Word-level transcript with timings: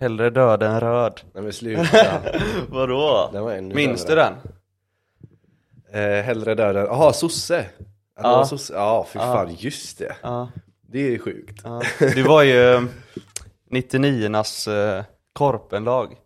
Hellre 0.00 0.30
död 0.30 0.62
än 0.62 0.80
röd. 0.80 1.20
Nej 1.34 1.42
men 1.42 1.52
sluta. 1.52 2.22
Vadå? 2.68 3.30
Den 3.32 3.44
var 3.44 3.52
ännu 3.52 3.74
Minns 3.74 4.04
du 4.04 4.14
den? 4.14 4.34
eh, 5.92 6.24
hellre 6.24 6.54
död 6.54 6.76
än, 6.76 6.84
jaha 6.84 7.12
sosse. 7.12 7.66
Ja. 8.16 8.36
var 8.36 8.44
sosse. 8.44 8.72
Ja 8.74 9.06
fy 9.12 9.18
fan, 9.18 9.54
just 9.58 9.98
det. 9.98 10.16
Ja. 10.22 10.48
Det 10.88 11.14
är 11.14 11.18
sjukt. 11.18 11.60
ja. 11.64 11.82
Det 11.98 12.22
var 12.22 12.42
ju 12.42 12.86
99ornas 13.70 14.68
eh, 14.98 15.04
korpenlag. 15.32 16.16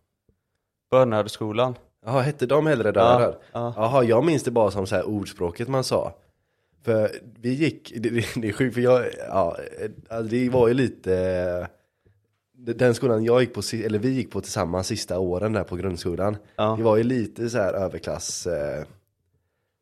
Bönhögskolan. 0.91 1.75
Jaha, 2.07 2.21
hette 2.21 2.47
de 2.47 2.67
hellre 2.67 2.93
död 2.93 3.03
Ja, 3.05 3.15
än 3.15 3.21
röd? 3.21 3.37
ja. 3.53 3.73
Jaha, 3.77 4.03
jag 4.05 4.25
minns 4.25 4.43
det 4.43 4.51
bara 4.51 4.71
som 4.71 4.87
så 4.87 4.95
här 4.97 5.07
ordspråket 5.09 5.69
man 5.69 5.85
sa. 5.85 6.13
För 6.85 7.11
vi 7.41 7.55
gick, 7.55 7.93
det, 7.97 8.09
det, 8.11 8.27
det 8.37 8.49
är 8.49 8.53
sjukt 8.53 8.75
för 8.75 8.81
jag, 8.81 9.05
ja, 9.29 9.57
eh, 10.11 10.19
det 10.21 10.49
var 10.49 10.69
ju 10.69 10.75
lite 10.75 11.17
eh, 11.61 11.67
den 12.73 12.95
skolan 12.95 13.25
jag 13.25 13.41
gick 13.41 13.55
på, 13.55 13.63
eller 13.85 13.99
vi 13.99 14.09
gick 14.09 14.31
på 14.31 14.41
tillsammans 14.41 14.87
sista 14.87 15.19
åren 15.19 15.53
där 15.53 15.65
på 15.65 15.77
grundskolan 15.77 16.37
Ja. 16.57 16.75
Det 16.79 16.83
var 16.83 16.97
ju 16.97 17.03
lite 17.03 17.51
så 17.51 17.59
här 17.59 17.75
överklass 17.75 18.47
eh, 18.47 18.85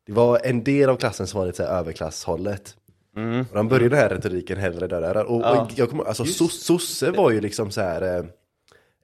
Det 0.05 0.13
var 0.13 0.39
en 0.43 0.63
del 0.63 0.89
av 0.89 0.95
klassen 0.95 1.27
som 1.27 1.39
var 1.39 1.45
lite 1.47 1.57
så 1.57 1.63
här 1.63 1.79
överklasshållet 1.79 2.75
Mm. 3.15 3.45
Och 3.49 3.55
de 3.55 3.67
började 3.67 3.89
den 3.89 3.99
här 3.99 4.09
retoriken 4.09 4.57
hellre 4.57 4.87
röd. 4.87 5.25
Och, 5.25 5.41
Ja. 5.41 5.61
och 5.61 5.71
jag 5.75 5.89
kommer, 5.89 6.03
alltså 6.03 6.25
sos, 6.25 6.63
sosse 6.63 7.11
var 7.11 7.31
ju 7.31 7.41
liksom 7.41 7.71
så 7.71 7.81
här 7.81 8.17
eh, 8.17 8.25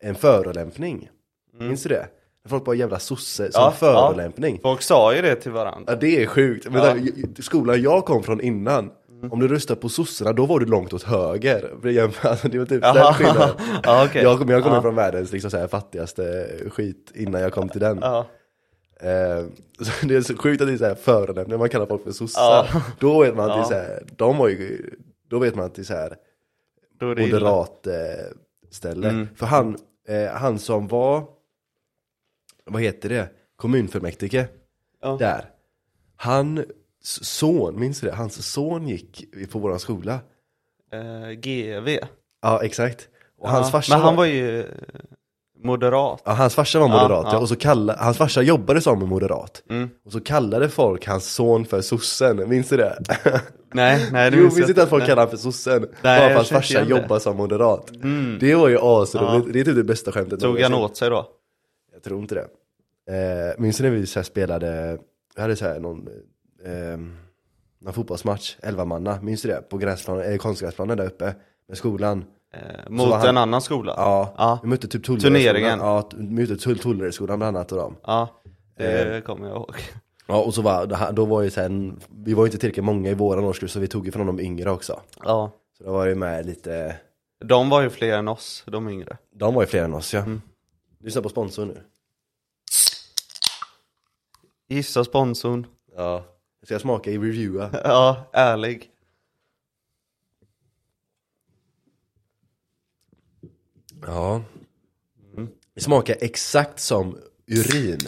En 0.02 0.16
förolämpning 0.16 1.10
Minns 1.60 1.84
du 1.84 1.90
det? 1.90 2.08
Folk 2.48 2.66
bara 2.66 2.76
jävla 2.76 3.00
sosse 3.00 3.52
som 3.52 3.62
Mm. 3.62 3.66
Ja, 3.66 3.72
förolämpning 3.72 4.60
Folk 4.62 4.82
sa 4.82 5.16
ju 5.16 5.22
det 5.22 5.36
till 5.36 5.52
varandra. 5.52 5.94
Ja 5.94 5.96
det 6.02 6.24
är 6.24 6.28
sjukt, 6.28 6.66
men 6.70 6.82
Ja. 6.84 6.94
där, 6.94 7.42
skolan 7.42 7.82
jag 7.82 8.06
kom 8.06 8.24
från 8.24 8.42
innan 8.42 8.92
Om 9.32 9.40
du 9.40 9.48
röstade 9.48 9.82
på 9.82 9.90
sossarna, 9.90 10.34
då 10.34 10.46
var 10.46 10.60
du 10.60 10.66
långt 10.66 10.94
åt 10.94 11.04
höger 11.04 11.74
alltså, 12.22 12.48
Det 12.48 12.58
var 12.60 12.66
typ 12.66 12.82
den 12.82 13.14
skillnaden 13.14 13.56
okej. 14.08 14.24
Jag 14.24 14.40
kom, 14.40 14.50
jag 14.50 14.64
kom 14.64 14.74
Ja. 14.74 14.82
från 14.82 14.96
världens 14.96 15.32
liksom, 15.32 15.52
så 15.52 15.58
här, 15.58 15.68
fattigaste 15.68 16.48
skit 16.70 17.12
innan 17.16 17.42
jag 17.42 17.54
kom 17.54 17.70
till 17.70 17.82
den 17.82 18.00
Ja. 18.02 18.26
eh, 19.00 19.46
så 19.86 20.08
Det 20.08 20.16
är 20.16 20.22
så 20.22 20.38
sjukt 20.38 20.62
att 20.62 20.68
det 20.68 20.74
är 20.74 20.78
så 20.78 20.86
här 20.86 20.96
förolämpning, 20.96 21.50
när 21.50 21.58
man 21.58 21.70
kallar 21.70 21.86
folk 21.86 22.04
för 22.04 22.12
sossar. 22.12 22.84
Då 23.00 23.22
vet 23.22 23.36
man 23.36 23.52
att 23.52 23.58
det 23.58 23.62
är 23.76 23.80
så 23.80 23.88
här, 23.92 24.04
de 24.16 24.38
var 24.38 24.48
ju, 24.48 24.90
då 25.30 25.40
vet 25.40 25.56
man 25.56 25.66
att 25.66 25.76
det 25.76 25.82
är 25.82 25.84
så 25.84 25.94
här 25.94 26.16
moderat 27.00 27.88
eh, 27.88 27.94
ställe. 28.72 29.10
Mm. 29.10 29.28
För 29.36 29.46
han, 29.46 29.78
eh, 30.08 30.28
han 30.32 30.60
som 30.60 30.88
var, 30.88 31.24
vad 32.66 32.82
heter 32.82 33.10
det, 33.10 33.30
kommunfullmäktige 33.56 34.46
där. 35.20 35.46
Han 36.16 36.66
son, 37.02 37.80
minns 37.80 38.00
du 38.00 38.08
det? 38.08 38.14
Hans 38.16 38.52
son 38.52 38.88
gick 38.88 39.26
på 39.52 39.60
våran 39.60 39.80
skola. 39.80 40.20
Eh, 40.94 41.30
GV. 41.32 41.98
Ja, 42.42 42.64
exakt. 42.64 43.08
Och 43.40 43.48
Ja, 43.48 43.52
hans 43.52 43.72
farsa 43.72 43.94
Men 43.96 44.02
han 44.06 44.16
var 44.16 44.26
ju 44.26 44.66
moderat. 45.64 46.22
Ja, 46.26 46.32
hans 46.32 46.56
farsa 46.56 46.80
var 46.80 46.88
Ja, 46.90 47.02
moderat, 47.04 47.26
ja, 47.26 47.34
ja. 47.34 47.40
och 47.40 47.50
så 47.50 47.56
kallade, 47.56 48.00
hans 48.00 48.18
farsa 48.18 48.42
jobbade 48.42 48.82
som 48.82 49.02
en 49.02 49.08
moderat. 49.08 49.64
Mm. 49.70 49.90
Och 50.06 50.12
så 50.12 50.20
kallade 50.20 50.70
folk 50.70 51.08
hans 51.08 51.34
son 51.34 51.66
för 51.66 51.82
sossen, 51.82 52.50
minns 52.50 52.70
du 52.70 52.78
det? 52.78 53.00
Nej, 53.74 54.10
nej 54.12 54.32
det 54.32 54.38
Jo, 54.38 54.44
minns 54.44 54.58
jag 54.58 54.70
inte 54.70 54.84
att 54.84 54.90
folk 54.90 55.02
Nej. 55.02 55.08
kallar 55.10 55.22
honom 55.22 55.38
för 55.38 55.44
sossen? 55.52 55.82
Nej, 55.82 55.90
bara 56.02 56.18
för 56.20 56.26
att 56.30 56.36
hans 56.36 56.50
farsa 56.50 56.84
jobbar 56.84 57.20
som 57.20 57.38
moderat. 57.38 57.92
Mm. 57.92 58.38
Det 58.40 58.56
var 58.56 58.68
ju 58.70 58.78
asroligt, 58.82 59.54
det 59.54 59.60
är 59.60 59.64
typ 59.64 59.76
det 59.76 59.84
bästa 59.84 60.12
skämtet 60.12 60.40
Tog 60.40 60.60
han 60.60 60.74
åt 60.74 60.98
sig 60.98 61.10
då? 61.10 61.28
Jag 61.94 62.04
tror 62.04 62.20
inte 62.22 62.36
det. 62.36 62.48
Eh, 63.14 63.62
minns 63.62 63.78
du 63.78 63.84
när 63.84 63.90
vi 63.92 64.06
så 64.08 64.20
här 64.20 64.24
spelade, 64.24 64.98
vi 65.36 65.42
hade 65.42 65.56
så 65.56 65.66
här 65.66 65.80
någon, 65.80 66.10
eh, 66.66 66.98
någon 67.82 67.94
fotbollsmatch, 67.94 68.58
11 68.64 68.86
manna, 68.86 69.22
minns 69.22 69.42
du 69.42 69.48
det? 69.50 69.62
På 69.70 69.78
gräsplanen, 69.78 70.32
eh, 70.32 70.38
konstgräsplanen 70.38 70.98
där 70.98 71.06
uppe, 71.06 71.36
med 71.68 71.78
skolan. 71.78 72.26
Eh, 72.54 72.90
mot 72.90 73.14
han- 73.14 73.28
en 73.28 73.38
annan 73.38 73.62
skola? 73.62 73.94
Ja, 73.98 74.34
Ja. 74.38 74.60
vi 74.64 74.70
mötte 74.70 74.88
typ. 74.88 75.06
Turneringen. 75.06 75.80
Ja, 75.80 76.10
vi 76.16 76.24
mötte 76.30 76.54
Tull- 76.56 76.78
Tulleredsskolan 76.82 77.40
bland 77.40 77.58
annat 77.58 77.72
och 77.72 77.78
dem. 77.78 77.96
Ja, 78.04 78.42
det 78.78 79.16
Eh. 79.16 79.22
kommer 79.22 79.48
jag 79.48 79.56
ihåg. 79.58 79.76
Ja, 80.28 80.44
och 80.44 80.54
så 80.54 80.62
var, 80.62 81.12
då 81.12 81.26
var 81.26 81.42
ju 81.42 81.50
sen, 81.50 82.00
vi 82.10 82.34
var 82.34 82.44
ju 82.44 82.48
inte 82.48 82.58
tillräckligt 82.58 82.86
många 82.86 83.10
i 83.10 83.14
våran 83.14 83.44
årskurs 83.44 83.72
så 83.72 83.80
vi 83.80 83.88
tog 83.88 84.06
ju 84.06 84.12
från 84.12 84.28
de 84.28 84.40
yngre 84.40 84.72
också. 84.72 85.02
Ja. 85.24 85.52
Så 85.78 85.84
då 85.84 85.92
var 85.92 86.08
det 86.08 86.16
med 86.16 86.46
lite, 86.46 86.96
De 87.46 87.70
var 87.70 87.82
ju 87.82 87.90
fler 87.90 88.18
än 88.18 88.28
oss, 88.28 88.64
de 88.68 88.90
yngre. 88.90 89.18
de 89.36 89.54
var 89.54 89.62
ju 89.62 89.68
fler 89.68 89.84
än 89.84 89.94
oss 89.94 90.14
ja. 90.14 90.20
Mm. 90.20 90.42
Lyssna 91.00 91.22
på 91.22 91.30
sponsorn 91.30 91.68
nu. 91.68 91.82
Gissa 94.70 95.04
sponsorn. 95.04 95.68
Ja. 95.96 96.24
Ska 96.64 96.74
jag 96.74 96.82
smaka 96.82 97.12
i 97.12 97.18
reviewa? 97.18 97.70
Ja, 97.84 98.30
ärlig. 98.34 98.90
Ja. 104.06 104.42
Mm. 105.38 105.50
Det 105.76 105.82
smakar 105.82 106.16
exakt 106.22 106.80
som 106.80 107.18
urin. 107.48 108.00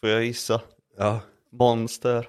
Får 0.00 0.10
jag 0.10 0.24
gissa? 0.24 0.60
Ja. 0.98 1.20
Monster. 1.52 2.28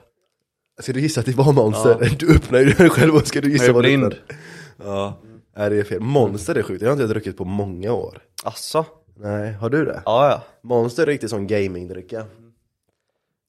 Ska 0.80 0.94
du 0.94 1.02
gissa 1.02 1.20
att 1.20 1.26
det 1.26 1.36
var 1.36 1.54
monster? 1.54 2.16
Du 2.20 2.36
öppnar 2.36 2.59
ju 2.59 2.66
den 2.74 2.90
själv 2.90 3.16
och 3.16 3.28
ska 3.28 3.42
du 3.42 3.52
gissa 3.52 3.66
är 3.66 3.74
vad 3.74 3.84
blind. 3.84 4.04
öppnar? 4.04 4.38
Ja. 4.78 5.18
Nej 5.58 5.70
det 5.70 5.80
är 5.80 5.84
fel. 5.84 6.00
Monster 6.00 6.56
är 6.56 6.64
sjukt, 6.64 6.80
det 6.80 6.86
har 6.86 6.92
inte 6.94 7.04
jag 7.04 7.09
druckit 7.09 7.38
på 7.38 7.46
många 7.46 7.94
år. 7.94 8.24
Asså? 8.44 8.86
Nej, 9.16 9.52
har 9.54 9.70
du 9.70 9.86
det? 9.86 10.02
Ja, 10.06 10.30
ja. 10.30 10.44
Monster 10.62 11.04
är 11.04 11.08
riktigt 11.08 11.30
sån 11.30 11.48
gamingdricka. 11.48 12.26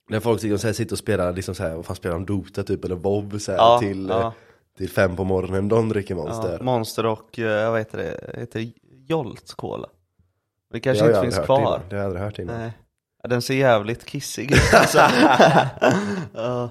När 0.08 0.20
folk 0.20 0.42
liksom 0.42 0.58
så 0.58 0.66
här 0.66 0.74
sitter 0.74 0.92
och 0.94 0.98
spelar, 0.98 1.32
liksom 1.32 1.54
så 1.54 1.62
här, 1.62 1.74
vad 1.76 1.86
fan 1.86 1.96
spelar 1.96 2.14
de? 2.14 2.26
Dota 2.26 2.62
typ 2.62 2.84
eller 2.84 2.96
WoW 2.96 3.38
så 3.38 3.52
här, 3.52 3.58
Ja, 3.58 3.78
till, 3.78 4.08
ja. 4.08 4.32
till 4.78 4.90
fem 4.90 5.16
på 5.16 5.24
morgonen, 5.24 5.68
de 5.68 5.88
dricker 5.88 6.14
monster. 6.14 6.56
ja. 6.58 6.64
Monster 6.64 7.06
och, 7.06 7.38
eh, 7.38 7.70
vad 7.70 7.78
heter 7.80 7.98
det, 7.98 8.40
heter 8.40 8.70
Jolt 9.08 9.52
Cola. 9.56 9.88
Det 10.72 10.80
kanske 10.80 11.04
har 11.04 11.10
jag 11.10 11.10
inte 11.10 11.18
aldrig 11.18 11.32
finns 11.34 11.38
hört 11.38 11.46
kvar. 11.46 11.60
innan. 11.60 11.80
Det 11.88 11.96
har 11.96 12.02
jag 12.02 12.06
aldrig 12.06 12.24
hört 12.24 12.38
innan. 12.38 12.58
Nej. 12.60 12.72
Ja, 13.22 13.28
Den 13.28 13.42
ser 13.42 13.54
jävligt 13.54 14.04
kissig 14.04 14.52
ut 14.52 14.74
alltså. 14.74 14.98
ja, 16.34 16.70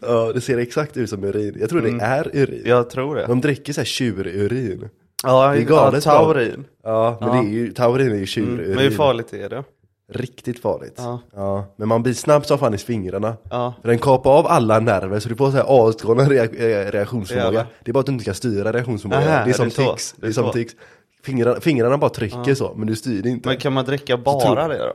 Ja, 0.00 0.32
det 0.34 0.40
ser 0.40 0.58
exakt 0.58 0.96
ut 0.96 1.10
som 1.10 1.24
urin. 1.24 1.56
Jag 1.60 1.70
tror 1.70 1.80
Mm. 1.80 1.98
det 1.98 2.04
är 2.04 2.30
urin. 2.36 2.62
jag 2.66 2.90
tror 2.90 3.14
det. 3.16 3.26
De 3.26 3.40
dricker 3.40 3.72
såhär 3.72 3.84
tjururin. 3.86 4.88
Ja, 5.24 5.48
det 5.48 5.56
är 5.56 5.60
ja 5.60 5.66
galet 5.68 6.04
bra. 6.04 6.12
taurin. 6.12 6.64
Ja, 6.82 7.16
men 7.20 7.28
Ja. 7.28 7.34
det 7.34 7.48
är 7.48 7.52
ju, 7.52 7.72
taurin 7.72 8.06
är 8.06 8.10
ju 8.10 8.16
Mm. 8.16 8.26
tjururin. 8.26 8.70
Men 8.74 8.78
hur 8.78 8.90
farligt 8.90 9.32
är 9.32 9.48
det? 9.48 9.64
Riktigt 10.12 10.60
farligt. 10.60 11.00
Ja. 11.32 11.66
Men 11.76 11.88
man 11.88 12.02
blir 12.02 12.14
snabb 12.14 12.46
som 12.46 12.58
fan 12.58 12.74
i 12.74 12.78
fingrarna. 12.78 13.36
Ja. 13.50 13.74
För 13.82 13.88
den 13.88 13.98
kapar 13.98 14.30
av 14.30 14.46
alla 14.46 14.80
nerver 14.80 15.20
så 15.20 15.28
du 15.28 15.36
får 15.36 15.50
så 15.50 15.56
här 15.56 15.88
asgalen 15.88 16.28
reak 16.28 16.52
eh, 16.54 16.90
reaktionsförmåga. 16.90 17.46
Jävlar. 17.46 17.66
Det 17.84 17.90
är 17.90 17.92
bara 17.92 18.00
att 18.00 18.06
du 18.06 18.12
inte 18.12 18.24
kan 18.24 18.34
styra 18.34 18.72
reaktionsförmågan. 18.72 19.24
Nähä, 19.24 19.44
det 19.44 19.50
är 19.50 19.54
som 19.54 19.68
det 19.68 19.78
är 19.78 19.84
så. 19.84 19.92
tics. 19.92 20.14
Det 20.16 20.26
är 20.26 20.32
som 20.32 20.52
tics. 20.52 20.76
Fingrarna, 21.22 21.60
fingrarna 21.60 21.98
bara 21.98 22.10
trycker 22.10 22.54
så, 22.54 22.74
men 22.76 22.86
du 22.86 22.96
styr 22.96 23.26
inte. 23.26 23.48
Men 23.48 23.58
kan 23.58 23.72
man 23.72 23.84
dricka 23.84 24.16
bara 24.16 24.68
det 24.68 24.78
då? 24.78 24.94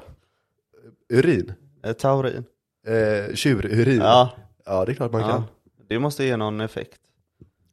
Urin? 1.18 1.54
Eh, 1.86 1.94
Taurin? 1.94 2.44
Eh, 2.88 3.36
tjururin? 3.36 4.00
Ja. 4.00 4.30
ja, 4.66 4.86
det 4.86 4.92
är 4.92 4.94
klart 4.94 5.12
man 5.12 5.22
ja. 5.22 5.28
kan. 5.28 5.44
Det 5.88 6.00
måste 6.00 6.24
ge 6.24 6.38
någon 6.38 6.62
effekt. 6.62 7.00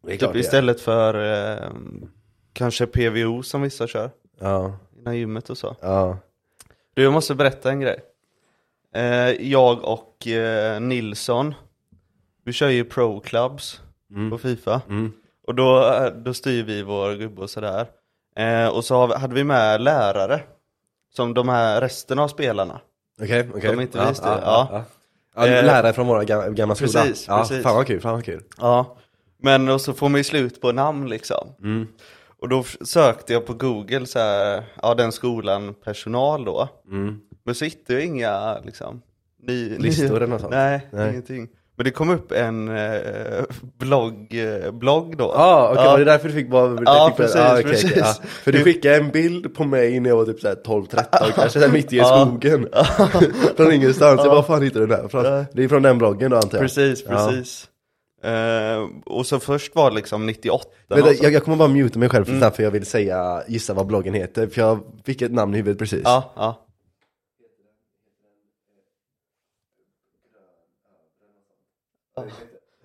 Typ 0.08 0.36
istället 0.36 0.80
för 0.80 1.14
eh, 1.62 1.70
kanske 2.52 2.86
PVO 2.86 3.42
som 3.42 3.62
vissa 3.62 3.86
kör. 3.86 4.10
Ja, 4.40 4.76
Innan 4.98 5.16
gymmet 5.16 5.50
och 5.50 5.58
så. 5.58 5.76
ja. 5.80 6.18
Du, 6.94 7.02
jag 7.02 7.12
måste 7.12 7.34
berätta 7.34 7.70
en 7.70 7.80
grej. 7.80 8.00
Eh, 8.94 9.28
jag 9.50 9.84
och 9.84 10.26
eh, 10.26 10.80
Nilsson, 10.80 11.54
vi 12.44 12.52
kör 12.52 12.68
ju 12.68 12.84
pro 12.84 13.20
clubs 13.20 13.80
Mm. 14.10 14.30
på 14.30 14.38
Fifa. 14.38 14.80
Mm. 14.88 15.12
Och 15.46 15.54
då, 15.54 15.92
eh, 15.92 16.06
då 16.06 16.34
styr 16.34 16.62
vi 16.64 16.82
vår 16.82 17.14
gubbe 17.14 17.42
och 17.42 17.50
sådär. 17.50 17.86
Eh, 18.36 18.68
och 18.68 18.84
så 18.84 19.06
vi, 19.06 19.14
hade 19.14 19.34
vi 19.34 19.44
med 19.44 19.80
lärare. 19.80 20.40
Som 21.14 21.34
de 21.34 21.48
här 21.48 21.80
resten 21.80 22.18
av 22.18 22.28
spelarna. 22.28 22.80
Okej, 23.22 23.48
okej. 23.54 23.70
De 23.70 23.80
inte 23.80 23.98
ja, 23.98 24.08
visste, 24.08 24.28
ja. 24.28 24.40
ja. 24.42 24.68
ja. 24.72 24.84
ja. 25.34 25.46
Eh, 25.46 25.64
lärare 25.64 25.92
från 25.92 26.06
våra 26.06 26.24
gamla 26.24 26.74
skola. 26.74 26.92
precis, 27.02 27.24
ja, 27.28 27.38
precis. 27.38 27.62
Fan 27.62 27.76
vad 27.76 27.86
kul, 27.86 28.00
fan 28.00 28.12
vad 28.12 28.24
kul. 28.24 28.42
Ja. 28.58 28.96
Men 29.38 29.68
och 29.68 29.80
så 29.80 29.92
får 29.92 30.08
man 30.08 30.18
ju 30.20 30.24
slut 30.24 30.60
på 30.60 30.72
namn 30.72 31.08
liksom. 31.08 31.48
Mm. 31.62 31.88
Och 32.44 32.50
då 32.50 32.64
sökte 32.80 33.32
jag 33.32 33.46
på 33.46 33.54
google 33.54 34.06
så 34.06 34.18
här, 34.18 34.62
ja 34.82 34.94
den 34.94 35.12
skolan 35.12 35.74
personal 35.84 36.44
då. 36.44 36.68
Mm. 36.90 37.20
Men 37.44 37.54
så 37.54 37.64
hittade 37.64 37.94
jag 37.94 38.04
inga 38.04 38.58
liksom 38.64 39.02
ny, 39.42 39.78
Listor 39.78 40.16
eller 40.16 40.26
något 40.26 40.40
sånt? 40.40 40.52
Nej, 40.52 40.88
Nej. 40.92 41.10
ingenting. 41.10 41.48
Men 41.76 41.84
det 41.84 41.90
kom 41.90 42.10
upp 42.10 42.32
en 42.32 42.68
eh, 42.68 43.44
blogg, 43.78 44.34
eh, 44.34 44.70
blogg 44.72 45.16
då. 45.16 45.32
Ah, 45.32 45.70
okej, 45.70 45.84
Ja. 45.84 45.90
var 45.90 45.98
det 45.98 46.04
därför 46.04 46.28
du 46.28 46.34
fick 46.34 46.50
bara... 46.50 46.82
Ja, 46.84 47.08
fick, 47.08 47.16
precis, 47.16 47.36
ah, 47.36 47.52
okej, 47.52 47.64
precis. 47.64 47.90
okej, 47.90 48.02
ja. 48.04 48.14
För 48.22 48.52
du 48.52 48.64
skickade 48.64 48.96
en 48.96 49.10
bild 49.10 49.54
på 49.54 49.64
mig 49.64 50.00
när 50.00 50.10
jag 50.10 50.16
var 50.16 50.24
typ 50.24 50.40
såhär 50.40 50.56
12-13, 50.64 51.32
kanske 51.34 51.50
såhär 51.60 51.72
mitt 51.72 51.92
i 51.92 51.98
skogen. 51.98 52.68
från 53.56 53.72
ingenstans, 53.72 54.20
jag 54.24 54.30
bara 54.30 54.42
fan 54.42 54.62
hittade 54.62 54.86
du 54.86 54.90
den 54.90 55.00
här? 55.00 55.08
Från. 55.08 55.46
Det 55.52 55.64
är 55.64 55.68
från 55.68 55.82
den 55.82 55.98
bloggen 55.98 56.30
då 56.30 56.36
antar 56.36 56.58
jag? 56.58 56.62
Precis, 56.62 57.04
precis. 57.04 57.68
Eh, 58.24 58.88
och 59.04 59.26
så 59.26 59.40
först 59.40 59.74
var 59.74 59.90
det 59.90 59.96
liksom 59.96 60.26
98 60.26 60.68
Vänta, 60.88 61.12
jag, 61.12 61.32
jag 61.32 61.44
kommer 61.44 61.56
bara 61.56 61.68
muta 61.68 61.98
mig 61.98 62.08
själv 62.08 62.24
för, 62.24 62.32
Mm. 62.32 62.52
för 62.52 62.62
jag 62.62 62.70
vill 62.70 62.86
säga, 62.86 63.42
gissa 63.48 63.74
vad 63.74 63.86
bloggen 63.86 64.14
heter, 64.14 64.46
för 64.46 64.60
jag 64.60 64.80
fick 65.04 65.22
ett 65.22 65.32
namn 65.32 65.54
i 65.54 65.56
huvudet 65.56 65.78
precis. 65.78 66.00
Ja, 66.04 66.32
ja. 66.36 66.60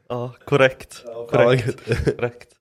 Ja, 0.08 0.34
korrekt. 0.46 1.04
korrekt. 1.30 1.86
korrekt. 2.18 2.54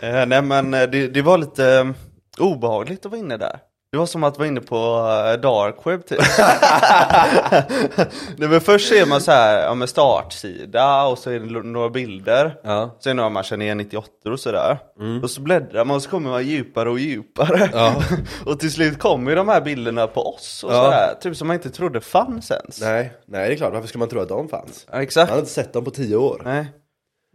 Eh, 0.00 0.26
nej 0.26 0.42
men 0.42 0.74
eh, 0.74 0.82
det, 0.90 1.08
det 1.08 1.22
var 1.22 1.38
lite, 1.38 1.94
obehagligt 2.38 3.06
att 3.06 3.12
vara 3.12 3.18
inne 3.18 3.36
där. 3.36 3.58
Det 3.96 4.00
var 4.00 4.06
som 4.06 4.24
att 4.24 4.38
vara 4.38 4.48
inne 4.48 4.60
på 4.60 4.76
eh, 4.76 5.40
dark 5.40 5.74
web 5.84 6.06
typ. 6.06 6.18
Nej, 8.36 8.48
men 8.48 8.60
först 8.60 8.88
ser 8.88 9.06
man 9.06 9.20
så 9.20 9.30
här, 9.30 9.62
ja 9.62 9.74
med 9.74 9.88
startsida 9.88 11.04
och 11.06 11.18
så 11.18 11.30
är 11.30 11.40
det 11.40 11.62
några 11.62 11.88
bilder. 11.90 12.56
Ja. 12.62 12.96
Sen 13.00 13.18
har 13.18 13.30
man 13.30 13.42
känner 13.42 13.64
igen 13.64 13.78
98 13.78 14.08
och 14.24 14.40
sådär. 14.40 14.78
Och 15.22 15.30
så 15.30 15.40
bläddrar 15.40 15.84
man 15.84 15.96
och 15.96 16.02
så 16.02 16.10
kommer 16.10 16.30
man 16.30 16.46
djupare 16.46 16.90
och 16.90 16.98
djupare. 16.98 17.70
Ja. 17.72 17.94
och 18.46 18.60
till 18.60 18.72
slut 18.72 18.98
kommer 18.98 19.30
ju 19.30 19.36
de 19.36 19.48
här 19.48 19.60
bilderna 19.60 20.06
på 20.06 20.34
oss 20.34 20.64
och 20.64 20.72
Ja. 20.72 20.84
sådär. 20.84 21.14
Typ 21.20 21.36
som 21.36 21.48
man 21.48 21.54
inte 21.54 21.70
trodde 21.70 22.00
fanns 22.00 22.50
ens. 22.50 22.80
Nej, 22.80 23.12
nej 23.26 23.48
det 23.48 23.54
är 23.54 23.56
klart, 23.56 23.72
varför 23.72 23.88
skulle 23.88 24.00
man 24.00 24.08
tro 24.08 24.20
att 24.20 24.28
de 24.28 24.48
fanns? 24.48 24.84
Ja, 24.88 24.92
Man 24.94 25.02
exakt. 25.02 25.28
hade 25.30 25.40
inte 25.40 25.52
sett 25.52 25.72
dem 25.72 25.84
på 25.84 25.90
tio 25.90 26.16
år. 26.16 26.42
Nej. 26.44 26.66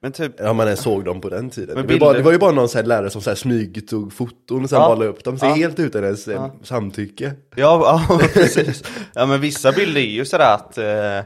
Men 0.02 0.12
typ, 0.12 0.32
Ja 0.40 0.54
man 0.54 0.68
ens 0.68 0.80
såg 0.82 1.06
dem 1.06 1.22
på 1.22 1.30
den 1.30 1.50
tiden. 1.50 1.76
Det 1.88 1.94
var, 1.94 2.00
bara, 2.00 2.14
det 2.14 2.22
var 2.24 2.32
ju 2.32 2.38
bara 2.38 2.52
någon 2.52 2.70
så 2.70 2.82
lärare 2.82 3.10
som 3.10 3.22
så 3.22 3.30
här 3.30 3.36
smygtog 3.36 4.14
foton 4.14 4.64
och 4.64 4.70
sen 4.70 4.80
Ja. 4.80 4.88
bara 4.88 4.96
la 4.96 5.06
upp 5.06 5.24
dem, 5.24 5.38
så 5.40 5.46
Ja. 5.46 5.54
helt 5.54 5.80
utan 5.80 6.04
ens 6.04 6.28
eh, 6.28 6.48
samtycke. 6.64 7.32
ja, 7.56 8.04
ja 8.10 8.20
precis. 8.34 8.84
Ja 9.14 9.26
men 9.26 9.42
vissa 9.42 9.72
bilder 9.72 10.02
är 10.02 10.06
ju 10.06 10.26
sådär 10.26 10.54
att 10.54 10.78
eh, 10.78 11.26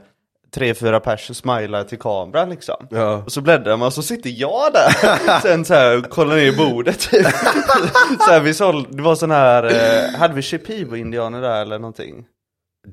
tre, 0.56 0.74
fyra 0.74 1.00
personer 1.00 1.36
smilar 1.36 1.84
till 1.84 2.00
kameran 2.00 2.50
liksom. 2.50 2.88
Ja. 2.90 3.24
Och 3.26 3.32
så 3.32 3.42
bläddrar 3.42 3.78
man 3.78 3.86
och 3.88 3.94
så 3.94 4.02
sitter 4.02 4.30
jag 4.30 4.74
där. 4.74 5.40
Sen 5.42 5.66
så 5.66 5.74
här 5.74 6.02
kollar 6.02 6.36
ner 6.36 6.44
i 6.46 6.58
bordet 6.58 7.00
typ. 7.00 7.26
så 8.26 8.32
här, 8.32 8.40
vi 8.40 8.54
såld, 8.54 8.88
det 8.98 9.02
var 9.04 9.16
sån 9.16 9.32
här, 9.32 9.64
eh, 9.64 10.20
hade 10.20 10.34
vi 10.34 10.42
Shipibo-indianer 10.42 11.42
där 11.42 11.62
eller 11.62 11.80
någonting? 11.80 12.26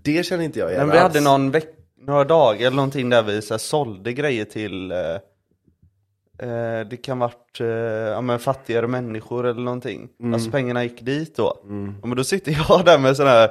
Det 0.04 0.26
känner 0.26 0.44
inte 0.44 0.58
jag 0.58 0.70
igen 0.70 0.80
Men 0.86 0.90
vi 0.90 0.98
hade 0.98 1.18
alls. 1.18 1.24
någon 1.24 1.50
veck, 1.50 1.66
några 2.06 2.24
dagar 2.24 2.60
eller 2.66 2.76
någonting 2.76 3.10
där 3.10 3.22
vi 3.22 3.42
så 3.42 3.54
här, 3.54 3.58
sålde 3.58 4.12
grejer 4.12 4.44
till 4.44 4.92
eh, 4.92 4.98
eh, 6.38 6.88
Det 6.90 6.96
kan 7.02 7.18
varit 7.18 7.60
eh, 7.60 7.66
ja, 7.66 8.20
men 8.20 8.38
fattigare 8.38 8.86
människor 8.86 9.46
eller 9.46 9.60
någonting 9.62 10.08
Alltså 10.34 10.50
pengarna 10.50 10.84
gick 10.84 11.00
dit 11.02 11.36
då 11.36 11.58
ja, 12.02 12.06
Men 12.08 12.16
då 12.16 12.24
sitter 12.24 12.52
jag 12.52 12.84
där 12.84 12.98
med 12.98 13.16
sån 13.16 13.26
här 13.26 13.44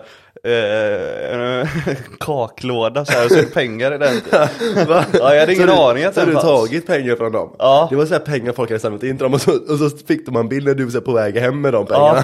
eh, 0.43 1.67
kaklåda 2.19 3.05
så 3.05 3.11
här, 3.11 3.25
och 3.25 3.31
så 3.31 3.37
är 3.37 3.41
det 3.41 3.53
pengar 3.53 3.93
i 3.93 3.97
den? 3.97 4.15
Ja 5.13 5.33
jag 5.33 5.39
hade 5.39 5.53
ingen 5.53 5.67
så 5.67 5.89
aning 5.89 6.03
att 6.03 6.13
Så 6.13 6.19
den 6.19 6.29
du 6.29 6.35
fanns 6.35 6.45
tagit 6.45 6.87
pengar 6.87 7.15
från 7.15 7.31
dem? 7.31 7.55
Ja. 7.59 7.87
Det 7.89 7.95
var 7.95 8.05
så 8.05 8.13
här 8.13 8.21
pengar 8.21 8.53
folk 8.53 8.69
hade 8.69 8.79
samlat 8.79 9.03
in 9.03 9.17
till 9.17 9.23
dem 9.23 9.33
och 9.33 9.41
så, 9.41 9.51
och 9.51 9.77
så 9.77 9.89
fick 9.89 10.25
de 10.25 10.35
en 10.35 10.49
bild 10.49 10.67
när 10.67 10.75
du 10.75 10.85
var 10.85 11.01
på 11.01 11.13
väg 11.13 11.37
hem 11.37 11.61
med 11.61 11.73
de 11.73 11.85
pengarna. 11.85 12.23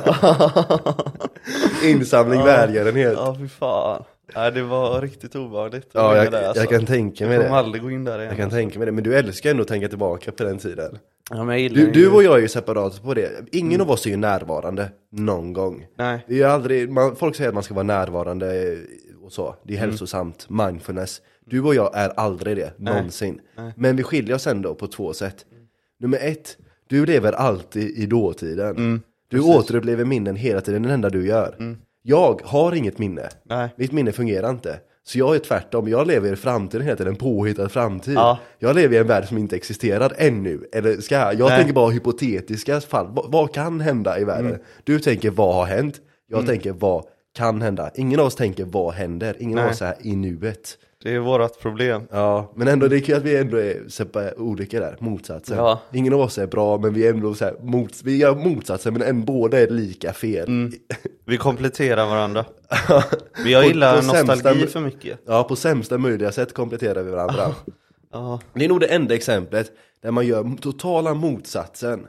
Insamling 1.83 2.44
välgörenhet. 2.44 3.13
Ja, 3.18 3.25
Ja 3.25 3.36
fy 3.39 3.48
fan 3.48 4.03
Nej 4.35 4.51
det 4.51 4.63
var 4.63 5.01
riktigt 5.01 5.35
obehagligt 5.35 5.85
in 5.85 5.89
jag, 5.94 6.31
där, 6.31 6.41
jag 6.41 6.50
alltså. 6.50 6.65
kan 6.68 6.85
tänka 6.85 7.25
mig 7.25 7.33
Jag 7.33 7.41
kommer 7.44 7.53
det. 7.56 7.59
aldrig 7.59 7.83
gå 7.83 7.91
in 7.91 8.03
där 8.03 8.18
igen 8.19 8.27
Jag 8.27 8.38
kan 8.38 8.50
tänka 8.50 8.79
mig 8.79 8.85
det, 8.85 8.91
men 8.91 9.03
du 9.03 9.18
älskar 9.18 9.51
ändå 9.51 9.62
att 9.62 9.68
tänka 9.68 9.88
tillbaka 9.88 10.31
på 10.31 10.44
den 10.44 10.57
tiden. 10.57 10.97
ja, 11.29 11.44
men 11.44 11.63
jag 11.63 11.74
Du, 11.74 11.91
du 11.91 12.09
och 12.12 12.24
jag 12.24 12.38
är 12.38 12.41
ju 12.41 12.47
separata 12.47 13.01
på 13.01 13.13
det. 13.13 13.31
Ingen 13.51 13.81
av 13.81 13.91
oss 13.91 14.06
är 14.06 14.09
ju 14.09 14.18
närvarande 14.18 14.91
någon 15.12 15.53
gång. 15.53 15.85
Nej 15.97 16.25
Det 16.27 16.41
är 16.41 16.47
aldrig, 16.47 16.89
man, 16.89 17.15
folk 17.15 17.35
säger 17.35 17.47
att 17.47 17.53
man 17.53 17.63
ska 17.63 17.74
vara 17.74 17.83
närvarande 17.83 18.77
och 19.24 19.31
så. 19.33 19.56
Det 19.63 19.74
är 19.74 19.77
Mm. 19.77 19.89
hälsosamt, 19.89 20.50
mindfulness. 20.50 21.21
Du 21.45 21.62
och 21.62 21.75
jag 21.75 21.97
är 21.97 22.09
aldrig 22.09 22.57
det, 22.57 22.74
någonsin. 22.79 23.41
Men 23.75 23.95
vi 23.95 24.03
skiljer 24.03 24.35
oss 24.35 24.47
ändå 24.47 24.75
på 24.75 24.88
två 24.88 25.13
sätt. 25.13 25.45
Nummer 26.00 26.18
ett, 26.21 26.57
du 26.89 27.06
lever 27.06 27.33
alltid 27.33 27.89
i 27.97 28.06
dåtiden. 28.06 28.75
Mm. 28.77 29.01
du 29.29 29.39
återupplever 29.39 30.06
minnen 30.06 30.35
hela 30.35 30.62
tiden, 30.62 30.83
det 30.83 30.94
enda 30.94 31.09
du 31.09 31.27
gör. 31.27 31.56
Jag 32.09 32.42
har 32.44 32.75
inget 32.75 33.00
minne. 33.00 33.30
Nej. 33.44 33.69
Mitt 33.77 33.92
minne 33.92 34.12
fungerar 34.12 34.50
inte. 34.50 34.80
Så 35.04 35.19
jag 35.19 35.36
är 35.36 35.39
tvärtom, 35.39 35.88
jag 35.89 36.07
lever 36.07 36.33
i 36.33 36.36
framtiden 36.36 36.86
hela 36.86 36.98
tiden, 36.98 37.13
en 37.13 37.19
påhittad 37.19 37.69
framtid. 37.69 38.13
Ja. 38.15 38.39
Jag 38.59 38.75
lever 38.75 38.95
i 38.95 39.00
en 39.00 39.07
värld 39.07 39.25
som 39.27 39.38
inte 39.38 39.56
existerar 39.56 40.13
ännu. 40.18 40.69
Eller 40.74 40.98
ska 41.01 41.15
jag? 41.15 41.33
Jag 41.39 41.50
tänker 41.50 41.74
bara 41.74 41.89
hypotetiska 41.92 42.81
fall. 42.81 43.07
Va- 43.07 43.25
vad 43.27 43.54
kan 43.54 43.80
hända 43.81 44.19
i 44.19 44.24
världen? 44.24 44.48
Mm. 44.48 44.62
Du 44.83 45.00
tänker 45.00 45.30
vad 45.30 45.56
har 45.56 45.65
hänt? 45.65 45.95
Jag 46.27 46.45
tänker 46.48 46.71
vad 46.71 47.04
kan 47.38 47.62
hända? 47.62 47.92
Ingen 47.95 48.19
av 48.19 48.25
oss 48.25 48.36
tänker 48.36 48.65
vad 48.65 48.94
händer? 48.94 49.36
Ingen 49.39 49.57
av 49.57 49.63
Nej. 49.63 49.74
oss 49.74 49.81
är 49.81 49.95
i 50.01 50.15
nuet. 50.15 50.77
Det 51.03 51.15
är 51.15 51.19
vårat 51.19 51.59
problem 51.59 52.07
Ja, 52.11 52.51
men 52.55 52.67
ändå 52.67 52.88
det 52.88 52.95
är 52.97 52.99
kul 52.99 53.15
att 53.15 53.23
vi 53.23 53.38
ändå 53.38 53.57
är 53.57 53.83
sepa- 53.88 54.33
olika 54.38 54.79
där, 54.79 54.97
motsatsen. 54.99 55.57
Ja. 55.57 55.79
Ingen 55.94 56.13
av 56.13 56.19
oss 56.19 56.38
är 56.38 56.47
bra, 56.47 56.77
men 56.77 56.94
vi 56.94 57.07
är 57.07 57.13
ändå 57.13 57.33
så 57.33 57.45
här, 57.45 57.55
mot, 57.61 58.01
vi 58.03 58.17
gör 58.17 58.35
motsatsen, 58.35 58.94
men 58.94 59.01
en, 59.01 59.25
båda 59.25 59.59
är 59.59 59.67
lika 59.69 60.13
fel. 60.13 60.47
Mm. 60.47 60.71
Vi 61.25 61.38
kompletterar 61.38 62.05
varandra. 62.09 62.45
Vi 63.44 63.51
jag 63.51 63.65
gillar 63.67 64.01
på 64.01 64.25
nostalgi 64.25 64.67
för 64.67 64.79
mycket. 64.79 65.19
Ja, 65.25 65.44
på 65.44 65.55
sämsta 65.55 65.97
möjliga 65.97 66.31
sätt 66.31 66.53
kompletterar 66.53 67.03
vi 67.03 67.11
varandra. 67.11 67.55
Ja, 68.11 68.39
Det 68.53 68.65
är 68.65 68.69
nog 68.69 68.79
det 68.79 68.88
enda 68.88 69.15
exemplet 69.15 69.71
där 70.01 70.11
man 70.11 70.27
gör 70.27 70.55
totala 70.61 71.13
motsatsen 71.13 72.07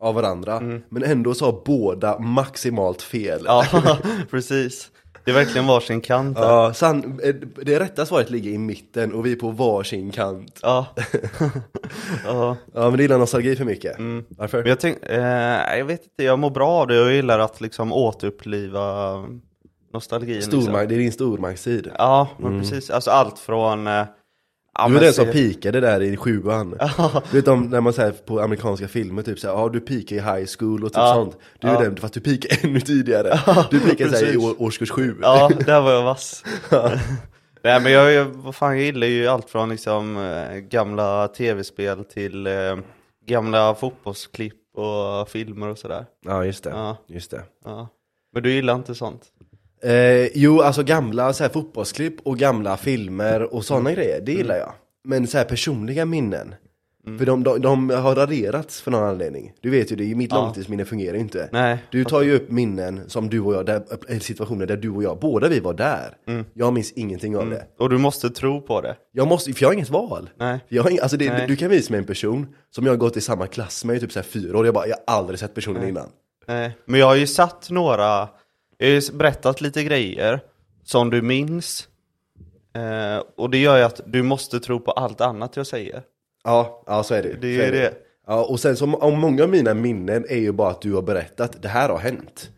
av 0.00 0.14
varandra, 0.14 0.60
men 0.88 1.02
ändå 1.04 1.34
så 1.34 1.44
har 1.44 1.62
båda 1.66 2.18
maximalt 2.18 3.02
fel. 3.02 3.42
ja 3.44 3.64
precis. 4.30 4.88
Det 5.24 5.30
är 5.30 5.34
verkligen 5.34 5.66
varsin 5.66 6.00
kant. 6.00 6.36
Ja, 6.40 6.74
san, 6.74 7.20
eh, 7.24 7.34
det 7.62 7.80
rätta 7.80 8.06
svaret 8.06 8.30
ligger 8.30 8.50
i 8.50 8.58
mitten 8.58 9.12
och 9.12 9.26
vi 9.26 9.32
är 9.32 9.36
på 9.36 9.50
varsin 9.50 10.10
kant. 10.12 10.58
Ja. 10.62 10.86
ja. 12.24 12.56
Ja, 12.74 12.80
men 12.90 12.96
det 12.96 13.02
gillar 13.02 13.18
nostalgi 13.18 13.56
för 13.56 13.64
mycket. 13.64 13.96
Varför? 14.28 14.58
Men 14.58 14.68
jag, 14.68 14.80
tänk, 14.80 14.98
eh, 15.02 15.78
jag 15.78 15.84
vet 15.84 16.02
inte, 16.04 16.24
jag 16.24 16.38
mår 16.38 16.50
bra 16.50 16.68
av 16.70 16.86
det 16.86 17.00
och 17.00 17.06
jag 17.06 17.14
gillar 17.14 17.38
att 17.38 17.60
liksom 17.60 17.92
återuppliva 17.92 19.14
nostalgin. 19.92 20.42
Stormark, 20.42 20.64
Liksom. 20.66 20.88
det 20.88 20.94
är 20.94 20.98
din 20.98 21.12
stormaktstid. 21.12 21.90
Ja, 21.98 22.28
men 22.38 22.60
precis. 22.60 22.90
Alltså 22.90 23.10
allt 23.10 23.38
från... 23.38 23.86
Eh, 23.86 24.04
ja, 24.78 24.86
Du 24.86 24.92
men 24.94 25.02
är 25.02 25.04
den 25.04 25.14
som 25.14 25.26
pikade 25.26 25.80
där 25.80 26.00
i 26.02 26.16
sjuan. 26.16 26.78
Du 27.30 27.36
vet 27.36 27.48
om 27.48 27.62
när 27.62 27.80
man 27.80 27.92
säger 27.92 28.12
på 28.12 28.40
amerikanska 28.40 28.88
filmer 28.88 29.22
typ 29.22 29.38
såhär, 29.38 29.54
ja 29.54 29.68
du 29.68 29.80
pikar 29.80 30.16
i 30.16 30.20
high 30.20 30.46
school 30.58 30.84
och 30.84 30.90
typ 30.92 30.96
Ja. 30.96 31.14
sånt. 31.14 31.36
Du 31.60 31.68
är 31.68 31.80
den, 31.82 31.96
fast 31.96 32.14
du 32.14 32.20
pikar 32.20 32.58
ännu 32.66 32.80
tidigare. 32.80 33.40
Du 33.70 33.80
pikar 33.80 34.08
såhär 34.08 34.34
i 34.34 34.36
år, 34.36 34.62
årskurs 34.62 34.90
sju. 34.90 35.16
Ja, 35.22 35.50
där 35.66 35.80
var 35.80 35.92
jag 35.92 36.02
vass. 36.02 36.44
Nej 37.64 37.80
men 37.80 37.92
jag, 37.92 38.12
jag, 38.12 38.24
vad 38.24 38.54
fan, 38.54 38.76
jag 38.76 38.84
gillar 38.86 39.06
ju 39.06 39.26
allt 39.26 39.50
från 39.50 39.68
liksom 39.68 40.16
eh, 40.16 40.56
gamla 40.58 41.28
tv-spel 41.28 42.04
till 42.04 42.46
eh, 42.46 42.52
gamla 43.26 43.74
fotbollsklipp 43.74 44.54
och 44.76 45.28
filmer 45.28 45.68
och 45.68 45.78
sådär. 45.78 46.06
Ja, 46.26 46.44
just 46.44 46.64
det. 46.64 46.70
Ja. 46.70 46.96
Just 47.08 47.30
det. 47.30 47.42
Ja. 47.64 47.88
Men 48.34 48.42
du 48.42 48.52
gillar 48.52 48.74
inte 48.74 48.94
sånt? 48.94 49.22
Eh, 49.84 50.26
jo, 50.34 50.60
alltså 50.60 50.82
gamla 50.82 51.32
så 51.32 51.44
här, 51.44 51.50
fotbollsklipp 51.50 52.14
och 52.22 52.38
gamla 52.38 52.76
filmer 52.76 53.54
och 53.54 53.64
sådana 53.64 53.92
grejer, 53.92 54.20
det 54.20 54.32
gillar 54.32 54.56
jag. 54.56 54.72
Men 55.04 55.26
så 55.26 55.38
här 55.38 55.44
personliga 55.44 56.04
minnen, 56.04 56.54
för 57.18 57.26
de, 57.26 57.42
de, 57.44 57.60
de 57.60 57.90
har 57.90 58.14
raderats 58.14 58.80
för 58.80 58.90
någon 58.90 59.02
anledning. 59.02 59.52
Du 59.60 59.70
vet 59.70 59.92
ju, 59.92 59.96
det, 59.96 60.14
mitt 60.14 60.30
Ja. 60.32 60.36
långtidsminne 60.44 60.84
fungerar 60.84 61.14
ju 61.14 61.20
inte. 61.20 61.48
Nej. 61.52 61.78
Du 61.90 62.04
tar 62.04 62.22
ju 62.22 62.34
upp 62.34 62.50
minnen 62.50 63.00
som 63.06 63.28
du 63.30 63.40
och 63.40 63.54
jag, 63.54 63.66
där, 63.66 63.82
eh, 64.08 64.18
situationer 64.18 64.66
där 64.66 64.76
du 64.76 64.90
och 64.90 65.02
jag, 65.02 65.18
båda 65.20 65.48
vi 65.48 65.60
var 65.60 65.74
där. 65.74 66.16
Jag 66.54 66.72
minns 66.72 66.92
ingenting 66.92 67.36
av 67.36 67.50
det. 67.50 67.64
Och 67.78 67.90
du 67.90 67.98
måste 67.98 68.30
tro 68.30 68.60
på 68.60 68.80
det. 68.80 68.96
Jag 69.12 69.28
måste, 69.28 69.52
för 69.52 69.62
jag 69.62 69.68
har 69.68 69.74
inget 69.74 69.90
val. 69.90 70.30
Nej. 70.38 70.60
Jag 70.68 71.00
alltså 71.00 71.16
det, 71.16 71.32
Nej. 71.32 71.46
du 71.48 71.56
kan 71.56 71.70
visa 71.70 71.92
mig 71.92 71.98
en 71.98 72.06
person 72.06 72.46
som 72.70 72.84
jag 72.86 72.92
har 72.92 72.96
gått 72.98 73.16
i 73.16 73.20
samma 73.20 73.46
klass 73.46 73.84
med 73.84 73.96
i 73.96 74.00
typ 74.00 74.12
så 74.12 74.18
här 74.18 74.24
fyra 74.26 74.58
år, 74.58 74.64
jag 74.64 74.74
bara, 74.74 74.86
jag 74.86 74.96
har 75.06 75.16
aldrig 75.18 75.38
sett 75.38 75.54
personen 75.54 75.88
innan. 75.88 76.08
Nej. 76.46 76.76
Men 76.84 77.00
jag 77.00 77.06
har 77.06 77.16
ju 77.16 77.26
satt 77.26 77.70
några, 77.70 78.28
jag 78.82 78.94
har 78.94 79.00
ju 79.00 79.12
berättat 79.12 79.60
lite 79.60 79.84
grejer 79.84 80.40
som 80.84 81.10
du 81.10 81.22
minns. 81.22 81.88
Eh, 82.74 83.22
och 83.36 83.50
det 83.50 83.58
gör 83.58 83.76
ju 83.76 83.82
att 83.82 84.00
du 84.06 84.22
måste 84.22 84.60
tro 84.60 84.80
på 84.80 84.90
allt 84.90 85.20
annat 85.20 85.56
jag 85.56 85.66
säger. 85.66 86.02
Ja, 86.44 86.82
ja 86.86 87.02
så 87.02 87.14
är 87.14 87.22
det. 87.22 87.36
Det 87.40 87.66
är 87.66 87.72
det. 87.72 87.94
Ja, 88.26 88.44
och 88.44 88.60
sen 88.60 88.76
så, 88.76 88.94
om 88.94 89.18
många 89.18 89.42
av 89.42 89.48
mina 89.48 89.74
minnen 89.74 90.24
är 90.28 90.38
ju 90.38 90.52
bara 90.52 90.70
att 90.70 90.82
du 90.82 90.92
har 90.92 91.02
berättat, 91.02 91.62
det 91.62 91.68
här 91.68 91.88
har 91.88 91.98
hänt. 91.98 92.50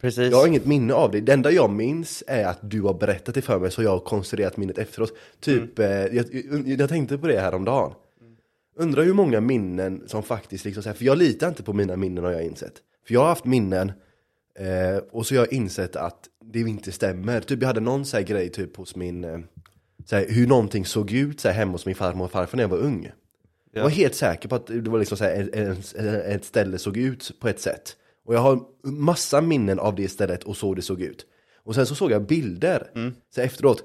Precis. 0.00 0.30
Jag 0.30 0.38
har 0.38 0.46
inget 0.46 0.66
minne 0.66 0.94
av 0.94 1.10
det. 1.10 1.20
Det 1.20 1.32
enda 1.32 1.50
jag 1.50 1.70
minns 1.70 2.24
är 2.26 2.44
att 2.44 2.58
du 2.62 2.82
har 2.82 2.94
berättat 2.94 3.34
det 3.34 3.42
för 3.42 3.58
mig 3.58 3.70
så 3.70 3.82
jag 3.82 3.90
har 3.90 3.98
konstruerat 3.98 4.56
minnet 4.56 4.78
efteråt. 4.78 5.12
Typ, 5.40 5.78
eh, 5.78 5.86
jag, 5.86 6.26
jag, 6.32 6.68
jag 6.68 6.88
tänkte 6.88 7.18
på 7.18 7.26
det 7.26 7.40
här 7.40 7.54
om 7.54 7.64
dagen. 7.64 7.92
Undrar 8.76 9.02
hur 9.02 9.14
många 9.14 9.40
minnen 9.40 10.02
som 10.06 10.22
faktiskt 10.22 10.64
liksom 10.64 10.82
så 10.82 10.88
här, 10.88 10.96
för 10.96 11.04
jag 11.04 11.18
litar 11.18 11.48
inte 11.48 11.62
på 11.62 11.72
mina 11.72 11.96
minnen 11.96 12.24
har 12.24 12.32
jag 12.32 12.44
insett. 12.44 12.72
För 13.06 13.14
jag 13.14 13.20
har 13.20 13.28
haft 13.28 13.44
minnen 13.44 13.92
eh, 14.58 14.96
och 15.10 15.26
så 15.26 15.34
har 15.34 15.38
jag 15.38 15.52
insett 15.52 15.96
att 15.96 16.28
det 16.44 16.60
inte 16.60 16.92
stämmer. 16.92 17.40
Typ 17.40 17.60
jag 17.60 17.66
hade 17.66 17.80
någon 17.80 18.04
så 18.04 18.20
grej 18.20 18.48
typ 18.48 18.76
hos 18.76 18.96
min, 18.96 19.24
eh, 19.24 19.38
så 20.04 20.16
här, 20.16 20.26
hur 20.28 20.46
någonting 20.46 20.84
såg 20.84 21.12
ut 21.12 21.40
så 21.40 21.48
här, 21.48 21.54
hemma 21.54 21.72
hos 21.72 21.86
min 21.86 21.94
farmor 21.94 22.24
och 22.24 22.30
farfar 22.30 22.56
när 22.56 22.64
jag 22.64 22.68
var 22.68 22.78
ung. 22.78 23.10
Jag 23.72 23.82
var 23.82 23.90
helt 23.90 24.14
säker 24.14 24.48
på 24.48 24.54
att 24.54 24.66
det 24.66 24.88
var 24.88 24.98
liksom 24.98 25.18
så 25.18 25.24
här, 25.24 25.50
en, 25.52 25.76
ett 26.34 26.44
ställe 26.44 26.78
såg 26.78 26.96
ut 26.96 27.40
på 27.40 27.48
ett 27.48 27.60
sätt. 27.60 27.96
Och 28.24 28.34
jag 28.34 28.40
har 28.40 28.60
massa 28.82 29.40
minnen 29.40 29.78
av 29.78 29.94
det 29.94 30.08
stället 30.08 30.44
och 30.44 30.56
så 30.56 30.74
det 30.74 30.82
såg 30.82 31.00
ut. 31.00 31.26
Och 31.64 31.74
sen 31.74 31.86
så 31.86 31.94
såg 31.94 32.10
jag 32.10 32.26
bilder, 32.26 32.90
så 33.34 33.40
efteråt, 33.40 33.84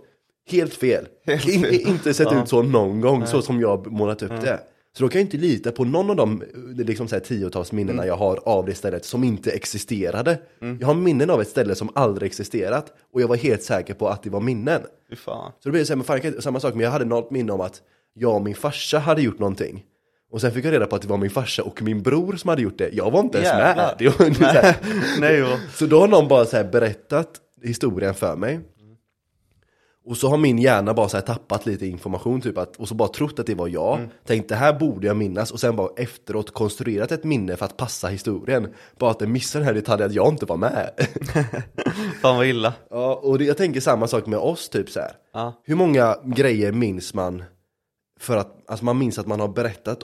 helt 0.49 0.73
fel. 0.73 1.07
In, 1.47 1.65
inte 1.65 2.13
sett 2.13 2.33
ut 2.33 2.49
så 2.49 2.61
någon 2.61 3.01
gång, 3.01 3.27
så 3.27 3.41
som 3.41 3.61
jag 3.61 3.91
målat 3.91 4.21
upp 4.21 4.41
det. 4.41 4.59
Så 4.97 5.03
då 5.03 5.09
kan 5.09 5.21
jag 5.21 5.25
inte 5.25 5.37
lita 5.37 5.71
på 5.71 5.85
någon 5.85 6.09
av 6.09 6.15
de 6.15 6.41
eh, 6.41 6.85
liksom 6.85 7.07
så 7.07 7.15
här, 7.15 7.19
tiotals 7.19 7.71
minnena 7.71 8.05
jag 8.05 8.17
har 8.17 8.39
av 8.45 8.65
det 8.65 8.75
stället 8.75 9.05
som 9.05 9.23
inte 9.23 9.51
existerade. 9.51 10.37
Jag 10.79 10.87
har 10.87 10.93
minnen 10.93 11.29
av 11.29 11.41
ett 11.41 11.47
ställe 11.47 11.75
som 11.75 11.89
aldrig 11.95 12.27
existerat 12.27 12.93
och 13.13 13.21
jag 13.21 13.27
var 13.27 13.35
helt 13.35 13.63
säker 13.63 13.93
på 13.93 14.07
att 14.07 14.23
det 14.23 14.29
var 14.29 14.39
minnen. 14.39 14.81
Fan. 15.15 15.51
Så 15.63 15.69
det 15.69 15.85
så 15.85 15.93
här, 15.93 15.95
men 15.95 16.05
fan, 16.05 16.19
jag 16.23 16.43
samma 16.43 16.59
sak, 16.59 16.73
men 16.73 16.83
jag 16.83 16.91
hade 16.91 17.05
något 17.05 17.31
minne 17.31 17.51
om 17.51 17.61
att 17.61 17.81
jag 18.13 18.35
och 18.35 18.41
min 18.41 18.55
farsa 18.55 18.99
hade 18.99 19.21
gjort 19.21 19.39
någonting. 19.39 19.83
Och 20.31 20.41
sen 20.41 20.51
fick 20.51 20.65
jag 20.65 20.73
reda 20.73 20.85
på 20.85 20.95
att 20.95 21.01
det 21.01 21.07
var 21.07 21.17
min 21.17 21.29
farsa 21.29 21.63
och 21.63 21.81
min 21.81 22.03
bror 22.03 22.35
som 22.35 22.49
hade 22.49 22.61
gjort 22.61 22.77
det. 22.77 22.89
Jag 22.93 23.11
var 23.11 23.19
inte 23.19 23.37
ens 23.37 23.49
Jävlar. 23.49 23.75
med. 23.75 23.95
Det 23.99 24.19
var, 24.19 24.33
så, 24.33 24.43
här. 24.43 24.75
Nej, 25.19 25.57
så 25.73 25.85
då 25.85 25.99
har 25.99 26.07
någon 26.07 26.27
bara 26.27 26.45
så 26.45 26.63
berättat 26.63 27.29
historien 27.63 28.13
för 28.13 28.35
mig. 28.35 28.59
Och 30.07 30.17
så 30.17 30.29
har 30.29 30.37
min 30.37 30.57
hjärna 30.57 30.93
bara 30.93 31.09
så 31.09 31.21
tappat 31.21 31.65
lite 31.65 31.87
information 31.87 32.41
typ 32.41 32.57
att, 32.57 32.75
och 32.75 32.87
så 32.87 32.95
bara 32.95 33.07
trott 33.07 33.39
att 33.39 33.45
det 33.45 33.55
var 33.55 33.67
jag. 33.67 33.97
Mm. 33.97 34.09
Tänkt 34.25 34.49
det 34.49 34.55
här 34.55 34.79
borde 34.79 35.07
jag 35.07 35.17
minnas 35.17 35.51
och 35.51 35.59
sen 35.59 35.75
bara 35.75 35.89
efteråt 35.97 36.53
konstruerat 36.53 37.11
ett 37.11 37.23
minne 37.23 37.55
för 37.55 37.65
att 37.65 37.77
passa 37.77 38.07
historien. 38.07 38.73
Bara 38.97 39.11
att 39.11 39.21
jag 39.21 39.29
missade 39.29 39.65
den 39.65 39.67
här 39.67 39.73
detaljen 39.73 40.09
att 40.09 40.15
jag 40.15 40.29
inte 40.29 40.45
var 40.45 40.57
med. 40.57 40.91
fan 42.21 42.37
vad 42.37 42.45
illa. 42.45 42.73
ja, 42.89 43.15
och 43.15 43.37
det, 43.37 43.45
jag 43.45 43.57
tänker 43.57 43.81
samma 43.81 44.07
sak 44.07 44.25
med 44.25 44.39
oss 44.39 44.69
typ 44.69 44.89
så. 44.89 44.99
Ja. 45.33 45.61
Hur 45.63 45.75
många 45.75 46.17
grejer 46.23 46.71
minns 46.71 47.13
man 47.13 47.43
för 48.19 48.37
att, 48.37 48.57
alltså 48.67 48.85
man 48.85 48.97
minns 48.97 49.19
att 49.19 49.27
man 49.27 49.39
har 49.39 49.47
berättat, 49.47 49.99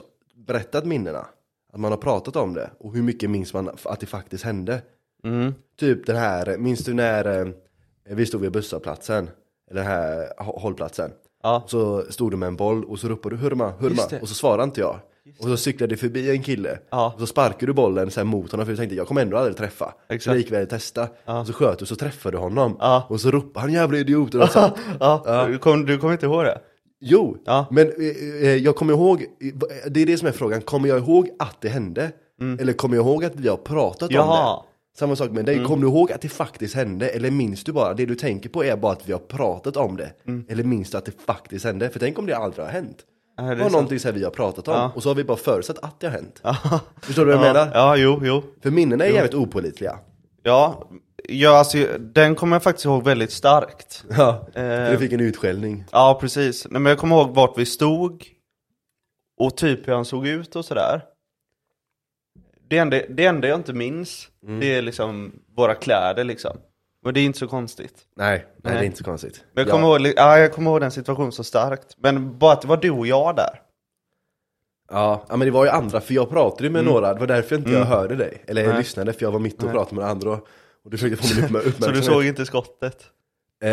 berättat 0.46 0.84
minnena? 0.84 1.26
Att 1.72 1.80
man 1.80 1.90
har 1.92 1.98
pratat 1.98 2.36
om 2.36 2.54
det? 2.54 2.70
Och 2.78 2.94
hur 2.94 3.02
mycket 3.02 3.30
minns 3.30 3.54
man 3.54 3.70
att 3.84 4.00
det 4.00 4.06
faktiskt 4.06 4.44
hände? 4.44 4.82
Mm. 5.24 5.54
Typ 5.80 6.06
den 6.06 6.16
här, 6.16 6.58
minns 6.58 6.84
du 6.84 6.94
när 6.94 7.40
eh, 7.40 7.46
vi 8.04 8.26
stod 8.26 8.40
vid 8.40 8.52
busshållplatsen? 8.52 9.28
Den 9.74 9.86
här 9.86 10.28
hå- 10.38 10.60
hållplatsen? 10.60 11.10
Ja. 11.42 11.64
Så 11.66 12.02
stod 12.10 12.30
du 12.30 12.36
med 12.36 12.46
en 12.46 12.56
boll 12.56 12.84
och 12.84 12.98
så 12.98 13.08
ropade 13.08 13.36
du 13.36 13.42
hurma, 13.42 13.72
hurma 13.78 14.02
och 14.22 14.28
så 14.28 14.34
svarade 14.34 14.64
inte 14.64 14.80
jag. 14.80 14.96
Och 15.38 15.44
så 15.44 15.56
cyklade 15.56 15.92
det 15.94 15.96
förbi 15.96 16.30
en 16.30 16.42
kille 16.42 16.78
Ja. 16.90 17.12
och 17.14 17.20
så 17.20 17.26
sparkade 17.26 17.66
du 17.66 17.72
bollen 17.72 18.10
så 18.10 18.24
mot 18.24 18.50
honom 18.50 18.66
för 18.66 18.72
du 18.72 18.76
tänkte 18.76 18.96
jag 18.96 19.06
kommer 19.06 19.22
ändå 19.22 19.36
aldrig 19.36 19.56
träffa. 19.56 19.94
Exakt. 20.08 20.22
Så 20.24 20.30
jag 20.30 20.36
gick 20.36 20.52
väl 20.52 20.66
testa. 20.66 21.08
Och 21.24 21.46
så 21.46 21.52
sköt 21.52 21.78
du 21.78 21.86
så 21.86 21.96
träffade 21.96 22.36
du 22.36 22.40
honom. 22.40 22.76
Ja. 22.80 23.06
Och 23.08 23.20
så 23.20 23.30
ropade 23.30 23.60
han 23.60 23.72
jävla 23.72 23.98
idiot 23.98 24.34
och. 24.34 24.48
Ja, 25.00 25.46
Du, 25.48 25.58
kom, 25.58 25.86
du 25.86 25.98
kommer 25.98 26.12
inte 26.12 26.26
ihåg 26.26 26.44
det? 26.44 26.58
Jo, 27.00 27.36
Ja. 27.44 27.66
men 27.70 27.86
eh, 27.86 28.48
eh, 28.48 28.56
jag 28.56 28.76
kommer 28.76 28.92
ihåg, 28.92 29.24
det 29.90 30.02
är 30.02 30.06
det 30.06 30.16
som 30.18 30.28
är 30.28 30.32
frågan, 30.32 30.60
kommer 30.60 30.88
jag 30.88 30.98
ihåg 30.98 31.28
att 31.38 31.56
det 31.60 31.68
hände? 31.68 32.10
Eller 32.60 32.72
kommer 32.72 32.96
jag 32.96 33.06
ihåg 33.06 33.24
att 33.24 33.36
vi 33.36 33.48
har 33.48 33.56
pratat 33.56 34.10
om 34.10 34.16
Mm. 34.16 34.28
Det? 34.28 34.62
Samma 34.98 35.16
sak 35.16 35.30
med 35.30 35.44
dig, 35.44 35.54
Mm. 35.54 35.66
kommer 35.66 35.82
du 35.82 35.88
ihåg 35.88 36.12
att 36.12 36.20
det 36.20 36.28
faktiskt 36.28 36.74
hände? 36.74 37.08
Eller 37.08 37.30
minns 37.30 37.64
du 37.64 37.72
bara, 37.72 37.94
det 37.94 38.06
du 38.06 38.14
tänker 38.14 38.48
på 38.48 38.64
är 38.64 38.76
bara 38.76 38.92
att 38.92 39.08
vi 39.08 39.12
har 39.12 39.18
pratat 39.20 39.76
om 39.76 39.96
det? 39.96 40.10
Mm. 40.26 40.44
Eller 40.48 40.64
minns 40.64 40.90
du 40.90 40.98
att 40.98 41.04
det 41.04 41.20
faktiskt 41.26 41.64
hände? 41.64 41.90
För 41.90 41.98
tänk 42.00 42.18
om 42.18 42.26
det 42.26 42.36
aldrig 42.36 42.64
har 42.66 42.72
hänt? 42.72 42.98
Ja, 43.36 43.42
Det 43.42 43.54
var 43.62 43.70
någonting 43.70 43.98
så 44.00 44.08
här 44.08 44.12
vi 44.14 44.24
har 44.24 44.30
pratat 44.30 44.68
om, 44.68 44.74
Ja. 44.74 44.92
och 44.94 45.02
så 45.02 45.08
har 45.10 45.14
vi 45.14 45.24
bara 45.24 45.36
förutsatt 45.36 45.78
att 45.82 46.00
det 46.00 46.06
har 46.06 46.12
hänt. 46.14 46.42
Förstår 47.02 47.26
du 47.26 47.32
vad 47.36 47.46
jag 47.46 47.48
ja. 47.48 47.52
menar? 47.64 47.70
Ja, 47.74 47.96
jo, 47.96 48.20
jo. 48.22 48.42
För 48.62 48.70
minnen 48.70 49.00
är 49.00 49.04
jävligt 49.06 49.34
opålitliga. 49.34 49.98
Ja, 50.42 50.88
ja 51.28 51.58
alltså, 51.58 51.78
den 51.98 52.34
kommer 52.34 52.56
jag 52.56 52.62
faktiskt 52.62 52.84
ihåg 52.84 53.04
väldigt 53.04 53.32
starkt. 53.32 54.04
Ja, 54.10 54.46
Eh. 54.54 54.90
du 54.90 54.98
fick 54.98 55.12
en 55.12 55.20
utskällning. 55.20 55.84
Ja, 55.92 56.18
precis. 56.20 56.66
Nej, 56.70 56.80
men 56.80 56.90
jag 56.90 56.98
kommer 56.98 57.16
ihåg 57.16 57.34
vart 57.34 57.58
vi 57.58 57.66
stod 57.66 58.24
och 59.40 59.56
typ 59.56 59.88
hur 59.88 59.92
han 59.94 60.04
såg 60.04 60.26
ut 60.26 60.56
och 60.56 60.64
sådär. 60.64 61.02
Det 62.68 62.78
enda, 62.78 63.00
det 63.08 63.24
enda 63.26 63.48
jag 63.48 63.58
inte 63.58 63.72
minns, 63.72 64.28
Mm. 64.46 64.60
det 64.60 64.74
är 64.74 64.82
liksom 64.82 65.32
våra 65.56 65.74
kläder 65.74 66.24
liksom. 66.24 66.56
Men 67.04 67.14
det 67.14 67.20
är 67.20 67.24
inte 67.24 67.38
så 67.38 67.46
konstigt. 67.48 67.94
Nej, 68.16 68.38
nej, 68.38 68.46
det 68.62 68.68
är 68.68 68.74
Nej. 68.74 68.86
inte 68.86 68.98
så 68.98 69.04
konstigt. 69.04 69.44
Men 69.52 69.62
jag 69.64 69.68
Ja. 69.68 69.72
kommer, 69.72 69.86
ihåg, 70.06 70.12
ja, 70.16 70.38
jag 70.38 70.52
kommer 70.52 70.70
ihåg 70.70 70.80
den 70.80 70.90
situationen 70.90 71.32
så 71.32 71.44
starkt. 71.44 71.96
Men 71.98 72.38
bara 72.38 72.52
att 72.52 72.62
det 72.62 72.68
var 72.68 72.76
du 72.76 72.90
och 72.90 73.06
jag 73.06 73.36
där. 73.36 73.60
Ja, 74.90 75.24
ja 75.28 75.36
men 75.36 75.46
det 75.46 75.52
var 75.52 75.64
ju 75.64 75.70
andra, 75.70 76.00
för 76.00 76.14
jag 76.14 76.30
pratade 76.30 76.70
med 76.70 76.84
några, 76.84 77.14
det 77.14 77.20
var 77.20 77.26
därför 77.26 77.56
inte 77.56 77.70
jag 77.70 77.84
hörde 77.84 78.16
dig. 78.16 78.44
Eller 78.46 78.60
jag 78.60 78.66
Mm. 78.66 78.74
Nej. 78.74 78.82
lyssnade, 78.82 79.12
för 79.12 79.22
jag 79.22 79.30
var 79.32 79.38
mitt 79.40 79.62
och 79.62 79.70
pratade 79.70 79.96
med 80.00 80.04
andra 80.10 80.30
och, 80.30 80.46
och 80.84 80.90
du 80.90 80.96
försökte 80.98 81.28
få 81.28 81.34
min 81.34 81.44
uppmär- 81.44 81.60
Så 81.62 81.68
uppmärksamhet. 81.68 81.94
du 82.00 82.02
såg 82.12 82.24
inte 82.24 82.46
skottet? 82.46 83.04
Eh, 83.62 83.68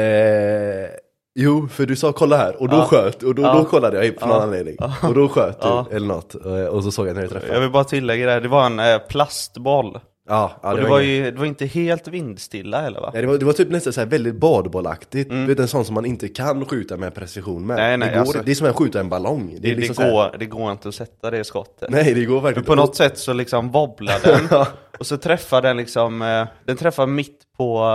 jo, 1.35 1.67
för 1.67 1.85
du 1.85 1.95
sa 1.95 2.11
kolla 2.11 2.37
här, 2.37 2.61
och 2.61 2.69
då 2.69 2.75
Ja. 2.77 2.85
sköt, 2.85 3.23
och 3.23 3.35
då, 3.35 3.41
Ja. 3.41 3.53
då 3.53 3.65
kollade 3.65 4.05
jag 4.05 4.19
på 4.19 4.27
någon 4.27 4.37
Ja. 4.37 4.43
anledning. 4.43 4.77
Och 5.03 5.13
då 5.13 5.29
sköt 5.29 5.61
du, 5.61 5.95
eller 5.95 6.07
något, 6.07 6.35
eh, 6.45 6.51
och 6.65 6.83
så 6.83 6.91
såg 6.91 7.07
jag 7.07 7.15
när 7.15 7.21
du 7.21 7.27
träffade. 7.27 7.53
Jag 7.53 7.61
vill 7.61 7.69
bara 7.71 7.83
tillägga 7.83 8.25
det, 8.25 8.31
här, 8.31 8.41
det 8.41 8.47
var 8.47 8.65
en 8.65 8.79
eh, 8.79 8.97
plastboll. 8.97 9.99
Ja, 10.29 10.51
ja 10.63 10.71
och 10.71 10.77
det 10.77 10.87
var, 10.89 10.99
inget- 11.01 11.27
ju, 11.27 11.31
det 11.31 11.37
var 11.39 11.45
inte 11.45 11.65
helt 11.65 12.07
vindstilla 12.07 12.81
heller 12.81 12.99
va? 13.01 13.09
Nej, 13.13 13.21
det, 13.21 13.27
var, 13.27 13.37
det 13.37 13.45
var 13.45 13.53
typ 13.53 13.69
nästan 13.69 13.93
så 13.93 14.05
väldigt 14.05 14.35
badbollaktigt, 14.35 15.29
du 15.29 15.45
vet 15.45 15.59
en 15.59 15.67
sån 15.67 15.85
som 15.85 15.95
man 15.95 16.05
inte 16.05 16.27
kan 16.27 16.65
skjuta 16.65 16.97
med 16.97 17.15
precision 17.15 17.65
med. 17.67 17.79
Mm. 17.79 17.87
Nej, 17.89 17.97
nej, 17.97 18.07
det, 18.07 18.13
går, 18.13 18.19
alltså- 18.21 18.43
det 18.45 18.51
är 18.51 18.55
som 18.55 18.67
att 18.69 18.75
skjuta 18.75 18.99
en 18.99 19.09
ballong. 19.09 19.49
Det, 19.55 19.59
Det, 19.69 19.75
det, 19.75 19.81
liksom 19.81 20.03
här- 20.05 20.11
går, 20.11 20.35
det 20.39 20.45
går 20.45 20.71
inte 20.71 20.89
att 20.89 20.95
sätta 20.95 21.31
det 21.31 21.43
skottet. 21.43 21.89
Nej, 21.89 22.13
det 22.13 22.25
går 22.25 22.41
verkligen 22.41 22.55
Men 22.55 22.65
på 22.65 22.75
något 22.75 22.95
sätt 22.95 23.17
så 23.17 23.33
liksom 23.33 23.71
wobblar 23.71 24.19
den. 24.23 24.65
och 24.99 25.05
så 25.05 25.17
träffar 25.17 25.61
den 25.61 25.77
liksom, 25.77 26.21
eh, 26.21 26.47
den 26.65 26.77
träffar 26.77 27.07
mitt 27.07 27.39
på 27.57 27.85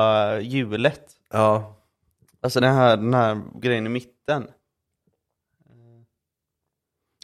hjulet. 0.40 1.00
Ja, 1.33 1.75
Alltså 2.47 2.61
den 2.61 2.75
här, 2.75 2.97
den 2.97 3.15
här 3.15 3.43
grejen 3.61 3.87
i 3.87 3.88
mitten. 3.88 4.47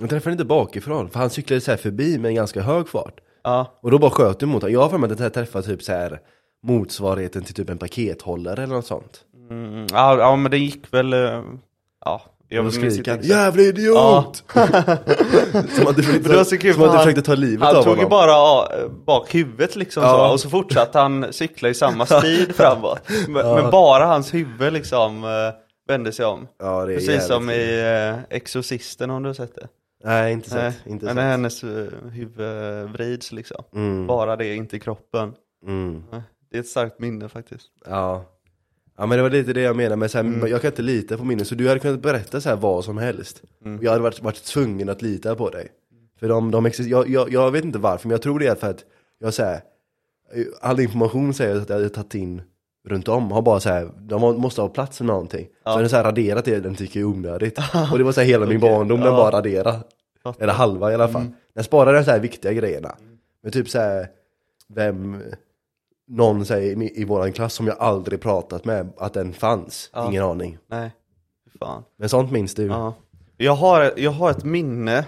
jag 0.00 0.10
träffade 0.10 0.32
inte 0.32 0.44
bakifrån, 0.44 1.10
för 1.10 1.20
han 1.20 1.30
cyklade 1.30 1.60
så 1.60 1.70
här 1.70 1.78
förbi 1.78 2.18
med 2.18 2.28
en 2.28 2.34
ganska 2.34 2.62
hög 2.62 2.88
fart. 2.88 3.20
Ja, 3.42 3.78
Och 3.80 3.90
då 3.90 3.98
bara 3.98 4.10
sköt 4.10 4.38
du 4.38 4.46
mot 4.46 4.62
honom. 4.62 4.72
Jag 4.72 4.80
har 4.80 4.88
för 4.88 4.98
mig 4.98 5.10
att 5.12 5.18
det 5.18 5.24
här 5.24 5.30
träffade 5.30 5.66
typ 5.66 5.82
så 5.82 5.92
här 5.92 6.20
motsvarigheten 6.62 7.44
till 7.44 7.54
typ 7.54 7.70
en 7.70 7.78
pakethållare 7.78 8.62
eller 8.62 8.74
något 8.74 8.86
sånt. 8.86 9.24
mm, 9.50 9.86
ja, 9.92 10.18
ja 10.18 10.36
men 10.36 10.50
det 10.50 10.58
gick 10.58 10.94
väl, 10.94 11.12
eh, 11.12 11.42
ja. 12.04 12.22
Jag 12.54 12.62
han, 12.62 12.84
exakt. 12.84 13.24
jävla 13.24 13.62
idiot! 13.62 14.44
som 14.52 15.86
att 15.86 15.96
du 15.96 16.18
det 16.18 16.36
var 16.36 16.44
så 16.44 16.58
kul 16.58 16.74
som 16.74 16.82
du 16.82 16.88
han- 16.88 16.98
försökte 16.98 17.22
ta 17.22 17.34
livet 17.34 17.66
Han 17.68 17.76
av 17.76 17.82
tog 17.82 17.92
ju 17.92 17.96
honom. 17.96 18.10
bara 18.10 18.30
ja, 18.30 18.70
bak 19.06 19.34
huvudet 19.34 19.76
liksom 19.76 20.02
Ja. 20.02 20.08
så, 20.28 20.32
och 20.32 20.40
så 20.40 20.50
fortsatte 20.50 20.98
han 20.98 21.26
cykla 21.32 21.68
i 21.68 21.74
samma 21.74 22.06
speed 22.06 22.54
framåt. 22.56 23.00
Men, 23.28 23.46
Ja. 23.46 23.54
men 23.62 23.70
bara 23.70 24.06
hans 24.06 24.34
huvud 24.34 24.72
liksom 24.72 25.24
eh, 25.24 25.30
vände 25.88 26.12
sig 26.12 26.26
om. 26.26 26.48
Ja, 26.58 26.84
Precis 26.86 27.26
som 27.26 27.50
i 27.50 27.80
eh, 28.30 28.36
Exorcisten 28.36 29.10
om 29.10 29.22
du 29.22 29.28
har 29.28 29.34
sett 29.34 29.54
det. 29.54 29.68
Nej, 30.04 30.32
inte 30.32 30.54
Nej, 30.54 30.72
sett. 30.72 30.86
Inte 30.86 31.04
men 31.06 31.14
sett. 31.16 31.24
hennes 31.24 31.64
uh, 31.64 31.88
huvud 32.12 32.90
vrids 32.90 33.32
liksom. 33.32 33.64
Mm, 33.74 34.06
Bara 34.06 34.36
det, 34.36 34.54
inte 34.54 34.78
kroppen. 34.78 35.32
mm, 35.66 36.04
Nej, 36.12 36.22
Det 36.50 36.56
är 36.56 36.60
ett 36.60 36.68
starkt 36.68 36.98
minne 36.98 37.28
faktiskt. 37.28 37.66
ja. 37.86 38.24
Ja 39.02 39.06
men 39.06 39.16
det 39.18 39.22
var 39.22 39.30
lite 39.30 39.52
det 39.52 39.60
jag 39.60 39.76
menade 39.76 39.96
med 39.96 40.10
så 40.10 40.18
här, 40.18 40.24
Mm. 40.24 40.48
jag 40.50 40.60
kan 40.60 40.70
inte 40.70 40.82
lita 40.82 41.16
på 41.18 41.24
minnen, 41.24 41.46
så 41.46 41.54
du 41.54 41.68
hade 41.68 41.80
kunnat 41.80 42.00
berätta 42.02 42.40
så 42.40 42.48
här 42.48 42.56
vad 42.56 42.84
som 42.84 42.98
helst. 42.98 43.42
Mm. 43.64 43.78
Jag 43.82 43.90
hade 43.90 44.02
varit, 44.02 44.22
varit 44.22 44.44
tvungen 44.44 44.88
att 44.88 45.02
lita 45.02 45.34
på 45.34 45.50
dig. 45.50 45.68
För 46.20 46.28
de, 46.28 46.50
de 46.50 46.66
exist- 46.66 46.88
jag, 46.88 47.08
jag, 47.08 47.32
jag 47.32 47.50
vet 47.50 47.64
inte 47.64 47.78
varför, 47.78 48.08
men 48.08 48.12
jag 48.14 48.22
tror 48.22 48.38
det 48.38 48.46
är 48.46 48.54
för 48.54 48.70
att 48.70 48.84
jag 49.18 49.34
säger 49.34 49.60
all 50.60 50.80
information 50.80 51.34
säger 51.34 51.56
att 51.56 51.68
jag 51.68 51.76
hade 51.76 51.88
tagit 51.88 52.14
in 52.14 52.42
runt 52.88 53.08
om 53.08 53.30
har 53.32 53.42
bara 53.42 53.60
så 53.60 53.68
här, 53.68 53.90
de 53.98 54.20
må- 54.20 54.32
måste 54.38 54.60
ha 54.60 54.68
plats 54.68 55.00
med 55.00 55.06
någonting. 55.06 55.44
Så 55.46 55.50
Ja. 55.64 55.76
den 55.76 55.88
så 55.88 55.96
här 55.96 56.04
raderat 56.04 56.44
det 56.44 56.60
den 56.60 56.74
tycker 56.74 57.00
jag 57.00 57.10
är 57.10 57.14
onödigt. 57.14 57.58
Och 57.92 57.98
det 57.98 58.04
var 58.04 58.12
så 58.12 58.20
här 58.20 58.28
hela 58.28 58.46
min 58.46 58.60
barndom, 58.60 59.00
den 59.00 59.08
Ja. 59.08 59.16
bara 59.16 59.30
radera. 59.38 59.74
Fattar. 60.22 60.42
Eller 60.42 60.52
halva 60.52 60.90
i 60.90 60.94
alla 60.94 61.08
fall. 61.08 61.22
Mm. 61.22 61.34
Den 61.54 61.64
sparade 61.64 61.98
de 61.98 62.04
så 62.04 62.10
här 62.10 62.20
viktiga 62.20 62.52
grejerna. 62.52 62.96
Men 63.42 63.52
typ 63.52 63.68
så 63.68 63.78
här, 63.78 64.06
vem, 64.68 65.22
någon 66.16 66.46
säger 66.46 66.82
i, 66.82 67.00
i 67.00 67.04
våran 67.04 67.32
klass 67.32 67.54
som 67.54 67.66
jag 67.66 67.78
aldrig 67.78 68.20
pratat 68.20 68.64
med, 68.64 68.92
att 68.98 69.14
den 69.14 69.32
fanns. 69.32 69.90
Ja. 69.92 70.08
Ingen 70.08 70.22
aning. 70.24 70.58
Nej, 70.66 70.90
fy 71.52 71.58
fan. 71.58 71.84
Men 71.96 72.08
sånt 72.08 72.30
minns 72.30 72.54
du? 72.54 72.66
Ja. 72.66 72.94
Jag, 73.36 73.54
har, 73.54 73.92
jag 73.96 74.10
har 74.10 74.30
ett 74.30 74.44
minne 74.44 75.06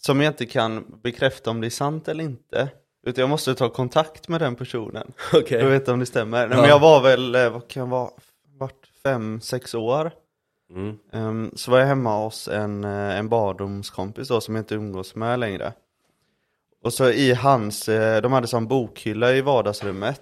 som 0.00 0.20
jag 0.20 0.30
inte 0.30 0.46
kan 0.46 0.84
bekräfta 1.02 1.50
om 1.50 1.60
det 1.60 1.66
är 1.68 1.70
sant 1.70 2.08
eller 2.08 2.24
inte. 2.24 2.68
Utan 3.06 3.22
jag 3.22 3.28
måste 3.30 3.54
ta 3.54 3.68
kontakt 3.68 4.28
med 4.28 4.40
den 4.40 4.56
personen. 4.56 5.12
Okej. 5.34 5.60
Jag 5.60 5.70
vet 5.70 5.88
om 5.88 5.98
det 5.98 6.06
stämmer. 6.06 6.46
Nej, 6.48 6.56
Ja. 6.56 6.60
men 6.60 6.70
jag 6.70 6.78
var 6.80 7.02
väl, 7.02 7.34
eh, 7.34 7.50
vad 7.50 7.68
kan 7.68 7.80
jag 7.80 7.90
vara, 7.90 8.10
vart 8.58 8.86
fem, 9.02 9.40
sex 9.40 9.74
år. 9.74 10.10
Mm. 10.74 10.98
Ehm, 11.12 11.50
så 11.54 11.70
var 11.70 11.78
jag 11.78 11.86
hemma 11.86 12.24
hos 12.24 12.48
en, 12.48 12.84
eh, 12.84 13.18
en 13.18 13.28
barndomskompis 13.28 14.28
då 14.28 14.40
som 14.40 14.54
jag 14.54 14.62
inte 14.62 14.74
umgås 14.74 15.14
med 15.14 15.38
längre. 15.40 15.72
Och 16.84 16.92
så 16.92 17.10
i 17.10 17.34
hans, 17.34 17.88
eh, 17.88 18.22
de 18.22 18.32
hade 18.32 18.46
sån 18.46 18.66
bokhylla 18.66 19.32
i 19.32 19.40
vardagsrummet. 19.40 20.20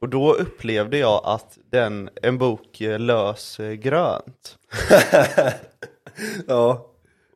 Och 0.00 0.08
då 0.08 0.32
upplevde 0.34 0.98
jag 0.98 1.20
att 1.24 1.58
den, 1.70 2.10
en 2.22 2.38
bok 2.38 2.80
eh, 2.80 2.98
lös 2.98 3.60
eh, 3.60 3.72
grönt. 3.72 4.56
Ja, 6.46 6.86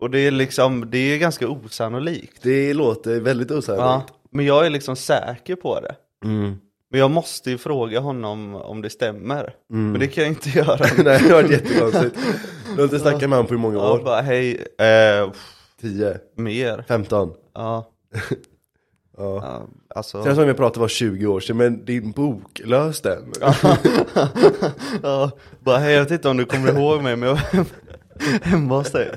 Och 0.00 0.10
det 0.10 0.18
är 0.18 0.30
liksom, 0.30 0.90
det 0.90 0.98
är 0.98 1.18
ganska 1.18 1.48
osannolikt. 1.48 2.42
det 2.42 2.74
låter 2.74 3.20
väldigt 3.20 3.50
Ja, 3.50 3.56
osannolikt. 3.56 4.12
men 4.30 4.44
jag 4.46 4.66
är 4.66 4.70
liksom 4.70 4.96
säker 4.96 5.56
på 5.56 5.80
det. 5.80 5.94
Mm. 6.24 6.54
Men 6.90 7.00
jag 7.00 7.10
måste 7.10 7.50
ju 7.50 7.58
fråga 7.58 8.00
honom 8.00 8.54
om 8.54 8.82
det 8.82 8.90
stämmer. 8.90 9.54
Mm. 9.72 9.90
Men 9.92 10.00
det 10.00 10.06
kan 10.08 10.24
jag 10.24 10.30
inte 10.30 10.48
göra. 10.50 10.76
Nej, 11.04 11.18
det 11.22 11.28
har 11.34 11.42
varit 11.42 11.50
jättekonstigt. 11.50 12.16
Du 12.66 12.76
har 12.76 12.82
inte 12.84 12.98
snackat 12.98 13.20
med 13.20 13.30
honom 13.30 13.46
på 13.46 13.54
hur 13.54 13.60
många 13.60 13.76
Ja, 13.78 13.92
år? 13.92 13.98
bara 14.04 14.20
hej, 14.20 14.54
eh, 14.78 15.30
pff, 15.30 15.54
10? 15.80 16.18
mer. 16.36 16.84
15? 16.88 17.32
Ja, 17.54 17.90
Ja. 19.20 19.66
alltså. 19.88 20.22
Sen 20.24 20.34
som 20.34 20.46
vi 20.46 20.54
pratade 20.54 20.80
var 20.80 20.88
20 20.88 21.26
år 21.26 21.40
sedan, 21.40 21.56
men 21.56 21.84
din 21.84 22.12
bok, 22.12 22.60
lös 22.64 23.00
den. 23.00 23.32
ja, 25.02 25.30
bara 25.60 25.78
hej, 25.78 25.94
jag 25.94 26.02
vet 26.02 26.10
inte 26.10 26.28
om 26.28 26.36
du 26.36 26.44
kommer 26.44 26.78
ihåg 26.78 27.02
mig, 27.02 27.16
men 27.16 27.28
jag 27.28 27.34
var 27.34 27.66
hemma 28.42 28.76
hos 28.78 28.92
dig. 28.92 29.10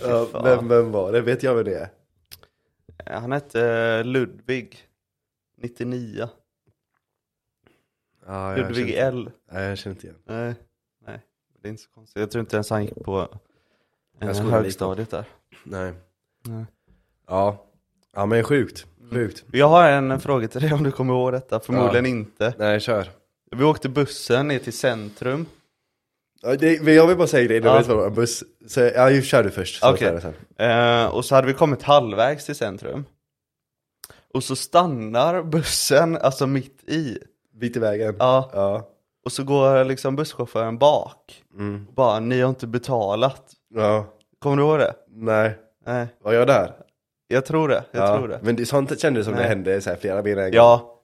Ja, 0.00 0.26
vem, 0.44 0.68
vem 0.68 0.92
var 0.92 1.12
det? 1.12 1.20
Vet 1.20 1.42
jag 1.42 1.54
vem 1.54 1.64
det 1.64 1.74
är? 1.74 1.88
Han 3.20 3.32
hette 3.32 3.66
eh, 3.68 4.04
Ludvig, 4.04 4.78
99. 5.62 6.28
Ja, 8.26 8.50
jag 8.50 8.58
Ludvig 8.58 8.94
känner- 8.94 9.08
L. 9.08 9.30
Nej, 9.52 9.64
jag 9.68 9.78
känner 9.78 9.96
inte 9.96 10.06
igen. 10.06 10.18
Nej, 10.26 10.54
nej, 11.06 11.20
det 11.62 11.68
är 11.68 11.70
inte 11.70 11.82
så 11.82 11.90
konstigt. 11.90 12.20
Jag 12.20 12.30
tror 12.30 12.40
inte 12.40 12.56
ens 12.56 12.70
han 12.70 12.84
gick 12.84 12.94
på 13.04 13.20
eh, 14.20 14.28
Jag 14.28 14.34
högstadiet 14.34 15.10
där. 15.10 15.24
Nej. 15.64 15.92
Nej. 16.48 16.64
Ja. 17.26 17.66
Ja 18.14 18.26
men 18.26 18.44
sjukt, 18.44 18.86
sjukt. 19.12 19.44
Jag 19.52 19.68
har 19.68 19.88
en 19.88 20.20
fråga 20.20 20.48
till 20.48 20.60
dig 20.60 20.72
om 20.72 20.82
du 20.82 20.90
kommer 20.92 21.14
ihåg 21.14 21.32
detta, 21.32 21.60
förmodligen 21.60 22.06
inte. 22.06 22.54
Nej 22.58 22.80
kör. 22.80 23.10
Vi 23.56 23.64
åkte 23.64 23.88
bussen 23.88 24.48
ner 24.48 24.58
till 24.58 24.72
centrum. 24.72 25.46
Ja, 26.42 26.56
det, 26.56 26.82
men 26.82 26.94
jag 26.94 27.06
vill 27.06 27.16
bara 27.16 27.26
säga 27.26 27.48
det, 27.48 27.60
det 27.60 27.68
Ja. 27.68 27.78
inte 27.78 27.94
vad 27.94 28.06
en 28.06 28.14
buss. 28.14 28.44
Så, 28.68 28.80
ja, 28.80 29.10
ju 29.10 29.22
kör 29.22 29.42
du 29.42 29.50
först. 29.50 29.80
så 29.80 29.90
Okej. 29.90 30.06
tar 30.06 30.14
jag 30.14 30.22
sen. 30.22 30.34
Eh, 31.02 31.06
och 31.06 31.24
så 31.24 31.34
hade 31.34 31.46
vi 31.46 31.52
kommit 31.54 31.82
halvvägs 31.82 32.44
till 32.46 32.54
centrum. 32.54 33.04
Och 34.34 34.44
så 34.44 34.56
stannar 34.56 35.42
bussen, 35.42 36.16
alltså 36.16 36.46
mitt 36.46 36.84
i. 36.88 37.18
Bit 37.60 37.76
i 37.76 37.78
vägen. 37.78 38.16
Ja. 38.18 38.50
Ja. 38.52 38.88
Och 39.24 39.32
så 39.32 39.44
går 39.44 39.84
liksom 39.84 40.16
busschauffören 40.16 40.78
bak. 40.78 41.42
Mm. 41.58 41.86
Och 41.88 41.94
bara, 41.94 42.20
ni 42.20 42.40
har 42.40 42.48
inte 42.48 42.66
betalat. 42.66 43.52
Ja. 43.74 44.06
Kommer 44.38 44.56
du 44.56 44.62
ihåg 44.62 44.78
det? 44.78 44.94
Nej. 45.08 45.58
Nej, 45.86 46.06
Var 46.24 46.32
jag 46.32 46.46
där? 46.46 46.72
Jag 47.28 47.44
tror 47.46 47.68
det. 47.68 47.84
Jag 47.90 48.02
ja. 48.08 48.16
tror 48.18 48.28
det. 48.28 48.40
Men 48.42 48.56
det, 48.56 48.66
sånt 48.66 49.00
kändes 49.00 49.24
som 49.24 49.34
det 49.34 49.40
Nej. 49.40 49.48
hände 49.48 49.80
så 49.80 49.90
här 49.90 49.96
flera 49.96 50.22
mer 50.22 50.32
än 50.32 50.38
en 50.44 50.50
gång. 50.50 50.56
Ja. 50.56 51.00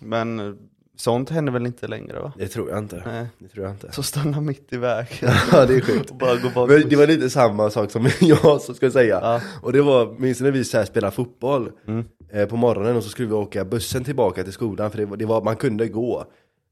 Men 0.00 0.40
eh, 0.40 0.54
sånt 0.96 1.30
händer 1.30 1.52
väl 1.52 1.66
inte 1.66 1.86
längre 1.88 2.20
va? 2.20 2.32
Det 2.38 2.48
tror 2.48 2.70
jag 2.70 2.78
inte. 2.78 3.02
Nej. 3.06 3.26
Det 3.38 3.48
tror 3.48 3.64
jag 3.66 3.74
inte. 3.74 3.92
Så 3.92 4.02
stannar 4.02 4.40
mitt 4.40 4.72
i 4.72 4.76
vägen. 4.76 5.06
Ja 5.52 5.66
det 5.66 5.74
är 5.74 5.80
sjukt. 5.80 6.10
och 6.10 6.16
bara 6.16 6.36
går 6.36 6.50
bak. 6.54 6.68
Men 6.70 6.88
det 6.88 6.96
var 6.96 7.06
lite 7.06 7.30
samma 7.30 7.70
sak 7.70 7.90
som 7.90 8.08
jag 8.20 8.60
som 8.60 8.74
ska 8.74 8.90
säga. 8.90 9.18
Ja. 9.22 9.40
Och 9.62 9.72
det 9.72 9.82
var, 9.82 10.18
minns 10.18 10.40
när 10.40 10.50
vi 10.50 10.64
så 10.64 10.78
här 10.78 10.84
spelade 10.84 11.14
fotboll 11.14 11.72
Mm. 11.86 12.04
eh, 12.32 12.46
på 12.46 12.56
morgonen 12.56 12.96
och 12.96 13.02
så 13.02 13.08
skulle 13.08 13.28
vi 13.28 13.34
åka 13.34 13.64
bussen 13.64 14.04
tillbaka 14.04 14.42
till 14.44 14.52
skolan 14.52 14.90
för 14.90 14.98
det 14.98 15.04
var, 15.06 15.16
det 15.16 15.26
var 15.26 15.42
man 15.42 15.56
kunde 15.56 15.88
gå. 15.88 16.24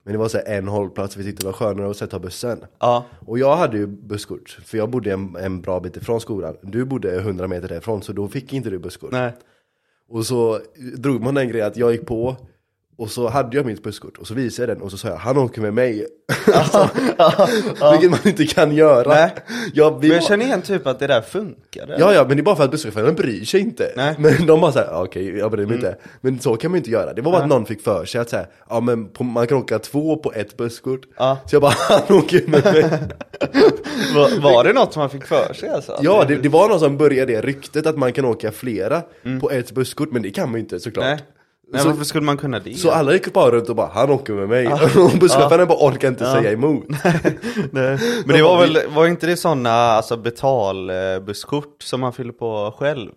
Men 0.04 0.12
det 0.12 0.18
var 0.18 0.28
så 0.28 0.38
här 0.38 0.58
en 0.58 0.68
hållplats, 0.68 1.16
vi 1.16 1.24
tyckte 1.24 1.42
det 1.42 1.46
var 1.46 1.52
skönare 1.52 1.90
att 1.90 1.96
sätta 1.96 2.18
bussen. 2.18 2.64
Ja. 2.78 3.04
Och 3.26 3.38
jag 3.38 3.56
hade 3.56 3.76
ju 3.76 3.86
busskort, 3.86 4.58
för 4.64 4.78
jag 4.78 4.90
bodde 4.90 5.12
en, 5.12 5.36
en 5.36 5.60
bra 5.60 5.80
bit 5.80 5.96
ifrån 5.96 6.20
skolan. 6.20 6.56
Du 6.62 6.84
bodde 6.84 7.16
100 7.16 7.48
meter 7.48 7.68
därifrån, 7.68 8.02
så 8.02 8.12
då 8.12 8.28
fick 8.28 8.52
inte 8.52 8.70
du 8.70 8.78
busskort. 8.78 9.12
Nej. 9.12 9.32
Och 10.08 10.26
så 10.26 10.60
drog 10.96 11.22
man 11.22 11.34
den 11.34 11.48
grejen 11.48 11.66
att 11.66 11.76
jag 11.76 11.92
gick 11.92 12.06
på, 12.06 12.36
och 12.96 13.10
så 13.10 13.28
hade 13.28 13.56
jag 13.56 13.66
mitt 13.66 13.82
busskort, 13.82 14.18
och 14.18 14.26
så 14.26 14.34
visade 14.34 14.68
jag 14.68 14.76
den, 14.78 14.82
och 14.84 14.90
så 14.90 14.96
sa 14.98 15.08
jag 15.08 15.16
'Han 15.16 15.36
åker 15.38 15.60
med 15.60 15.74
mig' 15.74 16.06
alltså, 16.54 16.88
Vilket 17.92 18.10
man 18.10 18.20
inte 18.24 18.46
kan 18.46 18.74
göra. 18.76 19.08
Nej. 19.14 19.30
Vi 19.74 19.80
Men 19.82 20.08
jag 20.08 20.14
var- 20.14 20.20
känner 20.28 20.44
igen 20.46 20.62
typ 20.62 20.86
att 20.86 20.98
det 20.98 21.06
där 21.06 21.20
funkade. 21.20 21.96
Ja, 21.98 22.14
ja, 22.14 22.24
men 22.28 22.36
det 22.36 22.40
är 22.40 22.44
bara 22.44 22.56
för 22.56 22.64
att 22.64 22.70
busschauffören 22.70 23.14
bryr 23.14 23.44
sig 23.44 23.60
inte. 23.60 23.92
Nej. 23.96 24.14
Men 24.18 24.46
de 24.46 24.60
bara 24.60 24.72
såhär, 24.72 24.86
ja, 24.90 25.04
okej, 25.04 25.38
jag 25.38 25.50
bryr 25.50 25.66
mig 25.66 25.74
inte. 25.76 25.96
Men 26.20 26.40
så 26.40 26.56
kan 26.56 26.70
man 26.70 26.78
inte 26.78 26.90
göra. 26.90 27.12
Det 27.12 27.22
var 27.22 27.32
bara 27.32 27.42
att 27.42 27.48
någon 27.48 27.66
fick 27.66 27.82
för 27.82 28.04
sig 28.04 28.20
att 28.20 28.30
säga, 28.30 28.46
ja 28.68 28.80
men 28.80 29.08
på, 29.08 29.24
man 29.24 29.46
kan 29.46 29.58
åka 29.58 29.78
två 29.78 30.16
på 30.16 30.32
ett 30.32 30.56
busskort. 30.56 31.00
Ja. 31.16 31.38
Så 31.46 31.54
jag 31.54 31.62
bara, 31.62 31.74
han 31.88 32.16
åker 32.18 32.46
med 32.46 32.64
mig. 32.64 32.82
Var, 34.14 34.40
var 34.40 34.64
det 34.64 34.72
något 34.72 34.96
man 34.96 35.10
fick 35.10 35.24
för 35.26 35.54
sig 35.54 35.68
alltså? 35.68 35.98
ja, 36.02 36.24
det, 36.28 36.36
det 36.36 36.48
var 36.48 36.68
någon 36.68 36.80
som 36.80 36.96
började 36.96 37.32
det 37.32 37.40
ryktet 37.40 37.86
att 37.86 37.96
man 37.98 38.12
kan 38.12 38.24
åka 38.24 38.52
flera 38.52 39.02
på 39.40 39.50
ett 39.50 39.72
busskort, 39.72 40.12
men 40.12 40.22
det 40.22 40.30
kan 40.30 40.48
man 40.50 40.54
ju 40.54 40.60
inte 40.60 40.80
såklart. 40.80 41.04
Nej. 41.06 41.18
Nej, 41.74 41.82
Så- 41.82 41.88
varför 41.88 42.04
skulle 42.04 42.24
man 42.24 42.36
kunna 42.36 42.58
det? 42.58 42.74
Så 42.74 42.90
alla 42.90 43.12
gick 43.12 43.32
bara 43.32 43.50
runt 43.50 43.68
och 43.68 43.76
bara, 43.76 43.90
han 43.94 44.10
åker 44.10 44.32
med 44.32 44.48
mig. 44.48 44.66
Och 44.72 45.18
busschauffören 45.20 45.68
bara 45.68 45.78
orkar 45.88 46.08
inte 46.08 46.24
säga 46.32 46.52
emot. 46.52 46.84
Men 47.70 47.98
det 48.26 48.42
var 48.42 48.60
väl, 48.60 48.78
var 48.94 49.06
inte 49.06 49.26
det 49.26 49.36
sådana 49.36 49.70
alltså 49.70 50.16
betalbusskort 50.16 51.82
som 51.82 52.00
man 52.00 52.12
fyller 52.12 52.32
på 52.32 52.74
själv? 52.78 53.10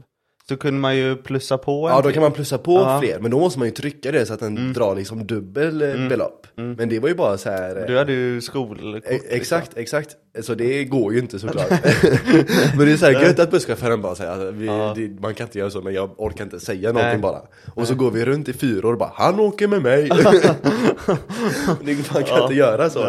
Så 0.49 0.57
kunde 0.57 0.79
man 0.79 0.97
ju 0.97 1.15
plussa 1.15 1.57
på 1.57 1.87
en 1.87 1.93
Ja, 1.95 2.01
då 2.01 2.11
kan 2.11 2.21
man 2.21 2.31
plussa 2.31 2.57
på 2.57 2.73
Ja. 2.73 2.99
fler, 3.01 3.19
men 3.19 3.31
då 3.31 3.39
måste 3.39 3.59
man 3.59 3.67
ju 3.67 3.71
trycka 3.73 4.11
det 4.11 4.25
så 4.25 4.33
att 4.33 4.39
den 4.39 4.73
drar 4.73 4.95
liksom 4.95 5.27
dubbel 5.27 5.81
eh, 5.81 6.07
belopp. 6.09 6.47
Men 6.55 6.89
det 6.89 6.99
var 6.99 7.09
ju 7.09 7.15
bara 7.15 7.37
så 7.37 7.49
här. 7.49 7.79
eh, 7.81 7.85
Du 7.87 7.97
hade 7.97 8.13
ju 8.13 8.41
skolkort 8.41 9.03
E- 9.05 9.19
Exakt, 9.29 9.77
exakt. 9.77 10.09
Så 10.41 10.53
det 10.55 10.83
går 10.85 11.13
ju 11.13 11.19
inte 11.19 11.39
såklart. 11.39 11.69
men 12.77 12.85
det 12.85 12.91
är 12.91 12.97
så 12.97 13.05
här 13.05 13.23
gött 13.23 13.39
att 13.39 13.51
busschauffören 13.51 14.01
bara 14.01 14.15
säger 14.15 14.31
alltså, 14.31 14.51
vi, 14.51 14.65
Ja. 14.65 14.93
det, 14.95 15.21
man 15.21 15.35
kan 15.35 15.47
inte 15.47 15.59
göra 15.59 15.69
så 15.69 15.81
men 15.81 15.93
jag 15.93 16.09
orkar 16.17 16.43
inte 16.43 16.59
säga 16.59 16.87
någonting 16.91 17.09
Nej. 17.11 17.21
bara. 17.21 17.41
Och 17.75 17.87
så 17.87 17.95
går 17.95 18.11
vi 18.11 18.25
runt 18.25 18.49
i 18.49 18.53
fyra 18.53 18.87
år 18.87 18.91
och 18.93 18.99
bara 18.99 19.11
han 19.15 19.39
åker 19.39 19.67
med 19.67 19.81
mig. 19.81 20.09
man 22.13 22.23
kan 22.23 22.41
inte 22.43 22.53
göra 22.55 22.89
så. 22.89 23.05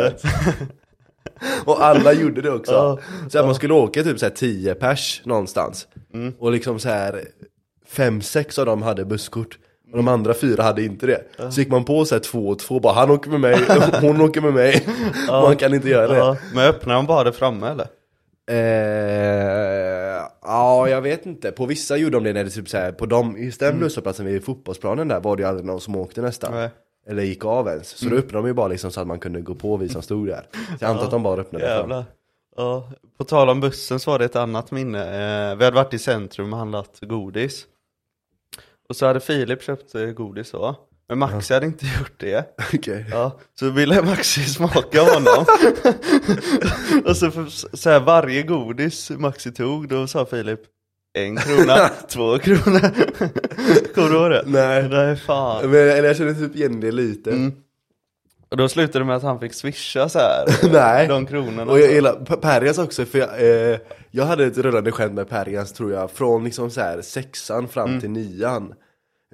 Och 1.65 1.85
alla 1.85 2.13
gjorde 2.13 2.43
det 2.43 2.51
också. 2.51 2.73
Ja. 2.73 2.99
Så 3.29 3.39
här, 3.39 3.47
man 3.47 3.55
skulle 3.55 3.75
åka 3.75 4.03
typ 4.03 4.19
så 4.19 4.27
här 4.27 4.31
10 4.31 4.75
pers 4.75 5.23
någonstans. 5.25 5.87
Mm. 6.15 6.33
Och 6.39 6.53
liksom 6.53 6.79
så 6.79 6.89
här 6.89 7.25
fem, 7.87 8.21
sex 8.21 8.59
av 8.59 8.67
dem 8.67 8.83
hade 8.83 9.05
busskort. 9.05 9.59
Och 9.93 9.97
de 9.97 10.09
andra 10.09 10.35
fyra 10.35 10.63
hade 10.63 10.85
inte 10.85 11.07
det. 11.07 11.23
Så 11.51 11.61
gick 11.61 11.71
man 11.71 11.85
på 11.85 12.05
så 12.05 12.15
här 12.15 12.23
två 12.23 12.49
och 12.49 12.59
två, 12.59 12.81
bara 12.81 12.93
han 12.93 13.11
åker 13.11 13.31
med 13.31 13.41
mig, 13.41 13.59
hon 14.01 14.21
åker 14.21 14.41
med 14.41 14.53
mig. 14.53 14.87
Man 15.29 15.57
kan 15.57 15.75
inte 15.75 15.89
göra 15.89 16.33
det. 16.33 16.39
Men 16.55 16.69
öppnar 16.69 16.95
de 16.95 17.07
bara 17.07 17.25
det 17.25 17.33
framme 17.33 17.67
eller? 17.69 17.87
Eh, 18.51 20.23
ja, 20.43 20.89
jag 20.89 21.03
vet 21.03 21.27
inte. 21.27 21.53
På 21.53 21.67
vissa 21.67 21.97
gjorde 21.97 22.17
de 22.17 22.25
det 22.25 22.33
när 22.33 22.45
det 22.45 22.51
typ 22.51 22.69
såhär, 22.69 22.93
på 22.93 23.07
de, 23.07 23.45
just 23.45 23.61
den 23.61 23.79
busshållplatsen 23.79 24.27
vid 24.27 24.45
fotbollsplanen 24.45 25.09
där 25.09 25.21
var 25.21 25.37
det 25.37 25.43
ju 25.43 25.49
aldrig 25.49 25.67
någon 25.67 25.81
som 25.81 25.97
åkte 25.97 26.23
nästan. 26.23 26.55
Nej. 26.55 26.71
Eller 27.09 27.23
gick 27.23 27.45
av 27.45 27.69
ens. 27.69 27.89
Så 27.89 28.09
då 28.09 28.17
öppnade 28.17 28.39
de 28.39 28.47
ju 28.47 28.55
bara 28.55 28.69
liksom 28.69 28.91
så 28.91 29.01
att 29.01 29.07
man 29.07 29.19
kunde 29.19 29.41
gå 29.41 29.55
på 29.55 29.77
vi 29.77 29.89
som 29.89 30.03
stod 30.03 30.27
där. 30.27 30.47
Så 30.53 30.85
jag 30.85 30.91
antar 30.91 31.05
att 31.05 31.11
de 31.11 31.23
bara 31.23 31.41
öppnade 31.41 31.65
fram. 31.65 31.77
Jävlar. 31.77 32.05
Ja. 32.57 32.91
På 33.19 33.25
tal 33.25 33.49
om 33.49 33.61
bussen 33.61 34.01
så 34.01 34.11
var 34.11 34.19
det 34.19 34.25
ett 34.25 34.37
annat 34.37 34.71
minne. 34.71 35.01
Eh, 35.01 35.57
vi 35.57 35.65
hade 35.65 35.77
varit 35.77 35.95
i 35.95 35.99
centrum 35.99 36.53
och 36.53 36.59
handlat 36.59 36.99
godis. 37.01 37.67
Och 38.89 38.97
så 38.97 39.07
hade 39.07 39.21
Filip 39.21 39.63
köpt 39.63 39.95
eh, 39.95 40.05
godis 40.05 40.49
så. 40.49 40.77
Men 41.09 41.19
Maxi 41.19 41.55
hade 41.55 41.67
inte 41.67 41.87
gjort 41.99 42.21
det. 42.21 42.59
Okej. 42.75 43.07
Ja, 43.11 43.39
så 43.55 43.71
ville 43.71 44.03
Maxi 44.03 44.45
smaka 44.45 45.01
av 45.03 45.09
honom. 45.09 45.45
och 47.05 47.17
så, 47.17 47.31
för, 47.31 47.77
så 47.77 47.91
här, 47.91 48.01
varje 48.01 48.43
godis 48.43 49.11
Maxi 49.11 49.53
tog, 49.53 49.89
då 49.89 50.07
sa 50.07 50.27
Filip 50.27 50.61
en 51.27 51.37
krona, 51.37 51.89
två 52.09 52.39
kronor. 52.39 52.81
Kommer 53.95 54.09
du 54.09 54.15
ihåg 54.15 54.31
det? 54.31 54.43
Nej. 54.47 54.89
Nej 54.89 55.17
fan. 55.17 55.71
Men, 55.71 55.75
eller 55.89 56.05
jag 56.05 56.17
känner 56.17 56.35
typ 56.35 56.57
igen 56.57 56.81
det 56.81 56.91
lite. 56.91 57.31
Mm. 57.31 57.53
Och 58.51 58.57
då 58.57 58.69
slutade 58.69 58.99
det 58.99 59.05
med 59.05 59.17
att 59.17 59.23
han 59.23 59.41
fick 59.41 59.55
swisha 59.55 60.09
så 60.09 60.19
här. 60.19 60.45
Nej. 60.73 61.09
De 61.09 61.27
kronorna. 61.27 61.73
Och 61.73 61.81
jag 61.81 61.93
gillar 61.93 62.37
Perjans 62.37 62.79
också 62.79 63.05
för 63.05 63.19
jag, 63.19 63.29
eh, 63.73 63.79
jag 64.11 64.25
hade 64.25 64.45
ett 64.47 64.59
rullande 64.59 64.93
skämt 64.93 65.15
med 65.15 65.29
Perjans 65.29 65.73
tror 65.73 65.93
jag 65.93 66.11
från 66.11 66.45
liksom 66.45 66.71
så 66.71 66.81
här 66.81 67.01
sexan 67.03 67.69
fram 67.69 67.89
Mm. 67.89 68.01
till 68.01 68.11
nian. 68.11 68.75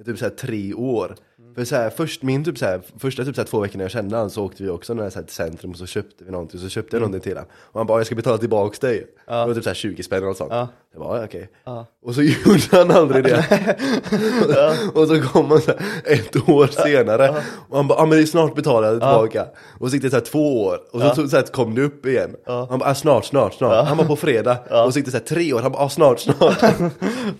Typ 0.05 0.17
så 0.17 0.25
här 0.25 0.31
tre 0.31 0.73
år. 0.73 1.15
För 1.55 1.65
så 1.65 1.75
här, 1.75 1.89
först, 1.89 2.21
min 2.23 2.43
typ 2.43 2.57
så 2.57 2.65
här, 2.65 2.81
första 2.99 3.25
typ 3.25 3.35
så 3.35 3.41
här, 3.41 3.47
två 3.47 3.59
veckor 3.59 3.77
när 3.77 3.83
jag 3.85 3.91
kände 3.91 4.17
han 4.17 4.29
så 4.29 4.43
åkte 4.45 4.63
vi 4.63 4.69
också 4.69 4.93
när, 4.93 5.09
så 5.09 5.19
här, 5.19 5.25
till 5.25 5.35
centrum 5.35 5.71
och 5.71 5.77
så 5.77 5.85
köpte 5.85 6.23
vi 6.23 6.31
någonting, 6.31 6.59
så 6.59 6.69
köpte 6.69 6.95
jag 6.95 7.01
någonting 7.01 7.21
till 7.21 7.33
honom. 7.33 7.49
Och 7.57 7.79
han 7.79 7.87
bara, 7.87 7.99
jag 7.99 8.05
ska 8.05 8.15
betala 8.15 8.37
tillbaks 8.37 8.79
dig. 8.79 8.97
Mm. 8.97 9.07
Ja. 9.27 9.33
Det 9.41 9.47
var 9.47 9.53
typ 9.53 9.63
så 9.63 9.69
här 9.69 9.75
20 9.75 10.03
spänn 10.03 10.17
eller 10.17 10.27
något 10.27 10.37
sånt. 10.37 10.51
Ja. 10.53 10.67
Jag 10.93 11.01
bara, 11.01 11.17
"Ja, 11.19 11.25
okej. 11.25 11.49
Ja. 11.65 11.85
Och 12.05 12.15
så 12.15 12.21
gjorde 12.21 12.61
han 12.71 12.91
aldrig 12.91 13.23
det. 13.23 13.37
och 14.93 15.07
så 15.07 15.21
kom 15.21 15.51
han 15.51 15.61
så 15.61 15.71
här, 15.71 15.79
ett 16.05 16.49
år 16.49 16.67
senare. 16.67 17.35
Och 17.69 17.77
han 17.77 17.87
bara, 17.87 17.99
ja 17.99 18.05
men 18.05 18.17
det 18.17 18.23
är 18.23 18.25
snart 18.25 18.55
betalar 18.55 18.87
jag 18.87 18.95
tillbaka. 18.95 19.45
Och 19.79 19.89
så 19.89 19.95
gick 19.95 20.03
det 20.03 20.09
så 20.09 20.15
här 20.15 20.23
två 20.23 20.63
år. 20.65 20.79
Och 20.91 21.01
så, 21.01 21.09
så, 21.15 21.27
så 21.27 21.35
här, 21.35 21.43
kom 21.43 21.75
det 21.75 21.81
upp 21.81 22.05
igen. 22.05 22.35
Han 22.45 22.79
bara, 22.79 22.89
ah, 22.89 22.95
snart, 22.95 23.25
snart, 23.25 23.53
snart. 23.53 23.87
Han 23.87 23.97
bara 23.97 24.07
på 24.07 24.15
fredag. 24.15 24.57
Och 24.85 24.93
så 24.93 24.99
gick 24.99 25.05
det 25.05 25.11
så 25.11 25.17
här 25.17 25.25
tre 25.25 25.53
år. 25.53 25.59
Han 25.61 25.71
bara, 25.71 25.83
ah, 25.83 25.89
snart, 25.89 26.19
snart. 26.19 26.59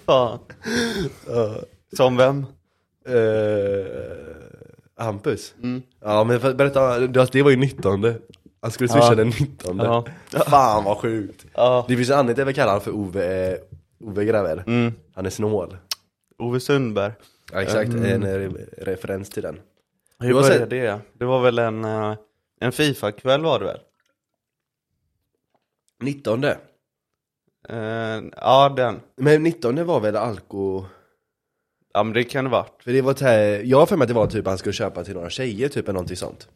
Fan. 0.06 0.40
Som 1.98 2.18
vem? 2.18 2.46
Eh, 3.06 3.86
Hampus? 4.98 5.54
Ja 6.00 6.24
men 6.24 6.40
för, 6.40 6.54
berätta, 6.54 7.00
det 7.00 7.32
det 7.32 7.42
var 7.44 7.52
ju 7.52 7.58
19 7.58 8.14
Han 8.62 8.72
skulle 8.72 8.90
swisha 8.90 9.16
den 9.16 9.28
19 9.40 9.80
Ja. 9.80 10.06
Fan 10.48 10.84
vad 10.84 10.98
sjukt 10.98 11.46
Ja. 11.54 11.86
Det 11.88 11.96
finns 11.98 12.10
en 12.10 12.16
anledning 12.20 12.36
till 12.36 12.42
att 12.42 12.48
vi 12.50 12.54
kallar 12.54 12.72
honom 12.72 12.84
för 12.84 12.92
Ove, 12.92 13.52
eh, 13.52 13.58
Ove 14.00 14.26
Graver 14.26 14.64
Mm. 14.68 14.94
Han 15.14 15.26
är 15.26 15.30
snål 15.30 15.78
Ove 16.38 16.60
Sundberg. 16.60 17.14
Ja 17.52 17.62
exakt, 17.62 17.90
en 17.94 18.24
eh, 18.24 18.38
re 18.38 18.50
referens 18.78 19.30
till 19.30 19.44
den 19.44 19.60
Hur 20.20 20.34
var 20.34 20.42
började 20.42 20.66
det? 20.66 21.00
Det 21.14 21.26
var 21.26 21.42
väl 21.42 21.60
en, 21.60 21.86
eh, 21.86 22.16
en 22.60 22.72
Fifa-kväll 22.72 23.44
var 23.44 23.60
det 23.60 23.66
väl? 23.66 23.80
19 26.02 26.44
Eh, 27.70 28.22
ja, 28.36 28.74
den. 28.78 29.00
Men 29.16 29.44
19 29.44 29.86
var 29.86 30.00
väl 30.00 30.16
alko... 30.16 30.86
Ja 31.96 32.04
men 32.04 32.14
det 32.14 32.24
kan 32.24 32.44
det 32.44 32.50
varit. 32.50 32.84
För 32.84 32.92
det 32.92 33.02
var 33.02 33.14
så 33.14 33.26
här, 33.26 33.62
jag 33.66 33.78
har 33.80 33.86
för 33.86 33.98
mig 33.98 34.04
att 34.04 34.08
det 34.10 34.14
var 34.14 34.28
typ 34.28 34.48
han 34.48 34.58
skulle 34.58 34.74
köpa 34.74 35.04
till 35.04 35.14
några 35.14 35.30
tjejer 35.30 35.70
typ 35.70 35.84
eller 35.86 35.94
någonting 35.94 36.18
sånt 36.18 36.48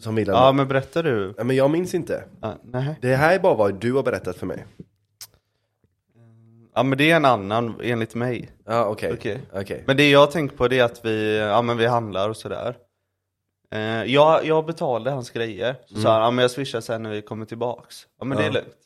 Som 0.00 0.14
ville 0.14 0.32
Ja 0.32 0.52
men 0.52 0.68
berättar 0.68 1.02
du? 1.02 1.34
ja, 1.36 1.44
men 1.44 1.56
jag 1.56 1.70
minns 1.70 1.94
inte 1.94 2.24
Ja, 2.42 2.54
nej. 2.64 2.94
Det 3.02 3.16
här 3.16 3.34
är 3.34 3.38
bara 3.38 3.54
vad 3.54 3.80
du 3.80 3.92
har 3.92 4.02
berättat 4.02 4.36
för 4.36 4.46
mig 4.46 4.66
Ja 6.74 6.82
men 6.82 6.98
det 6.98 7.10
är 7.10 7.16
en 7.16 7.24
annan 7.24 7.74
enligt 7.82 8.14
mig. 8.14 8.50
Ja 8.66 8.84
okej, 8.86 9.12
Okej. 9.12 9.40
okej 9.52 9.84
Men 9.86 9.96
det 9.96 10.10
jag 10.10 10.30
tänker 10.30 10.56
på 10.56 10.68
det 10.68 10.78
är 10.78 10.84
att 10.84 11.04
vi, 11.04 11.38
ja 11.38 11.62
men 11.62 11.76
vi 11.76 11.86
handlar 11.86 12.28
och 12.28 12.36
sådär. 12.36 12.76
Eh, 13.70 13.80
jag, 14.04 14.46
jag 14.46 14.66
betalade 14.66 15.10
hans 15.10 15.30
grejer. 15.30 15.76
Så 15.86 16.00
sa 16.00 16.12
han, 16.12 16.22
ja 16.22 16.30
men 16.30 16.42
jag 16.42 16.50
swishar 16.50 16.80
sen 16.80 17.02
när 17.02 17.10
vi 17.10 17.22
kommer 17.22 17.46
tillbaks. 17.46 18.06
Ja 18.18 18.24
men 18.24 18.38
det 18.38 18.44
är 18.44 18.48
Mm. 18.48 18.54
Ja. 18.54 18.60
lugnt. 18.60 18.76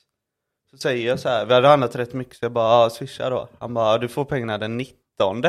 Så 0.77 0.81
säger 0.81 1.09
jag 1.09 1.19
så 1.21 1.29
här, 1.29 1.45
vi 1.47 1.55
hade 1.55 1.69
handlat 1.69 1.97
rätt 1.97 2.13
mycket 2.13 2.37
så 2.37 2.45
jag 2.45 2.53
bara, 2.53 2.83
ja 2.85 2.91
swisha 2.91 3.31
då. 3.31 3.49
Han 3.59 3.75
bara, 3.75 3.99
du 3.99 4.09
får 4.09 4.25
pengarna 4.25 4.59
den 4.59 4.77
19. 4.77 5.43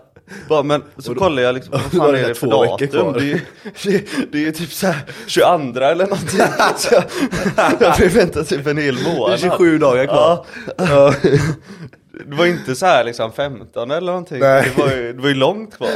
bara, 0.48 0.62
men 0.62 0.82
så 0.98 1.14
kollar 1.14 1.42
jag 1.42 1.54
liksom, 1.54 1.72
vad 1.72 1.82
fan 1.82 2.14
är 2.14 2.22
så 2.22 2.28
det 2.28 2.34
för 2.34 2.46
datum? 2.46 3.12
Det 3.12 3.20
är, 3.20 3.24
ju, 3.24 3.40
det, 3.84 4.32
det 4.32 4.38
är 4.38 4.42
ju 4.42 4.52
typ 4.52 4.72
såhär 4.72 5.02
22 5.26 5.80
eller 5.80 6.04
någonting. 6.06 6.40
Så 6.76 6.94
jag, 6.94 7.04
jag 7.80 7.96
fick 7.96 8.16
vänta 8.16 8.44
typ 8.44 8.66
en 8.66 8.78
hel 8.78 8.96
Det 8.96 9.10
är 9.10 9.16
månad. 9.18 9.40
27 9.40 9.78
dagar 9.78 10.06
kvar 10.06 10.46
Ja. 10.76 11.14
det 12.26 12.34
var 12.34 12.46
inte 12.46 12.74
så 12.74 12.86
här 12.86 13.04
liksom 13.04 13.32
15 13.32 13.90
eller 13.90 14.06
någonting. 14.06 14.38
Nej. 14.40 14.72
Det 14.76 14.82
var 14.82 14.90
ju, 14.92 15.12
det 15.12 15.22
var 15.22 15.28
ju 15.28 15.34
långt 15.34 15.74
kvar. 15.76 15.90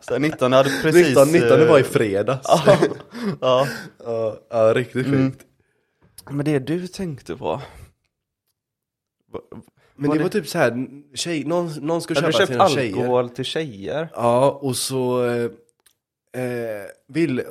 Så 0.00 0.18
19 0.18 0.52
hade 0.52 0.70
precis... 0.82 1.08
19, 1.08 1.28
19 1.32 1.60
eh, 1.62 1.68
var 1.68 1.78
i 1.78 1.82
fredags. 1.82 2.46
Ja, 3.40 3.66
ja. 4.04 4.36
Ja, 4.50 4.72
riktigt 4.74 5.06
Mm. 5.06 5.30
sjukt. 5.30 5.44
Men 6.30 6.44
det 6.44 6.58
du 6.58 6.86
tänkte 6.86 7.36
på. 7.36 7.60
Men 9.96 10.08
Var 10.08 10.14
det 10.14 10.18
det- 10.20 10.22
var 10.24 10.30
typ 10.30 10.46
så 10.48 10.58
här, 10.58 10.86
tjej, 11.14 11.44
någon, 11.44 11.66
någon 11.80 12.02
ska 12.02 12.14
du 12.14 12.20
köpa 12.20 12.32
köpt 12.32 12.52
sina 12.52 12.68
tjejer. 12.68 12.96
alkohol 12.96 13.28
till 13.30 13.44
tjejer? 13.44 14.08
Ja, 14.14 14.50
och 14.62 14.76
så 14.76 15.24
eh, 15.26 15.44
eh, 16.42 16.82
ville, 17.08 17.44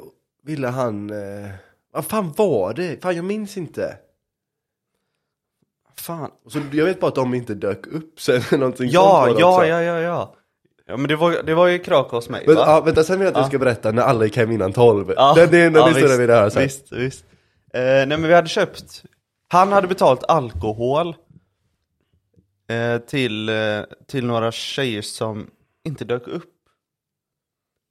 ville 0.44 0.68
han, 0.68 1.10
eh, 1.10 1.50
vad 1.94 2.06
fan 2.06 2.34
var 2.38 2.74
det? 2.74 3.02
Fan 3.04 3.16
jag 3.16 3.26
minns 3.26 3.58
inte. 3.58 3.98
Fan. 5.98 6.32
Och 6.46 6.52
så, 6.52 6.60
jag 6.72 6.86
vet 6.86 7.00
bara 7.00 7.08
att 7.08 7.16
de 7.16 7.34
inte 7.34 7.54
dök 7.54 7.88
upp 7.88 8.20
sen 8.22 8.36
eller 8.36 8.58
någonting 8.58 8.92
sånt 8.92 8.94
Ja, 8.94 9.34
det 9.34 9.40
ja, 9.40 9.66
ja, 9.66 9.82
ja, 9.82 10.00
ja. 10.00 10.36
Ja 10.86 10.98
men 10.98 11.08
det 11.08 11.16
var, 11.16 11.44
det 11.44 11.54
var 11.54 11.68
ju 11.68 11.80
kraka 11.80 12.16
hos 12.16 12.30
mig 12.30 12.44
Men, 12.48 12.56
va? 12.56 12.64
ja, 12.68 12.82
vänta, 12.82 13.04
sen 13.04 13.20
vill 13.20 13.26
jag 13.26 13.30
att 13.32 13.36
du 13.36 13.42
Ja. 13.42 13.48
ska 13.48 13.60
berätta 13.60 13.92
när 13.92 14.02
alla 14.04 14.26
gick 14.26 14.38
hem 14.38 14.52
innan 14.52 14.74
tolv. 14.74 15.14
Ja, 15.16 15.34
Den, 15.36 15.52
det 15.52 15.58
är 15.58 15.64
den 15.64 15.74
ja, 15.82 15.88
historien 15.88 16.20
vill 16.20 16.30
höra 16.30 16.50
sen. 16.50 16.64
Visst, 16.64 16.92
visst. 16.92 17.26
Eh, 17.74 17.82
nej 17.82 18.08
men 18.08 18.24
vi 18.24 18.34
hade 18.34 18.48
köpt, 18.48 19.04
han 19.48 19.72
hade 19.72 19.88
betalt 19.88 20.24
alkohol 20.24 21.16
till, 23.08 23.50
eh, 23.50 23.82
till 24.08 24.26
några 24.26 24.52
tjejer 24.52 25.02
som 25.02 25.50
inte 25.84 26.06
dök 26.06 26.28
upp. 26.28 26.50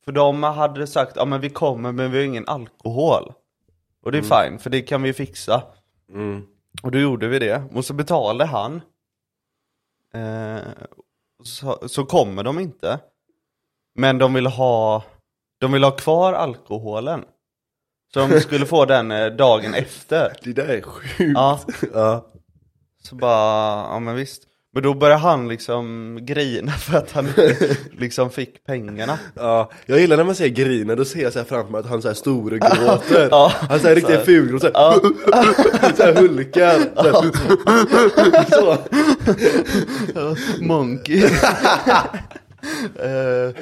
För 0.04 0.12
de 0.12 0.42
hade 0.42 0.86
sagt, 0.86 1.12
ja 1.16 1.24
men 1.24 1.40
vi 1.40 1.50
kommer 1.50 1.92
men 1.92 2.10
vi 2.10 2.18
har 2.18 2.24
ingen 2.24 2.48
alkohol. 2.48 3.32
Och 4.02 4.12
det 4.12 4.18
är 4.18 4.22
fine, 4.48 4.58
för 4.58 4.70
det 4.70 4.82
kan 4.82 5.02
vi 5.02 5.12
fixa. 5.12 5.62
Mm. 6.08 6.46
Och 6.82 6.90
då 6.90 6.98
gjorde 6.98 7.28
vi 7.28 7.38
det, 7.38 7.62
och 7.74 7.84
så 7.84 7.94
betalade 7.94 8.44
han. 8.44 8.80
Eh, 10.14 10.60
så, 11.44 11.88
så 11.88 12.04
kommer 12.04 12.42
de 12.42 12.58
inte. 12.58 13.00
Men 13.94 14.18
de 14.18 14.34
vill 14.34 14.46
ha, 14.46 15.04
de 15.60 15.72
vill 15.72 15.84
ha 15.84 15.90
kvar 15.90 16.32
alkoholen. 16.32 17.24
Så 18.14 18.26
de 18.26 18.40
skulle 18.40 18.66
få 18.66 18.84
den 18.84 19.10
eh, 19.10 19.26
dagen 19.26 19.74
efter. 19.74 20.36
Det 20.42 20.52
där 20.52 20.68
är 20.68 20.82
sjukt. 20.82 21.32
Ja, 21.34 21.60
Ja. 21.94 22.26
så 23.02 23.14
bara, 23.14 23.92
ja 23.92 23.98
men 23.98 24.14
visst. 24.16 24.48
Men 24.74 24.82
då 24.82 24.94
började 24.94 25.20
han 25.20 25.48
liksom 25.48 26.18
grina 26.22 26.72
för 26.72 26.98
att 26.98 27.12
han 27.12 27.26
inte 27.26 27.76
liksom 27.98 28.30
fick 28.30 28.64
pengarna. 28.64 29.18
Ja, 29.34 29.70
jag 29.86 30.00
gillar 30.00 30.16
när 30.16 30.24
man 30.24 30.34
ser 30.34 30.48
griner, 30.48 30.96
då 30.96 31.04
ser 31.04 31.22
jag 31.22 31.32
så 31.32 31.38
här 31.38 31.46
framför 31.46 31.72
mig 31.72 31.78
att 31.78 31.86
han 31.86 32.02
så 32.02 32.08
här 32.08 32.14
stor 32.14 32.52
och 32.52 32.58
gråter. 32.58 33.28
Ja. 33.30 33.52
Han 33.68 33.80
så 33.80 33.88
här 33.88 33.94
riktigt 33.94 34.24
ful 34.24 34.54
och 34.54 34.60
så 34.60 34.66
här, 34.66 34.72
så 35.96 36.02
här 36.02 36.14
hulkar. 36.14 36.78
Så 36.94 37.02
här. 37.02 38.50
så. 40.34 40.36
Monkey. 40.64 41.24
Eh, 42.96 43.54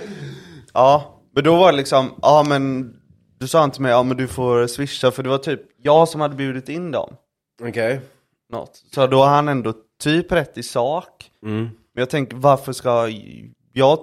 ja, 0.75 1.20
men 1.35 1.44
då 1.44 1.57
var 1.57 1.73
det 1.73 1.79
liksom, 1.79 2.14
ja 2.23 2.44
men 2.49 2.92
du 3.40 3.49
sa 3.49 3.64
inte 3.64 3.83
mig, 3.83 3.90
ja 3.90 4.03
men 4.03 4.16
du 4.16 4.27
får 4.29 4.66
swisha 4.66 5.11
för 5.11 5.23
det 5.23 5.29
var 5.29 5.38
typ 5.38 5.61
jag 5.83 6.09
som 6.09 6.20
hade 6.20 6.35
bjudit 6.35 6.68
in 6.68 6.90
dem. 6.90 7.14
Okej. 7.62 8.01
Något. 8.50 8.82
Så 8.94 9.06
då 9.06 9.18
har 9.22 9.28
han 9.28 9.48
ändå 9.48 9.74
typ 10.02 10.32
rätt 10.32 10.58
i 10.58 10.62
sak. 10.62 11.30
Mm. 11.46 11.62
Men 11.64 12.02
jag 12.02 12.10
tänker, 12.10 12.36
varför 12.36 12.72
ska 12.72 13.08
jag 13.72 13.98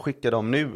skicka 0.00 0.30
dem 0.30 0.50
nu? 0.50 0.70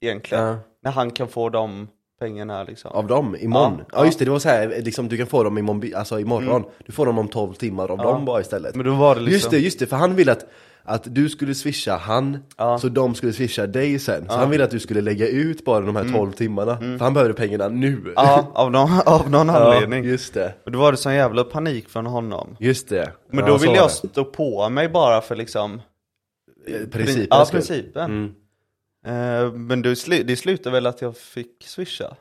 Egentligen. 0.00 0.44
Ja. 0.44 0.58
När 0.82 0.90
han 0.90 1.10
kan 1.10 1.28
få 1.28 1.48
de 1.48 1.88
pengarna 2.20 2.64
liksom. 2.64 2.90
Av 2.92 3.06
dem, 3.06 3.36
imorgon? 3.40 3.74
Ja, 3.78 3.84
Ja, 3.92 3.98
ja. 3.98 4.04
just 4.06 4.18
det, 4.18 4.24
det 4.24 4.30
var 4.30 4.38
så 4.38 4.48
här, 4.48 4.82
liksom, 4.82 5.08
du 5.08 5.16
kan 5.16 5.26
få 5.26 5.42
dem 5.44 5.58
imorgon, 5.58 5.94
alltså 5.94 6.20
imorgon. 6.20 6.64
Du 6.86 6.92
får 6.92 7.06
dem 7.06 7.18
om 7.18 7.28
12 7.28 7.52
timmar 7.54 7.90
av 7.90 7.98
dem 7.98 8.24
bara 8.24 8.40
istället. 8.40 8.74
Men 8.74 8.86
då 8.86 8.94
var 8.94 9.14
det 9.14 9.20
liksom, 9.20 9.34
Just 9.34 9.50
det, 9.50 9.58
just 9.58 9.78
det, 9.78 9.86
för 9.86 9.96
han 9.96 10.16
ville 10.16 10.32
att, 10.32 10.46
att 10.88 11.14
du 11.14 11.28
skulle 11.28 11.54
swisha 11.54 11.96
han, 11.96 12.38
Ja. 12.56 12.78
så 12.78 12.88
de 12.88 13.14
skulle 13.14 13.32
swisha 13.32 13.66
dig 13.66 13.98
sen. 13.98 14.26
Så 14.28 14.34
han 14.36 14.50
ville 14.50 14.64
att 14.64 14.70
du 14.70 14.80
skulle 14.80 15.00
lägga 15.00 15.28
ut 15.28 15.64
bara 15.64 15.80
de 15.80 15.96
här 15.96 16.12
12 16.12 16.32
timmarna, 16.32 16.78
för 16.78 16.98
han 16.98 17.14
behövde 17.14 17.34
pengarna 17.34 17.68
nu. 17.68 17.88
Mm. 17.92 18.12
Ja, 18.16 18.52
av 18.54 18.70
någon, 18.70 18.90
av 19.06 19.30
någon 19.30 19.48
Ja, 19.48 19.74
anledning. 19.74 20.04
just 20.04 20.34
det, 20.34 20.54
Och 20.64 20.72
då 20.72 20.78
var 20.78 20.92
det 20.92 20.98
sån 20.98 21.14
jävla 21.14 21.44
panik 21.44 21.88
från 21.88 22.06
honom. 22.06 22.56
just 22.60 22.88
det. 22.88 23.12
Men 23.30 23.40
Ja, 23.40 23.46
då 23.46 23.58
ville 23.58 23.74
jag 23.74 23.90
stå 23.90 24.24
på 24.24 24.68
mig 24.68 24.88
bara 24.88 25.20
för 25.20 25.36
liksom 25.36 25.80
Eh, 26.66 26.88
Principen 26.88 27.26
Ja, 27.30 27.46
principen. 27.50 28.04
Mm. 28.10 29.44
Eh, 29.46 29.52
men 29.52 29.82
det, 29.82 29.94
slu- 29.94 30.22
det 30.24 30.36
slutade 30.36 30.72
väl 30.74 30.86
att 30.86 31.02
jag 31.02 31.16
fick 31.16 31.64
swisha? 31.66 32.16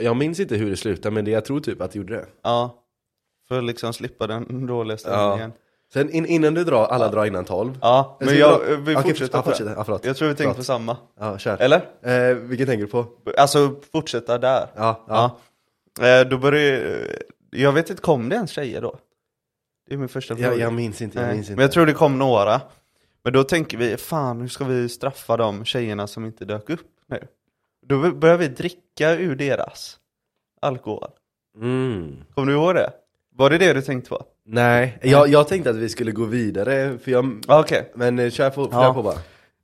Jag 0.00 0.16
minns 0.16 0.40
inte 0.40 0.56
hur 0.56 0.70
det 0.70 0.76
slutade, 0.76 1.14
men 1.14 1.24
det, 1.24 1.30
jag 1.30 1.44
tror 1.44 1.60
typ 1.60 1.80
att 1.80 1.92
det 1.92 1.98
gjorde 1.98 2.14
det. 2.14 2.26
Ja. 2.42 2.82
För 3.48 3.58
att 3.58 3.64
liksom 3.64 3.92
slippa 3.92 4.26
den 4.26 4.66
dåliga 4.66 4.98
stämningen. 4.98 5.52
Sen 5.92 6.10
in, 6.10 6.26
innan 6.26 6.54
du 6.54 6.64
drar, 6.64 6.84
alla 6.84 7.08
drar 7.08 7.24
innan 7.26 7.44
12. 7.44 7.78
Ja, 7.82 8.18
men 8.20 8.38
jag, 8.38 8.60
dra- 8.60 8.76
vi 8.76 8.94
fortsätter 8.94 9.42
ja, 9.46 9.64
det. 9.64 9.74
Ja, 9.76 9.84
förlåt. 9.84 10.04
Jag 10.04 10.16
tror 10.16 10.28
vi 10.28 10.34
tänker 10.34 10.54
på 10.54 10.64
samma. 10.64 10.96
Ja, 11.20 11.38
kör. 11.38 11.56
Eller? 11.60 11.76
Eh, 12.02 12.34
vilken 12.36 12.66
tänker 12.66 12.84
du 12.84 12.90
på? 12.90 13.06
Alltså 13.36 13.74
fortsätta 13.92 14.38
där. 14.38 14.66
Ja, 14.76 15.04
ja. 15.08 15.38
Ja. 16.00 16.06
Eh, 16.06 16.28
då 16.28 16.38
började 16.38 17.00
jag 17.50 17.72
vet 17.72 17.90
inte, 17.90 18.02
kom 18.02 18.28
det 18.28 18.36
ens 18.36 18.50
tjejer 18.50 18.80
då? 18.80 18.98
Det 19.88 19.94
är 19.94 19.98
min 19.98 20.08
första 20.08 20.36
fråga. 20.36 20.48
Jag, 20.48 20.58
jag 20.58 20.72
minns 20.72 21.02
inte, 21.02 21.18
jag 21.18 21.34
minns 21.34 21.46
inte. 21.46 21.56
Men 21.56 21.62
jag 21.62 21.72
tror 21.72 21.86
det 21.86 21.92
kom 21.92 22.18
några. 22.18 22.60
Men 23.24 23.32
då 23.32 23.44
tänker 23.44 23.78
vi, 23.78 23.96
fan 23.96 24.40
hur 24.40 24.48
ska 24.48 24.64
vi 24.64 24.88
straffa 24.88 25.36
de 25.36 25.64
tjejerna 25.64 26.06
som 26.06 26.24
inte 26.24 26.44
dök 26.44 26.70
upp 26.70 26.86
nu? 27.08 27.26
Då 27.86 28.12
börjar 28.12 28.36
vi 28.36 28.48
dricka 28.48 29.14
ur 29.14 29.36
deras 29.36 29.98
alkohol. 30.60 31.10
Mm. 31.56 32.24
Kommer 32.34 32.46
du 32.46 32.52
ihåg 32.52 32.74
det? 32.74 32.92
Var 33.34 33.50
det 33.50 33.58
det 33.58 33.72
du 33.72 33.82
tänkte 33.82 34.10
på? 34.10 34.24
Nej, 34.48 34.98
jag, 35.02 35.28
jag 35.28 35.48
tänkte 35.48 35.70
att 35.70 35.76
vi 35.76 35.88
skulle 35.88 36.12
gå 36.12 36.24
vidare, 36.24 36.98
för 37.04 37.10
jag, 37.10 37.42
Ah, 37.48 37.60
Okej. 37.60 37.92
men 37.94 38.18
eh, 38.18 38.30
kör 38.30 38.50
på, 38.50 38.68
Ja. 38.72 38.94
på 38.94 39.02
bara. 39.02 39.18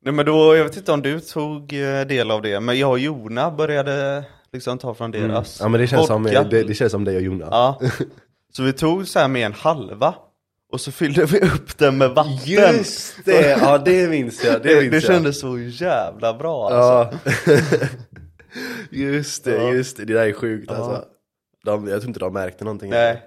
Nej 0.05 0.15
men 0.15 0.27
då, 0.27 0.57
jag 0.57 0.65
vet 0.65 0.77
inte 0.77 0.93
om 0.93 1.03
du 1.03 1.21
tog 1.21 1.73
eh, 1.73 2.01
del 2.07 2.31
av 2.31 2.43
det, 2.43 2.61
men 2.61 2.79
jag 2.79 2.91
och 2.91 2.99
Jona 2.99 3.51
började 3.51 4.25
liksom 4.53 4.79
ta 4.79 4.95
från 4.95 5.11
deras 5.11 5.61
Ja 5.61 5.69
men 5.69 5.81
det 5.81 5.87
känns, 5.87 6.07
som, 6.07 6.23
vodka. 6.23 6.39
eh, 6.41 6.49
det, 6.49 6.63
det 6.63 6.75
känns 6.75 6.93
som 6.93 7.05
dig 7.05 7.17
och 7.17 7.23
Jonna. 7.23 7.49
Ja. 7.51 7.81
Så 8.53 8.63
vi 8.63 8.73
tog 8.73 9.09
så 9.09 9.19
här 9.19 9.29
med 9.29 9.47
en 9.47 9.53
halva, 9.53 10.15
och 10.73 10.81
så 10.81 10.93
fyllde 10.93 11.25
vi 11.25 11.41
upp 11.41 11.79
den 11.79 11.99
med 11.99 12.11
vatten. 12.11 12.39
Just 12.45 13.25
det, 13.25 13.51
ja 13.61 13.79
det 13.79 14.09
minns 14.11 14.45
jag, 14.45 14.63
det 14.63 14.69
Det, 14.69 14.81
minns 14.81 14.91
det 14.91 14.97
jag. 14.97 15.03
kändes 15.05 15.41
så 15.41 15.59
jävla 15.59 16.35
bra 16.35 16.71
alltså. 16.71 17.19
Ja. 17.47 17.57
just 18.91 19.45
det, 19.45 19.71
just 19.71 19.97
det, 19.97 20.05
det 20.05 20.15
där 20.15 20.27
är 20.27 20.33
sjukt 20.33 20.71
alltså. 20.71 21.05
De, 21.65 21.89
jag 21.89 22.01
tror 22.01 22.09
inte 22.09 22.21
de 22.21 22.33
märkte 22.33 22.65
någonting. 22.65 22.91
Nej. 22.91 23.23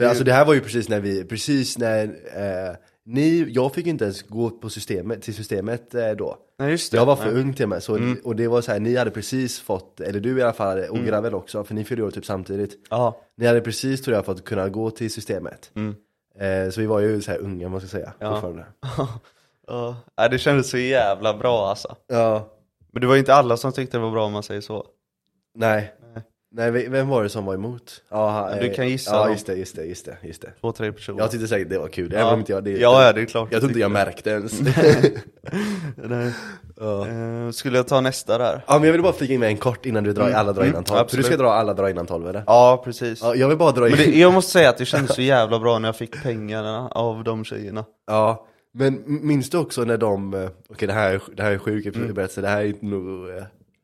För 0.00 0.08
alltså 0.08 0.24
det 0.24 0.32
här 0.32 0.44
var 0.44 0.54
ju 0.54 0.60
precis 0.60 0.88
när 0.88 1.00
vi, 1.00 1.24
precis 1.24 1.78
när 1.78 2.04
eh, 2.36 2.76
ni, 3.04 3.46
jag 3.50 3.74
fick 3.74 3.86
inte 3.86 4.04
ens 4.04 4.22
gå 4.22 4.50
på 4.50 4.70
systemet, 4.70 5.22
till 5.22 5.34
systemet 5.34 5.94
eh, 5.94 6.10
då. 6.10 6.36
Nej 6.58 6.70
just 6.70 6.92
det. 6.92 6.98
Jag 6.98 7.06
var 7.06 7.16
för 7.16 7.24
Nej. 7.24 7.32
Mm. 7.34 7.46
ung 7.46 7.54
till 7.54 7.66
mig, 7.66 7.80
så, 7.80 8.14
och 8.24 8.36
det 8.36 8.48
var 8.48 8.60
så 8.60 8.72
här, 8.72 8.80
ni 8.80 8.96
hade 8.96 9.10
precis 9.10 9.60
fått, 9.60 10.00
eller 10.00 10.20
du 10.20 10.38
i 10.38 10.42
alla 10.42 10.52
fall, 10.52 10.78
och 10.78 10.98
Gravel 10.98 11.34
också, 11.34 11.64
för 11.64 11.74
ni 11.74 11.84
fyllde 11.84 12.04
år 12.04 12.10
typ 12.10 12.26
samtidigt. 12.26 12.86
Ja. 12.90 13.20
Ni 13.36 13.46
hade 13.46 13.60
precis 13.60 14.02
tror 14.02 14.16
jag 14.16 14.24
fått 14.26 14.44
kunna 14.44 14.68
gå 14.68 14.90
till 14.90 15.10
systemet. 15.12 15.70
Mm. 15.74 15.94
Eh, 16.38 16.70
så 16.70 16.80
vi 16.80 16.86
var 16.86 17.00
ju 17.00 17.22
så 17.22 17.30
här 17.30 17.38
unga, 17.38 17.68
man 17.68 17.80
ska 17.80 17.88
säga, 17.88 18.12
Ja. 18.18 18.30
fortfarande. 18.32 18.64
ja. 20.16 20.28
Det 20.30 20.38
kändes 20.38 20.70
så 20.70 20.78
jävla 20.78 21.34
bra 21.38 21.68
alltså. 21.68 21.96
Ja, 22.06 22.48
Men 22.92 23.00
det 23.00 23.06
var 23.06 23.16
inte 23.16 23.34
alla 23.34 23.56
som 23.56 23.72
tyckte 23.72 23.96
det 23.96 24.02
var 24.02 24.10
bra 24.10 24.26
om 24.26 24.32
man 24.32 24.42
säger 24.42 24.60
så. 24.60 24.86
nej. 25.54 25.94
Nej, 26.52 26.70
ve- 26.70 26.88
vem 26.88 27.08
var 27.08 27.22
det 27.22 27.28
som 27.28 27.44
var 27.44 27.54
emot? 27.54 28.02
Ja, 28.10 28.50
Du 28.60 28.66
eh, 28.66 28.74
kan 28.74 28.88
gissa 28.88 29.10
Ja, 29.14 29.30
just 29.30 29.46
det, 29.46 29.54
just 29.54 29.76
det, 29.76 29.84
just 29.84 30.04
det, 30.04 30.16
just 30.22 30.42
det. 30.42 30.50
Två, 30.60 30.72
tre 30.72 30.92
personer. 30.92 31.18
Jag 31.18 31.30
tyckte 31.30 31.48
säkert 31.48 31.68
det 31.70 31.78
var 31.78 31.88
kul, 31.88 32.12
ja. 32.12 32.18
även 32.18 32.32
om 32.32 32.38
inte 32.40 32.52
jag 32.52 32.64
det. 32.64 32.70
ja, 32.70 33.04
ja, 33.06 33.12
det 33.12 33.20
är 33.20 33.24
klart. 33.26 33.48
Jag 33.52 33.60
tror 33.60 33.70
inte 33.70 33.80
jag 33.80 33.90
märkte 33.90 34.30
ens. 34.30 34.60
Nej. 35.96 36.32
ja. 36.80 37.06
Eh, 37.08 37.50
skulle 37.50 37.76
jag 37.76 37.88
ta 37.88 38.00
nästa 38.00 38.38
där? 38.38 38.64
ja, 38.66 38.74
men 38.78 38.84
jag 38.84 38.92
vill 38.92 39.02
bara 39.02 39.12
flika 39.12 39.32
in 39.34 39.40
med 39.40 39.48
en 39.48 39.56
kort 39.56 39.86
innan 39.86 40.04
du 40.04 40.12
drar 40.12 40.30
alla 40.30 40.52
drar 40.52 40.62
innan 40.62 40.74
Mm, 40.74 40.84
tolv. 40.84 40.86
Så 40.86 40.94
du 40.94 41.00
absolut. 41.00 41.26
ska 41.26 41.36
dra 41.36 41.52
alla 41.52 41.74
drar 41.74 41.88
innan 41.88 42.06
tolv 42.06 42.28
eller? 42.28 42.42
Ja, 42.46 42.82
precis. 42.84 43.20
Ja, 43.22 43.34
jag 43.34 43.48
vill 43.48 43.58
bara 43.58 43.72
dra 43.72 43.88
in. 43.88 43.94
Men 43.96 44.10
det, 44.10 44.18
jag 44.18 44.32
måste 44.32 44.52
säga 44.52 44.68
att 44.70 44.78
det 44.78 44.84
kändes 44.84 45.14
så 45.14 45.22
jävla 45.22 45.58
bra 45.58 45.78
när 45.78 45.88
jag 45.88 45.96
fick 45.96 46.22
pengarna 46.22 46.88
av 46.88 47.24
de 47.24 47.44
tjejerna. 47.44 47.84
Ja, 48.06 48.46
men 48.74 49.02
minns 49.06 49.50
du 49.50 49.58
också 49.58 49.84
när 49.84 49.96
de, 49.98 50.34
eh, 50.34 50.48
okej 50.70 50.88
det 50.88 50.94
här 50.94 51.12
är, 51.14 51.20
det 51.36 51.42
här 51.42 51.50
är 51.52 51.58
sjuk 51.58 51.86
Mm. 51.96 52.14
det 52.14 52.46
här 52.48 52.60
är 52.60 52.64
inte 52.64 52.86
nog, 52.86 53.28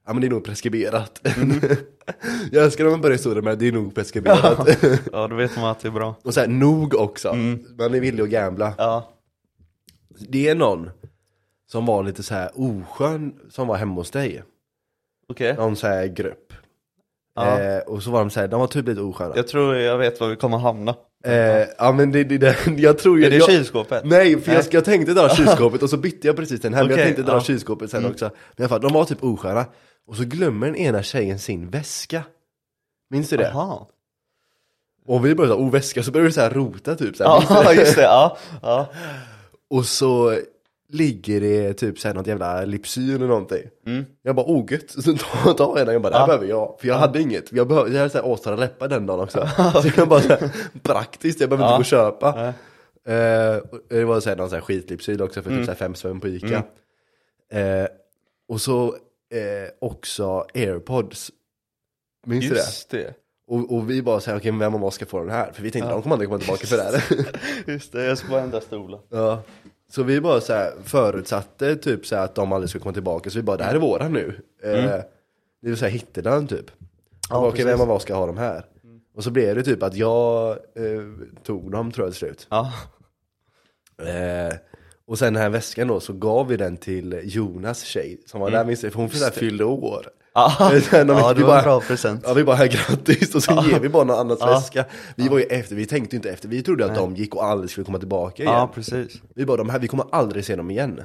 ja 0.06 0.12
men 0.12 0.20
det 0.20 0.26
är 0.26 0.30
nog 0.30 0.44
preskriberat. 0.44 1.20
Mm. 1.36 1.60
jag 2.52 2.64
älskar 2.64 2.84
när 2.84 2.90
man 2.90 3.00
börjar 3.00 3.14
historien 3.14 3.44
med 3.44 3.52
att 3.52 3.58
det 3.58 3.68
är 3.68 3.72
nog 3.72 3.94
preskriberat. 3.94 4.68
Ja, 5.12 5.28
då 5.28 5.36
vet 5.36 5.56
man 5.56 5.64
att 5.64 5.80
det 5.80 5.88
är 5.88 5.92
bra. 5.92 6.14
Och 6.22 6.34
så 6.34 6.40
här, 6.40 6.46
nog 6.46 6.94
också, 6.94 7.28
Mm. 7.28 7.64
man 7.78 7.94
är 7.94 8.00
villig 8.00 8.22
att 8.22 8.28
gambla. 8.28 8.74
Ja. 8.78 9.12
Det 10.28 10.48
är 10.48 10.54
någon 10.54 10.90
som 11.70 11.86
var 11.86 12.02
lite 12.02 12.22
så 12.22 12.34
här 12.34 12.50
oskön 12.54 13.34
som 13.50 13.68
var 13.68 13.76
hemma 13.76 13.94
hos 13.94 14.10
dig, 14.10 14.42
Okej. 15.28 15.54
någon 15.54 15.76
så 15.76 15.86
här 15.86 16.06
grupp. 16.06 16.52
Ja. 17.34 17.60
Eh, 17.60 17.78
och 17.78 18.02
så 18.02 18.10
var 18.10 18.18
de 18.18 18.30
så 18.30 18.40
här, 18.40 18.48
de 18.48 18.60
var 18.60 18.66
typ 18.66 18.88
lite 18.88 19.00
osköna. 19.00 19.36
Jag 19.36 19.48
tror 19.48 19.76
jag 19.76 19.98
vet 19.98 20.20
var 20.20 20.28
vi 20.28 20.36
kommer 20.36 20.58
hamna. 20.58 20.94
Eh, 21.24 21.66
ja 21.78 21.92
men 21.92 22.12
det, 22.12 22.24
det, 22.24 22.38
det, 22.38 22.56
jag 22.76 22.98
tror 22.98 23.18
ju... 23.18 23.24
Är 23.26 23.30
det 23.30 23.36
jag, 23.36 23.50
kylskåpet? 23.50 24.04
Nej, 24.04 24.40
för 24.40 24.52
jag, 24.52 24.58
Nej. 24.58 24.68
jag 24.72 24.84
tänkte 24.84 25.14
dra 25.14 25.28
kylskåpet 25.28 25.82
och 25.82 25.90
så 25.90 25.96
bytte 25.96 26.26
jag 26.26 26.36
precis 26.36 26.60
den 26.60 26.74
här, 26.74 26.82
men 26.84 26.90
jag 26.96 27.06
tänkte 27.06 27.22
dra 27.22 27.32
ja. 27.32 27.40
kylskåpet 27.40 27.90
sen 27.90 28.00
Mm. 28.00 28.12
också. 28.12 28.24
Men 28.24 28.32
i 28.32 28.62
alla 28.62 28.68
fall, 28.68 28.80
de 28.80 28.92
var 28.92 29.04
typ 29.04 29.24
osköna. 29.24 29.64
Och 30.06 30.16
så 30.16 30.24
glömmer 30.24 30.66
den 30.66 30.76
ena 30.76 31.02
tjejen 31.02 31.38
sin 31.38 31.70
väska. 31.70 32.22
Minns 33.10 33.28
du 33.28 33.36
det? 33.36 33.50
Jaha. 33.54 33.86
Och 35.06 35.26
vi 35.26 35.34
började 35.34 35.54
säga, 35.54 35.66
oh 35.66 35.72
väska, 35.72 36.02
så 36.02 36.10
började 36.10 36.28
vi 36.28 36.32
så 36.32 36.40
här 36.40 36.50
rota 36.50 36.94
typ 36.94 37.16
så 37.16 37.24
här, 37.24 37.38
minns 37.38 37.48
du 37.48 37.54
Ja, 37.54 37.72
just 37.74 37.96
det. 37.96 38.02
Ja. 38.02 38.36
ja. 38.62 38.88
och 39.70 39.86
så 39.86 40.38
ligger 40.88 41.40
det 41.40 41.74
typ 41.74 41.98
såhär 41.98 42.14
något 42.14 42.26
jävla 42.26 42.64
Lipsyl 42.64 43.14
eller 43.14 43.26
någonting. 43.26 43.62
Jag 44.22 44.36
bara, 44.36 44.46
oh 44.46 44.72
gött, 44.72 44.90
så 44.90 45.02
tar 45.02 45.54
tar 45.54 45.78
jag 45.78 45.86
den, 45.86 45.92
jag 45.92 46.02
bara, 46.02 46.12
det 46.12 46.18
här 46.18 46.26
behöver 46.26 46.46
jag. 46.46 46.76
För 46.80 46.88
jag 46.88 46.94
hade 46.94 47.20
inget, 47.20 47.52
jag, 47.52 47.68
behövde, 47.68 47.92
jag 47.92 47.98
hade 47.98 48.10
såhär 48.10 48.26
åstra 48.26 48.56
läppar 48.56 48.88
den 48.88 49.06
dagen 49.06 49.20
också. 49.20 49.48
så 49.82 49.90
jag 49.96 50.08
bara, 50.08 50.20
såhär, 50.20 50.50
praktiskt, 50.82 51.40
jag 51.40 51.50
behöver 51.50 51.66
inte 51.66 51.76
gå 51.76 51.80
och 51.80 51.84
köpa. 51.84 52.54
Och 53.70 53.78
det 53.88 54.04
var 54.04 54.20
såhär, 54.20 54.36
någon 54.36 54.48
sån 54.48 54.56
här 54.56 54.64
skitlipsyl 54.64 55.22
också 55.22 55.42
för 55.42 55.50
typ 55.50 55.64
såhär 55.64 55.78
fem 55.78 55.94
spänn 55.94 56.20
på 56.20 56.28
Ica. 56.28 56.62
Eh, 57.52 57.86
och 58.48 58.60
så 58.60 58.96
eh, 59.34 59.70
också 59.80 60.46
airpods. 60.54 61.30
Minns 62.26 62.44
du 62.44 62.50
det? 62.50 62.56
Just 62.56 62.90
det. 62.90 63.14
Och, 63.48 63.74
och 63.74 63.90
vi 63.90 64.02
bara 64.02 64.20
såhär, 64.20 64.38
okej 64.38 64.52
men 64.52 64.58
vem 64.58 64.74
av 64.74 64.84
oss 64.84 64.94
ska 64.94 65.06
få 65.06 65.20
den 65.20 65.30
här? 65.30 65.52
För 65.52 65.62
vi 65.62 65.70
tänkte, 65.70 65.90
de 65.90 66.02
kommer 66.02 66.14
aldrig 66.14 66.28
komma 66.28 66.38
tillbaka 66.40 66.66
för 66.66 66.76
det 66.76 66.82
här. 66.82 67.04
Just 67.72 67.92
det, 67.92 68.04
jag 68.04 68.18
ska 68.18 68.28
bara 68.28 68.40
ändra 68.40 68.60
stolen. 68.60 69.00
ja. 69.10 69.42
Så 69.88 70.02
vi 70.02 70.20
bara 70.20 70.40
så 70.40 70.52
här 70.52 70.72
förutsatte 70.84 71.76
typ 71.76 72.06
så 72.06 72.16
här 72.16 72.24
att 72.24 72.34
de 72.34 72.52
aldrig 72.52 72.68
skulle 72.70 72.82
komma 72.82 72.92
tillbaka, 72.92 73.30
så 73.30 73.38
vi 73.38 73.42
bara, 73.42 73.56
det 73.56 73.64
här 73.64 73.74
är 73.74 73.78
våra 73.78 74.08
nu. 74.08 74.40
Eh, 74.62 74.72
det 74.82 75.06
vill 75.60 75.76
säga 75.76 75.88
hittade 75.88 76.46
typ. 76.46 76.70
Ja, 77.30 77.38
okej, 77.38 77.50
precis. 77.50 77.66
vem 77.66 77.80
av 77.80 77.90
oss 77.90 78.02
ska 78.02 78.14
ha 78.14 78.26
de 78.26 78.38
här? 78.38 78.64
Och 79.14 79.24
så 79.24 79.30
blev 79.30 79.54
det 79.54 79.62
typ 79.62 79.82
att 79.82 79.94
jag 79.94 80.50
eh, 80.50 81.02
tog 81.42 81.72
dem 81.72 81.92
tror 81.92 82.06
jag 82.06 82.12
till 82.12 82.18
slut. 82.18 82.46
Ja. 82.50 82.72
Eh, 83.98 84.54
och 85.06 85.18
sen 85.18 85.32
den 85.34 85.42
här 85.42 85.50
väskan 85.50 85.88
då, 85.88 86.00
så 86.00 86.12
gav 86.12 86.48
vi 86.48 86.56
den 86.56 86.76
till 86.76 87.20
Jonas 87.24 87.82
tjej 87.82 88.20
som 88.26 88.40
var 88.40 88.50
där 88.50 88.64
minns 88.64 88.82
jag, 88.82 88.92
för 88.92 89.00
hon 89.00 89.10
så 89.10 89.30
fyllde 89.30 89.64
år. 89.64 90.06
De- 90.36 90.40
ja 90.42 90.68
vi 90.70 90.80
det 90.80 91.04
var 91.14 91.34
bara- 91.42 91.58
en 91.58 91.64
bra 91.64 91.80
present. 91.80 92.20
Ja 92.26 92.34
vi 92.34 92.44
bara, 92.44 92.66
grattis, 92.66 93.34
och 93.34 93.42
sen 93.42 93.64
ger 93.64 93.80
vi 93.80 93.88
bara 93.88 94.04
någon 94.04 94.18
annans 94.18 94.38
Ja. 94.42 94.46
väska. 94.46 94.84
Vi 95.16 95.28
var 95.28 95.38
ju 95.38 95.44
efter, 95.44 95.76
vi 95.76 95.86
tänkte 95.86 96.16
inte 96.16 96.30
efter, 96.30 96.48
vi 96.48 96.62
trodde 96.62 96.84
att 96.84 96.94
de 96.94 97.16
gick 97.16 97.34
och 97.34 97.44
aldrig 97.44 97.70
skulle 97.70 97.84
komma 97.84 97.98
tillbaka 97.98 98.42
igen. 98.42 98.54
Ja, 98.54 98.70
precis. 98.74 99.22
Vi 99.34 99.46
bara, 99.46 99.56
de 99.56 99.68
här, 99.70 99.78
vi 99.78 99.88
kommer 99.88 100.06
aldrig 100.12 100.44
se 100.44 100.56
dem 100.56 100.70
igen. 100.70 101.02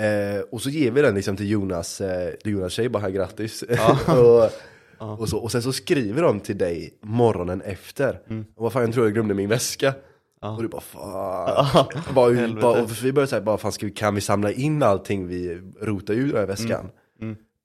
Eh, 0.00 0.40
och 0.50 0.60
så 0.62 0.70
ger 0.70 0.90
vi 0.90 1.02
den 1.02 1.14
liksom 1.14 1.36
till 1.36 1.50
Jonas, 1.50 2.00
eh, 2.00 2.30
till 2.34 2.52
Jonas 2.52 2.72
tjej, 2.72 2.88
bara 2.88 2.98
här 3.02 3.10
grattis. 3.10 3.62
och, 4.08 4.50
och, 5.20 5.28
så, 5.28 5.38
och 5.38 5.52
sen 5.52 5.62
så 5.62 5.72
skriver 5.72 6.22
de 6.22 6.40
till 6.40 6.58
dig 6.58 6.94
morgonen 7.02 7.60
efter. 7.62 8.20
Och 8.56 8.62
vad 8.62 8.72
fan, 8.72 8.82
jag 8.82 8.92
tror 8.92 9.06
jag 9.06 9.14
glömde 9.14 9.34
min 9.34 9.48
väska. 9.48 9.94
Och 10.50 10.62
du 10.62 10.68
bara 10.68 10.80
fuck. 10.80 12.14
bara, 12.14 12.32
Helvete. 12.34 12.60
bara, 12.62 12.82
och 12.82 13.04
vi 13.04 13.12
började 13.12 13.30
säga, 13.30 13.42
bara, 13.42 13.58
fan, 13.58 13.72
ska 13.72 13.86
vi, 13.86 13.92
kan 13.92 14.14
vi 14.14 14.20
samla 14.20 14.52
in 14.52 14.82
allting 14.82 15.26
vi 15.26 15.60
rotar 15.80 16.14
ur 16.14 16.28
den 16.28 16.36
här 16.36 16.46
väskan? 16.46 16.90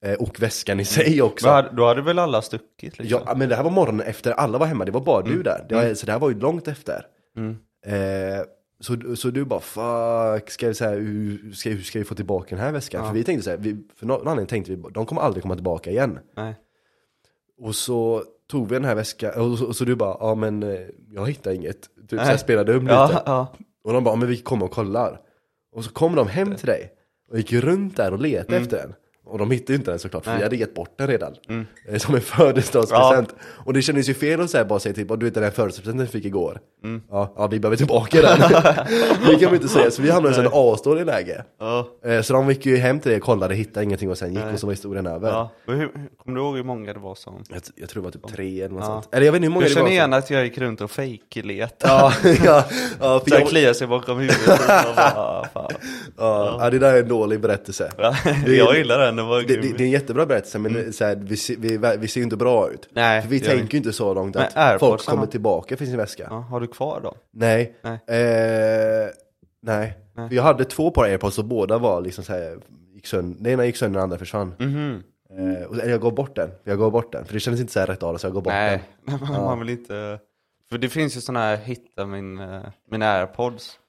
Eh, 0.05 0.13
och 0.13 0.41
väskan 0.41 0.79
i 0.79 0.85
sig 0.85 1.21
också. 1.21 1.45
Men 1.45 1.55
hade- 1.55 1.75
då 1.75 1.85
hade 1.85 2.01
väl 2.01 2.19
alla 2.19 2.41
stuckit 2.41 2.99
liksom? 2.99 3.21
Ja, 3.27 3.35
men 3.35 3.49
det 3.49 3.55
här 3.55 3.63
var 3.63 3.71
morgonen 3.71 4.01
efter 4.07 4.31
alla 4.31 4.57
var 4.57 4.65
hemma, 4.65 4.85
det 4.85 4.91
var 4.91 5.01
bara 5.01 5.21
du 5.21 5.43
där. 5.43 5.65
Det 5.69 5.75
var, 5.75 5.93
Så 5.93 6.05
det 6.05 6.11
här 6.11 6.19
var 6.19 6.29
ju 6.29 6.39
långt 6.39 6.67
efter. 6.67 7.05
Eh, 7.85 8.43
så, 8.79 9.15
så 9.15 9.29
du 9.29 9.45
bara, 9.45 9.59
fuck, 9.59 10.49
ska 10.49 10.67
vi, 10.67 10.73
så 10.73 10.85
här, 10.85 10.95
hur, 10.97 11.51
ska, 11.53 11.69
hur 11.69 11.81
ska 11.81 11.99
vi 11.99 12.05
få 12.05 12.15
tillbaka 12.15 12.55
den 12.55 12.65
här 12.65 12.71
väskan? 12.71 13.05
För 13.07 13.13
vi 13.13 13.23
tänkte 13.23 13.43
så 13.43 13.49
här, 13.49 13.57
vi, 13.57 13.77
för 13.95 14.05
någon 14.05 14.27
anledning 14.27 14.47
tänkte 14.47 14.71
vi, 14.75 14.83
de 14.93 15.05
kommer 15.05 15.21
aldrig 15.21 15.41
komma 15.43 15.55
tillbaka 15.55 15.89
igen. 15.89 16.19
Nej. 16.37 16.55
Och 17.61 17.75
så 17.75 18.23
tog 18.49 18.69
vi 18.69 18.75
den 18.75 18.85
här 18.85 18.95
väskan, 18.95 19.51
och 19.51 19.57
så, 19.57 19.65
och 19.65 19.75
så 19.75 19.85
du 19.85 19.95
bara, 19.95 20.17
ja 20.19 20.35
men 20.35 20.63
eh, 20.63 20.79
jag 21.11 21.27
hittar 21.27 21.51
inget. 21.51 21.89
Typ 22.09 22.19
så 22.19 22.25
här, 22.25 22.37
spelade 22.37 22.73
dum 22.73 22.83
lite. 22.83 22.93
Ja, 22.93 23.23
ja. 23.25 23.47
Och 23.83 23.93
de 23.93 24.03
bara, 24.03 24.15
men 24.15 24.27
vi 24.27 24.37
kommer 24.37 24.65
och 24.65 24.71
kollar. 24.71 25.21
Och 25.75 25.83
så 25.83 25.91
kom 25.91 26.15
de 26.15 26.27
hem 26.27 26.55
till 26.55 26.67
dig 26.67 26.93
och 27.31 27.37
gick 27.37 27.53
runt 27.53 27.97
där 27.97 28.13
och 28.13 28.19
letade 28.19 28.57
efter 28.57 28.77
den. 28.77 28.93
Och 29.29 29.37
de 29.37 29.51
hittade 29.51 29.73
ju 29.73 29.77
inte 29.77 29.91
den 29.91 29.99
såklart, 29.99 30.25
för 30.25 30.37
vi 30.37 30.43
hade 30.43 30.55
gett 30.55 30.73
bort 30.73 30.89
den 30.97 31.07
redan. 31.07 31.35
Eh, 31.89 31.97
Som 31.97 32.15
en 32.15 32.21
födelsedagspresent. 32.61 33.35
Och 33.65 33.73
det 33.73 33.81
kändes 33.81 34.09
ju 34.09 34.13
fel 34.13 34.41
att 34.41 34.49
säga, 34.49 34.65
bara 34.65 34.79
säga 34.79 35.05
bara, 35.05 35.15
du 35.15 35.25
vet 35.25 35.33
den 35.33 35.43
här 35.43 35.51
födelsedagspresenten 35.51 36.05
vi 36.05 36.11
fick 36.11 36.25
igår. 36.25 36.59
Ja, 37.09 37.33
ja, 37.37 37.47
vi 37.47 37.59
behöver 37.59 37.77
tillbaka 37.77 38.21
den. 38.21 38.39
det 39.27 39.35
kan 39.39 39.49
vi 39.51 39.55
inte 39.55 39.67
säga, 39.67 39.91
så 39.91 40.01
vi 40.01 40.09
hamnade 40.11 40.35
i 40.35 40.39
en 40.39 40.49
asdålig 40.53 41.05
läge. 41.05 41.43
Ja. 41.59 41.87
Eh, 42.05 42.21
Så 42.21 42.33
de 42.33 42.49
gick 42.49 42.65
ju 42.65 42.77
hem 42.77 42.99
till 42.99 43.11
dig, 43.11 43.19
kollade, 43.19 43.55
hittade 43.55 43.83
ingenting 43.83 44.09
och 44.09 44.17
sen 44.17 44.33
gick 44.33 44.43
och 44.53 44.59
så 44.59 44.67
var 44.67 44.73
historien 44.73 45.07
över. 45.07 45.29
ja. 45.29 45.51
Hur, 45.67 45.89
kommer 46.23 46.35
du 46.39 46.41
ihåg 46.45 46.55
hur 46.55 46.63
många 46.63 46.93
det 46.93 46.99
var 46.99 47.15
som? 47.15 47.43
Jag, 47.49 47.61
jag 47.75 47.89
tror 47.89 48.01
det 48.03 48.05
var 48.05 48.11
typ 48.11 48.35
tre 48.35 48.61
eller 48.61 48.75
något 48.75 48.85
sånt. 48.85 49.09
Eller 49.11 49.25
jag 49.25 49.31
vet 49.31 49.37
inte 49.39 49.45
hur 49.47 49.53
många 49.53 49.63
Jag 49.65 49.69
det 49.71 49.73
känner 49.73 49.85
var. 49.85 49.91
igen 49.91 50.13
att 50.13 50.29
jag 50.29 50.43
gick 50.43 50.57
runt 50.57 50.81
och 50.81 50.91
fejkletade. 50.91 51.59
Ja, 51.89 52.13
ja, 52.45 52.65
ja, 52.99 53.19
för 53.19 53.29
Så 53.29 53.35
jag 53.35 53.41
jag, 53.41 53.47
kliar 53.49 53.73
sig 53.73 53.87
bakom 53.87 54.17
huvudet 54.17 54.47
och 54.49 54.95
bara, 54.95 55.13
ah, 55.15 55.45
fan. 55.53 55.71
ja, 56.17 56.57
ja, 56.59 56.69
det 56.69 56.79
där 56.79 56.93
är 56.93 56.99
en 57.03 57.07
dålig 57.09 57.39
berättelse. 57.39 57.91
Ja, 57.97 58.15
Det 58.45 58.55
jag 58.55 58.77
gillar 58.77 58.99
den, 58.99 59.18
den 59.19 59.27
var 59.27 59.41
Det, 59.41 59.55
det, 59.55 59.61
det 59.77 59.83
är 59.83 59.85
en 59.85 59.91
jättebra 59.91 60.25
berättelse 60.25 60.59
men 60.59 60.93
så 60.93 61.05
här, 61.05 61.15
vi, 61.15 61.37
ser- 61.37 61.55
vi, 61.57 61.97
vi 61.97 62.07
ser 62.07 62.19
ju 62.19 62.23
inte 62.23 62.37
bra 62.37 62.69
ut. 62.71 62.85
Mm. 62.85 62.91
Nej, 62.91 63.21
För 63.21 63.29
vi 63.29 63.39
det 63.39 63.45
tänker 63.45 63.73
ju 63.73 63.77
inte 63.77 63.93
så 63.93 64.13
långt 64.13 64.35
att 64.35 64.57
AirPods 64.57 64.79
folk 64.79 65.05
kommer 65.15 65.25
tillbaka 65.25 65.77
för 65.77 65.85
sin 65.85 65.97
väska. 65.97 66.27
Ja, 66.29 66.35
har 66.39 66.59
du 66.59 66.67
kvar 66.67 67.01
dem? 67.01 67.15
Nej. 67.31 67.75
Nej. 67.81 67.93
Eh, 67.93 69.09
nej. 69.61 69.97
För 70.15 70.35
jag 70.35 70.43
hade 70.43 70.65
två 70.65 70.91
par 70.91 71.03
airpods 71.03 71.39
och 71.39 71.45
båda 71.45 71.77
var 71.77 72.01
liksom 72.01 72.23
så 72.23 72.33
här, 72.33 72.57
gick 72.93 73.07
sönder, 73.07 73.43
den 73.43 73.53
ena 73.53 73.65
gick 73.65 73.77
sönder 73.77 73.97
den 73.97 74.03
andra 74.03 74.17
försvann. 74.17 74.53
Mhm. 74.59 75.03
Eh, 75.37 75.63
och, 75.67 75.75
eller 75.75 75.89
jag 75.89 76.01
gav 76.01 76.15
bort 76.15 76.35
den, 76.35 76.49
jag 76.63 76.79
gav 76.79 76.91
bort 76.91 77.11
den. 77.11 77.25
För 77.25 77.33
det 77.33 77.39
kändes 77.39 77.61
inte 77.61 77.73
så 77.73 77.79
här 77.79 77.87
rätt 77.87 78.03
av 78.03 78.13
det 78.13 78.19
så 78.19 78.27
jag 78.27 78.33
gav 78.33 78.43
bort 78.43 78.53
Nej, 78.53 78.83
den. 79.05 79.19
man, 79.21 79.31
man 79.43 79.59
vill 79.59 79.69
inte... 79.69 80.19
För 80.69 80.77
det 80.77 80.89
finns 80.89 81.17
ju 81.17 81.21
sådana 81.21 81.39
här 81.45 81.57
hitta 81.57 82.05
min, 82.05 82.39
eh, 82.39 82.61
min 82.91 83.01
airpods. 83.01 83.79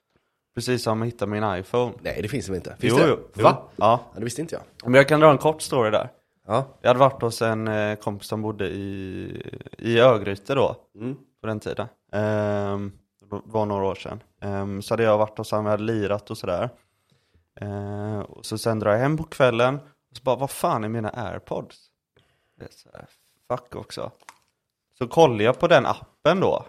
Precis 0.55 0.83
som 0.83 1.01
hitta 1.01 1.25
min 1.25 1.43
iPhone. 1.55 1.93
Nej 2.01 2.19
det 2.21 2.27
finns 2.27 2.49
väl 2.49 2.55
inte? 2.55 2.75
Finns 2.79 2.93
Jo, 2.93 3.05
det? 3.05 3.07
jo. 3.09 3.43
Va? 3.43 3.57
Ja. 3.75 3.99
Ja, 4.13 4.19
det 4.19 4.23
visste 4.23 4.41
inte 4.41 4.55
jag. 4.55 4.63
Men 4.83 4.93
jag 4.93 5.07
kan 5.07 5.19
dra 5.19 5.31
en 5.31 5.37
kort 5.37 5.61
story 5.61 5.91
där. 5.91 6.09
Ja. 6.47 6.65
Jag 6.81 6.89
hade 6.89 6.99
varit 6.99 7.21
hos 7.21 7.41
en 7.41 7.67
eh, 7.67 7.95
kompis 7.95 8.27
som 8.27 8.41
bodde 8.41 8.67
i, 8.67 9.43
i 9.77 9.99
Örgryte 9.99 10.55
då, 10.55 10.75
Mm. 10.95 11.15
på 11.41 11.47
den 11.47 11.59
tiden. 11.59 11.87
Ehm, 12.11 12.91
det 13.19 13.41
var 13.45 13.65
några 13.65 13.85
år 13.85 13.95
sedan. 13.95 14.23
Ehm, 14.41 14.81
så 14.81 14.93
hade 14.93 15.03
jag 15.03 15.17
varit 15.17 15.37
hos 15.37 15.51
honom, 15.51 15.65
vi 15.65 15.71
hade 15.71 15.83
lirat 15.83 16.31
och 16.31 16.37
sådär. 16.37 16.69
Ehm, 17.61 18.21
och 18.21 18.45
så 18.45 18.57
sen 18.57 18.79
drar 18.79 18.91
jag 18.91 18.99
hem 18.99 19.17
på 19.17 19.23
kvällen, 19.23 19.75
och 20.11 20.17
så 20.17 20.23
bara, 20.23 20.35
vad 20.35 20.49
fan 20.51 20.83
är 20.83 20.89
mina 20.89 21.09
airpods? 21.09 21.77
Det 22.59 22.65
är 22.65 22.69
så 22.71 22.89
här, 22.93 23.05
fuck 23.47 23.75
också. 23.75 24.11
Så 24.97 25.07
kollar 25.07 25.45
jag 25.45 25.59
på 25.59 25.67
den 25.67 25.85
appen 25.85 26.39
då. 26.39 26.65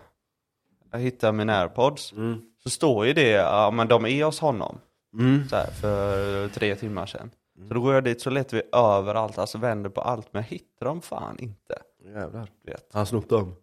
Jag 0.92 0.99
hittar 0.99 1.33
mina 1.33 1.59
airpods. 1.61 2.12
Så 2.62 2.70
står 2.70 3.07
ju 3.07 3.12
det, 3.12 3.31
ja 3.31 3.70
men 3.70 3.88
de 3.88 4.07
är 4.07 4.25
hos 4.25 4.40
honom. 4.40 4.79
Mm. 5.18 5.48
Så 5.48 5.57
här, 5.57 5.66
för 5.66 6.48
tre 6.48 6.75
timmar 6.77 7.07
sedan. 7.07 7.31
Så 7.68 7.75
då 7.75 7.81
går 7.81 7.94
jag 7.94 8.05
dit 8.05 8.20
så 8.20 8.31
letar 8.31 8.57
vi 8.57 8.62
överallt, 8.72 9.38
alltså 9.38 9.59
vänder 9.59 9.90
på 9.90 10.01
allt, 10.01 10.29
men 10.33 10.42
jag 10.42 10.48
hittar 10.48 10.87
dem 10.87 11.01
fan 11.01 11.37
inte. 11.38 11.75
Jävlar. 12.05 12.48
Vet. 12.66 12.88
Han 12.92 13.07
snott 13.07 13.29
dem. 13.29 13.55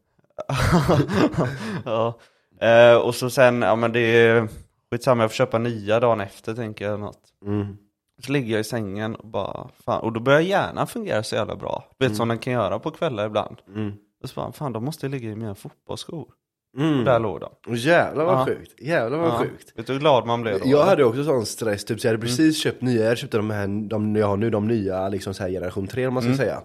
ja. 1.85 2.19
Eh, 2.61 2.95
och 2.95 3.15
så 3.15 3.29
sen, 3.29 3.61
ja 3.61 3.75
men 3.75 3.91
det 3.91 3.99
är 3.99 4.47
skitsamma, 4.91 5.23
jag 5.23 5.31
får 5.31 5.35
köpa 5.35 5.57
nya 5.57 5.99
dagen 5.99 6.21
efter 6.21 6.55
tänker 6.55 6.85
jag 6.85 6.99
något. 6.99 7.21
Mm. 7.45 7.77
Så 8.25 8.31
ligger 8.31 8.51
jag 8.51 8.59
i 8.59 8.63
sängen 8.63 9.15
och 9.15 9.27
bara, 9.27 9.69
fan, 9.85 10.01
och 10.01 10.13
då 10.13 10.19
börjar 10.19 10.39
hjärnan 10.39 10.87
fungera 10.87 11.23
så 11.23 11.35
jävla 11.35 11.55
bra. 11.55 11.83
Du 11.97 12.07
vet 12.07 12.17
som 12.17 12.27
den 12.27 12.37
kan 12.37 12.53
göra 12.53 12.79
på 12.79 12.91
kvällar 12.91 13.25
ibland. 13.25 13.61
Mm. 13.67 13.93
Och 14.23 14.29
så 14.29 14.41
bara, 14.41 14.51
fan 14.51 14.73
de 14.73 14.85
måste 14.85 15.07
ligga 15.07 15.29
i 15.29 15.35
mina 15.35 15.55
fotbollsskor. 15.55 16.33
Mm. 16.77 16.99
Och 16.99 17.05
där 17.05 17.19
låg 17.19 17.39
de. 17.39 17.49
Och 17.67 17.75
jävlar 17.77 18.25
vad 18.25 18.33
Ja. 18.39 18.45
sjukt, 18.45 18.81
jävlar 18.81 19.17
vad 19.17 19.27
Ja. 19.29 19.37
sjukt. 19.39 19.73
Vet 19.75 19.87
du 19.87 19.93
hur 19.93 19.99
glad 19.99 20.25
man 20.27 20.41
blev 20.41 20.53
då? 20.59 20.65
Jag 20.65 20.71
eller? 20.73 20.83
hade 20.83 21.03
också 21.03 21.23
sån 21.23 21.45
stress, 21.45 21.85
typ 21.85 21.99
så 21.99 22.07
jag 22.07 22.13
hade 22.13 22.21
precis 22.25 22.57
köpt 22.57 22.81
nya, 22.81 23.05
jag 23.05 23.17
köpte 23.17 23.37
de 23.37 23.49
här, 23.49 23.89
de 23.89 24.15
jag 24.15 24.27
har 24.27 24.37
nu, 24.37 24.49
de 24.49 24.67
nya 24.67 25.09
liksom 25.09 25.33
så 25.33 25.43
här 25.43 25.49
generation 25.49 25.87
3 25.87 26.07
om 26.07 26.13
man 26.13 26.23
ska 26.23 26.33
säga. 26.35 26.61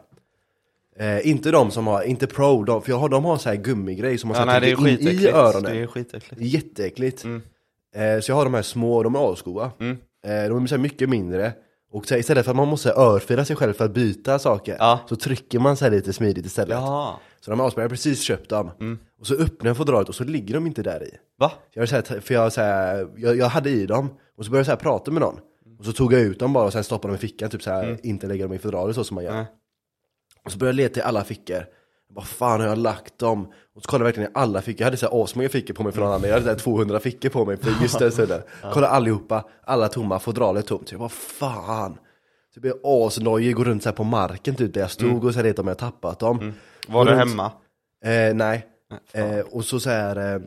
Eh, 0.99 1.29
inte 1.31 1.51
de 1.51 1.71
som 1.71 1.87
har, 1.87 2.03
inte 2.03 2.27
pro, 2.27 2.65
de, 2.65 2.83
för 2.83 2.91
jag 2.91 2.99
har, 2.99 3.09
de 3.09 3.25
har 3.25 3.37
så 3.37 3.49
här 3.49 3.57
gummigrej 3.57 4.19
som 4.19 4.29
man 4.29 4.49
ja, 4.49 4.61
trycka 4.61 4.89
in 4.89 5.09
i 5.09 5.27
öronen. 5.29 5.73
Det 5.73 5.79
är 5.83 5.87
skitäckligt. 5.87 6.43
Jätteäckligt. 6.43 7.25
Mm. 7.25 7.43
Eh, 7.95 8.21
så 8.21 8.31
jag 8.31 8.37
har 8.37 8.45
de 8.45 8.55
här 8.55 8.63
små, 8.63 9.03
de 9.03 9.15
är 9.15 9.33
asgoa. 9.33 9.71
Mm. 9.81 9.97
Eh, 10.27 10.49
de 10.49 10.63
är 10.63 10.67
så 10.67 10.79
mycket 10.79 11.09
mindre. 11.09 11.53
Och 11.93 12.07
så 12.07 12.15
här, 12.15 12.21
istället 12.21 12.45
för 12.45 12.51
att 12.53 12.57
man 12.57 12.69
måste 12.69 12.93
örfila 12.93 13.45
sig 13.45 13.57
själv 13.57 13.73
för 13.73 13.85
att 13.85 13.95
byta 13.95 14.39
saker, 14.39 14.77
Ja. 14.79 15.01
så 15.09 15.17
trycker 15.17 15.59
man 15.59 15.77
sig 15.77 15.91
lite 15.91 16.13
smidigt 16.13 16.47
istället. 16.47 16.77
Ja. 16.79 17.21
Så 17.45 17.51
de 17.51 17.61
är 17.61 17.67
asbra, 17.67 17.83
jag 17.83 17.89
har 17.89 17.91
precis 17.91 18.21
köpt 18.23 18.51
dem. 18.51 18.71
Och 19.21 19.27
så 19.27 19.35
öppnar 19.35 19.71
jag 19.71 19.77
fodralet 19.77 20.09
och 20.09 20.15
så 20.15 20.25
ligger 20.25 20.55
de 20.55 20.67
inte 20.67 20.83
där 20.83 21.03
i. 21.03 21.11
Va? 21.39 21.53
Jag, 21.73 21.83
var 21.83 21.87
så 21.87 21.95
här, 21.95 22.21
för 22.21 22.35
jag, 22.35 22.53
så 22.53 22.61
här, 22.61 23.09
jag, 23.17 23.37
jag 23.37 23.47
hade 23.47 23.71
i 23.71 23.87
dem, 23.87 24.09
och 24.37 24.45
så 24.45 24.51
började 24.51 24.71
jag 24.71 24.79
så 24.79 24.83
prata 24.83 25.11
med 25.11 25.21
någon. 25.21 25.39
Och 25.79 25.85
så 25.85 25.93
tog 25.93 26.13
jag 26.13 26.21
ut 26.21 26.39
dem 26.39 26.53
bara 26.53 26.65
och 26.65 26.73
sen 26.73 26.85
stoppade 26.85 27.13
dem 27.13 27.17
i 27.17 27.19
fickan, 27.19 27.51
typ 27.51 27.63
så 27.63 27.71
här, 27.71 27.99
inte 28.03 28.27
lägga 28.27 28.45
dem 28.45 28.53
i 28.55 28.59
fodralet 28.59 28.95
så 28.97 29.05
som 29.05 29.15
man 29.15 29.25
gör. 29.25 29.33
Nej. 29.35 29.47
Och 30.45 30.53
så 30.53 30.59
började 30.59 30.83
jag 30.83 30.89
leta 30.89 31.01
i 31.01 31.03
alla 31.03 31.25
fickor. 31.25 31.67
Vad 32.09 32.27
fan 32.27 32.61
har 32.61 32.69
jag 32.69 32.79
lagt 32.79 33.19
dem? 33.19 33.53
Och 33.75 33.83
så 33.83 33.89
kollade 33.89 34.03
jag 34.03 34.07
verkligen 34.07 34.31
i 34.31 34.33
alla 34.35 34.63
fickor, 34.63 34.81
jag 34.81 34.87
hade 34.87 34.97
så 34.97 35.23
asmånga 35.23 35.49
fickor 35.49 35.75
på 35.75 35.83
mig 35.83 35.93
från 35.93 36.13
andra, 36.13 36.29
jag 36.29 36.35
hade 36.35 36.45
så 36.45 36.51
här 36.51 36.59
200 36.59 37.01
fickor 37.01 37.29
på 37.29 37.45
mig 37.45 37.57
för 37.57 37.83
just 37.83 37.99
den 37.99 38.13
stunden. 38.13 38.43
Kolla 38.73 38.89
allihopa, 38.89 39.45
alla 39.65 39.89
tomma, 39.89 40.19
fodralet 40.19 40.67
tomt. 40.67 40.89
Så 40.89 40.95
jag 40.95 41.01
bara 41.01 41.09
fan. 41.09 41.93
Så 42.55 42.59
jag 42.59 42.63
blev 42.63 42.75
asnojig, 42.85 43.55
går 43.57 43.65
runt 43.65 43.83
så 43.83 43.89
här 43.89 43.97
på 43.97 44.05
marken 44.05 44.55
typ 44.55 44.75
där 44.75 44.81
jag 44.81 44.91
stod 44.91 45.25
och 45.25 45.35
så 45.35 45.43
letade 45.43 45.61
om 45.63 45.69
jag 45.69 45.79
tappat 45.79 46.19
dem. 46.19 46.53
Var 46.87 47.05
du 47.05 47.15
hemma? 47.15 47.53
Eh, 48.05 48.35
nej. 48.35 48.67
Eh, 49.13 49.39
och 49.39 49.65
så 49.65 49.81
så 49.81 49.91
här. 49.91 50.35
Eh, 50.35 50.41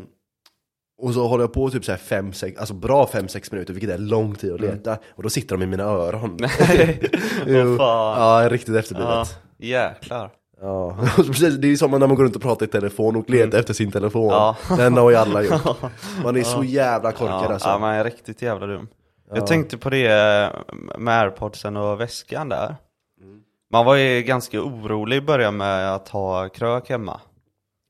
och 1.02 1.14
så 1.14 1.28
håller 1.28 1.44
jag 1.44 1.54
på 1.54 1.70
typ 1.70 1.86
så 1.86 1.92
här 1.92 2.00
fem, 2.00 2.34
sex, 2.34 2.60
alltså 2.60 2.74
bra 2.74 3.08
fem, 3.08 3.28
sex 3.28 3.52
minuter, 3.52 3.74
vilket 3.74 3.92
är 3.92 3.98
lång 3.98 4.36
tid 4.36 4.54
att 4.54 4.62
leta. 4.62 4.98
Och 5.16 5.24
då 5.24 5.30
sitter 5.30 5.58
de 5.58 5.64
i 5.64 5.66
mina 5.68 5.84
öron. 5.84 6.38
Nej, 6.40 7.00
vad 7.66 7.78
fan. 7.78 8.42
Ja, 8.42 8.50
riktigt 8.50 8.76
efterblivet. 8.76 9.12
Ja, 9.12 9.26
jäklar. 9.58 10.32
Ja, 10.62 10.98
precis. 11.16 11.56
Det 11.58 11.68
är 11.68 11.70
ju 11.70 11.78
som 11.78 11.92
när 11.92 12.00
man 12.00 12.16
går 12.16 12.24
runt 12.24 12.36
och 12.36 12.42
pratar 12.42 12.66
i 12.66 12.70
telefon 12.70 13.16
och 13.16 13.30
letar 13.30 13.60
efter 13.60 13.74
sin 13.74 13.92
telefon. 13.92 14.28
Ja. 14.30 14.56
Den 14.78 14.98
har 14.98 15.10
ju 15.10 15.16
alla 15.16 15.44
gjort. 15.44 15.82
Man 16.24 16.38
är 16.38 16.44
så 16.44 16.64
jävla 16.64 17.12
korkad 17.12 17.46
Ja, 17.50 17.54
alltså. 17.54 17.70
ja 17.70 17.78
man 17.78 17.94
är 17.94 18.04
riktigt 18.04 18.42
jävla 18.42 18.68
dum. 18.68 18.88
Jag 19.34 19.48
tänkte 19.48 19.78
på 19.78 19.90
det 19.90 20.06
eh, 20.08 20.76
med 20.98 21.22
airpodsen 21.22 21.78
och 21.78 22.02
väskan 22.02 22.50
där. 22.50 22.76
Man 23.72 23.86
var 23.86 23.96
ju 23.96 24.22
ganska 24.22 24.62
orolig 24.62 25.18
i 25.18 25.22
början 25.22 25.58
med 25.58 25.94
att 25.96 26.10
ha 26.10 26.50
krök 26.50 26.90
hemma. 26.90 27.22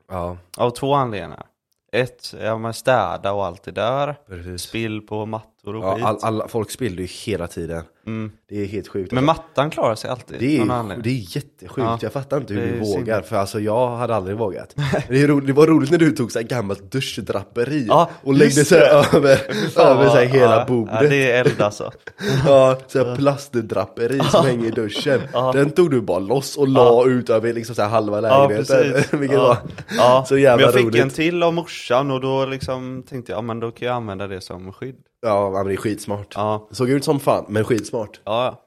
Ja, 0.09 0.37
Av 0.57 0.69
två 0.69 0.93
anledningar. 0.93 1.45
Ett, 1.91 2.33
ja 2.41 2.57
men 2.57 2.73
städa 2.73 3.33
och 3.33 3.45
allt 3.45 3.63
det 3.63 3.71
där. 3.71 4.15
precis. 4.27 4.61
Spill 4.61 5.01
på 5.01 5.25
mattor 5.25 5.75
och 5.75 5.83
Ja, 5.85 5.95
skit. 5.95 6.05
all, 6.05 6.17
alla, 6.21 6.47
folk 6.47 6.71
spiller 6.71 7.01
ju 7.01 7.05
hela 7.07 7.47
tiden. 7.47 7.83
Mm. 8.07 8.31
Det 8.49 8.61
är 8.61 8.65
helt 8.65 8.87
sjukt. 8.87 9.11
Men 9.11 9.25
mattan 9.25 9.69
klarar 9.69 9.95
sig 9.95 10.09
alltid. 10.09 10.35
det, 10.39 10.57
är, 10.57 11.01
det 11.03 11.09
är 11.09 11.35
jättesjukt, 11.35 11.77
Ja. 11.77 11.99
jag 12.01 12.13
fattar 12.13 12.37
inte 12.37 12.53
hur 12.53 12.71
du 12.71 12.79
vågar. 12.79 13.15
synd. 13.15 13.25
För 13.25 13.35
alltså 13.35 13.59
jag 13.59 13.89
hade 13.97 14.15
aldrig 14.15 14.37
vågat. 14.37 14.75
Det, 15.09 15.27
ro, 15.27 15.39
det 15.39 15.53
var 15.53 15.67
roligt 15.67 15.91
när 15.91 15.97
du 15.97 16.11
tog 16.11 16.31
så 16.31 16.39
här 16.39 16.45
gammalt 16.47 16.91
duschdraperi 16.91 17.85
Ja, 17.89 18.09
och 18.23 18.33
läggde 18.33 18.55
just 18.55 18.69
så 18.69 18.75
här 18.75 18.81
det. 19.11 19.17
över, 19.17 19.31
över 19.77 20.09
så 20.09 20.15
här 20.15 20.25
hela 20.25 20.55
ja, 20.59 20.65
bordet. 20.67 20.95
Ja, 21.01 21.09
det 21.09 21.31
är 21.31 21.39
eld 21.45 21.61
alltså. 21.61 21.91
Ja, 22.47 22.77
så 22.87 23.05
här 23.05 23.15
plastdraperi 23.15 24.19
som 24.19 24.45
hänger 24.45 24.65
i 24.67 24.71
duschen. 24.71 25.21
Den 25.53 25.69
tog 25.71 25.91
du 25.91 26.01
bara 26.01 26.19
loss 26.19 26.57
och 26.57 26.67
la 26.67 27.05
ut 27.07 27.29
över 27.29 27.53
liksom 27.53 27.75
så 27.75 27.81
här 27.81 27.89
halva 27.89 28.21
Ja, 28.21 28.47
lägenheten. 28.47 28.91
precis. 28.93 29.13
Vilket 29.19 29.37
ja. 29.37 29.47
var 29.47 29.57
ja. 29.97 30.25
så 30.27 30.37
jävla 30.37 30.55
Men 30.55 30.65
jag 30.65 30.73
fick 30.73 30.85
roligt. 30.85 31.01
en 31.01 31.09
till 31.09 31.43
av 31.43 31.53
morsan 31.53 32.11
och 32.11 32.21
då 32.21 32.45
liksom 32.45 33.03
tänkte 33.09 33.31
jag, 33.31 33.37
ja 33.37 33.41
men 33.41 33.59
då 33.59 33.71
kan 33.71 33.87
jag 33.87 33.95
använda 33.95 34.27
det 34.27 34.41
som 34.41 34.73
skydd. 34.73 34.95
Ja, 35.21 35.51
men 35.51 35.67
det 35.67 35.73
är 35.73 35.77
skitsmart. 35.77 36.33
Ja, 36.35 36.67
Såg 36.71 36.89
ut 36.89 37.03
som 37.03 37.19
fan, 37.19 37.45
men 37.47 37.63
skitsmart. 37.63 37.96
Ja. 38.23 38.63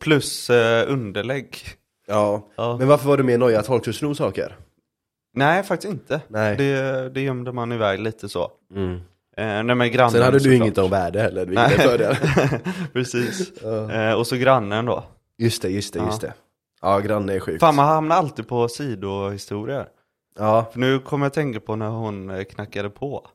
Plus 0.00 0.50
eh, 0.50 0.92
underlägg. 0.92 1.56
Ja. 2.06 2.48
Ja. 2.56 2.76
Men 2.78 2.88
varför 2.88 3.08
var 3.08 3.16
du 3.16 3.22
mer 3.22 3.38
nojig 3.38 3.56
att 3.56 3.66
folk 3.66 3.82
skulle 3.82 3.94
sno 3.94 4.14
saker? 4.14 4.56
Nej, 5.34 5.62
faktiskt 5.62 5.92
inte. 5.92 6.20
Nej. 6.28 6.56
Det, 6.56 7.08
det 7.08 7.20
gömde 7.20 7.52
man 7.52 7.72
iväg 7.72 8.00
lite 8.00 8.28
så. 8.28 8.50
Mm. 8.74 8.94
Eh, 9.36 9.62
nej 9.64 9.74
men 9.74 9.92
grannen 9.92 10.10
Sen 10.10 10.22
hade 10.22 10.38
du 10.38 10.56
inget 10.56 10.78
om 10.78 10.90
värde 10.90 11.20
heller, 11.20 11.46
vilket 11.46 11.64
är 11.72 11.78
Nej. 11.78 11.86
fördel. 11.86 12.16
Precis. 12.92 13.52
Ja. 13.62 13.92
Eh, 13.92 14.12
och 14.12 14.26
så 14.26 14.36
grannen 14.36 14.84
då. 14.84 15.04
Just 15.38 15.62
det, 15.62 15.68
just 15.68 15.94
det, 15.94 16.00
just 16.00 16.20
det. 16.20 16.32
Ja, 16.82 16.98
granne 16.98 17.34
är 17.34 17.40
sjukt. 17.40 17.60
Fan 17.60 17.74
man 17.76 17.86
hamnar 17.86 18.16
alltid 18.16 18.48
på 18.48 18.68
sidohistorier. 18.68 19.88
Ja, 20.38 20.66
För 20.72 20.80
nu 20.80 20.98
kommer 20.98 21.26
jag 21.26 21.32
tänka 21.32 21.60
på 21.60 21.76
när 21.76 21.88
hon 21.88 22.30
eh, 22.30 22.44
knackade 22.44 22.90
på. 22.90 23.26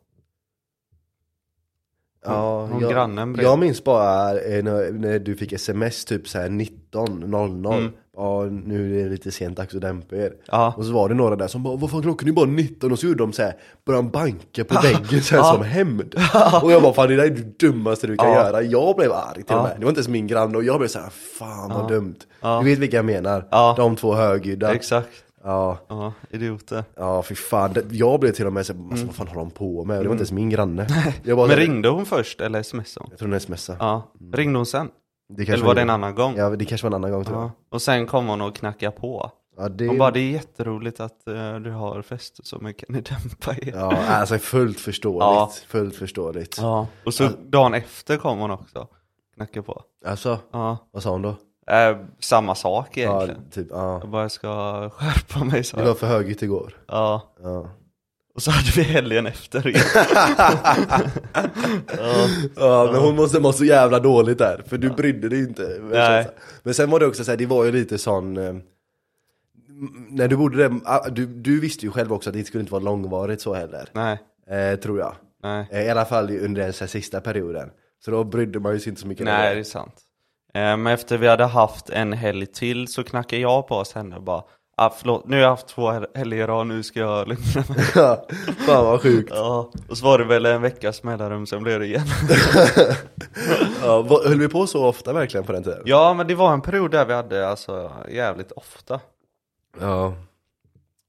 Ja. 2.26 2.70
Jag, 2.82 2.92
grannen 2.92 3.34
bredvid. 3.34 3.52
jag 3.52 3.60
minns 3.60 3.84
bara 3.84 4.40
eh, 4.40 4.64
när, 4.64 4.92
när 4.92 5.20
du 5.20 5.36
fick 5.36 5.54
sms 5.54 6.06
typ 6.06 6.28
såhär 6.28 6.50
19.00. 6.50 7.74
Mm. 7.78 7.92
Ja, 8.18 8.44
nu 8.44 9.00
är 9.00 9.04
det 9.04 9.10
lite 9.10 9.32
sent 9.32 9.58
dags 9.58 9.76
att 9.76 9.82
dämpa 9.82 10.16
er. 10.16 10.34
Ja. 10.46 10.74
Och 10.78 10.86
så 10.86 10.94
var 10.94 11.10
det 11.10 11.16
några 11.16 11.36
där 11.36 11.48
som 11.48 11.64
bara, 11.64 11.76
vad 11.76 11.92
fan 11.92 12.02
klockan 12.02 12.30
är 12.30 12.34
bara 12.34 12.46
19 12.46 12.92
och 12.92 13.00
så 13.00 13.06
gjorde 13.08 13.24
de 13.24 13.34
såhär, 13.34 13.56
började 13.86 14.10
banka 14.10 14.64
på 14.64 14.74
väggen 14.84 15.22
såhär 15.22 15.44
som 15.54 15.64
hämnd. 15.64 16.16
Och 16.64 16.72
jag 16.72 16.82
bara, 16.82 16.94
fan 16.94 17.08
det 17.10 17.16
där 17.16 17.24
är 17.26 17.30
det 17.30 17.60
dummaste 17.60 18.08
du 18.08 18.18
kan 18.18 18.28
Ja. 18.32 18.36
göra. 18.36 18.62
Jag 18.62 18.96
blev 18.96 19.12
arg 19.12 19.44
till 19.44 19.56
och 19.56 19.64
med. 19.64 19.72
Det 19.78 19.84
var 19.86 19.90
inte 19.90 20.00
ens 20.00 20.08
min 20.08 20.28
granne 20.28 20.58
och 20.58 20.64
jag 20.64 20.78
blev 20.80 20.88
såhär, 20.88 21.10
fan 21.40 21.70
vad 21.70 21.88
dumt. 21.88 22.16
Du 22.42 22.66
vet 22.70 22.80
vilka 22.80 22.96
jag 22.96 23.06
menar? 23.06 23.48
Ja. 23.52 23.74
De 23.78 23.96
två 23.96 24.14
högljudda. 24.14 24.74
Exakt. 24.76 25.10
Ja. 25.44 25.78
Ja, 25.88 26.14
idioter. 26.30 26.84
Ja, 26.96 27.24
fy 27.24 27.36
fan. 27.36 27.74
Det- 27.74 27.92
Jag 27.92 28.20
blev 28.20 28.32
till 28.32 28.48
och 28.48 28.54
med 28.54 28.66
såhär, 28.66 28.90
alltså, 28.92 29.06
vad 29.06 29.16
fan 29.16 29.28
håller 29.28 29.40
de 29.42 29.52
på 29.52 29.86
med? 29.86 29.96
Det 30.02 30.04
var 30.08 30.12
inte 30.12 30.22
ens 30.22 30.32
min 30.32 30.50
granne. 30.50 30.88
Jag 31.24 31.38
bara, 31.38 31.46
Mm. 31.46 31.58
Men 31.58 31.68
ringde 31.68 31.90
hon 31.90 32.06
först 32.06 32.42
eller 32.42 32.64
smsade 32.64 33.04
hon? 33.04 33.08
Jag 33.10 33.20
tror 33.20 33.30
hon 33.30 33.40
smsade. 33.40 33.78
Ja. 33.82 34.12
Ringde 34.34 34.60
hon 34.60 34.66
sen? 34.66 34.90
Det 35.30 35.36
kanske 35.46 35.54
Eller 35.54 35.66
var 35.66 35.76
det 35.76 35.82
en 35.82 35.90
annan 35.90 36.16
gång? 36.16 36.36
Ja, 36.38 36.50
det 36.50 36.66
kanske 36.66 36.86
var 36.88 36.92
en 36.92 36.96
annan 37.04 37.12
gång 37.12 37.26
tror 37.26 37.38
jag. 37.38 37.46
Ja. 37.46 37.52
Och 37.70 37.82
sen 37.82 38.08
kom 38.08 38.28
hon 38.28 38.42
och 38.42 38.56
knackade 38.56 38.92
på. 38.92 39.32
Ja, 39.58 39.70
det... 39.70 39.88
Hon 39.88 39.98
bara, 39.98 40.12
det 40.12 40.20
är 40.20 40.32
jätteroligt 40.32 41.00
att 41.00 41.28
eh, 41.28 41.56
du 41.56 41.72
har 41.72 42.02
fester 42.02 42.44
så 42.44 42.58
men 42.62 42.74
kan 42.74 42.86
ni 42.90 43.02
dämpa 43.02 43.52
er? 43.62 43.74
Ja, 43.76 43.96
alltså 44.08 44.38
fullt 44.38 44.80
förståeligt. 44.80 45.56
Fullt 45.68 45.96
förståeligt. 45.96 46.58
Ja. 46.62 46.88
Och 47.06 47.14
så 47.14 47.30
dagen 47.46 47.74
efter 47.74 48.18
kom 48.18 48.40
hon 48.40 48.52
också. 48.52 48.88
Knackade 49.36 49.64
på. 49.64 49.82
Alltså, 50.06 50.38
Ja. 50.52 50.78
vad 50.92 51.04
sa 51.04 51.10
hon 51.12 51.22
då? 51.22 51.36
Eh, 51.68 51.98
samma 52.20 52.56
sak 52.56 52.98
Ja, 52.98 53.02
egentligen. 53.24 53.50
typ, 53.52 53.68
ja. 53.72 54.00
Jag 54.02 54.10
bara, 54.10 54.30
ska 54.30 54.90
skärpa 54.90 55.44
mig 55.44 55.64
så. 55.64 55.78
Det 55.78 55.84
var 55.84 55.94
för 55.94 56.08
högljutt 56.08 56.42
igår. 56.42 56.74
Ja. 56.88 57.34
Ja. 57.44 57.70
Och 58.36 58.42
så 58.42 58.52
hade 58.52 58.72
vi 58.76 58.82
helgen 58.84 59.28
efter 59.28 59.72
ja. 61.98 62.28
Ja, 62.56 62.90
men 62.92 63.02
hon 63.02 63.16
måste 63.16 63.40
må 63.40 63.54
så 63.54 63.66
jävla 63.66 64.00
dåligt 64.00 64.38
där, 64.38 64.64
för 64.68 64.78
du 64.78 64.90
brydde 64.90 65.30
dig 65.30 65.40
inte. 65.40 65.80
Nej. 65.92 66.28
Men 66.64 66.74
sen 66.74 66.90
var 66.90 67.00
det 67.00 67.06
också 67.06 67.24
så 67.24 67.32
här, 67.32 67.38
det 67.38 67.46
var 67.46 67.66
ju 67.66 67.72
lite 67.72 67.98
sån 67.98 68.38
eh, 68.38 68.54
när 70.10 70.28
du 70.28 70.36
bodde 70.38 70.58
där, 70.58 70.80
ah, 70.86 71.10
du, 71.10 71.26
du 71.26 71.60
visste 71.60 71.86
ju 71.86 71.92
själv 71.92 72.14
också 72.14 72.30
att 72.30 72.34
det 72.36 72.44
skulle 72.44 72.62
inte 72.62 72.72
vara 72.74 72.84
långvarigt 72.84 73.42
så 73.42 73.54
heller. 73.54 73.90
Nej, 73.94 74.20
Eh, 74.50 74.76
tror 74.80 75.00
jag. 75.00 75.16
nej. 75.44 75.68
Eh, 75.72 75.82
I 75.84 75.90
alla 75.90 76.06
fall 76.06 76.30
under 76.38 76.62
den 76.80 76.88
sista 76.88 77.22
perioden. 77.22 77.70
Så 78.06 78.12
då 78.12 78.24
brydde 78.24 78.60
man 78.60 78.74
ju 78.74 78.80
sig 78.80 78.90
inte 78.90 79.02
så 79.02 79.08
mycket. 79.08 79.26
Nej, 79.26 79.54
det 79.56 79.60
är 79.60 79.64
sant. 79.64 79.94
Men 80.54 80.88
efter 80.88 81.18
vi 81.18 81.28
hade 81.28 81.46
haft 81.46 81.90
en 81.90 82.14
helg 82.14 82.46
till 82.46 82.88
så 82.88 83.04
knackade 83.04 83.42
jag 83.42 83.68
på 83.68 83.76
oss 83.76 83.94
henne 83.94 84.16
och 84.16 84.24
bara 84.24 84.44
ah, 84.78 84.90
förlåt, 84.90 85.28
nu 85.28 85.36
har 85.36 85.44
jag 85.44 85.50
haft 85.50 85.68
två 85.68 85.92
hel- 85.92 86.08
helger 86.16 86.48
rad, 86.48 86.68
nu 86.68 86.84
ska 86.84 87.00
jag 87.00 87.28
lugna 87.28 87.64
mig. 87.70 87.86
Ja, 87.96 88.26
Fan 88.66 88.86
vad 88.86 89.02
sjukt. 89.02 89.32
Ja, 89.36 89.72
och 89.90 89.98
så 89.98 90.06
var 90.06 90.18
det 90.18 90.26
väl 90.26 90.46
en 90.46 90.62
veckas 90.62 91.04
mellanrum, 91.04 91.46
sen 91.48 91.64
blev 91.64 91.80
det 91.80 91.86
igen. 91.86 92.06
Ja, 93.84 94.06
höll 94.26 94.40
vi 94.40 94.50
på 94.50 94.68
så 94.68 94.86
ofta 94.86 95.14
verkligen 95.14 95.46
på 95.46 95.52
den 95.52 95.64
tiden? 95.64 95.82
Ja, 95.86 96.14
men 96.14 96.28
det 96.28 96.36
var 96.36 96.54
en 96.54 96.62
period 96.62 96.92
där 96.92 97.06
vi 97.06 97.14
hade 97.14 97.48
alltså 97.50 97.92
jävligt 98.10 98.52
ofta. 98.52 99.00
Ja, 99.82 100.14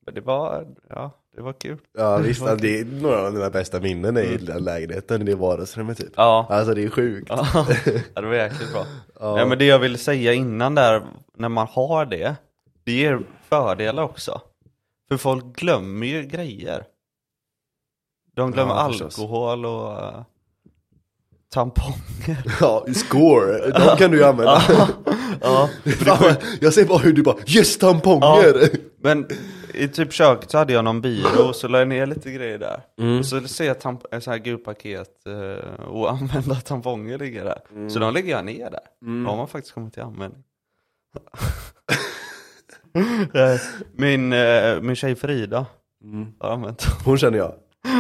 Men 0.07 0.15
det 0.15 0.21
var, 0.21 0.67
ja, 0.91 1.11
det 1.37 1.43
var 1.43 1.53
kul. 1.53 1.79
ja 1.99 2.17
visst. 2.23 2.43
alltså, 2.43 2.57
Det 2.57 2.81
är 2.81 2.85
några 2.85 3.27
av 3.27 3.33
mina 3.35 3.51
bästa 3.51 3.81
minnen 3.81 4.17
i 4.17 4.37
den 4.37 4.65
lägenheten, 4.65 5.25
det 5.25 5.35
vardagsrummet 5.35 5.99
typ. 5.99 6.13
Ja, 6.17 6.47
Alltså 6.51 6.75
det 6.75 6.85
är 6.85 6.91
sjukt. 6.91 7.27
ja 7.31 7.67
det 8.15 8.27
var 8.27 8.35
jäkligt 8.35 8.73
bra. 8.73 8.87
Ja. 9.21 9.39
Ja. 9.39 9.47
men 9.47 9.59
det 9.59 9.65
jag 9.65 9.79
ville 9.79 9.99
säga 9.99 10.33
innan 10.33 10.75
där, 10.75 11.03
när 11.37 11.49
man 11.49 11.67
har 11.71 12.07
det, 12.07 12.37
det 12.85 12.93
ger 12.93 13.21
fördelar 13.49 14.03
också. 14.03 14.41
För 15.09 15.17
folk 15.17 15.45
glömmer 15.57 16.07
ju 16.07 16.23
grejer. 16.23 16.85
De 18.37 18.51
glömmer 18.53 18.75
Ja, 18.75 18.81
alkohol 18.81 19.67
och 19.67 19.93
uh, 19.93 20.23
tamponger. 21.55 22.45
Ja, 22.61 22.85
score, 22.95 23.71
de 23.71 23.97
kan 23.99 24.11
du 24.11 24.17
ju 24.19 24.25
använda. 24.25 24.63
ja, 25.41 25.69
Fan, 25.85 26.35
jag 26.61 26.75
ser 26.75 26.85
bara 26.85 26.99
hur 26.99 27.13
du 27.13 27.23
bara, 27.23 27.37
yes 27.47 27.79
tamponger! 27.79 28.71
men 29.03 29.29
i 29.75 29.89
typ 29.89 30.13
köket 30.13 30.51
så 30.51 30.59
hade 30.59 30.73
jag 30.73 30.85
någon 30.85 31.01
byrå 31.01 31.49
och 31.49 31.57
så 31.57 31.69
la 31.69 31.79
jag 31.79 31.89
ner 31.89 32.07
lite 32.07 32.31
grejer 32.31 32.59
där. 32.59 32.81
Mm. 32.99 33.19
Och 33.19 33.27
så 33.27 33.41
ser 33.41 33.65
jag 33.65 33.77
tamp- 33.77 34.21
sån 34.21 34.31
här 34.33 34.39
gult 34.39 34.65
paket 34.65 35.23
uh, 35.29 35.85
och 35.85 36.11
använda 36.13 36.55
tamponger 36.55 37.19
ligger 37.19 37.45
där. 37.45 37.61
Mm. 37.71 37.91
Så 37.91 37.99
de 37.99 38.15
lägger 38.15 38.31
jag 38.31 38.45
ner 38.45 38.71
där. 38.71 38.81
Då 39.25 39.31
har 39.31 39.37
man 39.37 39.49
faktiskt 39.49 39.75
kommit 39.75 39.95
till 39.95 40.03
användning. 40.03 40.43
Eh, 43.35 43.61
min, 43.93 44.33
eh, 44.33 44.81
min 44.81 44.97
tjej 44.97 45.15
Frida 45.15 45.67
har 46.41 46.51
använt 46.51 46.79
dem. 46.79 46.93
Hon 47.05 47.19
känner 47.19 47.39
jag. 47.39 47.55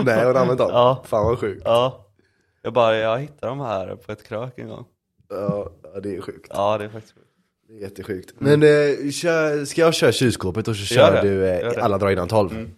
Nej, 0.05 0.25
hon 0.25 0.35
har 0.35 0.43
använt 0.43 0.59
dem. 0.59 0.71
Ja. 0.73 1.03
Fan 1.07 1.27
vad 1.27 1.39
sjukt. 1.39 1.63
Ja. 1.65 2.07
Jag 2.63 2.73
bara, 2.73 2.97
jag 2.97 3.19
hittade 3.19 3.47
dem 3.47 3.61
här 3.61 3.97
på 3.97 4.13
ett 4.13 4.29
krök 4.29 4.59
en 4.59 4.69
gång. 4.69 4.85
Ja, 5.29 5.71
ja, 5.95 6.01
det 6.01 6.17
är 6.17 6.21
sjukt. 6.21 6.47
Ja, 6.55 6.79
det 6.79 6.85
är 6.85 6.89
faktiskt 6.89 7.15
sjukt. 7.15 7.24
Det 7.75 7.79
är 7.79 7.83
jättesjukt. 7.83 8.35
Men 8.39 8.63
eh, 8.63 9.11
kör, 9.11 9.65
ska 9.65 9.81
jag 9.81 9.95
köra 9.95 10.13
kylskåpet 10.13 10.69
och 10.69 10.77
så 10.77 10.95
Gör 10.95 11.07
kör 11.11 11.23
det. 11.23 11.29
du 11.29 11.47
eh, 11.49 11.61
Gör 11.61 11.75
det. 11.75 11.83
alla 11.83 11.99
drar 11.99 12.11
innan 12.11 12.29
12? 12.29 12.53
Mm. 12.53 12.71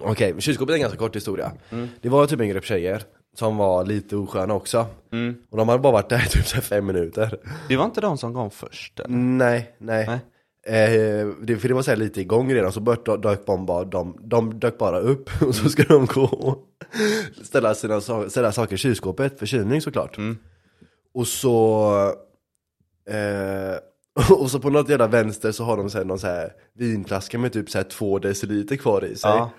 Okej, 0.00 0.32
men 0.32 0.40
kylskåpet 0.40 0.70
är 0.72 0.74
en 0.74 0.80
ganska 0.80 0.98
kort 0.98 1.16
historia. 1.16 1.52
Mm. 1.70 1.88
Det 2.02 2.08
var 2.08 2.26
typ 2.26 2.40
en 2.40 2.48
grupp 2.48 2.64
tjejer 2.64 3.02
som 3.36 3.56
var 3.56 3.84
lite 3.84 4.16
osköna 4.16 4.54
också. 4.54 4.86
Mm. 5.12 5.34
Och 5.50 5.56
de 5.58 5.68
hade 5.68 5.80
bara 5.82 5.92
varit 5.92 6.08
där 6.08 6.24
i 6.26 6.28
typ 6.28 6.46
så 6.46 6.54
här 6.54 6.62
fem 6.62 6.86
minuter. 6.86 7.38
Det 7.68 7.76
var 7.76 7.84
inte 7.84 8.00
de 8.00 8.18
som 8.18 8.34
kom 8.34 8.50
först 8.50 9.00
eller? 9.00 9.08
Nej, 9.16 9.74
nej. 9.78 10.06
Nej. 10.06 10.18
Eh, 10.66 11.26
det, 11.42 11.56
för 11.56 11.68
det 11.68 11.74
var 11.74 11.82
så 11.82 11.90
här 11.90 11.98
lite 11.98 12.20
igång 12.20 12.54
redan, 12.54 12.72
så 12.72 12.80
bört, 12.80 13.22
dök 13.22 13.46
de 13.46 13.66
bara, 13.66 13.84
de, 13.84 14.18
de 14.22 14.58
dök 14.60 14.78
bara 14.78 14.98
upp 15.00 15.30
och 15.42 15.54
så 15.54 15.68
ska 15.68 15.82
de 15.82 16.06
gå 16.06 16.22
och 16.24 16.58
ställa 17.44 17.74
sina 17.74 18.00
sa- 18.00 18.28
ställa 18.30 18.52
saker 18.52 18.74
i 18.74 18.78
kylskåpet, 18.78 19.38
för 19.38 19.46
kylning 19.46 19.80
såklart. 19.80 20.16
Mm. 20.18 20.38
Och 21.14 21.26
så 21.26 22.12
eh, 23.08 23.76
och 24.38 24.50
så 24.50 24.58
på 24.60 24.70
något 24.70 24.88
jävla 24.88 25.06
vänster 25.06 25.52
så 25.52 25.64
har 25.64 25.76
de 25.76 25.90
så 25.90 25.98
här, 25.98 26.04
någon 26.04 26.18
så 26.18 26.26
här 26.26 26.52
vinflaska 26.78 27.38
med 27.38 27.52
typ 27.52 27.70
så 27.70 27.78
här 27.78 27.84
två 27.84 28.18
deciliter 28.18 28.76
kvar 28.76 29.04
i 29.04 29.16
sig. 29.16 29.30
Ja. 29.30 29.50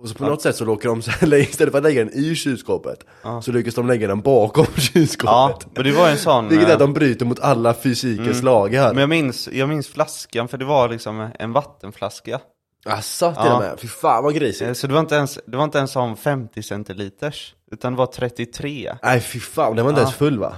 Och 0.00 0.08
så 0.08 0.14
på 0.14 0.24
något 0.24 0.42
sätt 0.42 0.56
så 0.56 0.64
råkar 0.64 0.88
de 0.88 1.02
så 1.02 1.10
här, 1.10 1.34
istället 1.40 1.72
för 1.72 1.78
att 1.78 1.84
lägga 1.84 2.04
den 2.04 2.14
i 2.14 2.34
kylskåpet 2.34 3.04
Ja. 3.22 3.42
Så 3.42 3.52
lyckas 3.52 3.74
de 3.74 3.86
lägga 3.86 4.08
den 4.08 4.20
bakom 4.20 4.66
Ja, 4.74 4.80
kylskåpet 4.80 5.66
men 5.74 5.84
det 5.84 5.92
var 5.92 6.08
en 6.08 6.18
sån... 6.18 6.48
Vilket 6.48 6.66
är 6.66 6.70
eh, 6.70 6.74
att 6.74 6.80
de 6.80 6.92
bryter 6.92 7.26
mot 7.26 7.40
alla 7.40 7.74
fysikens 7.74 8.42
lagar 8.42 8.88
Men 8.94 9.00
jag 9.00 9.08
minns, 9.08 9.48
jag 9.52 9.68
minns 9.68 9.88
flaskan, 9.88 10.48
för 10.48 10.58
det 10.58 10.64
var 10.64 10.88
liksom 10.88 11.28
en 11.38 11.52
vattenflaska. 11.52 12.40
Asså 12.86 13.32
till 13.32 13.42
Ja. 13.44 13.54
och 13.54 13.60
med, 13.62 13.80
fy 13.80 13.88
fan 13.88 14.24
vad 14.24 14.34
grisigt 14.34 14.68
Eh, 14.68 14.72
Så 14.74 14.86
det 14.86 14.92
var 14.92 15.00
inte 15.00 15.14
ens, 15.14 15.38
det 15.46 15.56
var 15.56 15.64
inte 15.64 15.78
ens 15.78 15.90
som 15.90 16.16
50 16.16 16.62
centiliters, 16.62 17.54
utan 17.72 17.92
det 17.92 17.98
var 17.98 18.06
33. 18.06 18.96
Nej 19.02 19.20
fy 19.20 19.40
fan, 19.40 19.76
den 19.76 19.84
var 19.84 19.92
inte 19.92 20.00
Ja. 20.00 20.04
ens 20.04 20.16
full 20.16 20.38
va? 20.38 20.56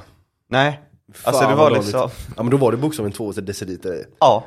Nej, 0.51 0.81
alltså 1.23 1.49
det 1.49 1.55
var 1.55 1.71
liksom, 1.71 2.11
Ja 2.37 2.43
men 2.43 2.51
då 2.51 2.57
var 2.57 2.71
det 2.73 2.77
bokstavligen 2.79 3.17
två 3.17 3.33
deciliter 3.33 3.95
i 3.95 4.05
ja. 4.21 4.45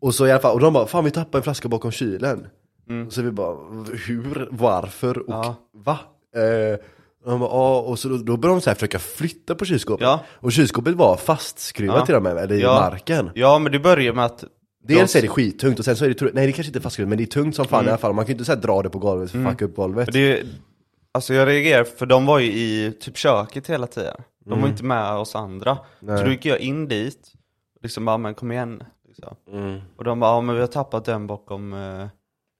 Och 0.00 0.14
så 0.14 0.26
i 0.26 0.30
alla 0.32 0.40
fall, 0.40 0.54
och 0.54 0.60
de 0.60 0.72
bara, 0.72 0.86
fan 0.86 1.04
vi 1.04 1.10
tappade 1.10 1.38
en 1.38 1.42
flaska 1.42 1.68
bakom 1.68 1.90
kylen. 1.90 2.46
Och 3.06 3.12
så 3.12 3.22
vi 3.22 3.30
bara, 3.30 3.56
hur, 4.06 4.48
varför 4.50 5.18
och 5.18 5.24
Ja. 5.28 5.56
va? 5.74 5.98
Eh, 6.36 6.78
och 7.24 7.30
de 7.30 7.40
bara, 7.40 7.50
ja, 7.50 7.80
och 7.80 7.98
så 7.98 8.08
då, 8.08 8.16
då 8.16 8.36
började 8.36 8.58
de 8.58 8.60
så 8.62 8.70
här 8.70 8.74
försöka 8.74 8.98
flytta 8.98 9.54
på 9.54 9.64
kylskåpet. 9.64 10.02
Ja. 10.04 10.20
Och 10.30 10.52
kylskåpet 10.52 10.94
var 10.94 11.16
fastskruvat 11.16 11.96
Ja. 11.98 12.06
till 12.06 12.14
och 12.14 12.22
med, 12.22 12.36
eller 12.38 12.54
Ja. 12.56 12.76
i 12.76 12.90
marken. 12.90 13.30
Ja 13.34 13.58
men 13.58 13.72
det 13.72 13.78
börjar 13.78 14.12
med 14.12 14.24
att 14.24 14.44
Dels 14.84 15.12
de- 15.12 15.18
är 15.18 15.22
det 15.22 15.28
skittungt 15.28 15.78
och 15.78 15.84
sen 15.84 15.96
så 15.96 16.04
är 16.04 16.08
det, 16.08 16.22
nej 16.34 16.46
det 16.46 16.52
kanske 16.52 16.68
inte 16.68 16.78
är 16.78 16.80
fastskruvat 16.80 17.08
men 17.08 17.18
det 17.18 17.24
är 17.24 17.26
tungt 17.26 17.56
som 17.56 17.64
fan 17.64 17.84
i 17.86 17.88
alla 17.88 17.98
fall. 17.98 18.12
Man 18.12 18.24
kan 18.24 18.28
ju 18.28 18.32
inte 18.34 18.44
så 18.44 18.54
dra 18.54 18.82
det 18.82 18.90
på 18.90 18.98
golvet 18.98 19.30
för 19.30 19.38
att 19.44 19.50
fucka 19.52 19.64
upp 19.64 19.76
golvet. 19.76 20.14
Mm. 20.14 20.20
Det, 20.28 20.42
alltså 21.12 21.34
jag 21.34 21.48
reagerar 21.48 21.84
för 21.84 22.06
de 22.06 22.26
var 22.26 22.38
ju 22.38 22.52
i 22.52 22.92
typ 23.00 23.16
köket 23.16 23.66
hela 23.66 23.86
tiden. 23.86 24.16
De 24.50 24.60
var 24.60 24.68
inte 24.68 24.84
med 24.84 25.12
oss 25.12 25.34
andra. 25.36 25.78
Nej. 26.00 26.18
Så 26.18 26.24
då 26.24 26.30
gick 26.30 26.44
jag 26.44 26.58
in 26.60 26.88
dit, 26.88 27.32
liksom 27.82 28.04
bara 28.04 28.18
men 28.18 28.34
kom 28.34 28.52
igen. 28.52 28.82
Liksom. 29.06 29.36
Mm. 29.52 29.80
Och 29.96 30.04
de 30.04 30.20
bara, 30.20 30.30
ja 30.30 30.40
men 30.40 30.54
vi 30.54 30.60
har 30.60 30.68
tappat 30.68 31.04
den 31.04 31.26
bakom 31.26 31.72
eh, 31.72 32.06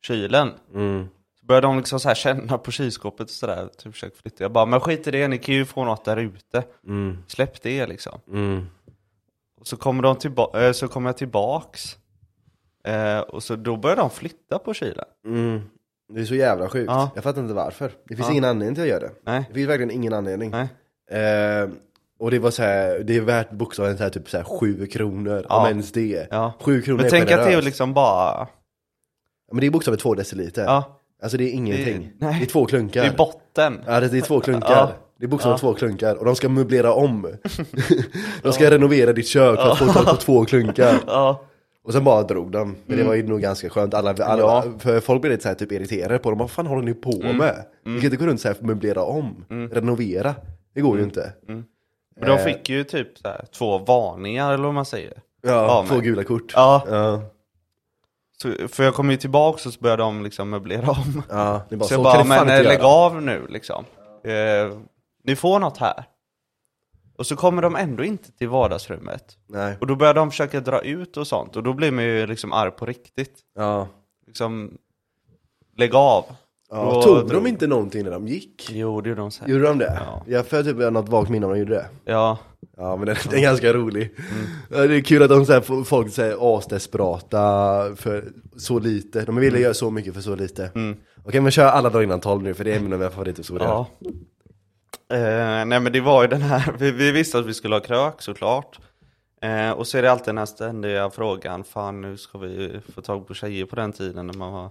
kylen. 0.06 0.50
Mm. 0.74 1.08
Så 1.40 1.46
började 1.46 1.66
de 1.66 1.76
liksom 1.76 2.00
så 2.00 2.08
här 2.08 2.14
känna 2.14 2.58
på 2.58 2.70
kylskåpet 2.70 3.24
och 3.24 3.30
sådär, 3.30 3.68
typ 3.78 3.92
försöka 3.92 4.16
flytta. 4.22 4.44
Jag 4.44 4.52
bara, 4.52 4.66
men 4.66 4.80
skit 4.80 5.06
i 5.06 5.10
det, 5.10 5.28
ni 5.28 5.38
kan 5.38 5.54
ju 5.54 5.64
få 5.64 5.84
något 5.84 6.04
där 6.04 6.16
ute. 6.16 6.64
Mm. 6.86 7.18
Släpp 7.26 7.62
det 7.62 7.86
liksom. 7.86 8.20
Mm. 8.28 8.66
Och 9.60 9.66
så 9.66 9.76
kommer 9.76 10.02
de 10.02 10.16
tillba- 10.16 10.60
eh, 10.66 10.72
så 10.72 10.88
kommer 10.88 11.08
jag 11.08 11.16
tillbaks. 11.16 11.98
Eh, 12.84 13.18
och 13.18 13.42
så 13.42 13.56
då 13.56 13.76
börjar 13.76 13.96
de 13.96 14.10
flytta 14.10 14.58
på 14.58 14.74
kylen. 14.74 15.04
Mm. 15.26 15.60
Det 16.14 16.20
är 16.20 16.24
så 16.24 16.34
jävla 16.34 16.68
sjukt. 16.68 16.90
Ja. 16.90 17.10
Jag 17.14 17.24
fattar 17.24 17.42
inte 17.42 17.54
varför. 17.54 17.92
Det 18.08 18.16
finns 18.16 18.28
Ja. 18.28 18.32
ingen 18.32 18.44
anledning 18.44 18.74
till 18.74 18.82
att 18.82 18.88
göra 18.90 19.00
det. 19.00 19.12
Nej, 19.24 19.44
Det 19.48 19.54
finns 19.54 19.68
verkligen 19.68 19.90
ingen 19.90 20.12
anledning. 20.12 20.50
nej. 20.50 20.68
Eh, 21.10 21.68
och 22.18 22.30
det 22.30 22.38
var 22.38 22.50
så 22.50 22.62
här, 22.62 22.98
det 23.04 23.16
är 23.16 23.20
värt 23.20 23.50
bokstavligen 23.50 23.96
så 23.98 24.02
här, 24.02 24.10
typ 24.10 24.30
så 24.30 24.36
här 24.36 24.44
7 24.44 24.86
kronor, 24.86 25.46
Ja. 25.48 25.60
om 25.60 25.66
ens 25.68 25.92
det. 25.92 26.26
Ja. 26.30 26.52
7 26.60 26.82
kronor 26.82 26.96
Men 26.96 27.06
är 27.06 27.10
tänk 27.10 27.22
att 27.22 27.28
det 27.28 27.34
är 27.34 27.44
generöst. 27.44 27.64
liksom 27.64 27.94
bara, 27.94 28.48
Ja, 29.48 29.52
Men 29.52 29.60
det 29.60 29.66
är 29.66 29.70
bokstavligen 29.70 30.02
2 30.02 30.14
deciliter. 30.14 30.64
ja, 30.64 31.00
Alltså 31.22 31.38
det 31.38 31.44
är 31.44 31.52
ingenting. 31.52 32.12
Det, 32.18 32.26
nej. 32.26 32.42
är 32.42 32.46
två 32.46 32.66
klunkar. 32.66 33.02
det 33.02 33.08
är 33.08 33.16
botten. 33.16 33.80
Ja 33.86 34.00
det 34.00 34.18
är 34.18 34.20
två 34.20 34.40
klunkar. 34.40 34.70
Ja. 34.70 34.92
Det 35.18 35.24
är 35.24 35.28
bokstavligen 35.28 35.54
Ja. 35.66 35.72
två 35.72 35.74
klunkar 35.78 36.14
och 36.16 36.24
de 36.24 36.36
ska 36.36 36.48
möblera 36.48 36.92
om. 36.92 37.22
de 38.42 38.52
ska 38.52 38.70
renovera 38.70 39.12
ditt 39.12 39.26
kök 39.26 39.56
för 39.58 39.70
att 39.72 39.78
få 39.78 39.86
tag 39.92 40.06
på 40.06 40.16
två 40.16 40.44
klunkar. 40.44 40.98
Ja, 41.06 41.40
Och 41.84 41.92
sen 41.92 42.04
bara 42.04 42.22
drog 42.22 42.50
de. 42.52 42.76
Men 42.86 42.98
det 42.98 43.04
var 43.04 43.14
ju 43.14 43.26
nog 43.26 43.40
ganska 43.40 43.68
skönt. 43.70 43.94
Alla, 43.94 44.10
alla, 44.10 44.42
Ja. 44.42 44.64
För 44.78 45.00
folk 45.00 45.20
blev 45.20 45.30
lite 45.30 45.42
så 45.42 45.48
här 45.48 45.56
typ 45.56 45.72
irriterade 45.72 46.18
på 46.18 46.30
dem. 46.30 46.38
Vad 46.38 46.50
fan 46.50 46.66
håller 46.66 46.82
ni 46.82 46.94
på 46.94 47.18
med? 47.32 47.64
Ni 47.84 47.94
kan 48.00 48.04
inte 48.04 48.16
gå 48.16 48.26
runt 48.26 48.40
så 48.40 48.48
här 48.48 48.56
och 48.58 48.64
möblera 48.66 49.02
om. 49.02 49.44
Renovera. 49.72 50.34
Det 50.76 50.82
går 50.82 50.98
ju 50.98 51.04
inte. 51.04 51.32
men 51.46 51.64
de 52.28 52.38
fick 52.38 52.68
ju 52.68 52.84
typ 52.84 53.18
så 53.18 53.28
här, 53.28 53.44
två 53.52 53.78
varningar 53.78 54.52
eller 54.54 54.64
vad 54.64 54.74
man 54.74 54.84
säger. 54.84 55.22
Ja, 55.42 55.84
två 55.88 55.98
gula 55.98 56.24
kort. 56.24 56.52
Ja, 56.54 56.84
Ja. 56.90 57.22
så, 58.42 58.68
för 58.68 58.84
jag 58.84 58.94
kom 58.94 59.10
ju 59.10 59.16
tillbaks 59.16 59.66
och 59.66 59.72
så 59.72 59.80
började 59.80 60.02
de 60.02 60.22
liksom 60.22 60.50
möblera 60.50 60.90
om. 60.90 61.22
Ja, 61.30 61.62
det 61.68 61.74
är 61.74 61.76
bara 61.78 61.88
Så 61.88 61.94
så, 61.94 62.00
jag 62.02 62.14
kan 62.16 62.28
bara, 62.28 62.38
fan 62.38 62.46
men 62.46 62.62
lägg 62.64 62.78
göra. 62.78 62.86
av 62.86 63.22
nu 63.22 63.46
liksom. 63.48 63.84
Eh, 64.24 64.78
ni 65.24 65.36
får 65.36 65.58
något 65.58 65.78
här. 65.78 66.04
Och 67.18 67.26
så 67.26 67.36
kommer 67.36 67.62
de 67.62 67.76
ändå 67.76 68.04
inte 68.04 68.32
till 68.32 68.48
vardagsrummet. 68.48 69.38
Nej. 69.48 69.76
Och 69.80 69.86
då 69.86 69.96
börjar 69.96 70.14
de 70.14 70.30
försöka 70.30 70.60
dra 70.60 70.80
ut 70.82 71.16
och 71.16 71.26
sånt. 71.26 71.56
Och 71.56 71.62
då 71.62 71.72
blir 71.72 71.90
man 71.92 72.04
ju 72.04 72.26
liksom 72.26 72.52
arg 72.52 72.70
på 72.70 72.86
riktigt. 72.86 73.38
Ja. 73.54 73.88
Liksom, 74.26 74.78
lägg 75.76 75.94
av. 75.94 76.24
ja. 76.76 76.92
Då 76.94 77.02
Tog 77.02 77.30
de 77.30 77.46
inte 77.46 77.66
någonting 77.66 78.04
när 78.04 78.10
de 78.10 78.28
gick? 78.28 78.68
Jo, 78.72 79.00
det 79.00 79.08
gjorde 79.08 79.20
de 79.20 79.30
säkert. 79.30 79.48
Gjorde 79.48 79.64
de 79.64 79.78
det? 79.78 80.02
Ja. 80.06 80.22
Jag 80.26 80.46
får 80.46 80.62
typ 80.62 80.76
något 80.76 81.08
vagt 81.08 81.30
minne 81.30 81.46
om 81.46 81.52
de 81.52 81.58
gjorde 81.58 81.74
det. 81.74 81.86
Ja, 82.04 82.38
Ja 82.76 82.96
men 82.96 83.06
den, 83.06 83.16
den 83.24 83.38
är 83.38 83.42
ganska 83.42 83.72
rolig. 83.72 84.14
Mm. 84.70 84.88
Det 84.88 84.96
är 84.96 85.00
kul 85.00 85.22
att 85.22 85.28
de 85.28 85.46
så 85.46 85.52
här, 85.52 85.84
folk 85.84 86.12
säger 86.12 86.58
asdesperata 86.58 87.38
för 87.96 88.24
så 88.56 88.78
lite. 88.78 89.24
De 89.24 89.36
vill 89.36 89.60
göra 89.60 89.74
så 89.74 89.90
mycket 89.90 90.14
för 90.14 90.20
så 90.20 90.36
lite. 90.36 90.70
Mm. 90.74 90.96
Okej 91.24 91.40
men 91.40 91.50
kör 91.50 91.64
alla 91.64 91.90
dagar 91.90 92.02
innan 92.02 92.20
12 92.20 92.42
nu 92.42 92.54
för 92.54 92.64
det 92.64 92.72
är 92.72 92.76
en 92.76 92.92
av 92.92 92.98
mina 92.98 93.10
favorithistorier. 93.10 93.68
ja. 93.68 93.86
Eh, 95.10 95.64
nej 95.66 95.80
men 95.80 95.92
det 95.92 96.00
var 96.00 96.22
ju 96.22 96.28
den 96.28 96.42
här, 96.42 96.74
vi, 96.78 96.90
vi 96.90 97.12
visste 97.12 97.38
att 97.38 97.46
vi 97.46 97.54
skulle 97.54 97.74
ha 97.74 97.80
krök 97.80 98.22
såklart. 98.22 98.78
Eh, 99.42 99.70
och 99.70 99.86
så 99.86 99.98
är 99.98 100.02
det 100.02 100.12
alltid 100.12 100.26
den 100.26 100.38
här 100.38 100.46
ständiga 100.46 101.10
frågan, 101.10 101.64
fan 101.64 102.00
nu 102.00 102.16
ska 102.16 102.38
vi 102.38 102.80
få 102.94 103.02
tag 103.02 103.28
på 103.28 103.34
tjejer 103.34 103.64
på 103.64 103.76
den 103.76 103.92
tiden 103.92 104.26
när 104.26 104.34
man 104.34 104.52
var 104.52 104.70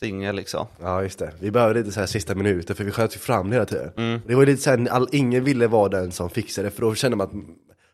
singel 0.00 0.36
liksom. 0.36 0.66
Ja 0.82 1.02
just 1.02 1.18
det, 1.18 1.32
vi 1.40 1.50
behövde 1.50 1.78
lite 1.80 1.92
så 1.92 2.00
här 2.00 2.06
sista 2.06 2.34
minuter 2.34 2.74
för 2.74 2.84
vi 2.84 2.90
sköt 2.90 3.14
ju 3.16 3.18
fram 3.18 3.48
det 3.50 3.54
hela 3.54 3.66
tiden. 3.66 3.90
Mm. 3.96 4.20
Det 4.26 4.34
var 4.34 4.46
lite 4.46 4.62
såhär, 4.62 4.88
all, 4.90 5.08
ingen 5.12 5.44
ville 5.44 5.66
vara 5.66 5.88
den 5.88 6.12
som 6.12 6.30
fixade 6.30 6.66
det 6.68 6.70
för 6.70 6.82
då 6.82 6.94
kände 6.94 7.16
man 7.16 7.26
att, 7.26 7.32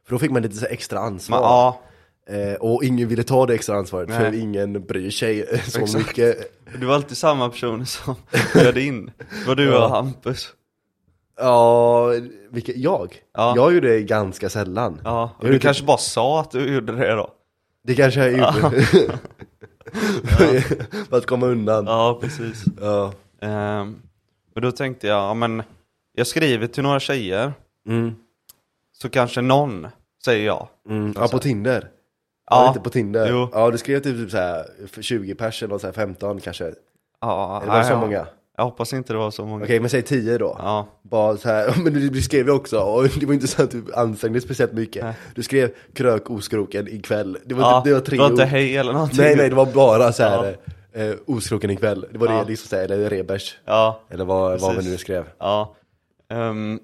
för 0.07 0.14
då 0.14 0.18
fick 0.18 0.30
man 0.30 0.42
lite 0.42 0.57
så 0.57 0.66
extra 0.66 0.98
ansvar. 0.98 1.36
Men, 1.40 1.44
ja, 1.48 1.80
Eh, 2.28 2.55
och 2.55 2.84
ingen 2.84 3.09
ville 3.09 3.22
ta 3.22 3.46
det 3.46 3.55
extra 3.55 3.76
ansvaret 3.76 4.11
för 4.11 4.30
Nej. 4.30 4.40
ingen 4.40 4.86
bryr 4.86 5.11
sig 5.11 5.46
så 5.64 5.80
Exakt. 5.80 5.94
mycket. 6.07 6.53
det 6.80 6.86
var 6.86 6.94
alltid 6.94 7.16
samma 7.16 7.48
personer 7.48 7.84
som 7.84 8.14
bjöd 8.55 8.78
in. 8.78 9.07
Det 9.18 9.46
var 9.48 9.55
du 9.55 9.64
Ja. 9.64 9.84
och 9.84 9.90
Hampus. 9.90 10.48
Ja, 11.40 12.07
vilka, 12.50 12.72
jag? 12.76 13.16
Ja. 13.36 13.53
Jag 13.57 13.74
gjorde 13.74 13.88
det 13.88 14.03
ganska 14.03 14.48
sällan. 14.48 15.00
Ja, 15.05 15.30
och 15.38 15.44
du 15.46 15.53
vet 15.53 15.62
kanske 15.62 15.84
bara 15.84 15.96
sa 15.98 16.40
att 16.40 16.50
du 16.50 16.74
gjorde 16.74 16.92
det 16.92 17.12
då? 17.12 17.30
Det 17.84 17.94
kanske 17.94 18.20
jag 18.20 18.32
gjorde. 18.32 18.84
För 21.11 21.16
att 21.18 21.26
komma 21.26 21.47
undan. 21.47 21.86
Ja, 21.86 22.18
precis. 22.20 22.64
Ja. 22.80 23.12
Ehm, 23.40 24.03
och 24.55 24.61
då 24.61 24.72
tänkte 24.72 25.07
jag, 25.07 25.16
ja 25.18 25.34
men, 25.34 25.62
jag 26.14 26.26
skriver 26.26 26.66
till 26.66 26.82
några 26.82 27.01
tjejer, 27.01 27.53
Mm. 27.88 28.14
så 28.93 29.09
kanske 29.09 29.40
någon 29.40 29.86
säger 30.24 30.47
ja. 30.47 30.68
Mm. 30.88 31.12
Ja, 31.16 31.28
på 31.28 31.38
Tinder. 31.38 31.88
Ja. 32.51 32.62
Ja. 32.62 32.68
Inte 32.68 32.80
på 32.80 32.90
Tinder. 32.90 33.28
Jo. 33.30 33.49
Ja, 33.53 33.70
du 33.70 33.78
skrev 33.78 34.01
typ, 34.01 34.16
typ 34.16 34.30
så 34.30 34.36
här 34.36 34.64
för 34.86 35.03
20 35.03 35.34
pers 35.34 35.62
eller 35.62 35.78
så 35.78 35.86
här 35.86 35.93
15 35.95 36.40
kanske. 36.40 36.72
Ja, 37.20 37.61
Eller 37.62 37.72
var 37.72 37.78
det 37.78 37.84
så 37.84 37.93
ja, 37.93 38.01
många? 38.01 38.26
Jag 38.57 38.64
hoppas 38.64 38.92
inte 38.92 39.12
det 39.12 39.18
var 39.18 39.30
så 39.30 39.46
många. 39.46 39.64
Okej, 39.64 39.80
men 39.80 39.90
säg 39.90 40.03
10 40.03 40.38
då. 40.38 40.57
Ja, 40.59 40.88
Bara 41.03 41.36
så 41.36 41.48
här, 41.48 41.74
men 41.84 41.92
du, 42.12 42.22
skrev 42.22 42.46
ju 42.46 42.53
också, 42.53 42.78
och 42.80 43.03
det 43.20 43.26
var 43.26 43.34
inte 43.34 43.48
så 43.48 43.62
att 43.62 43.70
du 43.70 43.84
ansträngde 43.94 44.38
dig 44.38 44.42
speciellt 44.44 44.72
mycket. 44.72 45.05
Nej. 45.05 45.14
Du 45.34 45.42
skrev 45.42 45.70
krök 45.94 46.30
oskroken 46.30 46.88
ikväll. 46.88 47.38
Det 47.44 47.55
var, 47.55 47.62
ja 47.62 47.80
typ, 47.80 47.84
det 47.84 47.92
var 47.94 48.00
tre 48.00 48.16
det 48.16 48.22
var 48.22 48.30
inte 48.30 48.44
hej 48.44 48.76
eller 48.76 48.92
någonting. 48.92 49.18
Nej 49.20 49.36
nej, 49.36 49.48
det 49.48 49.55
var 49.55 49.66
bara 49.66 50.12
så 50.12 50.22
här 50.22 50.57
eh, 50.92 51.14
oskroken 51.26 51.70
ikväll. 51.70 52.07
Det 52.12 52.18
var 52.18 52.26
Ja. 52.28 52.38
det 52.42 52.48
liksom 52.50 52.68
så 52.68 52.76
här, 52.76 52.84
eller 52.84 53.11
rebers. 53.11 53.59
Ja, 53.64 54.00
Eller 54.11 54.24
vad, 54.24 54.61
vad 54.61 54.70
vi 54.70 54.76
Precis. 54.76 54.92
nu 54.92 54.98
skrev. 54.98 55.24
ja. 55.38 55.74
Ehm, 56.30 56.80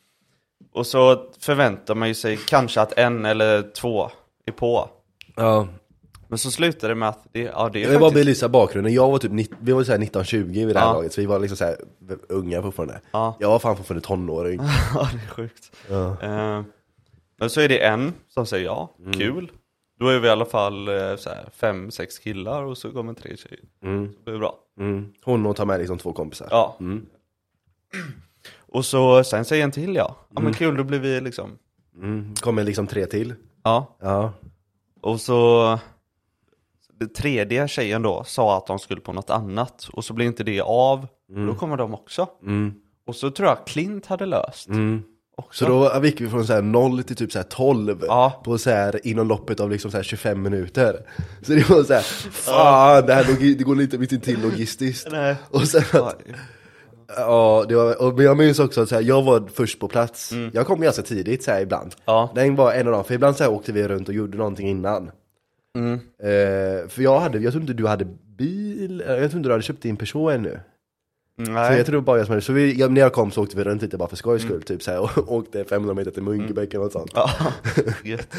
och 0.74 0.86
så 0.86 1.24
förväntar 1.40 1.94
man 1.94 2.08
ju 2.08 2.14
sig 2.14 2.36
kanske 2.48 2.80
att 2.80 2.92
en 2.98 3.24
eller 3.24 3.62
två 3.62 4.10
är 4.46 4.52
på. 4.52 4.88
Ja. 5.36 5.68
Men 6.28 6.38
så 6.38 6.50
slutar 6.50 6.88
det 6.88 6.94
med 6.94 7.08
att 7.08 7.26
det, 7.32 7.40
ja, 7.42 7.70
det 7.72 7.78
är 7.78 7.82
Jag 7.82 7.90
vill 7.90 7.98
bara 8.00 8.10
faktiskt... 8.10 8.24
belysa 8.26 8.48
bakgrunden, 8.48 8.92
jag 8.94 9.10
var 9.10 9.18
typ, 9.18 9.32
vi 9.60 9.72
var 9.72 9.84
så 9.84 9.92
här 9.92 9.98
19-20 9.98 10.42
vid 10.42 10.68
det 10.68 10.78
här 10.78 10.86
Ja. 10.86 10.92
laget, 10.92 11.12
så 11.12 11.20
vi 11.20 11.26
var 11.26 11.38
liksom 11.38 11.56
så 11.56 11.64
här 11.64 11.76
unga 12.28 12.62
fortfarande. 12.62 13.00
Ja. 13.10 13.36
Jag 13.40 13.48
var 13.48 13.58
fan 13.58 13.76
fortfarande 13.76 14.06
tonåring. 14.06 14.60
ja, 14.94 15.08
det 15.12 15.18
är 15.18 15.28
sjukt. 15.34 15.72
Ja. 15.90 16.16
Ehm, 16.22 16.64
men 17.38 17.50
så 17.50 17.60
är 17.60 17.68
det 17.68 17.78
en 17.86 18.12
som 18.28 18.46
säger 18.46 18.64
ja, 18.64 18.94
Mm. 19.00 19.12
kul. 19.12 19.52
Då 20.00 20.08
är 20.08 20.18
vi 20.18 20.26
i 20.28 20.30
alla 20.30 20.44
fall 20.44 20.88
eh, 20.88 21.16
så 21.16 21.28
här, 21.30 21.48
fem, 21.52 21.90
sex 21.90 22.18
killar 22.18 22.62
och 22.62 22.78
så 22.78 22.90
kommer 22.92 23.14
tre 23.14 23.36
tjejer. 23.36 23.60
Mm. 23.84 24.12
Det 24.24 24.30
är 24.30 24.38
bra. 24.38 24.54
Mm. 24.80 25.12
Hon 25.24 25.46
och 25.46 25.56
tar 25.56 25.66
med 25.66 25.78
liksom 25.80 25.98
två 25.98 26.12
kompisar. 26.12 26.48
Ja. 26.50 26.76
Mm. 26.80 27.06
Och 28.72 28.84
så 28.84 29.24
sen 29.24 29.44
säger 29.44 29.64
en 29.64 29.70
till 29.70 29.94
ja. 29.94 30.16
Ja 30.34 30.40
men 30.40 30.54
kul, 30.54 30.76
då 30.76 30.84
blir 30.84 30.98
vi 30.98 31.20
liksom, 31.20 31.58
Mm. 31.96 32.34
Kommer 32.34 32.64
liksom 32.64 32.86
tre 32.86 33.06
till. 33.06 33.34
ja. 33.64 33.96
Ja. 34.00 34.32
Och 35.00 35.20
så 35.20 35.78
den 36.98 37.12
tredje 37.12 37.68
tjejen 37.68 38.02
då 38.02 38.24
sa 38.24 38.56
att 38.56 38.66
de 38.66 38.78
skulle 38.78 39.00
på 39.00 39.12
något 39.12 39.30
annat 39.30 39.88
och 39.92 40.04
så 40.04 40.12
blir 40.14 40.26
inte 40.26 40.44
det 40.44 40.60
av. 40.60 41.06
Då 41.46 41.54
kommer 41.54 41.76
de 41.76 41.94
också. 41.94 42.28
Mm. 42.42 42.72
Och 43.06 43.16
så 43.16 43.30
tror 43.30 43.48
jag 43.48 43.66
Klint 43.66 44.06
hade 44.06 44.26
löst 44.26 44.68
Mm. 44.68 45.02
också. 45.36 45.64
Så 45.64 45.70
då 46.00 46.06
gick 46.06 46.20
vi 46.20 46.28
från 46.28 46.46
så 46.46 46.52
här 46.52 46.62
0 46.62 47.02
till 47.02 47.16
typ 47.16 47.32
så 47.32 47.38
här 47.38 47.44
12 47.46 48.04
Ja. 48.06 48.40
på 48.44 48.58
så 48.58 48.70
här 48.70 49.06
inom 49.06 49.28
loppet 49.28 49.60
av 49.60 49.70
liksom 49.70 49.90
så 49.90 49.96
här 49.96 50.04
25 50.04 50.42
minuter. 50.42 50.96
Så 51.42 51.52
det 51.52 51.68
var 51.70 51.82
så 51.84 51.92
här, 51.92 52.02
fan 52.30 53.06
det 53.06 53.14
här 53.14 53.24
det 53.58 53.64
går 53.64 53.74
lite 53.76 53.98
mitt 53.98 54.22
till 54.24 54.42
logistiskt. 54.42 55.08
Nej. 55.12 55.36
Och 55.50 55.68
sen 55.68 55.82
Ja, 55.92 56.08
att, 56.08 56.22
ja, 57.16 57.64
det 57.68 57.74
var, 57.76 58.02
och, 58.02 58.14
men 58.14 58.24
jag 58.24 58.36
minns 58.36 58.58
också 58.58 58.80
att 58.82 58.88
så 58.88 58.94
här, 58.94 59.02
jag 59.02 59.22
var 59.22 59.48
först 59.54 59.80
på 59.80 59.88
plats. 59.88 60.32
Jag 60.52 60.66
kom 60.66 60.80
ganska 60.80 61.02
tidigt 61.02 61.42
så 61.42 61.50
här 61.50 61.60
ibland. 61.60 61.94
Ja. 62.04 62.32
Den 62.34 62.56
var 62.56 62.72
en 62.72 62.86
av 62.86 62.92
dem, 62.92 63.04
för 63.04 63.14
ibland 63.14 63.36
så 63.36 63.44
här 63.44 63.50
åkte 63.50 63.72
vi 63.72 63.88
runt 63.88 64.08
och 64.08 64.14
gjorde 64.14 64.38
någonting 64.38 64.68
innan. 64.68 65.10
Mm. 65.78 65.92
Eh, 66.18 66.88
för 66.88 67.02
jag 67.02 67.20
hade, 67.20 67.38
jag 67.38 67.52
tror 67.52 67.60
inte 67.62 67.72
du 67.74 67.86
hade 67.86 68.04
bil, 68.36 69.00
eh, 69.00 69.06
jag 69.06 69.30
tror 69.30 69.36
inte 69.38 69.48
du 69.48 69.52
hade 69.52 69.62
köpt 69.62 69.82
din 69.82 69.96
Peugeot 69.96 70.32
ännu. 70.32 70.60
Så 71.46 71.50
Nej. 71.52 71.76
jag 71.76 71.86
tror 71.86 72.00
bara 72.00 72.16
jag 72.18 72.26
som 72.26 72.32
hade, 72.32 72.42
så 72.42 72.52
vi, 72.52 72.74
jag, 72.78 72.92
när 72.92 73.00
jag 73.00 73.12
kom 73.12 73.30
så 73.30 73.42
åkte 73.42 73.56
vi 73.56 73.64
runt 73.64 73.82
lite 73.82 73.96
bara 73.96 74.08
för 74.08 74.16
skojs 74.16 74.42
skull, 74.42 74.62
typ 74.62 74.82
så 74.82 74.90
här, 74.90 75.00
och 75.00 75.32
åkte 75.32 75.64
500 75.64 75.94
meter 75.94 76.10
till 76.10 76.22
Munkebäcken 76.22 76.80
och 76.80 76.92
sånt. 76.92 77.10
Ja. 77.14 77.30
Gött. 78.04 78.34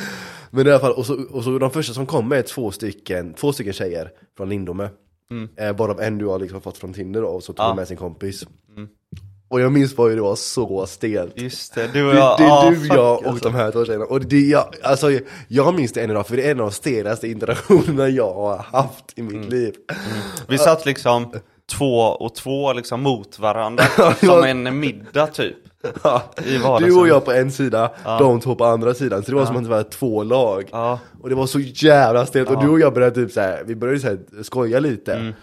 Men 0.51 0.67
i 0.67 0.69
alla 0.69 0.79
fall, 0.79 0.91
och 0.91 1.05
så, 1.05 1.23
och 1.31 1.43
så 1.43 1.59
de 1.59 1.71
första 1.71 1.93
som 1.93 2.05
kom 2.05 2.31
är 2.31 2.41
två 2.41 2.71
stycken, 2.71 3.33
två 3.33 3.53
stycken 3.53 3.73
tjejer 3.73 4.11
från 4.37 4.49
Lindome. 4.49 4.89
Mm. 5.31 5.49
Eh, 5.55 5.75
bara 5.75 6.05
en 6.05 6.17
du 6.17 6.25
har 6.25 6.39
liksom 6.39 6.61
fått 6.61 6.77
från 6.77 6.93
Tinder 6.93 7.21
då, 7.21 7.27
och 7.27 7.43
så 7.43 7.53
tog 7.53 7.65
Ja. 7.65 7.75
med 7.75 7.87
sin 7.87 7.97
kompis. 7.97 8.45
Och 9.49 9.61
jag 9.61 9.71
minns 9.71 9.95
bara 9.95 10.09
hur 10.09 10.15
det 10.15 10.21
var 10.21 10.35
så 10.35 10.85
stelt. 10.87 11.33
Just 11.41 11.75
det, 11.75 11.89
du 11.93 12.05
och 12.07 12.13
Det, 12.13 12.19
jag. 12.19 12.37
det 12.37 12.43
är 12.43 12.49
ah, 12.67 12.69
du, 12.69 12.87
jag 12.87 13.19
och 13.19 13.27
alltså. 13.27 13.49
de 13.49 13.55
här 13.55 13.71
två 13.71 13.85
tjejerna. 13.85 14.05
Och 14.05 14.21
det, 14.25 14.39
jag, 14.39 14.65
alltså, 14.83 15.07
jag 15.47 15.75
minns 15.75 15.93
det 15.93 16.01
än 16.01 16.09
idag, 16.11 16.27
för 16.27 16.35
det 16.37 16.47
är 16.47 16.51
en 16.51 16.59
av 16.59 16.65
de 16.65 16.71
stelaste 16.71 17.27
interaktionerna 17.27 18.09
jag 18.09 18.33
har 18.33 18.57
haft 18.57 19.03
i 19.15 19.21
mitt 19.21 19.33
Mm. 19.35 19.49
liv. 19.49 19.73
Vi 20.47 20.57
satt 20.57 20.85
liksom 20.85 21.33
två 21.71 21.99
och 21.99 22.35
två 22.35 22.73
liksom 22.73 23.01
mot 23.03 23.39
varandra. 23.39 23.83
Ja. 23.97 24.13
som 24.19 24.43
en 24.43 24.79
middag 24.79 25.27
typ. 25.27 25.55
Ja. 26.03 26.21
Du 26.79 26.93
och 26.99 27.07
jag 27.07 27.25
på 27.25 27.31
en 27.31 27.51
sida, 27.51 27.91
de 28.19 28.39
två 28.39 28.55
på 28.55 28.65
andra 28.65 28.93
sidan. 28.93 29.23
Så 29.23 29.31
det 29.31 29.37
var 29.37 29.45
som 29.45 29.55
att 29.57 29.63
det 29.63 29.69
var 29.69 29.83
två 29.83 30.23
lag. 30.23 30.69
Ja. 30.71 30.99
Och 31.21 31.29
det 31.29 31.35
var 31.35 31.45
så 31.45 31.59
jävla 31.59 32.25
stelt. 32.25 32.49
Och 32.49 32.55
Ja. 32.55 32.61
du 32.61 32.69
och 32.69 32.79
jag 32.79 32.93
började 32.93 33.15
typ 33.15 33.31
såhär, 33.31 33.63
vi 33.65 33.75
började 33.75 33.99
såhär 33.99 34.19
skoja 34.43 34.79
lite. 34.79 35.13
Mm. 35.13 35.33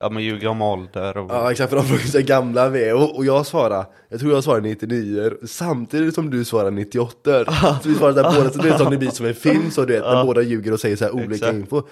Ja 0.00 0.10
men 0.10 0.22
ljuga 0.22 0.50
om 0.50 0.62
ålder 0.62 1.16
och... 1.16 1.30
Ja 1.30 1.50
exakt, 1.50 1.70
för 1.70 1.76
de 1.76 1.84
frågade 1.86 2.18
hur 2.18 2.20
gamla 2.26 2.68
vi 2.68 2.84
är. 2.84 2.94
Och, 2.94 3.16
och 3.16 3.24
jag 3.24 3.46
svarade, 3.46 3.86
jag 4.08 4.20
tror 4.20 4.32
jag 4.32 4.44
svarade 4.44 4.68
99 4.68 5.30
samtidigt 5.46 6.14
som 6.14 6.30
du 6.30 6.44
svarade 6.44 6.70
98 6.70 7.44
Så 7.82 7.88
vi 7.88 7.94
svarade 7.94 8.22
där 8.22 8.32
båda, 8.36 8.50
så 8.50 8.58
det 8.62 8.68
är 8.68 8.78
som 8.78 8.90
det 8.90 8.96
blir 8.98 9.10
som 9.10 9.26
en 9.26 9.34
film 9.34 9.70
så 9.70 9.84
du 9.84 9.92
vet, 9.92 10.02
när 10.02 10.24
båda 10.24 10.42
ljuger 10.42 10.72
och 10.72 10.80
säger 10.80 10.96
så 10.96 11.04
här 11.04 11.14
olika 11.14 11.34
Exakt. 11.34 11.54
info. 11.54 11.82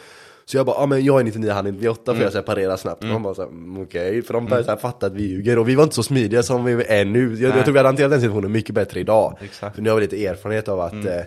Så 0.44 0.56
jag 0.56 0.66
bara, 0.66 0.76
ja 0.80 0.86
men 0.86 1.04
jag 1.04 1.20
är 1.20 1.24
99, 1.24 1.50
han 1.52 1.66
är 1.66 1.72
98 1.72 2.02
för 2.04 2.12
Mm. 2.12 2.22
jag 2.22 2.32
så 2.32 2.38
här 2.38 2.42
parerar 2.44 2.76
snabbt. 2.76 3.02
Och 3.04 3.08
de 3.08 3.22
bara 3.22 3.34
så 3.34 3.42
här, 3.42 3.48
"Mm, 3.48 3.82
okej, 3.82 4.22
för 4.22 4.34
de 4.34 4.46
började 4.46 4.70
här 4.70 4.76
fatta 4.78 5.06
att 5.06 5.12
vi 5.12 5.22
ljuger. 5.22 5.58
Och 5.58 5.68
vi 5.68 5.74
var 5.74 5.82
inte 5.84 5.94
så 5.94 6.02
smidiga 6.02 6.42
som 6.42 6.64
vi 6.64 6.72
är 6.84 7.04
nu. 7.04 7.34
Jag, 7.34 7.56
jag 7.56 7.64
tror 7.64 7.72
vi 7.72 7.78
hade 7.78 7.88
hanterat 7.88 8.10
den 8.10 8.20
situationen 8.20 8.52
mycket 8.52 8.74
bättre 8.74 9.00
idag. 9.00 9.36
Exakt. 9.40 9.62
Mm. 9.62 9.72
För 9.74 9.82
nu 9.82 9.90
har 9.90 9.96
vi 9.96 10.02
lite 10.02 10.26
erfarenhet 10.26 10.68
av 10.68 10.80
att, 10.80 10.92
eh, 11.04 11.20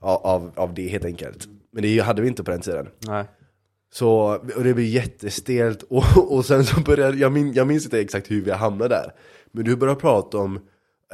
av, 0.00 0.50
av 0.56 0.74
det 0.74 0.88
helt 0.88 1.04
enkelt. 1.04 1.46
Men 1.72 1.82
det 1.82 1.98
hade 1.98 2.22
vi 2.22 2.28
inte 2.28 2.44
på 2.44 2.50
den 2.50 2.60
tiden. 2.60 2.88
Nej. 3.06 3.24
Så, 3.92 4.10
och 4.56 4.64
det 4.64 4.74
blev 4.74 4.86
jättestelt 4.86 5.82
och, 5.90 6.32
och 6.36 6.44
sen 6.44 6.64
så 6.64 6.80
började, 6.80 7.16
jag, 7.16 7.32
min, 7.32 7.52
jag 7.52 7.66
minns 7.66 7.84
inte 7.84 8.00
exakt 8.00 8.30
hur 8.30 8.42
vi 8.42 8.50
hamnade 8.50 8.94
där 8.94 9.12
Men 9.52 9.64
du 9.64 9.76
började 9.76 10.00
prata 10.00 10.38
om, 10.38 10.60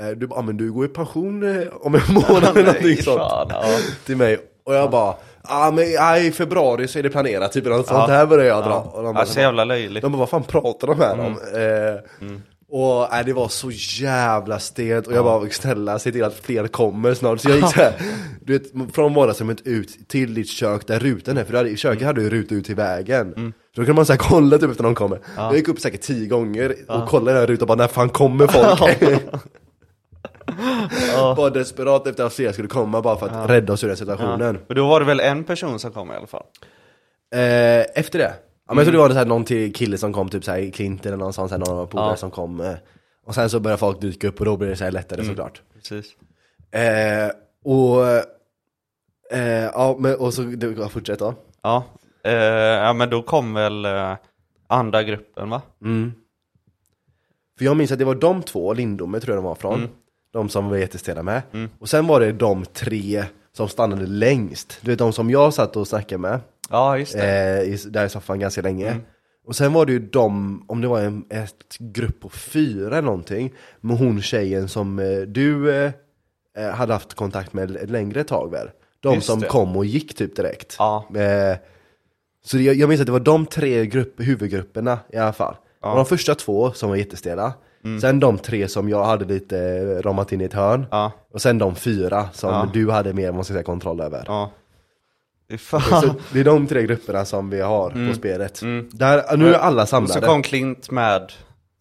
eh, 0.00 0.08
du 0.08 0.26
bara, 0.26 0.38
ah, 0.38 0.42
men 0.42 0.56
du 0.56 0.72
går 0.72 0.84
i 0.84 0.88
pension 0.88 1.42
eh, 1.42 1.68
om 1.72 1.94
en 1.94 2.00
månad 2.14 2.56
eller 2.56 2.64
någonting 2.64 2.96
sånt 3.02 3.18
ja. 3.48 3.78
Till 4.06 4.16
mig, 4.16 4.38
och 4.64 4.74
jag 4.74 4.90
bara, 4.90 5.14
ah, 5.42 5.70
men 5.70 5.92
ja, 5.92 6.18
i 6.18 6.30
februari 6.32 6.88
så 6.88 6.98
är 6.98 7.02
det 7.02 7.10
planerat, 7.10 7.52
typ 7.52 7.64
något 7.64 7.86
sånt 7.86 8.10
här 8.10 8.26
började 8.26 8.48
jag 8.48 8.64
dra 8.64 8.80
och 8.80 9.02
de 9.02 9.14
bara, 9.14 9.22
Ja, 9.22 9.26
så 9.26 9.40
jävla 9.40 9.64
löjligt. 9.64 10.02
de 10.02 10.12
bara, 10.12 10.18
vad 10.18 10.28
fan 10.28 10.42
pratar 10.42 10.86
de 10.86 11.00
här 11.00 11.20
om? 11.20 11.38
Mm. 11.54 11.94
Eh, 11.94 12.00
Och 12.70 13.08
nej, 13.10 13.24
det 13.24 13.32
var 13.32 13.48
så 13.48 13.70
jävla 13.70 14.58
stelt 14.58 15.06
och 15.06 15.12
jag 15.12 15.24
bara, 15.24 15.50
snälla 15.50 15.98
se 15.98 16.12
till 16.12 16.24
att 16.24 16.34
fler 16.34 16.66
kommer 16.66 17.14
snart. 17.14 17.40
Så 17.40 17.48
jag 17.48 17.56
gick 17.56 17.66
så 17.66 17.80
här, 17.80 17.92
du 18.40 18.58
vet, 18.58 18.94
från 18.94 19.14
vardagsrummet 19.14 19.66
ut 19.66 20.08
till 20.08 20.34
ditt 20.34 20.48
kök 20.48 20.86
där 20.86 20.98
rutan 20.98 21.36
är, 21.36 21.44
för 21.44 21.54
hade, 21.54 21.70
i 21.70 21.76
köket 21.76 22.06
hade 22.06 22.20
du 22.20 22.30
ruta 22.30 22.54
ut 22.54 22.66
till 22.66 22.74
vägen. 22.74 23.34
Mm. 23.36 23.52
Så 23.74 23.80
då 23.80 23.86
kan 23.86 23.94
man 23.94 24.06
så 24.06 24.12
här 24.12 24.18
kolla 24.18 24.58
typ 24.58 24.70
efter 24.70 24.82
någon 24.82 24.94
kommer. 24.94 25.20
Jag 25.36 25.56
gick 25.56 25.68
upp 25.68 25.80
säkert 25.80 26.00
tio 26.00 26.26
gånger 26.26 26.74
och 26.88 27.08
kollade 27.08 27.30
den 27.30 27.40
här 27.40 27.46
rutan 27.46 27.62
och 27.62 27.68
bara, 27.68 27.78
när 27.78 27.88
fan 27.88 28.08
kommer 28.08 28.46
folk? 28.78 29.00
Bara 31.36 31.50
desperat 31.50 32.06
efter 32.06 32.24
att 32.24 32.32
fler 32.32 32.52
skulle 32.52 32.68
komma 32.68 33.02
bara 33.02 33.16
för 33.16 33.28
att 33.28 33.50
rädda 33.50 33.72
oss 33.72 33.84
ur 33.84 33.88
den 33.88 33.96
situationen. 33.96 34.58
Men 34.68 34.76
då 34.76 34.88
var 34.88 35.00
det 35.00 35.06
väl 35.06 35.20
en 35.20 35.44
person 35.44 35.78
som 35.78 35.92
kom 35.92 36.10
i 36.10 36.14
alla 36.14 36.26
fall? 36.26 36.44
Eh, 37.34 38.00
efter 38.00 38.18
det? 38.18 38.34
Men 38.68 38.76
jag 38.76 38.86
tror 38.86 38.94
Mm. 38.94 38.94
det 38.94 38.98
var 38.98 39.08
så 39.10 39.14
här, 39.18 39.26
någon 39.26 39.44
till 39.44 39.72
kille 39.72 39.98
som 39.98 40.12
kom, 40.12 40.28
typ 40.28 40.44
såhär 40.44 40.70
Clint 40.70 41.06
eller 41.06 41.16
någon 41.16 41.32
sån, 41.32 41.48
så 41.48 41.54
här, 41.54 41.64
någon 41.74 41.88
polare 41.88 42.10
Ja. 42.10 42.16
som 42.16 42.30
kom 42.30 42.60
eh, 42.60 42.74
Och 43.26 43.34
sen 43.34 43.50
så 43.50 43.60
började 43.60 43.78
folk 43.80 44.00
dyka 44.00 44.28
upp 44.28 44.40
och 44.40 44.46
då 44.46 44.56
blev 44.56 44.70
det 44.70 44.76
så 44.76 44.84
här 44.84 44.90
lättare 44.92 45.20
Mm. 45.20 45.30
såklart 45.32 45.62
Precis. 45.74 46.06
eh, 46.70 47.30
Och 47.64 48.06
eh, 49.30 49.64
Ja 49.74 49.96
men 49.98 50.14
och 50.16 50.34
så, 50.34 50.42
du, 50.42 50.76
ja, 50.78 50.88
fortsätt 50.88 51.18
då 51.18 51.34
Ja. 51.62 51.84
Eh, 52.24 52.32
ja 52.34 52.92
men 52.92 53.10
då 53.10 53.22
kom 53.22 53.54
väl 53.54 53.84
eh, 53.84 54.14
andra 54.66 55.02
gruppen 55.02 55.50
va? 55.50 55.62
mm. 55.82 56.12
För 57.58 57.64
jag 57.64 57.76
minns 57.76 57.92
att 57.92 57.98
det 57.98 58.04
var 58.04 58.14
de 58.14 58.42
två, 58.42 58.72
Lindome 58.72 59.20
tror 59.20 59.34
jag 59.36 59.44
de 59.44 59.48
var 59.48 59.54
från. 59.54 59.88
De 60.32 60.48
som 60.48 60.68
var 60.68 60.76
jättestela 60.76 61.22
med 61.22 61.42
Och 61.78 61.88
sen 61.88 62.06
var 62.06 62.20
det 62.20 62.32
de 62.32 62.64
tre 62.64 63.24
som 63.52 63.68
stannade 63.68 64.06
längst 64.06 64.78
Du 64.82 64.90
vet 64.90 64.98
de 64.98 65.12
som 65.12 65.30
jag 65.30 65.54
satt 65.54 65.76
och 65.76 65.88
snackade 65.88 66.18
med 66.18 66.40
Ja 66.70 66.98
just 66.98 67.12
det. 67.12 67.58
eh, 67.58 67.62
i, 67.74 67.78
där 67.90 68.06
i 68.06 68.08
soffan 68.08 68.38
ganska 68.40 68.62
länge. 68.62 68.88
Mm. 68.88 69.02
Och 69.46 69.56
sen 69.56 69.72
var 69.72 69.86
det 69.86 69.92
ju 69.92 69.98
de, 69.98 70.64
om 70.68 70.80
det 70.80 70.88
var 70.88 71.00
en 71.00 71.24
ett 71.30 71.78
grupp 71.78 72.20
på 72.20 72.28
fyra 72.28 72.88
eller 72.98 73.02
någonting, 73.06 73.52
med 73.80 73.98
hon 73.98 74.22
tjejen 74.22 74.68
som 74.68 74.98
eh, 74.98 75.20
du 75.20 75.74
eh, 75.74 75.92
eh, 76.58 76.70
hade 76.70 76.92
haft 76.92 77.14
kontakt 77.14 77.52
med 77.52 77.76
ett 77.76 77.90
längre 77.90 78.24
tag 78.24 78.50
väl? 78.50 78.70
De 79.00 79.14
Just 79.14 79.26
som 79.26 79.40
det. 79.40 79.46
kom 79.46 79.76
och 79.76 79.84
gick 79.84 80.16
typ 80.16 80.36
direkt. 80.36 80.76
Ja. 80.78 81.06
Eh, 81.16 81.56
så 82.44 82.58
jag, 82.58 82.74
jag 82.74 82.88
minns 82.88 83.00
att 83.00 83.06
det 83.06 83.12
var 83.12 83.20
de 83.20 83.46
tre 83.46 83.86
grupp, 83.86 84.14
huvudgrupperna 84.20 84.98
i 85.12 85.16
alla 85.16 85.32
fall. 85.32 85.54
Och 85.80 85.96
de 85.96 86.06
första 86.06 86.34
två 86.34 86.72
som 86.72 86.88
var 86.88 86.96
jättestela. 86.96 87.52
Mm. 87.84 88.00
Sen 88.00 88.20
de 88.20 88.38
tre 88.38 88.68
som 88.68 88.88
jag 88.88 89.04
hade 89.04 89.24
lite 89.24 89.82
ramat 90.02 90.32
in 90.32 90.40
i 90.40 90.44
ett 90.44 90.52
hörn. 90.52 90.86
Ja. 90.90 91.12
Och 91.32 91.42
sen 91.42 91.58
de 91.58 91.74
fyra 91.74 92.28
som 92.32 92.50
Ja. 92.50 92.70
du 92.72 92.90
hade 92.90 93.12
mer, 93.12 93.32
måste 93.32 93.52
jag 93.52 93.56
säga, 93.56 93.64
kontroll 93.64 94.00
över. 94.00 94.24
Ja. 94.26 94.50
Det 95.48 95.54
är 95.54 95.58
fan. 95.58 96.00
Så 96.02 96.14
det 96.32 96.40
är 96.40 96.44
de 96.44 96.66
tre 96.66 96.82
grupperna 96.82 97.24
som 97.24 97.50
vi 97.50 97.60
har 97.60 98.08
på 98.08 98.14
spelet. 98.14 98.60
Där, 98.90 99.36
nu 99.36 99.54
är 99.54 99.58
alla 99.58 99.86
samlade. 99.86 100.20
så 100.20 100.26
kom 100.26 100.42
Klint 100.42 100.90
med 100.90 101.32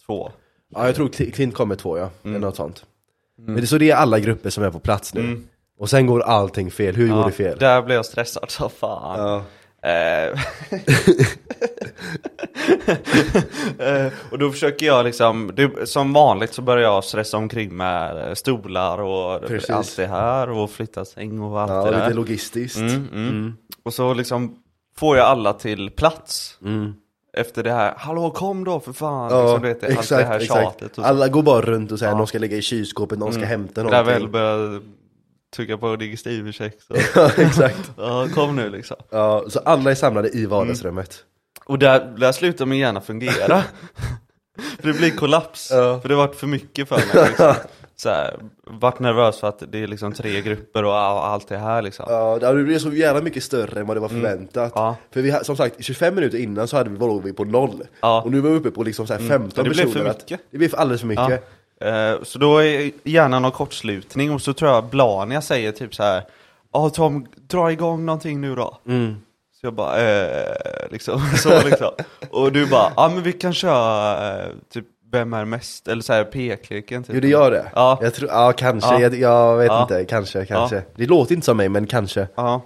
två. 0.06 0.32
Ja, 0.76 0.86
jag 0.86 0.96
tror 0.96 1.08
Cl- 1.10 1.32
Clint 1.32 1.54
kommer 1.56 1.76
två 1.76 1.98
ja, 1.98 2.10
Mm. 2.24 2.36
eller 2.36 2.48
något 2.48 2.56
sånt. 2.56 2.86
Men 3.38 3.56
det, 3.56 3.68
så 3.68 3.78
det 3.78 3.92
är 3.92 3.96
alla 3.96 4.20
grupper 4.20 4.50
som 4.50 4.64
är 4.64 4.70
på 4.72 4.80
plats 4.80 5.14
nu. 5.14 5.42
Och 5.80 5.90
sen 5.90 6.06
går 6.08 6.22
allting 6.22 6.72
fel, 6.72 6.96
hur 6.96 7.10
går 7.10 7.26
det 7.26 7.32
fel? 7.32 7.58
Där 7.60 7.82
blev 7.82 7.96
jag 7.96 8.06
stressad 8.06 8.52
så 8.52 8.70
fan. 8.70 9.20
Ja. 9.20 9.44
Eh, 9.88 10.40
eh, 14.06 14.12
och 14.32 14.40
då 14.40 14.52
försöker 14.52 14.86
jag 14.86 15.06
liksom, 15.06 15.52
det, 15.56 15.90
som 15.90 16.14
vanligt 16.14 16.54
så 16.54 16.62
börjar 16.62 16.84
jag 16.84 17.04
stressa 17.04 17.38
omkring 17.38 17.78
med 17.78 18.38
stolar 18.38 18.98
och 18.98 19.48
Precis. 19.48 19.70
allt 19.70 19.96
det 19.98 20.08
här 20.08 20.50
och 20.50 20.72
flytta 20.72 21.06
säng 21.06 21.40
och 21.40 21.62
allt 21.62 21.72
Ja, 21.72 21.86
det 21.86 21.92
där. 21.92 22.04
lite 22.06 22.16
logistiskt. 22.16 22.78
Mm, 22.78 23.08
mm. 23.14 23.54
Och 23.84 23.94
så 23.94 24.14
liksom 24.14 24.56
får 24.98 25.18
jag 25.18 25.26
alla 25.26 25.54
till 25.54 25.90
plats. 25.90 26.60
Efter 27.38 27.64
det 27.64 27.72
här, 27.72 27.94
hallå 27.98 28.30
kom 28.30 28.64
då 28.64 28.80
för 28.80 28.94
fan. 28.94 29.32
Ja, 29.32 29.42
liksom, 29.42 29.62
vet, 29.62 29.98
allt 29.98 30.10
det 30.10 30.24
här 30.24 30.40
tjatet. 30.40 30.90
Och 30.90 30.96
så. 30.96 31.02
Alla 31.02 31.28
går 31.28 31.44
bara 31.44 31.62
runt 31.62 31.92
och 31.92 32.00
säger 32.00 32.16
någon 32.16 32.28
ska 32.28 32.40
lägga 32.40 32.58
i 32.58 32.62
kylskåpet, 32.62 33.20
någon 33.20 33.34
ska 33.34 33.46
hämta 33.46 33.84
Där 33.84 33.90
någonting. 33.90 34.14
väl 34.14 34.28
börjar 34.28 34.82
trycka 35.58 35.78
på 35.78 35.96
digestivercheck. 35.96 36.78
Så. 36.88 36.94
Ja, 37.16 37.32
exakt. 37.38 37.92
ja, 37.98 38.28
kom 38.36 38.56
nu 38.56 38.70
liksom. 38.70 38.98
Ja, 39.10 39.44
så 39.50 39.60
alla 39.60 39.92
är 39.92 39.96
samlade 39.96 40.30
i 40.30 40.46
vardagsrummet. 40.46 41.24
Och 41.66 41.80
där, 41.80 42.16
där 42.18 42.32
slutar 42.32 42.66
min 42.66 42.80
hjärna 42.80 43.02
fungera. 43.02 43.64
för 44.80 44.88
det 44.88 44.94
blir 44.94 45.12
kollaps. 45.12 45.70
Ja. 45.72 46.00
För 46.02 46.10
det 46.10 46.16
har 46.16 46.28
varit 46.28 46.36
för 46.36 46.48
mycket 46.48 46.88
för 46.90 46.96
mig. 46.96 47.28
Liksom. 47.28 47.54
Så 48.00 48.10
här, 48.10 48.36
varit 48.64 49.00
nervös 49.00 49.40
för 49.40 49.48
att 49.48 49.64
det 49.72 49.84
är 49.84 49.88
liksom 49.88 50.14
tre 50.14 50.42
grupper 50.42 50.84
och 50.84 50.98
all- 50.98 51.34
allt 51.34 51.48
det 51.48 51.58
här 51.58 51.82
liksom. 51.82 52.06
Ja, 52.10 52.40
det 52.54 52.64
blev 52.64 52.80
så 52.80 52.94
jävla 52.94 53.22
mycket 53.22 53.44
större 53.44 53.80
än 53.80 53.88
vad 53.88 53.98
det 53.98 54.02
var 54.02 54.08
förväntat. 54.10 54.76
Mm. 54.76 54.84
Ja. 54.86 54.96
För 55.12 55.22
vi, 55.22 55.32
som 55.44 55.58
sagt, 55.58 55.76
25 55.84 56.16
minuter 56.16 56.38
innan 56.38 56.68
så 56.68 56.78
hade 56.78 56.90
vi, 56.90 56.98
låg 56.98 57.24
vi 57.24 57.34
på 57.34 57.44
noll. 57.44 57.84
Ja. 58.02 58.22
Och 58.22 58.32
nu 58.32 58.40
var 58.40 58.50
vi 58.50 58.56
uppe 58.56 58.72
på 58.72 58.84
liksom 58.84 59.08
så 59.08 59.14
här 59.14 59.20
15 59.20 59.52
Ja, 59.56 59.64
det 59.64 59.70
blev 59.70 59.86
personer. 59.86 60.04
för 60.04 60.10
att- 60.12 60.18
mycket. 60.22 60.40
Det 60.52 60.58
blev 60.58 60.76
alldeles 60.76 61.02
för 61.02 61.08
mycket. 61.08 61.30
Ja. 61.30 61.38
Eh, 61.82 62.24
så 62.24 62.40
då 62.40 62.58
är 62.58 62.92
hjärnan 63.04 63.42
någon 63.42 63.52
kortslutning 63.52 64.32
och 64.32 64.42
så 64.42 64.54
tror 64.54 64.72
jag 64.72 64.86
Blania 64.86 65.42
säger 65.42 65.72
typ 65.72 65.96
så 65.96 66.04
här. 66.04 66.24
Ja 66.74 66.90
Tom, 66.90 67.28
dra 67.50 67.72
igång 67.72 68.06
någonting 68.06 68.42
nu 68.42 68.56
då. 68.56 68.78
Mm. 68.88 69.16
Så 69.62 69.66
jag 69.66 69.74
bara, 69.74 70.02
eh, 70.02 70.56
liksom, 70.92 71.22
så 71.38 71.50
liksom. 71.66 71.92
Och 72.32 72.52
du 72.52 72.66
bara, 72.66 72.92
ja 72.96 73.10
men 73.14 73.24
vi 73.24 73.34
kan 73.34 73.54
köra 73.54 74.40
eh, 74.44 74.48
typ 74.74 74.86
vem 75.12 75.34
är 75.34 75.46
mest, 75.46 75.88
eller 75.88 76.02
så 76.02 76.14
här 76.14 76.24
pekleken 76.24 77.04
typ. 77.04 77.16
Jo 77.16 77.22
det 77.22 77.28
gör 77.28 77.52
det. 77.52 77.72
Ja. 77.76 78.00
Jag 78.02 78.14
tror, 78.14 78.30
ja 78.30 78.54
kanske, 78.58 78.94
Ja. 78.94 79.00
Jag, 79.02 79.16
jag 79.16 79.58
vet 79.58 79.68
Ja. 79.68 79.82
inte, 79.82 80.06
kanske, 80.06 80.46
kanske. 80.46 80.84
Det 80.96 81.06
låter 81.06 81.36
inte 81.36 81.46
som 81.46 81.58
mig 81.58 81.70
men 81.70 81.88
kanske. 81.88 82.28
Ja. 82.36 82.62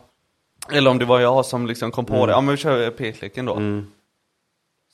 Eller 0.71 0.91
om 0.91 0.97
det 0.99 1.05
var 1.05 1.19
jag 1.19 1.45
som 1.45 1.67
liksom 1.67 1.91
kom 1.91 2.05
på 2.05 2.13
Mm. 2.13 2.27
det, 2.27 2.33
ja 2.33 2.41
men 2.41 2.55
vi 2.55 2.61
kör 2.61 2.89
pekleken 2.89 3.45
då. 3.45 3.53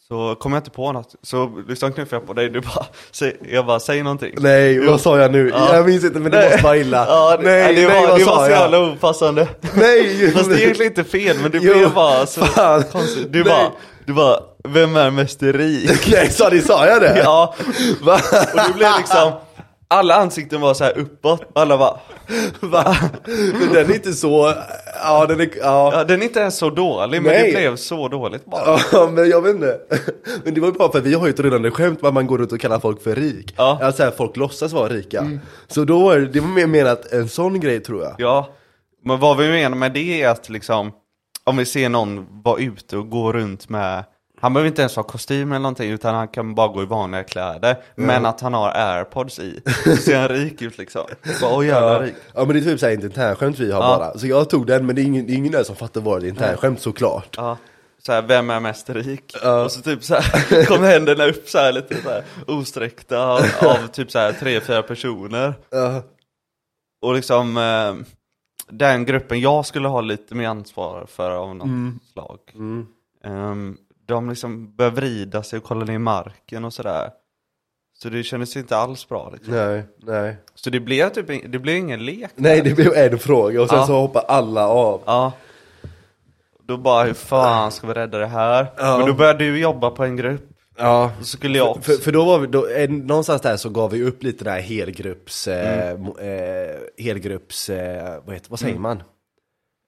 Så 0.08 0.36
kom 0.36 0.54
jag 0.54 0.60
inte 0.60 0.70
på 0.72 0.92
något, 0.92 1.16
så 1.24 1.52
liksom 1.68 1.92
knuffade 1.94 2.16
jag 2.16 2.28
på 2.28 2.34
dig, 2.34 2.50
du 2.50 2.62
bara, 2.62 2.86
säg, 3.12 3.38
jag 3.52 3.66
bara, 3.66 3.80
säg 3.80 4.04
någonting. 4.04 4.34
Nej, 4.38 4.80
vad 4.80 5.02
sa 5.02 5.20
jag 5.20 5.32
nu? 5.32 5.50
Ja. 5.54 5.76
Jag 5.76 5.86
minns 5.86 6.04
inte 6.04 6.20
men 6.20 6.32
det 6.32 6.38
Nej. 6.38 6.50
måste 6.50 6.64
vara 6.64 6.78
illa. 6.78 7.06
Ja, 7.08 7.38
det, 7.38 7.44
nej, 7.44 7.76
det 7.76 7.88
nej, 7.88 8.02
var, 8.02 8.08
vad 8.08 8.20
det 8.20 8.26
var 8.26 8.46
så 8.46 8.50
jävla 8.52 8.80
opassande. 8.80 9.48
Nej! 9.74 10.32
Fast 10.36 10.50
det 10.50 10.56
är 10.56 10.60
egentligen 10.60 10.92
inte 10.92 11.04
fel, 11.04 11.38
men 11.42 11.52
det 11.52 11.60
Jo, 11.62 11.74
blev 11.74 11.94
bara 11.94 12.26
så 12.26 12.46
fan. 12.46 12.84
konstigt. 12.92 13.34
Du 13.34 13.44
Nej. 13.44 13.50
bara, 13.54 13.72
du 14.06 14.14
bara, 14.14 14.40
vem 14.68 14.96
är 14.96 15.12
mest 15.12 15.44
rik? 15.44 16.08
Nej, 16.12 16.30
sa, 16.32 16.50
ni, 16.50 16.62
sa 16.62 16.86
jag 16.88 17.02
det? 17.02 17.18
ja, 17.24 17.56
Va? 18.02 18.20
och 18.54 18.60
det 18.68 18.74
blev 18.78 18.92
liksom, 18.98 19.32
alla 19.88 20.16
ansikten 20.16 20.62
var 20.62 20.74
så 20.74 20.84
här 20.84 20.98
uppåt, 20.98 21.42
alla 21.56 21.78
bara, 21.78 22.00
Va? 22.60 22.96
Men 23.60 23.74
den 23.74 23.90
är 23.90 23.96
inte 23.96 24.14
så, 24.14 24.54
ja 25.04 25.26
den 25.26 25.42
är, 25.42 25.50
ja. 25.62 25.92
ja 25.94 26.04
den 26.04 26.22
är 26.22 26.26
inte 26.26 26.40
ens 26.40 26.58
så 26.58 26.70
dålig, 26.70 27.22
men 27.22 27.32
Nej. 27.32 27.52
det 27.52 27.58
blev 27.58 27.76
så 27.76 28.08
dåligt 28.08 28.46
bara. 28.46 28.80
Ja, 28.92 29.10
men 29.12 29.30
jag 29.30 29.42
vet 29.42 29.56
inte. 29.56 29.80
Men 30.44 30.54
det 30.54 30.62
var 30.62 30.68
ju 30.68 30.74
bara 30.74 30.92
för 30.92 31.02
vi 31.02 31.14
har 31.14 31.28
ju 31.28 31.34
ett 31.34 31.40
rullande 31.40 31.72
skämt 31.72 32.04
att 32.04 32.14
man 32.14 32.28
går 32.28 32.38
runt 32.38 32.52
och 32.52 32.60
kallar 32.60 32.80
folk 32.80 33.04
för 33.04 33.16
rik. 33.16 33.54
Ja. 33.58 33.72
Mm. 33.72 33.86
Alltså 33.86 34.04
här, 34.04 34.12
folk 34.12 34.38
låtsas 34.38 34.74
vara 34.74 34.90
rika. 34.90 35.40
Så 35.68 35.84
då 35.84 36.04
var 36.04 36.18
det, 36.18 36.26
det 36.26 36.40
var 36.40 36.48
mer 36.48 36.68
menat 36.68 37.12
en 37.12 37.30
sån 37.30 37.60
grej 37.60 37.80
tror 37.80 38.04
jag. 38.04 38.16
Ja, 38.18 38.50
men 39.06 39.20
vad 39.20 39.38
vi 39.38 39.50
menar 39.50 39.78
med 39.78 39.94
det 39.94 40.22
är 40.22 40.30
att 40.30 40.50
liksom, 40.50 40.92
om 41.44 41.58
vi 41.58 41.66
ser 41.66 41.90
någon 41.90 42.42
vara 42.44 42.60
ute 42.60 42.98
och 42.98 43.10
gå 43.10 43.34
runt 43.34 43.70
med 43.70 44.04
Han 44.40 44.54
behöver 44.54 44.68
inte 44.68 44.82
ens 44.82 44.96
ha 44.96 45.04
kostym 45.04 45.52
eller 45.52 45.60
någonting 45.60 45.92
utan 45.92 46.16
han 46.16 46.28
kan 46.28 46.56
bara 46.56 46.68
gå 46.68 46.84
i 46.84 46.86
vanliga 46.86 47.24
kläder. 47.24 47.76
Men 47.96 48.26
att 48.26 48.42
han 48.42 48.54
har 48.54 48.70
airpods 48.70 49.40
i. 49.40 49.62
Så 49.84 49.96
ser 50.02 50.20
han 50.20 50.28
rik 50.30 50.62
ut 50.62 50.78
liksom. 50.78 51.06
Bara, 51.42 51.54
åh 51.56 51.66
jävla 51.68 52.02
rik. 52.02 52.14
Ja 52.34 52.46
men 52.46 52.48
det 52.56 52.60
är 52.60 52.64
typ 52.64 52.80
såhär 52.80 52.94
internskämt 52.94 53.60
vi 53.60 53.72
har 53.72 53.82
Ja. 53.82 53.98
bara. 53.98 54.18
Så 54.18 54.28
jag 54.28 54.50
tog 54.50 54.68
den 54.68 54.86
men 54.86 54.96
det 54.96 55.02
är 55.02 55.04
ingen, 55.04 55.28
det 55.28 55.34
är 55.34 55.38
ingen 55.38 55.52
där 55.52 55.64
som 55.64 55.76
fattar 55.76 56.02
vad 56.02 56.22
det 56.22 56.28
är 56.28 56.30
internskämt 56.30 56.82
såklart. 56.82 57.34
Ja. 57.38 57.58
Så 58.00 58.12
här, 58.14 58.22
vem 58.22 58.50
är 58.50 58.60
mest 58.60 58.90
rik? 58.90 59.34
Och 59.66 59.72
så 59.72 59.82
typ 59.82 60.04
så 60.04 60.16
här, 60.16 60.66
kom 60.68 60.84
händerna 60.84 61.26
upp 61.26 61.50
så 61.50 61.58
här 61.58 61.72
lite 61.72 62.02
så 62.02 62.10
här, 62.10 62.24
osträckta 62.48 63.20
av, 63.28 63.40
av 63.62 63.88
typ 63.88 64.12
så 64.12 64.20
här 64.20 64.32
tre, 64.34 64.62
fyra 64.62 64.84
personer. 64.84 65.54
Ja. 65.70 66.02
Och 67.02 67.14
liksom 67.14 67.58
eh, 67.58 67.96
den 68.70 69.06
gruppen 69.06 69.40
jag 69.40 69.66
skulle 69.66 69.88
ha 69.88 70.02
lite 70.02 70.36
mer 70.36 70.48
ansvar 70.48 71.06
för 71.10 71.32
av 71.32 71.56
något 71.56 71.68
slag. 72.14 72.40
Ehm, 73.26 73.78
de 74.08 74.30
liksom 74.30 74.76
börjar 74.76 74.92
vrida 74.92 75.44
sig 75.44 75.58
och 75.58 75.64
kolla 75.64 75.86
ner 75.86 75.94
i 75.94 75.98
marken 76.00 76.66
och 76.66 76.74
sådär. 76.74 77.10
Så 77.94 78.10
det 78.10 78.24
kändes 78.24 78.58
inte 78.58 78.78
alls 78.78 79.10
bra 79.10 79.30
liksom. 79.34 79.54
Nej, 79.54 79.84
nej. 80.04 80.38
Så 80.56 80.70
det 80.70 80.80
blev 80.80 81.10
typ 81.10 81.52
det 81.52 81.60
blev 81.60 81.76
ingen 81.76 82.06
lek. 82.06 82.30
Nej 82.36 82.62
det 82.62 82.74
blev 82.74 82.94
en 82.94 83.20
fråga 83.20 83.62
och 83.62 83.70
sen 83.70 83.78
Ja. 83.80 83.88
så 83.88 83.94
hoppar 84.00 84.22
alla 84.28 84.68
av. 84.68 85.02
Ja. 85.06 85.32
Då 86.68 86.78
bara, 86.78 87.04
hur 87.04 87.14
fan 87.14 87.72
ska 87.72 87.88
vi 87.88 87.94
rädda 87.94 88.18
det 88.18 88.28
här? 88.28 88.68
Ja. 88.78 88.98
Men 88.98 89.08
då 89.08 89.14
började 89.14 89.40
du 89.40 89.60
jobba 89.60 89.90
på 89.90 90.04
en 90.04 90.16
grupp. 90.16 90.50
Ja. 90.78 91.12
Så 91.20 91.26
skulle 91.26 91.58
jag 91.58 91.70
också. 91.70 91.82
För, 91.82 91.94
för 92.04 92.12
då 92.12 92.26
var 92.26 92.40
vi, 92.40 92.48
då, 92.48 92.68
eh, 92.68 92.90
någonstans 92.90 93.42
där 93.42 93.58
så 93.58 93.70
gav 93.70 93.92
vi 93.92 94.04
upp 94.04 94.24
lite 94.24 94.44
den 94.44 94.54
här 94.54 94.62
helgrupps, 94.62 95.48
eh, 95.48 95.98
mo- 95.98 96.22
eh, 96.22 96.78
helgrupps, 97.06 97.70
eh, 97.70 98.20
vad 98.26 98.34
heter, 98.36 98.50
vad 98.50 98.60
säger 98.60 98.80
man? 98.80 99.04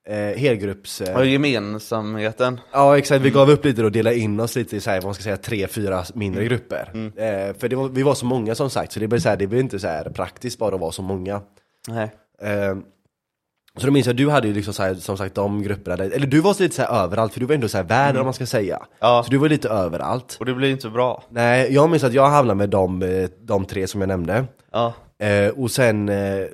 Eh, 0.10 0.38
helgrupps, 0.38 1.02
eh, 1.02 1.12
Ja, 1.14 1.24
gemensamheten. 1.24 2.60
Ja 2.72 2.98
exakt, 2.98 3.22
vi 3.22 3.30
gav 3.30 3.50
upp 3.50 3.66
lite 3.66 3.84
och 3.84 3.92
delade 3.92 4.18
in 4.20 4.40
oss 4.40 4.56
lite 4.56 4.76
i 4.78 4.80
så 4.80 4.90
här, 4.90 4.98
vad 4.98 5.06
man 5.06 5.14
ska 5.14 5.24
säga, 5.24 5.38
tre, 5.38 5.68
fyra 5.68 6.04
mindre 6.14 6.42
Mm. 6.42 6.50
grupper. 6.50 6.92
Eh, 6.96 7.54
för 7.60 7.70
det 7.70 7.76
var, 7.76 7.90
vi 7.90 8.04
var 8.04 8.14
så 8.16 8.26
många 8.26 8.56
som 8.56 8.70
sagt, 8.70 8.92
så 8.92 9.00
det 9.00 9.08
blev, 9.08 9.20
så 9.20 9.30
här, 9.30 9.38
det 9.38 9.48
blev 9.48 9.62
inte 9.62 9.80
så 9.80 9.88
här 9.88 10.10
praktiskt 10.10 10.60
bara 10.60 10.76
att 10.76 10.82
vara 10.82 10.92
så 10.92 11.02
många. 11.02 11.42
Nej. 11.88 12.12
Eh, 12.42 12.76
så 13.78 13.86
då 13.86 13.92
minns 13.92 14.08
jag, 14.08 14.16
du 14.16 14.30
hade 14.30 14.48
ju 14.48 14.54
liksom 14.54 14.74
så 14.74 14.84
här, 14.84 14.94
som 14.96 15.18
sagt 15.18 15.36
de 15.36 15.64
grupperna, 15.64 15.96
där, 15.98 16.12
eller 16.12 16.28
du 16.28 16.40
var 16.40 16.54
så 16.54 16.64
lite 16.64 16.76
så 16.76 16.82
här 16.82 17.04
överallt, 17.04 17.34
för 17.34 17.40
du 17.40 17.46
var 17.46 17.56
ändå 17.56 17.68
så 17.68 17.78
här 17.78 17.84
värd 17.84 18.18
om 18.18 18.24
man 18.24 18.34
ska 18.34 18.46
säga. 18.46 18.76
Mm. 18.76 18.88
Ja. 19.00 19.24
Så 19.26 19.32
du 19.32 19.38
var 19.38 19.50
lite 19.50 19.70
överallt. 19.70 20.38
Och 20.40 20.46
det 20.46 20.54
blir 20.54 20.72
inte 20.72 20.90
bra. 20.90 21.24
Nej, 21.30 21.74
jag 21.74 21.90
minns 21.90 22.04
att 22.04 22.14
jag 22.14 22.30
hamnade 22.30 22.58
med 22.58 22.70
de, 22.70 23.02
eh, 23.04 23.30
de 23.42 23.66
tre 23.66 23.88
som 23.88 24.02
jag 24.02 24.08
nämnde. 24.08 24.46
Ja. 24.72 24.94
Eh, 25.20 25.50
och 25.50 25.72
sen 25.72 26.10
eh, 26.10 26.16
eh, 26.38 26.46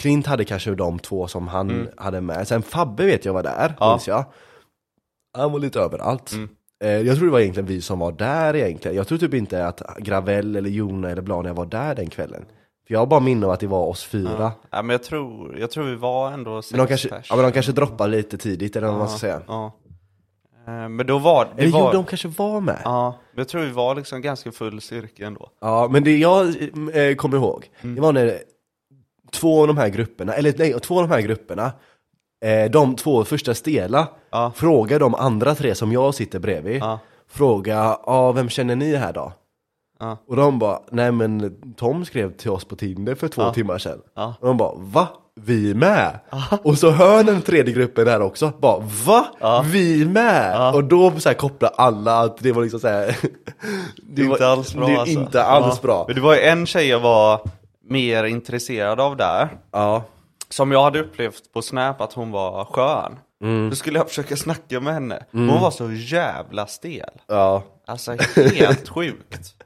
Klint 0.00 0.26
hade 0.26 0.44
kanske 0.44 0.74
de 0.74 0.98
två 0.98 1.28
som 1.28 1.48
han 1.48 1.88
hade 1.96 2.20
med. 2.20 2.48
Sen 2.48 2.62
Fabbe 2.62 3.04
vet 3.06 3.24
jag 3.24 3.32
var 3.32 3.42
där, 3.42 3.64
Mm. 3.64 3.74
Ja. 3.80 3.90
minns 3.92 4.08
jag. 4.08 4.24
Han 5.38 5.52
var 5.52 5.58
lite 5.58 5.80
överallt. 5.80 6.32
Mm. 6.32 6.48
Eh, 6.84 6.90
jag 6.90 7.16
tror 7.16 7.26
det 7.26 7.32
var 7.32 7.40
egentligen 7.40 7.66
vi 7.66 7.80
som 7.80 7.98
var 7.98 8.12
där 8.12 8.56
egentligen. 8.56 8.96
Jag 8.96 9.08
tror 9.08 9.18
typ 9.18 9.34
inte 9.34 9.66
att 9.66 9.82
Gravel 9.98 10.56
eller 10.56 10.70
Jona 10.70 11.10
eller 11.10 11.22
Blania 11.22 11.52
var 11.52 11.66
där 11.66 11.94
den 11.94 12.10
kvällen. 12.10 12.44
För 12.86 12.94
jag 12.94 12.98
har 13.00 13.06
bara 13.06 13.20
minne 13.20 13.46
av 13.46 13.52
att 13.52 13.60
det 13.60 13.66
var 13.66 13.86
oss 13.86 14.04
fyra. 14.04 14.52
ja, 14.70 14.82
men 14.82 14.90
jag 14.94 15.02
tror, 15.02 15.58
jag 15.58 15.70
tror 15.70 15.84
vi 15.84 15.94
var 15.96 16.30
ändå 16.32 16.62
sex 16.62 16.70
Men 16.72 16.78
de 16.80 16.86
kanske, 16.86 17.08
pers. 17.08 17.26
ja, 17.30 17.36
men 17.36 17.44
de 17.44 17.52
kanske 17.52 17.72
droppade 17.72 18.10
lite 18.16 18.38
tidigt 18.38 18.76
eller 18.76 18.88
vad 18.88 18.98
man 18.98 19.08
ska 19.08 19.18
säga. 19.18 19.40
Ja. 19.46 19.72
Eh, 20.66 20.88
Men 20.88 21.06
då 21.06 21.18
var 21.18 21.48
det 21.56 21.62
Eller 21.62 21.72
var, 21.72 21.80
jo, 21.80 21.92
de 21.92 22.04
kanske 22.04 22.28
var 22.28 22.60
med. 22.60 22.80
Ja, 22.84 23.18
men 23.32 23.38
jag 23.40 23.48
tror 23.48 23.62
vi 23.62 23.70
var 23.72 23.94
liksom 23.94 24.20
ganska 24.22 24.52
full 24.52 24.80
styrka 24.80 25.26
ändå. 25.26 25.50
Ja, 25.60 25.88
men 25.90 26.04
det 26.04 26.16
jag 26.18 26.46
eh, 26.94 27.14
kommer 27.16 27.36
ihåg, 27.36 27.70
Mm. 27.80 27.94
det 27.94 28.00
var 28.00 28.12
när 28.12 28.38
två 29.32 29.60
av 29.60 29.66
de 29.66 29.76
här 29.78 29.88
grupperna, 29.88 30.34
eller 30.34 30.54
nej, 30.58 30.80
två 30.80 31.00
av 31.00 31.08
de 31.08 31.14
här 31.14 31.20
grupperna, 31.20 31.72
eh, 32.44 32.70
de 32.70 32.96
två 32.96 33.24
första 33.24 33.54
stela, 33.54 34.08
Ja. 34.30 34.52
frågar 34.56 34.98
de 35.00 35.14
andra 35.14 35.54
tre 35.54 35.74
som 35.74 35.92
jag 35.92 36.14
sitter 36.14 36.38
bredvid, 36.38 36.82
Ja. 36.82 36.98
fråga, 37.30 37.96
ja 38.06 38.32
vem 38.32 38.48
känner 38.48 38.76
ni 38.76 38.96
här 38.96 39.12
då? 39.12 39.32
Ja. 40.00 40.16
Och 40.28 40.36
de 40.36 40.58
bara, 40.58 40.80
nej 40.90 41.12
men 41.12 41.54
Tom 41.76 42.04
skrev 42.04 42.32
till 42.36 42.50
oss 42.50 42.64
på 42.64 42.76
Tinder 42.76 43.14
för 43.14 43.28
två 43.28 43.50
timmar 43.52 43.78
sedan. 43.78 43.98
Och 44.40 44.46
de 44.46 44.56
bara, 44.56 44.72
va? 44.76 45.08
Vi 45.42 45.74
med? 45.74 46.18
Och 46.64 46.78
så 46.78 46.90
hör 46.90 47.24
den 47.24 47.42
tredje 47.42 47.74
gruppen 47.74 48.04
där 48.04 48.22
också, 48.22 48.52
bara 48.58 48.78
va? 49.06 49.24
Vi 49.72 50.04
med? 50.04 50.74
Och 50.74 50.84
då 50.84 51.12
så 51.20 51.28
här 51.28 51.36
kopplar 51.36 51.70
alla 51.76 52.18
att 52.20 52.36
det 52.38 52.52
var 52.52 52.62
liksom 52.62 52.80
så 52.80 52.88
här. 52.88 53.16
Det 54.02 54.22
är 54.22 54.26
inte 54.26 54.46
alls 54.48 54.74
bra 54.74 54.86
Det 54.86 54.92
är 54.92 54.98
alltså. 54.98 55.20
inte 55.20 55.44
alls 55.44 55.82
bra. 55.82 56.04
Men 56.06 56.16
det 56.16 56.22
var 56.22 56.34
ju 56.34 56.40
en 56.40 56.66
tjej 56.66 56.86
jag 56.88 57.00
var 57.00 57.40
mer 57.90 58.24
intresserad 58.24 59.00
av 59.00 59.16
där. 59.16 59.48
Ja. 59.70 60.04
Som 60.48 60.72
jag 60.72 60.82
hade 60.82 61.00
upplevt 61.00 61.52
på 61.52 61.62
Snap 61.62 62.00
att 62.00 62.12
hon 62.12 62.30
var 62.30 62.64
skön. 62.64 63.18
Mm. 63.42 63.70
Då 63.70 63.76
skulle 63.76 63.98
jag 63.98 64.08
försöka 64.08 64.36
snacka 64.36 64.80
med 64.80 64.94
henne. 64.94 65.24
Hon 65.32 65.60
var 65.60 65.70
så 65.70 65.92
jävla 65.92 66.66
stel. 66.66 67.10
Ja. 67.26 67.62
Alltså 67.86 68.16
helt 68.36 68.88
sjukt. 68.88 69.54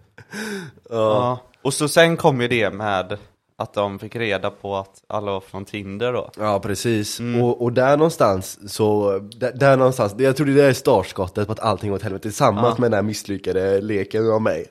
Ja. 0.91 1.39
Och 1.62 1.75
så 1.75 1.89
sen 1.89 2.16
kom 2.16 2.41
ju 2.41 2.49
det 2.49 2.70
med 2.70 3.18
att 3.59 3.75
de 3.75 3.99
fick 3.99 4.17
reda 4.17 4.51
på 4.51 4.77
att 4.77 5.03
alla 5.07 5.33
var 5.33 5.41
från 5.41 5.65
Tinder 5.65 6.13
då. 6.13 6.31
Ja 6.39 6.61
precis, 6.61 7.21
Mm. 7.21 7.43
och, 7.43 7.63
och 7.63 7.73
där 7.73 7.97
någonstans 7.97 8.73
så, 8.75 9.19
där, 9.19 9.53
där 9.53 9.77
någonstans, 9.77 10.15
jag 10.19 10.37
tror 10.37 10.47
det 10.47 10.65
är 10.65 10.73
startskottet 10.73 11.47
på 11.47 11.53
att 11.53 11.61
allting 11.61 11.89
går 11.91 11.97
åt 11.97 12.03
helvete 12.03 12.23
tillsammans 12.23 12.79
med 12.79 12.91
den 12.91 12.97
här 12.97 13.03
misslyckade 13.03 13.81
leken 13.81 14.31
av 14.31 14.43
mig. 14.43 14.67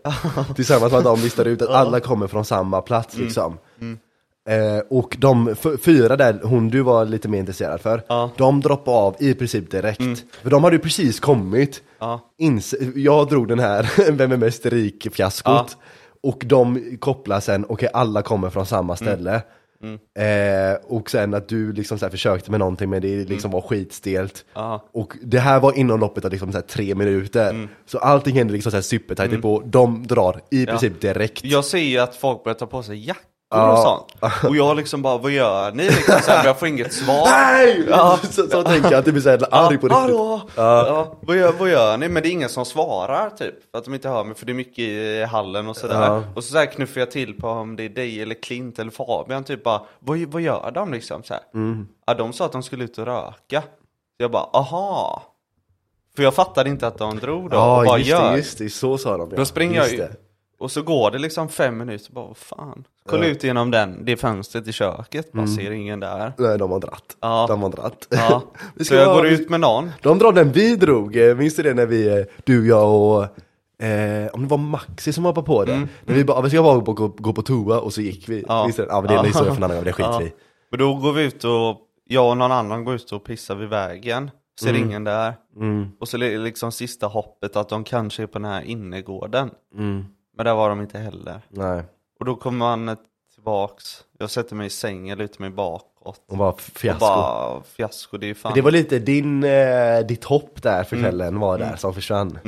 Tillsammans 0.56 0.92
med 0.92 0.98
att 1.00 1.04
de 1.06 1.20
listar 1.22 1.46
ut 1.46 1.62
att 1.62 1.70
alla 1.70 2.00
kommer 2.00 2.28
från 2.28 2.46
samma 2.46 2.82
plats 2.82 3.14
Mm. 3.16 3.26
liksom. 3.26 3.58
Eh, 4.50 4.80
och 4.90 5.16
de 5.20 5.56
fyra 5.84 6.16
där, 6.16 6.40
hon 6.44 6.70
du 6.70 6.82
var 6.82 7.06
lite 7.06 7.28
mer 7.28 7.40
intresserad 7.40 7.82
för, 7.82 8.02
Ja. 8.08 8.30
de 8.38 8.62
droppade 8.62 8.98
av 8.98 9.16
i 9.20 9.34
princip 9.34 9.72
direkt. 9.72 10.02
För 10.44 10.50
de 10.50 10.64
hade 10.64 10.76
ju 10.76 10.82
precis 10.82 11.20
kommit, 11.20 11.82
Ja. 12.00 12.20
Jag 12.96 13.28
drog 13.30 13.48
den 13.48 13.60
här 13.60 14.12
Vem 14.12 14.32
är 14.32 14.38
mest 14.38 14.66
rik 14.66 15.08
fiaskot 15.16 15.78
Och 16.24 16.44
de 16.46 16.98
kopplar 17.00 17.40
sen, 17.40 17.66
okej 17.70 17.90
alla 17.94 18.22
kommer 18.22 18.50
från 18.50 18.66
samma 18.66 18.96
ställe. 18.96 19.42
Eh, 20.20 20.78
Och 20.88 21.10
sen 21.10 21.34
att 21.34 21.48
du 21.48 21.74
liksom 21.74 22.00
så 22.00 22.10
försökte 22.10 22.52
med 22.52 22.60
någonting 22.60 22.90
men 22.90 23.02
det 23.02 23.30
liksom 23.30 23.52
var 23.52 23.62
skitstelt. 23.62 24.46
Ja. 24.54 24.90
Och 24.94 25.14
det 25.24 25.40
här 25.40 25.60
var 25.60 25.78
inom 25.78 26.00
loppet 26.00 26.26
av 26.26 26.32
liksom 26.32 26.52
så 26.52 26.62
tre 26.62 26.96
minuter. 26.96 27.68
Så 27.86 27.98
allting 27.98 28.36
hände 28.36 28.54
liksom 28.54 28.72
så 28.72 28.78
här 28.78 28.82
supertajt 28.82 29.42
på, 29.42 29.64
de 29.66 30.08
drar 30.08 30.42
i 30.52 30.66
princip 30.66 31.02
direkt. 31.02 31.46
Jag 31.46 31.66
ser 31.66 31.78
ju 31.78 31.98
att 32.00 32.16
folk 32.16 32.44
börjar 32.44 32.56
ta 32.56 32.66
på 32.66 32.84
sig 32.84 33.08
jackor 33.08 33.24
Och 33.54 33.78
sånt. 33.80 34.34
Och 34.44 34.56
jag 34.56 34.78
liksom 34.78 35.02
bara, 35.02 35.18
vad 35.18 35.32
gör 35.32 35.72
ni? 35.72 35.84
Liksom, 35.84 36.20
så 36.22 36.32
här, 36.32 36.46
jag 36.46 36.60
får 36.60 36.68
inget 36.68 36.94
svar. 36.94 37.26
Nej! 37.26 37.86
Ja. 37.90 38.20
Så, 38.24 38.48
så 38.48 38.64
tänker 38.64 38.92
jag 38.92 39.00
att 39.00 39.06
det 39.06 39.12
blir 39.12 39.22
såhär 39.22 39.48
arg 39.52 39.78
på 39.78 39.88
riktigt 39.88 39.92
Hallå! 39.92 40.42
Ja. 40.56 41.16
Vad, 41.22 41.38
gör, 41.38 41.52
vad 41.60 41.70
gör 41.70 41.98
ni? 41.98 42.10
Men 42.10 42.24
det 42.24 42.30
är 42.30 42.32
ingen 42.32 42.50
som 42.50 42.66
svarar 42.66 43.30
typ. 43.30 43.56
Att 43.76 43.86
de 43.86 43.94
inte 43.94 44.10
hör 44.10 44.24
mig, 44.24 44.36
för 44.36 44.46
det 44.46 44.52
är 44.52 44.54
mycket 44.54 44.80
i 44.80 45.24
hallen 45.24 45.68
och 45.68 45.78
sådär. 45.78 46.24
Och 46.36 46.44
så, 46.44 46.52
så 46.52 46.58
här 46.58 46.66
knuffar 46.66 47.00
jag 47.00 47.12
till 47.12 47.40
på 47.42 47.48
om 47.48 47.76
det 47.76 47.84
är 47.84 47.90
dig 47.90 48.22
eller 48.22 48.36
Klint 48.36 48.80
eller 48.80 48.92
Fabian, 48.92 49.44
typ 49.44 49.64
bara, 49.64 49.82
vad, 50.00 50.20
vad 50.20 50.42
gör 50.42 50.72
de 50.74 50.92
liksom? 50.94 51.24
Så 51.24 51.34
här. 51.34 51.44
Mm. 51.54 51.88
Ja, 52.08 52.14
de 52.14 52.34
sa 52.34 52.46
att 52.46 52.52
de 52.52 52.64
skulle 52.64 52.84
ut 52.84 52.98
och 52.98 53.06
röka. 53.06 53.64
Jag 54.18 54.32
bara, 54.32 54.48
aha! 54.54 55.24
För 56.16 56.24
jag 56.24 56.34
fattade 56.34 56.70
inte 56.70 56.88
att 56.88 56.98
de 56.98 57.20
drog 57.20 57.50
då, 57.50 57.56
Ja 57.58 57.84
bara 57.86 57.98
just 57.98 58.10
gör. 58.10 58.32
det, 58.32 58.38
just 58.38 58.58
det, 58.58 58.70
så 58.70 58.98
sa 58.98 59.18
de 59.18 59.30
ja. 59.32 59.38
Då 59.38 59.46
springer 59.46 59.76
jag 59.76 59.92
Just 59.92 60.00
ju. 60.00 60.08
Och 60.64 60.72
så 60.72 60.82
går 60.82 61.12
det 61.12 61.18
liksom 61.20 61.50
fem 61.50 61.78
minuter, 61.78 62.14
bara 62.14 62.26
vad 62.28 62.38
fan. 62.38 62.84
Kolla 63.10 63.26
ut 63.26 63.44
genom 63.44 63.72
den, 63.72 64.06
det 64.06 64.18
fönstret 64.18 64.68
i 64.68 64.72
köket, 64.72 65.32
bara 65.32 65.48
ser 65.48 65.72
ingen 65.72 66.00
där. 66.00 66.34
Nej 66.38 66.58
de 66.58 66.72
har 66.72 66.80
dratt, 66.80 67.18
Ja. 67.22 67.46
de 67.50 67.62
har 67.64 67.70
dratt 67.70 68.08
Ja, 68.10 68.42
Vi 68.76 68.80
så 68.80 68.86
ska 68.86 68.96
jag 68.96 69.06
vara- 69.06 69.16
går 69.18 69.28
ut 69.28 69.50
med 69.50 69.60
någon. 69.60 69.92
De 70.02 70.18
drar 70.20 70.32
den 70.32 70.52
vi 70.52 70.76
drog, 70.76 71.16
eh, 71.16 71.36
minns 71.36 71.56
du 71.56 71.64
det 71.64 71.74
när 71.74 71.86
vi, 71.86 72.08
eh, 72.20 72.26
du, 72.44 72.68
jag 72.68 72.94
och 73.02 73.26
Eh, 73.80 74.28
om 74.34 74.42
det 74.42 74.48
var 74.48 74.58
Maxi 74.58 75.14
som 75.14 75.26
hoppade 75.26 75.46
på 75.48 75.66
det, 75.66 75.88
när 76.06 76.16
vi 76.16 76.24
bara, 76.24 76.42
vi 76.42 76.50
ska 76.50 76.64
bara 76.64 76.80
gå, 76.80 76.94
gå, 76.94 77.08
gå 77.08 77.34
på 77.34 77.42
toa 77.42 77.80
och 77.80 77.94
så 77.94 78.02
gick 78.02 78.30
vi. 78.30 78.34
Mm. 78.36 78.46
Ja. 78.48 78.70
Det? 78.78 78.86
ja 78.90 79.02
men 79.02 79.08
det 79.08 79.14
är 79.14 79.18
en 79.18 79.24
Ja. 79.24 79.28
historia 79.28 79.52
för 79.52 79.58
en 79.58 79.64
annan 79.64 79.78
gång, 79.78 79.86
det 79.86 79.94
skiter 79.94 80.12
Ja. 80.12 80.18
vi. 80.20 80.32
Men 80.72 80.80
då 80.80 80.96
går 80.96 81.14
vi 81.14 81.24
ut 81.24 81.44
och, 81.44 81.78
jag 82.08 82.30
och 82.30 82.38
någon 82.38 82.52
annan 82.52 82.86
går 82.86 82.96
ut 82.96 83.12
och 83.12 83.24
pissar 83.24 83.56
vid 83.56 83.70
vägen. 83.70 84.32
Ser 84.60 84.74
ingen 84.74 85.04
där. 85.04 85.34
Och 86.00 86.08
så 86.08 86.18
är 86.18 86.22
det 86.22 86.38
liksom 86.38 86.72
sista 86.72 87.08
hoppet 87.08 87.56
att 87.56 87.70
de 87.70 87.84
kanske 87.84 88.24
är 88.24 88.28
på 88.28 88.40
den 88.40 88.52
här 88.52 88.62
innergården. 88.62 89.50
Men 90.38 90.46
där 90.46 90.54
var 90.56 90.70
de 90.70 90.82
inte 90.82 91.00
heller. 91.00 91.42
Nej, 91.50 91.84
Och 92.20 92.26
då 92.26 92.36
kommer 92.36 92.58
man 92.58 92.98
tillbaks, 93.34 94.04
jag 94.20 94.30
sätter 94.30 94.56
mig 94.56 94.68
i 94.68 94.70
sängen, 94.70 95.18
lutar 95.18 95.42
mig 95.42 95.50
bakåt. 95.50 96.22
och 96.30 96.38
bara 96.38 96.50
Och 96.50 96.62
fiasko. 96.62 97.00
bara, 97.00 97.64
fiasko, 97.64 98.18
det 98.18 98.30
är 98.30 98.34
fan. 98.34 98.52
Det 98.56 98.62
var 98.62 98.72
lite 98.72 99.00
din, 99.00 99.44
eh, 99.44 100.00
ditt 100.08 100.24
hopp 100.24 100.62
där 100.64 100.74
Mm. 100.74 100.86
för 100.86 100.96
kvällen 100.98 101.40
var 101.40 101.58
där 101.58 101.76
som 101.76 101.94
försvann. 101.94 102.40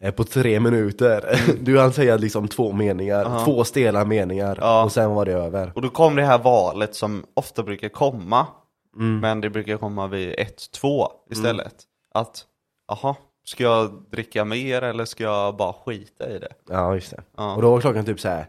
Eh, 0.00 0.14
på 0.14 0.24
tre 0.24 0.60
minuter. 0.60 1.40
Du 1.60 1.78
hann 1.80 1.92
säga 1.92 2.16
liksom 2.16 2.48
två 2.48 2.72
meningar, 2.72 3.44
två 3.44 3.64
stela 3.64 4.04
meningar 4.04 4.46
Mm. 4.52 4.58
Ja. 4.60 4.84
och 4.84 4.92
sen 4.92 5.10
var 5.10 5.24
det 5.24 5.32
över. 5.32 5.72
Och 5.74 5.82
då 5.82 5.88
kom 5.88 6.16
det 6.16 6.24
här 6.24 6.38
valet 6.38 6.94
som 6.94 7.24
ofta 7.34 7.62
brukar 7.62 7.88
komma. 7.88 8.46
Mm. 8.96 9.20
Men 9.20 9.40
det 9.40 9.50
brukar 9.50 9.76
komma 9.76 10.06
vid 10.06 10.34
1-2 10.38 11.08
istället. 11.30 11.74
Att, 12.14 12.44
aha, 12.92 13.16
ska 13.48 13.64
jag 13.64 14.02
dricka 14.10 14.44
mer 14.44 14.82
eller 14.82 15.04
ska 15.04 15.24
jag 15.24 15.56
bara 15.56 15.72
skita 15.72 16.30
i 16.30 16.38
det? 16.38 16.52
Ja 16.68 16.94
just 16.94 17.10
det. 17.10 17.22
Ja. 17.36 17.54
Och 17.54 17.62
då 17.62 17.70
var 17.70 17.80
klockan 17.80 18.04
typ 18.04 18.20
så 18.20 18.28
här 18.28 18.46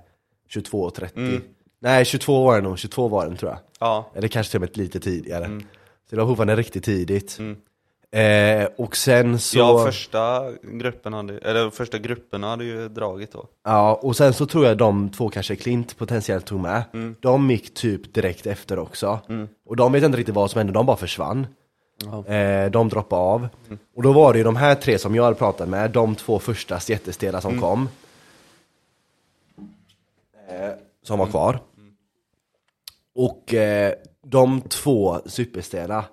22.30. 0.49 1.41
Nej 1.79 2.05
22 2.05 2.43
var 2.43 2.55
det 2.55 2.61
nog, 2.61 2.79
22 2.79 3.07
var 3.07 3.25
den 3.25 3.37
tror 3.37 3.51
jag. 3.51 3.59
Ja, 3.79 4.11
Eller 4.15 4.27
kanske 4.27 4.51
till 4.51 4.57
och 4.57 4.61
med 4.61 4.77
lite 4.77 4.99
tidigare. 4.99 5.61
Så 6.09 6.15
det 6.15 6.21
var 6.21 6.27
fortfarande 6.27 6.55
riktigt 6.55 6.83
tidigt. 6.83 7.39
Eh, 8.11 8.67
och 8.77 8.97
sen 8.97 9.39
så... 9.39 9.57
Ja, 9.57 9.85
första 9.85 10.51
gruppen 10.61 11.13
hade, 11.13 11.37
eller 11.37 11.69
första 11.69 11.97
grupperna 11.97 12.47
hade 12.47 12.63
ju 12.63 12.89
dragit 12.89 13.31
då. 13.31 13.45
Ja, 13.63 13.99
och 14.01 14.15
sen 14.15 14.33
så 14.33 14.45
tror 14.45 14.65
jag 14.65 14.77
de 14.77 15.09
två 15.09 15.29
kanske 15.29 15.55
Klint 15.55 15.97
potentiellt 15.97 16.45
tog 16.45 16.59
med. 16.59 16.83
Mm. 16.93 17.15
De 17.19 17.51
gick 17.51 17.73
typ 17.73 18.13
direkt 18.13 18.45
efter 18.45 18.79
också. 18.79 19.19
Och 19.65 19.75
de 19.75 19.91
vet 19.91 20.03
inte 20.03 20.17
riktigt 20.17 20.35
vad 20.35 20.51
som 20.51 20.57
hände, 20.57 20.73
de 20.73 20.85
bara 20.85 20.97
försvann. 20.97 21.47
Eh, 22.05 22.71
de 22.71 22.89
droppade 22.89 23.21
av. 23.21 23.47
Och 23.95 24.03
då 24.03 24.13
var 24.13 24.33
det 24.33 24.37
ju 24.37 24.43
de 24.43 24.55
här 24.55 24.75
tre 24.75 24.99
som 24.99 25.15
jag 25.15 25.23
hade 25.23 25.35
pratat 25.35 25.69
med, 25.69 25.91
de 25.91 26.15
två 26.15 26.39
första 26.39 26.79
jättestela 26.87 27.41
som 27.41 27.61
kom. 27.61 27.89
Eh, 30.49 30.71
som 31.03 31.19
var 31.19 31.25
kvar. 31.25 31.59
Och 33.15 33.53
eh, 33.53 33.93
de 34.23 34.61
två 34.61 35.19
superstela 35.25 36.05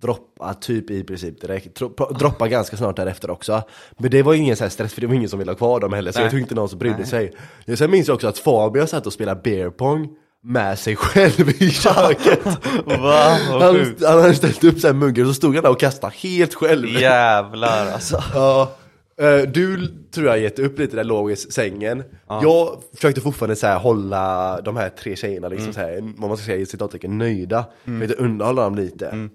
droppade 0.00 0.54
typ 0.54 0.90
i 0.90 1.04
princip 1.04 1.40
direkt, 1.40 1.80
droppade 2.18 2.50
ganska 2.50 2.76
snart 2.76 2.96
därefter 2.96 3.30
också. 3.30 3.62
Men 3.98 4.10
det 4.10 4.22
var 4.22 4.32
ju 4.32 4.40
ingen 4.40 4.56
så 4.56 4.70
stress 4.70 4.94
för 4.94 5.00
det 5.00 5.06
var 5.06 5.14
ingen 5.14 5.28
som 5.28 5.38
ville 5.38 5.50
ha 5.50 5.56
kvar 5.56 5.80
dem 5.80 5.92
heller, 5.92 6.12
så 6.12 6.18
Nej. 6.18 6.24
jag 6.24 6.30
tror 6.30 6.40
inte 6.40 6.54
någon 6.54 6.68
som 6.68 6.78
brydde 6.78 7.06
sig. 7.06 7.32
Jag 7.64 7.78
sen 7.78 7.90
minns 7.90 8.08
jag 8.08 8.14
också 8.14 8.28
att 8.28 8.38
Fabian 8.38 8.88
satt 8.88 9.06
och 9.06 9.12
spelade 9.12 9.40
beer 9.40 9.70
pong 9.70 10.16
med 10.44 10.78
sig 10.78 10.96
själv 10.96 11.48
i 11.62 11.70
köket. 11.70 12.44
Va? 12.84 13.38
Han, 13.50 13.94
han 14.06 14.20
hade 14.20 14.34
ställt 14.34 14.64
upp 14.64 14.82
här 14.82 14.92
muggar 14.92 15.22
och 15.24 15.28
så 15.28 15.34
stod 15.34 15.54
han 15.54 15.62
där 15.64 15.70
och 15.70 15.80
kastade 15.80 16.12
helt 16.16 16.54
själv. 16.54 16.88
Jävlar 16.88 17.86
alltså. 17.92 18.22
Ja. 18.34 18.72
Eh, 19.20 19.36
Du 19.48 19.88
tror 20.14 20.26
jag 20.26 20.38
gett 20.38 20.58
upp 20.58 20.78
lite 20.78 20.96
där 20.96 21.04
låg 21.04 21.30
i 21.30 21.36
sängen. 21.36 22.04
Jag 22.28 22.82
försökte 22.94 23.20
fortfarande 23.20 23.56
så 23.56 23.66
här 23.66 23.78
hålla 23.78 24.60
de 24.60 24.76
här 24.76 24.88
tre 24.88 25.16
tjejerna 25.16 25.48
liksom 25.48 25.72
så 25.72 25.80
här, 25.80 25.98
vad 26.16 26.28
man 26.28 26.36
ska 26.36 26.46
säga 26.46 26.58
i 26.58 26.66
citattecken, 26.66 27.18
nöjda. 27.18 27.64
Mm. 27.86 28.00
Försökte 28.00 28.24
underhålla 28.24 28.62
dem 28.62 28.74
lite. 28.74 29.28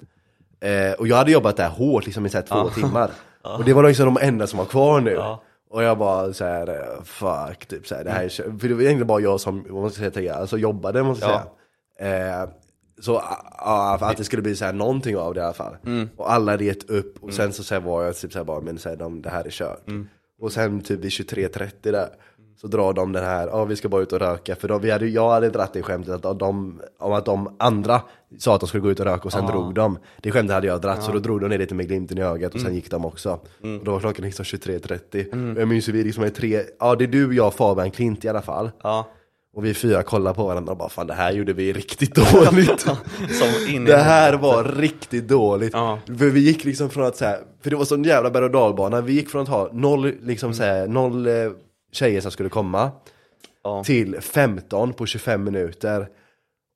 Eh, 0.61 0.91
och 0.99 1.07
jag 1.07 1.15
hade 1.15 1.31
jobbat 1.31 1.57
där 1.57 1.69
hårt 1.69 2.05
liksom 2.05 2.25
i 2.25 2.29
så 2.29 2.37
här 2.37 2.45
två 2.45 2.69
timmar. 2.69 3.09
Och 3.57 3.63
det 3.65 3.73
var 3.73 3.83
liksom 3.87 4.05
de 4.05 4.17
enda 4.21 4.47
som 4.47 4.59
var 4.59 4.65
kvar 4.65 5.01
nu. 5.01 5.11
Ja. 5.11 5.43
Och 5.69 5.83
jag 5.83 5.97
bara 5.97 6.33
så 6.33 6.45
här, 6.45 6.97
fuck, 7.03 7.65
typ 7.65 7.87
så 7.87 7.95
här, 7.95 8.03
det 8.03 8.11
här 8.11 8.23
är, 8.23 8.29
för 8.59 8.67
det 8.67 8.73
var 8.73 8.81
egentligen 8.81 9.07
bara 9.07 9.19
jag 9.21 9.39
som, 9.39 9.65
vad 9.69 9.81
man 9.81 9.91
ska 9.91 10.11
säga, 10.11 10.35
alltså 10.35 10.57
jobbade 10.57 11.03
måste 11.03 11.25
jag 11.25 11.33
Ja. 11.35 11.55
säga. 11.99 12.41
Eh, 12.43 12.49
så 13.01 13.21
ja, 13.57 13.95
för 13.99 14.05
att 14.05 14.17
det 14.17 14.23
skulle 14.23 14.41
bli 14.41 14.55
så 14.55 14.65
här 14.65 14.73
någonting 14.73 15.17
av 15.17 15.33
det 15.33 15.39
i 15.39 15.43
alla 15.43 15.53
fall. 15.53 15.75
Och 16.17 16.31
alla 16.31 16.61
gett 16.61 16.89
upp 16.89 17.23
och 17.23 17.33
sen 17.33 17.53
så, 17.53 17.63
så 17.63 17.73
här 17.73 17.81
var 17.81 18.03
jag 18.03 18.15
typ 18.15 18.31
så 18.33 18.39
här 18.39 18.43
bara, 18.45 18.61
men 18.61 18.77
så 18.79 18.89
här, 18.89 18.95
de, 18.95 19.21
det 19.21 19.29
här 19.29 19.45
är 19.45 19.49
kört. 19.49 19.83
Och 20.41 20.51
sen 20.51 20.81
typ 20.81 20.99
vid 20.99 21.09
23.30 21.11 21.71
där, 21.91 22.09
så 22.61 22.67
drar 22.67 22.93
de 22.93 23.11
den 23.11 23.23
här, 23.23 23.47
ja 23.47 23.65
vi 23.65 23.75
ska 23.75 23.89
bara 23.89 24.01
ut 24.01 24.13
och 24.13 24.19
röka. 24.19 24.55
För 24.55 24.67
då, 24.67 24.77
vi 24.77 24.91
hade, 24.91 25.07
jag 25.07 25.29
hade 25.29 25.49
dratt 25.49 25.73
det 25.73 25.83
skämtet 25.83 26.25
att 26.25 26.39
de, 26.39 26.81
om 26.99 27.13
att 27.13 27.25
de 27.25 27.55
andra 27.59 28.01
sa 28.37 28.55
att 28.55 28.61
de 28.61 28.67
skulle 28.67 28.81
gå 28.81 28.91
ut 28.91 28.99
och 28.99 29.05
röka 29.05 29.23
och 29.23 29.31
sen 29.31 29.45
drog 29.45 29.73
de. 29.73 29.97
Det 30.21 30.31
skämtet 30.31 30.53
hade 30.53 30.67
jag 30.67 30.81
dratt, 30.81 31.03
så 31.03 31.11
då 31.11 31.19
drog 31.19 31.41
de 31.41 31.47
ner 31.47 31.57
lite 31.57 31.75
med 31.75 31.87
glimten 31.87 32.17
i 32.17 32.21
ögat 32.21 32.53
och 32.55 32.61
sen 32.61 32.75
gick 32.75 32.91
de 32.91 33.05
också. 33.05 33.31
Och 33.79 33.83
då 33.83 33.91
var 33.91 33.99
klockan 33.99 34.25
liksom 34.25 34.43
23.30. 34.43 35.53
Och 35.55 35.61
jag 35.61 35.67
minns 35.67 35.89
ju 35.89 35.93
vi 35.93 36.03
liksom 36.03 36.23
är 36.23 36.29
tre, 36.29 36.61
ja 36.79 36.95
det 36.95 37.03
är 37.03 37.07
du, 37.07 37.35
jag, 37.35 37.53
Fabian, 37.53 37.91
Klint 37.91 38.25
i 38.25 38.29
alla 38.29 38.41
fall. 38.41 38.71
Ja. 38.83 39.07
Och 39.55 39.65
vi 39.65 39.73
fyra 39.73 40.03
kollar 40.03 40.33
på 40.33 40.45
varandra 40.45 40.71
och 40.71 40.77
bara 40.77 40.89
fan 40.89 41.07
det 41.07 41.13
här 41.13 41.31
gjorde 41.31 41.53
vi 41.53 41.73
riktigt 41.73 42.15
dåligt. 42.15 42.85
Det 43.85 43.97
här 43.97 44.33
var 44.33 44.63
riktigt 44.63 45.27
dåligt. 45.27 45.73
Ja. 45.73 45.99
För 46.05 46.29
vi 46.29 46.39
gick 46.39 46.63
liksom 46.65 46.89
från 46.89 47.05
att 47.05 47.19
här, 47.19 47.39
för 47.63 47.69
det 47.69 47.75
var 47.75 47.85
sån 47.85 48.03
jävla 48.03 48.29
berg 48.29 48.43
och 48.43 48.51
dalbana, 48.51 49.01
vi 49.01 49.13
gick 49.13 49.29
från 49.29 49.41
att 49.41 49.47
ha 49.47 49.69
noll, 49.73 50.13
liksom 50.21 50.53
så 50.53 50.63
här, 50.63 50.87
noll 50.87 51.27
eh, 51.27 51.33
tjejer 51.91 52.21
som 52.21 52.31
skulle 52.31 52.49
komma 52.49 52.91
Ja. 53.63 53.83
till 53.83 54.21
15 54.21 54.93
på 54.93 55.05
25 55.05 55.43
minuter. 55.43 56.07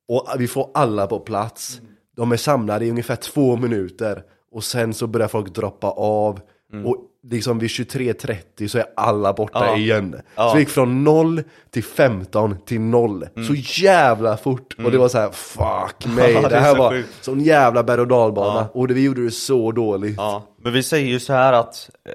Och 0.08 0.28
vi 0.38 0.48
får 0.48 0.70
alla 0.74 1.06
på 1.06 1.20
plats. 1.20 1.80
De 2.16 2.32
är 2.32 2.36
samlade 2.36 2.84
i 2.86 2.90
ungefär 2.90 3.16
två 3.16 3.56
minuter. 3.56 4.22
Och 4.52 4.64
sen 4.64 4.94
så 4.94 5.06
börjar 5.06 5.28
folk 5.28 5.54
droppa 5.54 5.90
av. 5.90 6.40
Och 6.84 6.96
liksom 7.22 7.58
vid 7.58 7.68
23.30 7.70 8.68
så 8.68 8.78
är 8.78 8.84
alla 8.96 9.32
borta 9.32 9.66
Ja. 9.66 9.76
igen. 9.76 10.20
Ja. 10.36 10.48
Så 10.48 10.54
vi 10.54 10.60
gick 10.60 10.68
från 10.68 11.04
0 11.04 11.42
till 11.70 11.84
15 11.84 12.56
till 12.66 12.80
0. 12.80 13.26
Så 13.46 13.54
jävla 13.84 14.36
fort. 14.36 14.76
Och 14.84 14.90
det 14.90 14.98
var 14.98 15.08
så 15.08 15.18
här: 15.18 15.30
fuck 15.30 16.06
mig. 16.16 16.34
Det, 16.34 16.48
det 16.48 16.56
är 16.56 16.60
här 16.60 16.72
så 16.74 16.78
var 16.78 16.90
sjukt. 16.90 17.08
sån 17.24 17.40
jävla 17.40 17.82
berg 17.82 18.00
och 18.00 18.08
dalbana. 18.08 18.60
Ja. 18.60 18.80
Och 18.80 18.88
det, 18.88 18.94
vi 18.94 19.04
gjorde 19.04 19.24
det 19.24 19.30
så 19.30 19.72
dåligt. 19.72 20.18
Men 20.62 20.72
vi 20.72 20.82
säger 20.82 21.06
ju 21.08 21.20
så 21.20 21.32
här 21.32 21.52
att 21.52 21.90
eh, 22.08 22.12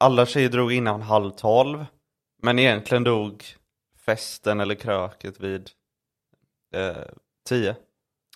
alla 0.00 0.26
tjejer 0.26 0.48
drog 0.48 0.72
innan 0.72 1.02
halv 1.02 1.30
tolv. 1.30 1.84
Men 2.42 2.58
egentligen 2.58 3.04
dog 3.04 3.44
festen 4.06 4.60
eller 4.60 4.74
kröket 4.74 5.40
vid 5.40 5.70
eh, 6.74 7.02
tio. 7.48 7.74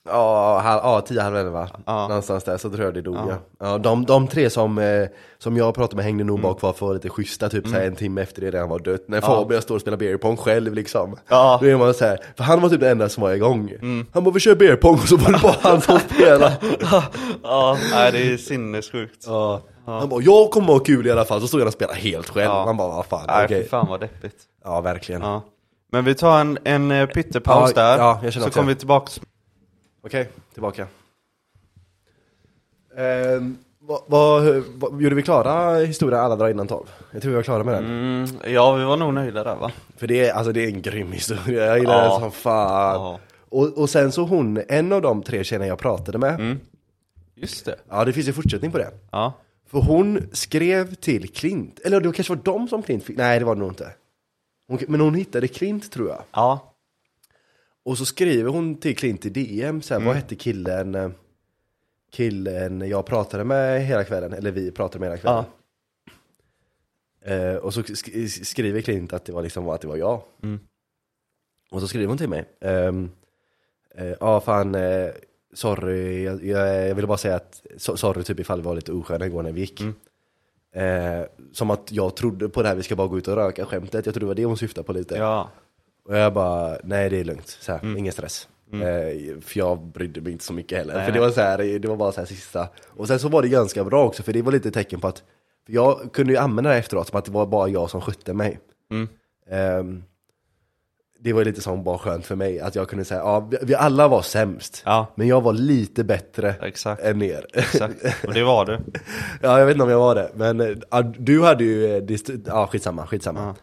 Ja, 0.08 0.58
halv, 0.58 0.80
ja 0.84 1.00
10, 1.00 1.20
halv 1.20 1.36
11. 1.36 1.68
Ja. 1.86 2.08
Någonstans 2.08 2.44
där 2.44 2.56
så 2.56 2.70
tror 2.70 2.84
jag 2.84 2.94
det 2.94 3.02
dog 3.02 3.16
ja. 3.16 3.26
Ja. 3.28 3.38
ja 3.58 3.78
de, 3.78 4.04
de 4.06 4.28
tre 4.28 4.50
som, 4.50 4.78
eh, 4.78 5.08
som 5.38 5.56
jag 5.56 5.74
pratade 5.74 5.96
med 5.96 6.04
hängde 6.04 6.24
nog 6.24 6.38
Mm. 6.38 6.42
bara 6.42 6.54
kvar 6.54 6.72
för 6.72 6.94
lite 6.94 7.08
schyssta, 7.08 7.48
typ 7.48 7.66
såhär, 7.68 7.86
en 7.86 7.96
timme 7.96 8.22
efter 8.22 8.40
det 8.40 8.50
redan 8.50 8.68
var 8.68 8.78
dött. 8.78 9.08
När 9.08 9.20
Fabian 9.20 9.62
står 9.62 9.74
och 9.74 9.80
spelar 9.80 9.98
beer 9.98 10.16
pong 10.16 10.36
själv 10.36 10.74
liksom. 10.74 11.16
Ja. 11.28 11.58
Då 11.62 11.68
är 11.68 11.76
man 11.76 11.94
såhär, 11.94 12.18
för 12.36 12.44
han 12.44 12.60
var 12.60 12.68
typ 12.68 12.80
den 12.80 12.90
enda 12.90 13.08
som 13.08 13.22
var 13.22 13.32
igång. 13.32 13.72
Han 14.12 14.24
bara 14.24 14.34
vi 14.34 14.40
kör 14.40 14.54
beer 14.56 14.76
pong 14.76 14.94
och 14.94 15.08
så 15.08 15.16
var 15.16 15.32
det 15.32 15.38
bara 15.42 15.56
han 15.60 15.80
som 15.80 15.98
spelade. 16.14 16.56
Ja, 17.42 17.78
nej, 17.90 18.12
det 18.12 18.32
är 18.32 18.36
sinnessjukt. 18.36 19.24
Ja. 19.26 19.62
Han 19.86 20.08
bara 20.08 20.22
jag 20.22 20.50
kommer 20.50 20.66
ha 20.72 20.78
kul 20.78 21.06
i 21.06 21.10
alla 21.10 21.24
fall, 21.24 21.40
så 21.40 21.48
stod 21.48 21.60
han 21.60 21.66
och 21.66 21.72
spelade 21.72 21.98
helt 21.98 22.28
själv. 22.28 22.44
Ja. 22.50 22.64
Man 22.64 22.76
bara 22.76 22.88
vad 22.96 23.06
fan, 23.06 23.24
Nej, 23.28 23.44
okej. 23.44 23.62
fy 23.62 23.68
fan 23.68 23.86
vad 23.88 24.00
deppigt. 24.00 24.36
Ja 24.64 24.80
verkligen. 24.80 25.22
Ja. 25.22 25.42
Men 25.92 26.04
vi 26.04 26.14
tar 26.14 26.40
en, 26.40 26.58
en 26.64 26.90
eh, 26.90 27.06
pyttepaus 27.06 27.72
Ja, 27.76 27.82
där, 27.82 27.98
ja, 27.98 28.20
jag 28.22 28.32
känner 28.32 28.46
så 28.46 28.52
kommer 28.52 28.68
vi 28.68 28.74
tillbaks. 28.74 29.20
Okej, 30.04 30.28
tillbaka. 30.52 30.86
Ehm, 32.96 33.58
vad, 33.80 34.00
vad, 34.06 34.42
vad, 34.74 35.02
gjorde 35.02 35.14
vi 35.14 35.22
klara 35.22 35.78
historien 35.78 36.20
alla 36.20 36.36
drar 36.36 36.48
innan 36.48 36.66
12? 36.68 36.86
Jag 37.12 37.22
tror 37.22 37.30
vi 37.30 37.36
var 37.36 37.42
klara 37.42 37.64
med 37.64 37.74
den. 37.74 37.84
Mm, 37.84 38.28
ja, 38.54 38.72
vi 38.74 38.84
var 38.84 38.96
nog 38.96 39.14
nöjda 39.14 39.44
där 39.44 39.56
va? 39.56 39.70
För 39.96 40.06
det 40.06 40.28
är, 40.28 40.32
alltså 40.34 40.52
det 40.52 40.64
är 40.64 40.68
en 40.68 40.82
grym 40.82 41.12
historia, 41.12 41.66
jag 41.66 41.78
gillar 41.78 42.04
Ja. 42.04 42.10
den 42.10 42.20
som 42.20 42.32
fan. 42.32 42.94
Ja. 43.00 43.18
Och, 43.48 43.78
och 43.78 43.90
sen 43.90 44.12
så 44.12 44.22
hon, 44.24 44.62
en 44.68 44.92
av 44.92 45.02
de 45.02 45.22
tre 45.22 45.44
tjejerna 45.44 45.66
jag 45.66 45.78
pratade 45.78 46.18
med, 46.18 46.34
Mm. 46.34 46.60
Just 47.38 47.64
det. 47.64 47.76
ja 47.90 48.04
det 48.04 48.12
finns 48.12 48.28
ju 48.28 48.32
fortsättning 48.32 48.70
på 48.72 48.78
det. 48.78 48.90
Ja. 49.10 49.32
För 49.66 49.78
hon 49.80 50.28
skrev 50.32 50.94
till 50.94 51.28
Klint, 51.28 51.78
eller 51.80 52.00
det 52.00 52.12
kanske 52.12 52.34
var 52.34 52.42
de 52.44 52.68
som 52.68 52.82
Klint 52.82 53.04
fick, 53.04 53.16
nej 53.16 53.38
det 53.38 53.44
var 53.44 53.54
det 53.54 53.58
nog 53.60 53.70
inte. 53.70 53.92
Hon, 54.68 54.78
men 54.88 55.00
hon 55.00 55.14
hittade 55.14 55.48
Klint 55.48 55.92
tror 55.92 56.08
jag. 56.08 56.22
Ja. 56.32 56.74
Och 57.84 57.98
så 57.98 58.06
skriver 58.06 58.50
hon 58.50 58.74
till 58.76 58.96
Klint 58.96 59.26
i 59.26 59.30
DM, 59.30 59.82
så 59.82 59.94
här, 59.94 60.00
Mm. 60.00 60.06
vad 60.06 60.16
hette 60.16 60.34
killen, 60.36 60.94
eh, 60.94 61.10
killen 62.10 62.88
jag 62.88 63.06
pratade 63.06 63.44
med 63.44 63.86
hela 63.86 64.04
kvällen, 64.04 64.32
eller 64.32 64.50
vi 64.50 64.70
pratade 64.70 65.00
med 65.00 65.08
hela 65.08 65.18
kvällen. 65.20 65.44
Eh, 67.20 67.56
och 67.56 67.74
så 67.74 67.82
sk- 67.82 68.44
skriver 68.44 68.80
Klint 68.80 69.12
att 69.12 69.24
det 69.24 69.32
var 69.32 69.42
liksom 69.42 69.68
att 69.68 69.80
det 69.80 69.88
var 69.88 69.96
jag. 69.96 70.22
Mm. 70.42 70.60
Och 71.70 71.80
så 71.80 71.88
skriver 71.88 72.06
hon 72.06 72.18
till 72.18 72.28
mig. 72.28 72.44
ehm, 72.60 73.10
eh, 73.94 74.14
Ja 74.20 74.40
fan, 74.40 74.74
eh, 74.74 75.10
sorry, 75.56 76.24
jag, 76.24 76.44
jag, 76.44 76.88
jag 76.88 76.94
ville 76.94 77.06
bara 77.06 77.18
säga 77.18 77.36
att 77.36 77.62
so, 77.76 77.96
sorry 77.96 78.22
typ 78.22 78.40
ifall 78.40 78.60
vi 78.60 78.66
var 78.66 78.74
lite 78.74 78.92
osköna 78.92 79.26
igår 79.26 79.42
när 79.42 79.52
vi 79.52 79.60
gick. 79.60 79.80
Mm. 79.80 79.94
Eh, 80.72 81.26
som 81.52 81.70
att 81.70 81.92
jag 81.92 82.16
trodde 82.16 82.48
på 82.48 82.62
det 82.62 82.68
här 82.68 82.76
vi 82.76 82.82
ska 82.82 82.96
bara 82.96 83.06
gå 83.06 83.18
ut 83.18 83.28
och 83.28 83.36
röka 83.36 83.66
skämtet, 83.66 84.06
jag 84.06 84.14
trodde 84.14 84.20
det 84.20 84.26
var 84.26 84.34
det 84.34 84.44
hon 84.44 84.56
syftade 84.56 84.86
på 84.86 84.92
lite. 84.92 85.16
Ja. 85.16 85.50
Och 86.04 86.16
jag 86.16 86.32
bara, 86.32 86.78
nej 86.84 87.10
det 87.10 87.20
är 87.20 87.24
lugnt, 87.24 87.48
så 87.48 87.72
här, 87.72 87.98
ingen 87.98 88.12
stress. 88.12 88.48
Eh, 88.72 89.40
för 89.40 89.58
jag 89.58 89.78
brydde 89.78 90.20
mig 90.20 90.32
inte 90.32 90.44
så 90.44 90.52
mycket 90.52 90.78
heller. 90.78 90.94
Nej, 90.94 91.06
för 91.06 91.12
det 91.12 91.20
var, 91.20 91.30
så 91.30 91.40
här, 91.40 91.78
det 91.78 91.88
var 91.88 91.96
bara 91.96 92.12
så 92.12 92.20
här 92.20 92.26
sista. 92.26 92.68
Och 92.86 93.08
sen 93.08 93.18
så 93.18 93.28
var 93.28 93.42
det 93.42 93.48
ganska 93.48 93.84
bra 93.84 94.04
också, 94.04 94.22
för 94.22 94.32
det 94.32 94.42
var 94.42 94.52
lite 94.52 94.70
tecken 94.70 95.00
på 95.00 95.08
att 95.08 95.22
jag 95.66 96.12
kunde 96.12 96.32
ju 96.32 96.38
använda 96.38 96.70
det 96.70 96.76
efteråt 96.76 97.08
som 97.08 97.18
att 97.18 97.24
det 97.24 97.30
var 97.30 97.46
bara 97.46 97.68
jag 97.68 97.90
som 97.90 98.00
skötte 98.00 98.32
mig. 98.34 98.60
Mm. 98.90 99.08
Ehm, 99.50 100.04
det 101.26 101.32
var 101.32 101.44
lite 101.44 101.60
som 101.60 101.84
bara 101.84 101.98
skönt 101.98 102.26
för 102.26 102.36
mig, 102.36 102.60
att 102.60 102.74
jag 102.74 102.88
kunde 102.88 103.04
säga, 103.04 103.20
ja 103.20 103.50
vi, 103.62 103.74
alla 103.74 104.08
var 104.08 104.22
sämst. 104.22 104.82
Ja. 104.84 105.06
Men 105.14 105.28
jag 105.28 105.40
var 105.40 105.52
lite 105.52 106.04
bättre 106.04 106.54
Exakt. 106.62 107.02
än 107.02 107.22
er. 107.22 107.46
Exakt. 107.54 107.94
Och 108.26 108.34
det 108.34 108.42
var 108.44 108.66
du. 108.66 108.78
ja, 109.42 109.58
jag 109.58 109.66
vet 109.66 109.74
inte 109.74 109.84
om 109.84 109.90
jag 109.90 109.98
var 109.98 110.14
det, 110.14 110.30
men 110.34 110.82
ja, 110.90 111.02
du 111.02 111.42
hade 111.42 111.64
ju, 111.64 111.96
eh, 111.96 112.18
ja 112.46 112.66
skitsamma, 112.66 113.06
skitsamma. 113.06 113.40
Ja. 113.40 113.54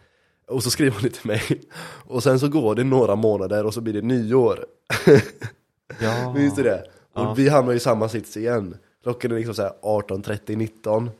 Och 0.54 0.62
så 0.62 0.70
skriver 0.70 0.92
hon 0.92 1.02
det 1.02 1.10
till 1.10 1.26
mig. 1.26 1.42
Och 2.06 2.22
sen 2.22 2.40
så 2.40 2.48
går 2.48 2.74
det 2.74 2.84
några 2.84 3.16
månader 3.16 3.66
och 3.66 3.74
så 3.74 3.80
blir 3.80 3.92
det 3.94 4.02
nyår. 4.02 4.64
Ja. 6.00 6.32
Minns 6.32 6.54
du 6.54 6.62
det? 6.62 6.84
Och 7.14 7.22
Ja. 7.22 7.34
vi 7.36 7.48
hamnar 7.48 7.72
i 7.72 7.80
samma 7.80 8.08
sits 8.08 8.36
igen. 8.36 8.76
Klockan 9.02 9.30
är 9.32 9.36
liksom 9.36 9.54
såhär 9.54 9.72
18, 9.82 10.22
30, 10.22 10.56
19. 10.56 11.10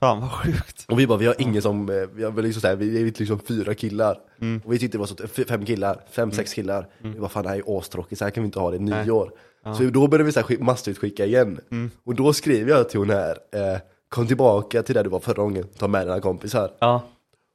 Fan 0.00 0.20
vad 0.20 0.32
sjukt. 0.32 0.84
Och 0.88 0.98
vi 0.98 1.06
bara, 1.06 1.18
vi 1.18 1.26
har 1.26 1.34
ingen 1.38 1.62
som, 1.62 1.88
eh, 1.88 1.94
vi 2.14 2.24
har 2.24 2.42
liksom 2.42 2.60
såhär, 2.60 2.76
vi 2.76 3.00
är 3.00 3.04
liksom 3.04 3.38
fyra 3.40 3.74
killar. 3.74 4.18
Och 4.64 4.72
vi 4.72 4.78
tyckte 4.78 4.96
det 4.98 5.00
var 5.00 5.06
så, 5.06 5.16
f- 5.24 5.46
fem 5.48 5.64
killar, 5.64 6.00
fem, 6.10 6.32
sex 6.32 6.54
killar. 6.54 6.86
Vi 6.98 7.10
bara, 7.20 7.28
fan 7.28 7.42
det 7.42 7.48
här 7.48 7.56
är 7.56 7.78
astråkigt, 7.78 8.18
så 8.18 8.24
här 8.24 8.30
kan 8.30 8.42
vi 8.42 8.46
inte 8.46 8.60
ha 8.60 8.70
det, 8.70 8.78
Nej. 8.78 9.04
nyår. 9.04 9.32
Så 9.76 9.82
då 9.84 10.08
började 10.08 10.24
vi 10.24 10.32
så 10.32 10.40
här 10.40 10.58
massutskicka 10.58 11.26
igen. 11.26 11.60
Och 12.04 12.14
då 12.14 12.32
skrev 12.32 12.68
jag 12.68 12.88
till 12.88 12.98
hon 12.98 13.10
här, 13.10 13.30
eh, 13.52 13.80
kom 14.08 14.26
tillbaka 14.26 14.82
till 14.82 14.94
där 14.94 15.04
du 15.04 15.10
var 15.10 15.20
förra 15.20 15.42
gången, 15.42 15.64
ta 15.78 15.88
med 15.88 16.06
dina 16.06 16.20
kompisar. 16.20 16.70
Ja. 16.78 17.02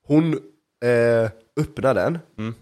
Hon 0.07 0.33
eh, 0.83 1.29
öppnade 1.61 1.99
den, 2.01 2.19
Mm. 2.37 2.53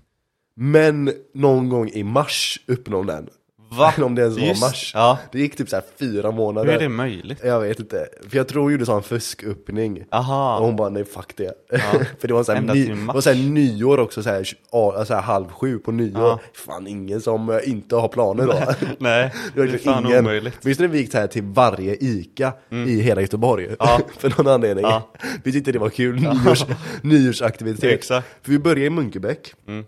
men 0.55 1.11
någon 1.33 1.69
gång 1.69 1.89
i 1.89 2.03
mars 2.03 2.59
öppnade 2.67 2.97
hon 2.97 3.07
den. 3.07 3.29
Va? 3.73 3.93
Eller 3.95 4.05
om 4.05 4.15
det 4.15 4.21
ens 4.21 4.37
var 4.37 4.45
Just- 4.45 4.61
mars. 4.61 4.91
ja. 4.95 5.17
Det 5.31 5.39
gick 5.39 5.55
typ 5.55 5.69
så 5.69 5.75
här 5.75 5.83
fyra 5.99 6.31
månader. 6.31 6.67
Hur 6.67 6.75
är 6.75 6.79
det 6.79 6.89
möjligt? 6.89 7.39
Jag 7.43 7.59
vet 7.59 7.79
inte. 7.79 8.07
För 8.29 8.37
jag 8.37 8.47
tror 8.47 8.63
hon 8.63 8.71
gjorde 8.71 8.85
sån 8.85 9.03
fusköppning. 9.03 10.03
Aha. 10.11 10.57
Och 10.59 10.65
hon 10.65 10.75
bara 10.75 10.89
nej 10.89 11.05
fuck 11.05 11.33
det. 11.37 11.53
För 12.19 12.27
det 12.27 12.33
var 12.33 12.43
så 12.43 12.51
här, 12.51 12.59
Ända 12.59 12.73
ny, 12.73 12.85
det 12.85 13.13
var 13.13 13.21
så 13.21 13.29
här 13.29 13.49
nyår 13.49 13.97
också, 13.99 14.23
så 14.23 14.29
här, 14.29 14.47
ja, 14.71 15.05
så 15.05 15.13
här 15.13 15.21
halv 15.21 15.47
sju 15.49 15.77
på 15.79 15.91
nyår. 15.91 16.21
Ja. 16.21 16.39
Fan 16.53 16.87
ingen 16.87 17.21
som 17.21 17.49
eh, 17.49 17.57
inte 17.69 17.95
har 17.95 18.07
planer 18.07 18.47
då. 18.47 18.53
Nej, 18.99 19.31
Det 19.53 19.59
var 19.59 19.65
det 19.65 19.71
är 19.71 19.73
liksom 19.73 19.93
fan 19.93 20.05
ingen. 20.05 20.19
omöjligt. 20.19 20.65
Mm. 20.65 20.71
Är 20.77 20.81
det 20.81 20.87
vi 20.87 20.97
gick 20.97 21.11
så 21.11 21.17
här 21.17 21.27
till 21.27 21.43
varje 21.43 21.95
ICA 21.99 22.53
i 22.87 23.01
hela 23.01 23.21
Göteborg? 23.21 23.69
För 24.17 24.29
någon 24.43 24.53
anledning. 24.53 24.85
Ja. 24.85 25.11
Vi 25.43 25.51
tyckte 25.51 25.71
det 25.71 25.79
var 25.79 25.89
kul, 25.89 26.15
nyårs, 26.21 26.65
nyårsaktivitet. 27.01 27.83
Exakt. 27.93 28.27
För 28.41 28.51
vi 28.51 28.59
började 28.59 28.85
i 28.85 28.89
Munkebäck. 28.89 29.53
Mm. 29.67 29.85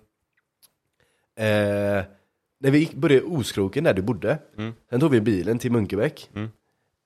Eh, 1.39 2.03
när 2.63 2.71
vi 2.71 2.77
gick, 2.79 2.93
började 2.93 3.25
i 3.25 3.29
Oskroken 3.29 3.83
där 3.83 3.93
du 3.93 4.01
bodde. 4.01 4.37
Mm. 4.57 4.73
Sen 4.89 4.99
tog 4.99 5.11
vi 5.11 5.21
bilen 5.21 5.59
till 5.59 5.71
Munkebäck. 5.71 6.29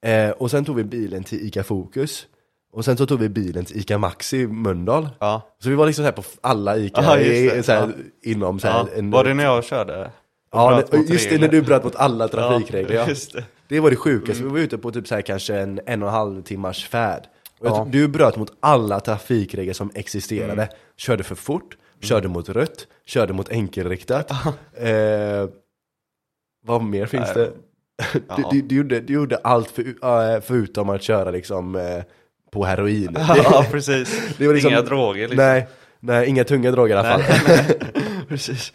Eh, 0.05 0.29
och 0.29 0.51
sen 0.51 0.65
tog 0.65 0.75
vi 0.75 0.83
bilen 0.83 1.23
till 1.23 1.47
ICA 1.47 1.63
Fokus. 1.63 2.27
Och 2.73 2.85
sen 2.85 2.97
så 2.97 3.05
tog 3.05 3.19
vi 3.19 3.29
bilen 3.29 3.65
till 3.65 3.77
ICA 3.77 3.97
Maxi 3.97 4.37
i 4.37 4.47
Mölndal. 4.47 5.09
Ja. 5.19 5.41
Så 5.59 5.69
vi 5.69 5.75
var 5.75 5.85
liksom 5.85 6.01
så 6.01 6.05
här 6.05 6.11
på 6.11 6.21
f- 6.21 6.37
alla 6.41 6.77
ICA 6.77 7.01
Ja, 7.03 7.17
just 7.17 7.53
det. 7.53 7.59
i, 7.59 7.63
så 7.63 7.71
här, 7.71 7.93
inom 8.23 8.59
så 8.59 8.67
här, 8.67 8.73
Ja. 8.79 8.87
en... 8.97 9.11
Var 9.11 9.23
det 9.23 9.33
när 9.33 9.43
jag 9.43 9.63
körde? 9.63 10.11
Ja, 10.51 10.75
bröt 10.75 10.93
mot 10.93 11.09
just 11.09 11.23
det, 11.29 11.35
regler? 11.35 11.47
när 11.47 11.51
du 11.53 11.61
bröt 11.61 11.83
mot 11.83 11.95
alla 11.95 12.27
trafikregler. 12.27 12.95
Ja, 12.95 13.07
just 13.07 13.33
det. 13.33 13.43
Det 13.67 13.79
var 13.79 13.89
det 13.89 13.95
sjukaste, 13.95 14.43
vi 14.43 14.49
var 14.49 14.59
ute 14.59 14.77
på 14.77 14.91
typ 14.91 15.07
så 15.07 15.15
här 15.15 15.21
kanske 15.21 15.55
en 15.55 15.79
en 15.85 16.03
och 16.03 16.09
en 16.09 16.13
halv 16.15 16.41
timmars 16.41 16.87
färd. 16.87 17.23
Och 17.59 17.67
jag 17.67 17.75
tror- 17.75 17.85
Du 17.85 18.07
bröt 18.07 18.35
mot 18.37 18.53
alla 18.59 18.99
trafikregler 18.99 19.73
som 19.73 19.91
existerade. 19.95 20.69
Körde 20.97 21.23
för 21.23 21.35
fort, 21.35 21.77
körde 22.01 22.27
mot 22.27 22.49
rött, 22.49 22.87
körde 23.05 23.33
mot 23.33 23.49
enkelriktat. 23.49 24.31
Eh, 24.77 25.49
vad 26.65 26.83
mer 26.83 27.05
finns 27.05 27.33
det? 27.33 27.51
Du, 28.13 28.21
Ja. 28.27 28.49
du, 28.51 28.61
du, 28.61 28.75
gjorde, 28.75 28.99
du 28.99 29.13
gjorde 29.13 29.37
allt 29.37 29.71
för, 29.71 29.81
äh, 30.35 30.41
förutom 30.41 30.89
att 30.89 31.03
köra 31.03 31.31
liksom 31.31 31.75
eh, 31.75 32.03
på 32.51 32.65
heroin. 32.65 33.17
Ja, 33.19 33.65
precis. 33.71 34.21
Det 34.37 34.47
var 34.47 34.53
liksom- 34.53 34.71
Inga 34.71 34.81
droger 34.81 35.27
liksom. 35.27 35.37
Nej, 35.45 35.67
nej, 35.99 36.27
inga 36.29 36.43
tunga 36.43 36.71
droger 36.71 36.95
i 36.95 36.99
alla 36.99 37.19
fall. 37.19 37.23
Precis. 38.27 38.73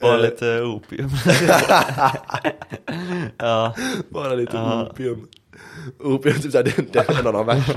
Bara 0.00 0.14
Eh. 0.14 0.20
lite 0.22 0.62
opium. 0.62 1.10
ja. 3.38 3.74
Bara 4.08 4.34
lite 4.34 4.56
Ja. 4.56 4.86
opium. 4.90 5.28
Opium, 6.00 6.34
typ 6.40 6.52
såhär, 6.52 6.64
det, 6.64 6.96
är 6.96 7.20
en 7.20 7.26
av 7.26 7.32
de 7.32 7.46
värsta 7.46 7.74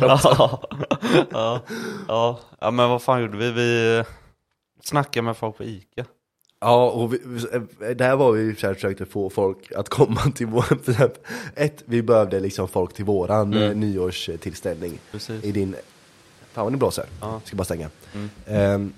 ja. 1.31 1.61
Ja. 2.07 2.39
Ja, 2.61 2.71
men 2.71 2.89
vad 2.89 3.01
fan 3.01 3.21
gjorde 3.21 3.37
vi? 3.37 3.51
Vi 3.51 4.03
snackade 4.83 5.23
med 5.25 5.37
folk 5.37 5.57
på 5.57 5.63
Ica. 5.63 6.05
Ja, 6.59 6.89
och 6.89 7.13
vi, 7.13 7.17
där 7.93 8.15
var 8.15 8.31
vi 8.31 8.55
så 8.55 8.67
här, 8.67 8.73
försökte 8.73 9.05
få 9.05 9.29
folk 9.29 9.71
att 9.71 9.89
komma 9.89 10.21
till 10.35 10.47
vår, 10.47 10.65
ett, 11.55 11.83
vi 11.85 12.01
behövde 12.01 12.39
liksom 12.39 12.67
folk 12.67 12.93
till 12.93 13.05
våran 13.05 13.53
mm. 13.53 13.79
nyårstillställning 13.79 14.99
Precis. 15.11 15.43
i 15.43 15.51
din, 15.51 15.75
fan 16.51 16.63
vad 16.63 16.73
ni 16.73 16.77
blåser, 16.77 17.05
Ja. 17.21 17.41
ska 17.45 17.55
bara 17.55 17.63
stänga. 17.63 17.89
Mm. 18.13 18.29
Ehm, 18.45 18.93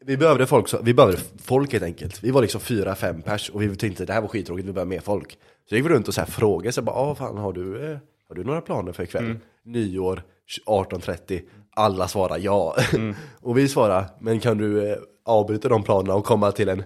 vi 0.00 0.16
behövde 0.16 0.46
folk, 0.46 0.68
så, 0.68 0.82
vi 0.82 0.94
behövde 0.94 1.18
folk 1.42 1.72
helt 1.72 1.84
enkelt. 1.84 2.24
Vi 2.24 2.30
var 2.30 2.42
liksom 2.42 2.60
fyra, 2.60 2.94
fem 2.94 3.22
pers 3.22 3.50
och 3.50 3.62
vi 3.62 3.76
tänkte 3.76 4.04
det 4.04 4.12
här 4.12 4.20
var 4.20 4.28
skittråkigt, 4.28 4.68
vi 4.68 4.72
behöver 4.72 4.88
mer 4.88 5.00
folk. 5.00 5.38
Så 5.68 5.76
gick 5.76 5.84
vi 5.84 5.88
runt 5.88 6.08
och 6.08 6.14
så 6.14 6.20
här 6.20 6.28
frågade, 6.28 6.72
så 6.72 6.82
bara, 6.82 6.96
ah, 6.96 7.14
fan 7.14 7.36
har 7.36 7.52
du, 7.52 7.92
eh, 7.92 7.98
har 8.28 8.34
du 8.34 8.44
några 8.44 8.60
planer 8.60 8.92
för 8.92 9.02
ikväll? 9.02 9.36
Nyår, 9.62 10.22
18.30, 10.66 11.42
alla 11.76 12.08
svarar 12.08 12.38
ja. 12.38 12.76
och 13.42 13.58
vi 13.58 13.68
svarade, 13.68 14.04
men 14.20 14.40
kan 14.40 14.58
du 14.58 14.90
eh, 14.90 14.96
avbryta 15.24 15.68
de 15.68 15.82
planerna 15.82 16.14
och 16.14 16.24
komma 16.24 16.52
till 16.52 16.68
en 16.68 16.82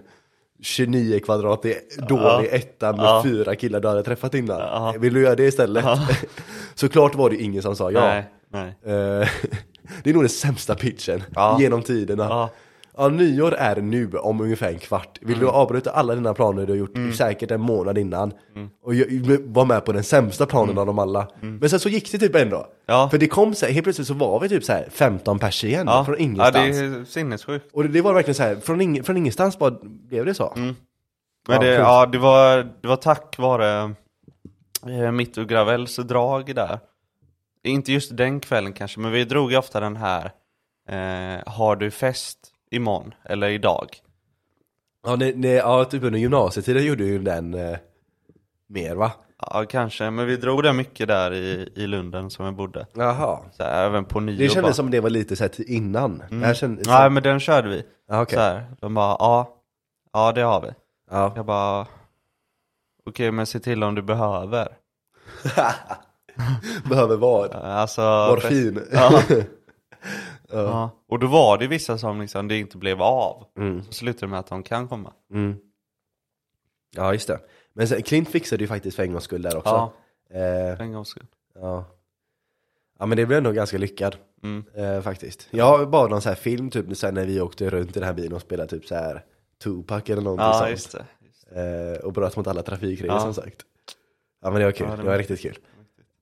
29 0.61 1.19
kvadrat 1.19 1.65
i 1.65 1.75
dålig 2.09 2.49
etta 2.51 2.91
med 2.91 3.05
Ja. 3.05 3.21
fyra 3.25 3.55
killar 3.55 3.79
du 3.79 3.87
hade 3.87 4.03
träffat 4.03 4.33
innan. 4.33 4.59
Ja. 4.59 4.95
Vill 4.99 5.13
du 5.13 5.21
göra 5.23 5.35
det 5.35 5.43
istället? 5.45 5.85
Såklart 6.75 7.15
var 7.15 7.29
det 7.29 7.35
ingen 7.35 7.61
som 7.61 7.75
sa 7.75 7.91
ja. 7.91 7.99
Nej, 7.99 8.25
nej. 8.49 8.67
Eh, 8.85 9.27
det 10.03 10.09
är 10.09 10.13
nog 10.13 10.23
den 10.23 10.29
sämsta 10.29 10.75
pitchen 10.75 11.23
Ja. 11.35 11.57
genom 11.61 11.81
tiderna. 11.81 12.49
Ja. 12.97 13.03
Ja. 13.03 13.09
nyår 13.09 13.53
är 13.53 13.75
nu 13.81 14.11
om 14.17 14.41
ungefär 14.41 14.67
en 14.69 14.79
kvart. 14.79 15.17
Vill 15.21 15.35
Mm. 15.35 15.39
du 15.39 15.51
avbryta 15.51 15.91
alla 15.91 16.15
dina 16.15 16.33
planer 16.33 16.65
du 16.65 16.71
har 16.73 16.77
gjort 16.77 17.15
säkert 17.17 17.51
en 17.51 17.61
månad 17.61 17.97
innan 17.97 18.33
och 18.83 18.93
ju- 18.95 19.43
vara 19.47 19.65
med 19.65 19.85
på 19.85 19.91
den 19.91 20.03
sämsta 20.03 20.45
planen 20.45 20.77
av 20.77 20.85
dem 20.85 20.99
alla. 20.99 21.27
Men 21.41 21.69
sen 21.69 21.79
så 21.79 21.89
gick 21.89 22.11
det 22.11 22.17
typ 22.17 22.35
ändå. 22.35 22.55
Mm. 22.57 22.67
Ja. 22.85 23.09
För 23.09 23.17
det 23.17 23.27
kom 23.27 23.55
så 23.55 23.65
här, 23.65 23.73
helt 23.73 23.83
plötsligt 23.83 24.07
så 24.07 24.13
var 24.13 24.39
vi 24.39 24.49
typ 24.49 24.63
så 24.63 24.73
här 24.73 24.87
15 24.91 25.39
pers 25.39 25.63
igen 25.63 25.85
Ja. 25.87 26.05
från 26.05 26.15
ja, 26.15 26.21
ingenstans. 26.21 26.53
det 26.55 26.85
är 26.85 27.05
sinnessjukt. 27.05 27.65
Och 27.73 27.83
det, 27.83 27.89
det 27.89 28.01
var 28.01 28.13
verkligen 28.13 28.35
så 28.35 28.43
här, 28.43 28.55
från, 28.55 28.81
ing, 28.81 29.03
från 29.03 29.17
ingenstans 29.17 29.59
bara 29.59 29.71
blev 29.81 30.25
det 30.25 30.33
så. 30.33 30.53
Men 30.55 30.75
Ja, 31.47 31.59
det, 31.59 31.67
ja, 31.67 32.05
det, 32.05 32.17
var, 32.17 32.57
det 32.81 32.87
var 32.87 32.95
tack 32.95 33.35
vare 33.37 33.93
eh, 34.87 35.11
mitt 35.11 35.37
och 35.37 35.47
Gravels 35.49 35.95
drag 35.95 36.55
där. 36.55 36.79
Inte 37.63 37.93
just 37.93 38.17
den 38.17 38.39
kvällen 38.39 38.73
kanske, 38.73 38.99
men 38.99 39.11
vi 39.11 39.23
drog 39.25 39.51
ju 39.51 39.57
ofta 39.57 39.79
den 39.79 39.95
här 39.95 40.25
eh, 40.89 41.41
Har 41.53 41.75
du 41.75 41.91
fest 41.91 42.37
imorgon 42.71 43.13
eller 43.23 43.49
idag? 43.49 43.89
Ja, 45.07 45.15
det, 45.15 45.31
det, 45.31 45.53
ja 45.53 45.85
typ 45.85 46.03
under 46.03 46.19
gymnasietiden 46.19 46.85
gjorde 46.85 47.03
ju 47.03 47.19
den 47.19 47.53
eh, 47.53 47.77
mer 48.67 48.95
va? 48.95 49.11
Ja, 49.41 49.65
kanske, 49.69 50.09
men 50.09 50.25
vi 50.27 50.37
drog 50.37 50.63
den 50.63 50.75
mycket 50.75 51.07
där 51.07 51.33
i, 51.33 51.69
i 51.75 51.87
Lunden 51.87 52.29
som 52.29 52.45
vi 52.45 52.51
bodde. 52.51 52.87
Jaha. 52.93 53.39
Så 53.51 53.63
här, 53.63 53.85
även 53.85 54.05
på 54.05 54.19
nyår 54.19 54.37
Det 54.37 54.49
kändes 54.49 54.61
bara. 54.63 54.73
som 54.73 54.91
det 54.91 54.99
var 54.99 55.09
lite 55.09 55.49
till 55.49 55.65
innan. 55.67 56.23
Det 56.29 56.45
här 56.45 56.53
kändes, 56.53 56.87
Nej, 56.87 57.09
men 57.09 57.23
den 57.23 57.39
körde 57.39 57.69
vi. 57.69 57.83
ja, 58.09 58.21
okej. 58.21 58.35
Så 58.35 58.41
här, 58.41 58.65
de 58.81 58.93
bara, 58.93 59.15
ja, 59.19 59.55
ja 60.13 60.31
det 60.31 60.41
har 60.41 60.61
vi. 60.61 60.67
Ja. 61.11 61.33
Jag 61.35 61.45
bara, 61.45 61.87
okej 63.05 63.31
men 63.31 63.45
se 63.45 63.59
till 63.59 63.83
om 63.83 63.95
du 63.95 64.01
behöver. 64.01 64.67
Behöver 66.89 67.17
vad? 67.17 67.51
Alltså, 67.53 68.01
Morfin? 68.01 68.81
Ja. 68.91 69.21
ja. 70.59 70.89
Och 71.09 71.19
då 71.19 71.27
var 71.27 71.57
det 71.57 71.67
vissa 71.67 71.97
som 71.97 72.21
liksom 72.21 72.47
det 72.47 72.57
inte 72.59 72.77
blev 72.77 73.01
av. 73.01 73.43
Mm. 73.57 73.83
Så 73.83 73.91
slutade 73.91 74.25
det 74.25 74.29
med 74.29 74.39
att 74.39 74.47
de 74.47 74.63
kan 74.63 74.87
komma. 74.87 75.13
Mm. 75.33 75.55
Ja, 76.95 77.13
just 77.13 77.27
det. 77.27 77.39
Men 77.73 77.87
sen, 77.87 78.03
Clint 78.03 78.29
fixade 78.29 78.63
ju 78.63 78.67
faktiskt 78.67 78.95
för 78.95 79.03
en 79.03 79.11
gångs 79.11 79.23
skull 79.23 79.41
där 79.41 79.57
också. 79.57 79.69
Ja, 79.69 79.93
Eh, 80.29 80.75
för 80.77 80.81
en 80.83 80.93
gångs 80.93 81.07
skull. 81.07 81.25
ja. 81.55 81.85
ja, 82.99 83.05
men 83.05 83.17
det 83.17 83.25
blev 83.25 83.37
ändå 83.37 83.51
ganska 83.51 83.77
lyckad. 83.77 84.15
Mm. 84.43 84.63
Eh, 84.75 85.01
faktiskt. 85.01 85.47
Jag 85.51 85.65
har 85.65 85.85
bara 85.85 86.07
någon 86.07 86.21
så 86.21 86.29
här 86.29 86.35
film 86.35 86.69
typ 86.69 86.97
sen 86.97 87.13
när 87.13 87.25
vi 87.25 87.41
åkte 87.41 87.69
runt 87.69 87.89
i 87.89 87.99
den 87.99 88.03
här 88.03 88.13
bilen 88.13 88.33
och 88.33 88.41
spelade 88.41 88.69
typ 88.69 88.85
så 88.85 88.95
här 88.95 89.23
Tupac 89.63 90.03
eller 90.09 90.21
någonting 90.21 90.45
Ja, 90.45 90.53
sånt. 90.53 90.69
just 90.71 90.91
det. 91.51 91.95
Eh, 91.95 92.05
och 92.05 92.13
bröt 92.13 92.37
mot 92.37 92.47
alla 92.47 92.61
trafikregler 92.63 93.13
Ja. 93.15 93.19
som 93.19 93.33
sagt. 93.33 93.61
Ja 94.41 94.49
men 94.51 94.59
det 94.59 94.65
var 94.65 94.71
kul, 94.71 94.87
Ja, 94.89 94.91
det 94.91 94.97
det 94.97 95.03
var 95.03 95.11
var 95.11 95.17
riktigt 95.17 95.41
kul. 95.41 95.57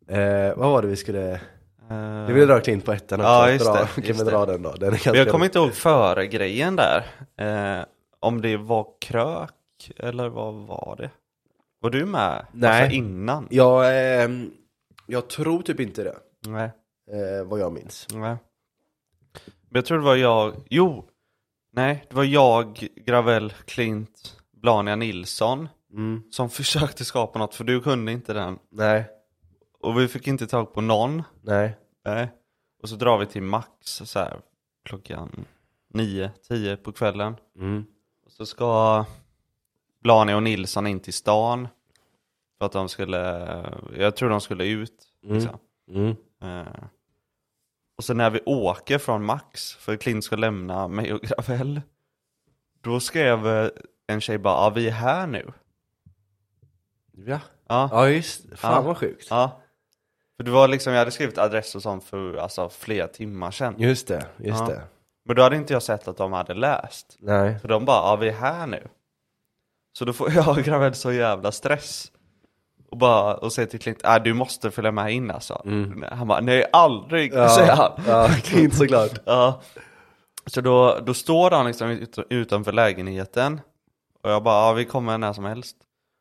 Eh, 0.07 0.55
vad 0.57 0.69
var 0.71 0.81
det 0.81 0.88
vi 0.88 0.95
skulle... 0.95 1.41
Eh, 1.89 2.25
Vi 2.27 2.34
ville 2.34 2.45
dra 2.45 2.59
Clint 2.59 2.86
på 2.86 2.91
ettan 2.93 3.19
också. 3.19 3.29
Ja, 3.29 3.51
just 3.51 3.65
dra, 3.65 3.73
det, 3.73 3.88
Kan 3.95 4.03
just 4.03 4.21
vi 4.21 4.25
det. 4.25 4.31
dra 4.31 4.45
den 4.45 4.61
då? 4.61 4.71
Den 4.73 4.93
är 4.93 5.15
jag 5.15 5.29
kommer 5.29 5.45
inte 5.45 5.59
ihåg 5.59 5.73
före 5.73 6.27
grejen 6.27 6.75
där. 6.75 7.05
Eh, 7.38 7.86
om 8.19 8.41
det 8.41 8.57
var 8.57 8.88
krök 9.01 9.91
eller 9.97 10.29
vad 10.29 10.53
var 10.53 10.95
det? 10.99 11.09
Var 11.79 11.89
du 11.89 12.05
med? 12.05 12.45
Nej. 12.51 12.81
Alltså 12.84 12.95
innan? 12.95 13.47
Ja, 13.51 13.91
ehm, 13.91 14.51
jag 15.07 15.29
tror 15.29 15.61
typ 15.61 15.79
inte 15.79 16.03
det. 16.03 16.15
Nej. 16.47 16.71
Eh, 17.11 17.45
vad 17.47 17.59
jag 17.59 17.73
minns. 17.73 18.07
Nej. 18.13 18.19
Men 19.69 19.79
jag 19.79 19.86
tror 19.86 19.97
det 19.97 20.03
var 20.03 20.15
jag, 20.15 20.53
jo! 20.69 21.05
Nej, 21.73 22.05
det 22.09 22.15
var 22.15 22.23
jag, 22.23 22.88
Gravel, 23.05 23.53
Klint, 23.65 24.38
Blania 24.61 24.95
Nilsson 24.95 25.69
Mm. 25.93 26.23
som 26.31 26.49
försökte 26.59 27.05
skapa 27.05 27.39
något, 27.39 27.55
för 27.55 27.63
du 27.63 27.81
kunde 27.81 28.11
inte 28.11 28.34
den. 28.34 28.59
Nej, 28.71 29.05
Och 29.84 29.99
vi 29.99 30.07
fick 30.07 30.27
inte 30.27 30.47
tag 30.47 30.73
på 30.73 30.81
någon. 30.81 31.23
nej. 31.41 31.77
Nej. 32.05 32.31
Och 32.81 32.89
så 32.89 32.95
drar 32.95 33.17
vi 33.17 33.25
till 33.25 33.41
Max 33.43 33.69
så 33.81 34.19
här, 34.19 34.41
klockan 34.86 35.45
nio, 35.93 36.31
tio 36.47 36.77
på 36.77 36.91
kvällen. 36.91 37.36
Mm. 37.55 37.86
Och 38.25 38.31
så 38.31 38.45
ska 38.45 39.05
Blania 40.03 40.36
och 40.36 40.43
Nilsson 40.43 40.88
in 40.88 40.99
till 40.99 41.13
stan. 41.13 41.67
För 42.57 42.65
att 42.65 42.71
de 42.71 42.89
skulle, 42.89 43.19
jag 43.97 44.15
tror 44.15 44.29
de 44.29 44.41
skulle 44.41 44.65
ut. 44.65 45.07
Liksom. 45.21 45.57
Mm. 45.89 46.15
Eh, 46.41 46.84
och 47.97 48.03
så 48.03 48.13
när 48.13 48.29
vi 48.29 48.41
åker 48.45 48.97
från 48.97 49.25
Max, 49.25 49.73
för 49.75 49.95
Klint 49.95 50.23
ska 50.23 50.36
lämna 50.36 50.88
mig 50.88 51.13
och 51.13 51.21
Gravel. 51.21 51.81
Då 52.81 52.99
skrev 52.99 53.47
eh, 53.47 53.69
en 54.07 54.21
tjej 54.21 54.38
bara, 54.38 54.53
ja 54.53 54.69
vi 54.69 54.88
är 54.88 54.91
här 54.91 55.27
nu. 55.27 55.53
Ja. 57.11 57.39
Ja, 57.67 57.89
ja, 57.91 58.09
just 58.09 58.59
Fan 58.59 58.73
Ja. 58.73 58.81
vad 58.81 58.97
sjukt. 58.97 59.27
ja. 59.29 59.59
För 60.38 60.43
det 60.43 60.51
var 60.51 60.67
liksom, 60.67 60.93
jag 60.93 60.99
hade 60.99 61.11
skrivit 61.11 61.38
adress 61.38 61.75
och 61.75 61.81
sånt 61.81 62.03
för 62.03 62.38
alltså, 62.38 62.69
flera 62.69 63.07
timmar 63.07 63.51
sedan. 63.51 63.75
Just 63.77 64.07
det, 64.07 64.25
just 64.38 64.59
Ja. 64.59 64.67
det. 64.67 64.81
Men 65.25 65.36
då 65.36 65.41
hade 65.41 65.55
inte 65.55 65.73
jag 65.73 65.84
sett 65.84 66.07
att 66.07 66.17
de 66.17 66.34
hade 66.34 66.53
läst. 66.53 67.17
Nej. 67.19 67.59
Så 67.61 67.67
de 67.67 67.86
bara, 67.86 67.97
ja 67.97 68.15
vi 68.15 68.27
är 68.29 68.34
här 68.34 68.67
nu. 68.67 68.88
Så 69.97 70.05
då 70.05 70.13
får 70.13 70.31
jag 70.36 70.47
och 70.47 70.57
Gravel 70.63 70.93
så 70.95 71.11
jävla 71.11 71.51
stress. 71.51 72.11
Och 72.91 72.97
bara, 72.97 73.34
och 73.36 73.53
säger 73.53 73.67
till 73.67 73.79
Klint, 73.79 74.03
äh, 74.05 74.15
du 74.23 74.34
måste 74.34 74.71
följa 74.71 74.91
med 74.91 75.13
in 75.13 75.31
alltså. 75.31 75.61
Han 76.11 76.27
bara, 76.27 76.39
nej 76.41 76.65
aldrig, 76.73 77.31
säger 77.31 77.75
han. 77.75 77.91
ja 78.07 78.27
Clint 78.43 78.75
såklart. 78.75 79.19
Ja. 79.25 79.61
Så 80.45 80.61
då, 80.61 80.99
då 81.05 81.13
står 81.13 81.51
han 81.51 81.65
liksom 81.65 81.89
ut, 81.89 82.17
utanför 82.29 82.71
lägenheten. 82.71 83.61
Och 84.23 84.29
jag 84.31 84.43
bara, 84.43 84.67
ja 84.67 84.73
vi 84.73 84.86
kommer 84.86 85.17
när 85.17 85.34
som 85.34 85.45
helst. 85.45 85.75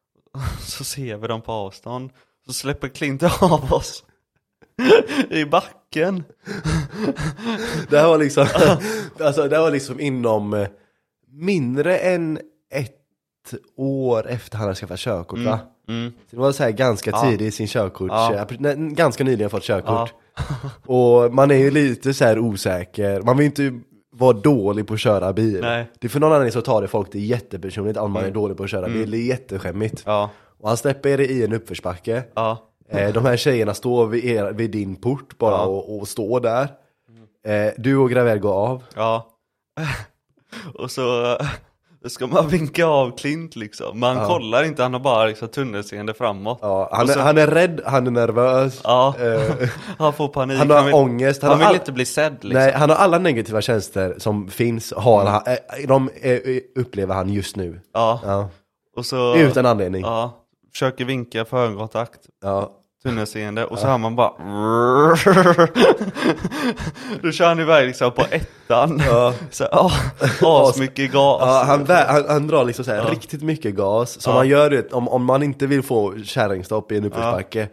Så 0.61 0.85
ser 0.85 1.17
vi 1.17 1.29
dem 1.29 1.43
på 1.43 1.53
avstånd. 1.53 2.11
Så 2.47 2.53
släpper 2.53 2.89
Klint 2.89 3.23
av 3.43 3.73
oss. 3.73 4.05
I 5.31 5.45
backen. 5.45 6.25
Det 7.91 7.99
här 7.99 8.09
var 8.09 8.19
liksom, 8.19 8.47
alltså 9.21 9.49
det 9.49 9.57
här 9.57 9.63
var 9.63 9.71
liksom 9.71 10.01
inom 10.01 10.55
eh, 10.55 10.69
mindre 11.31 11.99
än 11.99 12.39
ett 12.75 13.55
år 13.77 14.29
efter 14.29 14.57
han 14.59 14.65
hade 14.67 14.75
skaffat 14.79 14.99
körkort 14.99 15.39
va? 15.39 15.59
Mm. 15.89 16.13
Så 16.31 16.37
det 16.37 16.43
var 16.43 16.53
så 16.53 16.63
här 16.63 16.71
ganska 16.71 17.13
tidigt 17.13 17.41
i 17.41 17.51
sin 17.51 17.67
körkort, 17.67 18.11
Ja. 18.11 18.35
eh, 18.35 18.75
ganska 18.77 19.25
nyligen 19.25 19.51
fått 19.51 19.63
körkort. 19.63 20.15
Och 20.87 21.35
man 21.35 21.51
är 21.51 21.55
ju 21.57 21.71
lite 21.71 22.15
så 22.15 22.25
här 22.25 22.39
osäker, 22.39 23.23
man 23.23 23.37
vill 23.37 23.47
inte 23.47 23.81
vara 24.15 24.33
dålig 24.33 24.87
på 24.87 24.95
att 24.95 25.01
köra 25.01 25.33
bil. 25.33 25.59
Nej. 25.61 25.75
Mm. 25.81 25.87
Det 26.01 26.07
är 26.07 26.09
för 26.09 26.21
någon 26.21 26.33
anledning 26.33 26.53
så 26.53 26.61
tar 26.61 26.83
det 26.83 26.89
folk 26.89 27.13
det 27.13 27.21
jättepersonligt 27.21 27.99
om 27.99 28.13
man 28.13 28.25
är 28.25 28.31
dålig 28.31 28.57
på 28.57 28.65
att 28.65 28.71
köra 28.71 28.89
bil, 28.89 29.11
det 29.11 29.17
är 29.17 29.27
jätteskämmigt. 29.27 30.03
Ja, 30.07 30.31
Och 30.63 30.69
han 30.69 30.77
släpper 30.77 31.09
er 31.11 31.21
i 31.21 31.45
en 31.45 31.53
uppförsbacke. 31.53 32.23
ja, 32.35 32.69
Eh, 32.89 33.13
de 33.13 33.25
här 33.25 33.37
tjejerna 33.37 33.75
står 33.75 34.07
vid, 34.07 34.25
er, 34.25 34.53
vid 34.53 34.71
din 34.71 34.97
port 34.97 35.39
bara 35.39 35.51
Ja. 35.57 35.63
och, 35.65 35.99
och 36.01 36.09
står 36.09 36.41
där. 36.41 36.69
Eh, 37.47 37.73
du 37.79 37.97
och 37.97 38.11
Gravel 38.11 38.39
går 38.39 38.53
av. 38.55 38.83
ja. 38.97 39.29
Och 40.75 40.91
så 40.91 41.37
då 42.03 42.09
ska 42.09 42.27
man 42.27 42.49
vinka 42.49 42.87
av 42.87 43.17
Klint 43.17 43.57
liksom. 43.57 44.01
Men 44.01 44.17
han 44.17 44.27
kollar 44.29 44.65
inte, 44.65 44.83
han 44.83 44.93
har 44.93 45.01
bara 45.01 45.27
liksom 45.27 45.49
tunnelseende 45.49 46.15
framåt. 46.15 46.59
Ja, 46.63 46.89
han, 46.93 47.09
så- 47.09 47.19
är, 47.19 47.23
han 47.23 47.39
är 47.39 47.47
rädd, 47.47 47.81
han 47.87 48.07
är 48.07 48.11
nervös. 48.11 48.81
Ja, 48.85 49.15
Eh, 49.21 49.69
han 49.99 50.13
får 50.13 50.29
panik. 50.29 50.59
han 50.59 50.71
har 50.71 50.85
vill, 50.85 50.95
ångest. 50.95 51.43
Han 51.43 51.51
Han, 51.51 51.59
vill 51.59 51.67
all- 51.69 51.75
inte 51.75 51.93
bli 51.93 52.05
sedd 52.05 52.33
liksom. 52.45 52.51
Nej, 52.63 52.73
han 52.73 52.91
har 52.91 52.97
alla 52.97 53.19
negativa 53.19 53.61
tjänster 53.61 54.15
som 54.19 54.49
finns, 54.49 54.93
har 54.97 55.21
Mm. 55.21 55.33
han, 55.33 55.43
eh, 55.47 55.89
de 55.89 56.11
eh, 56.23 56.39
upplever 56.77 57.15
han 57.15 57.29
just 57.29 57.57
nu. 57.57 57.81
Ja, 57.93 58.21
Ja. 58.25 58.49
och 58.97 59.07
så... 59.07 59.37
Utan 59.37 59.67
anledning. 59.67 60.03
Ja, 60.03 60.42
försöker 60.73 61.05
vinka 61.05 61.45
för 61.45 61.65
ögonkontakt. 61.65 62.21
Ja. 62.43 62.71
Tunnelseende 63.03 63.65
och 63.65 63.79
så 63.79 63.87
hör 63.87 63.99
man 63.99 64.17
bara 64.17 64.31
Då 67.23 67.33
kör 67.33 67.47
han 67.47 67.61
iväg 67.61 67.87
liksom 67.87 68.13
på 68.13 68.25
ettan 68.31 69.03
Ja. 69.07 69.35
Så 69.51 69.69
ja, 69.73 69.91
asmycket 70.41 71.13
gas 71.13 71.41
Ja, 71.41 71.65
han, 71.67 71.87
han, 71.89 72.25
han 72.29 72.47
drar 72.47 72.65
liksom 72.65 72.85
så 72.85 72.91
här 72.91 73.11
riktigt 73.11 73.43
mycket 73.43 73.75
gas, 73.75 74.21
som 74.21 74.35
man 74.35 74.49
gör 74.49 74.71
det 74.71 74.93
om, 74.93 75.09
om 75.09 75.25
man 75.25 75.43
inte 75.43 75.67
vill 75.67 75.83
få 75.83 76.15
kärringstopp 76.25 76.93
i 76.93 76.97
en 76.97 77.05
uppförsbacke. 77.05 77.69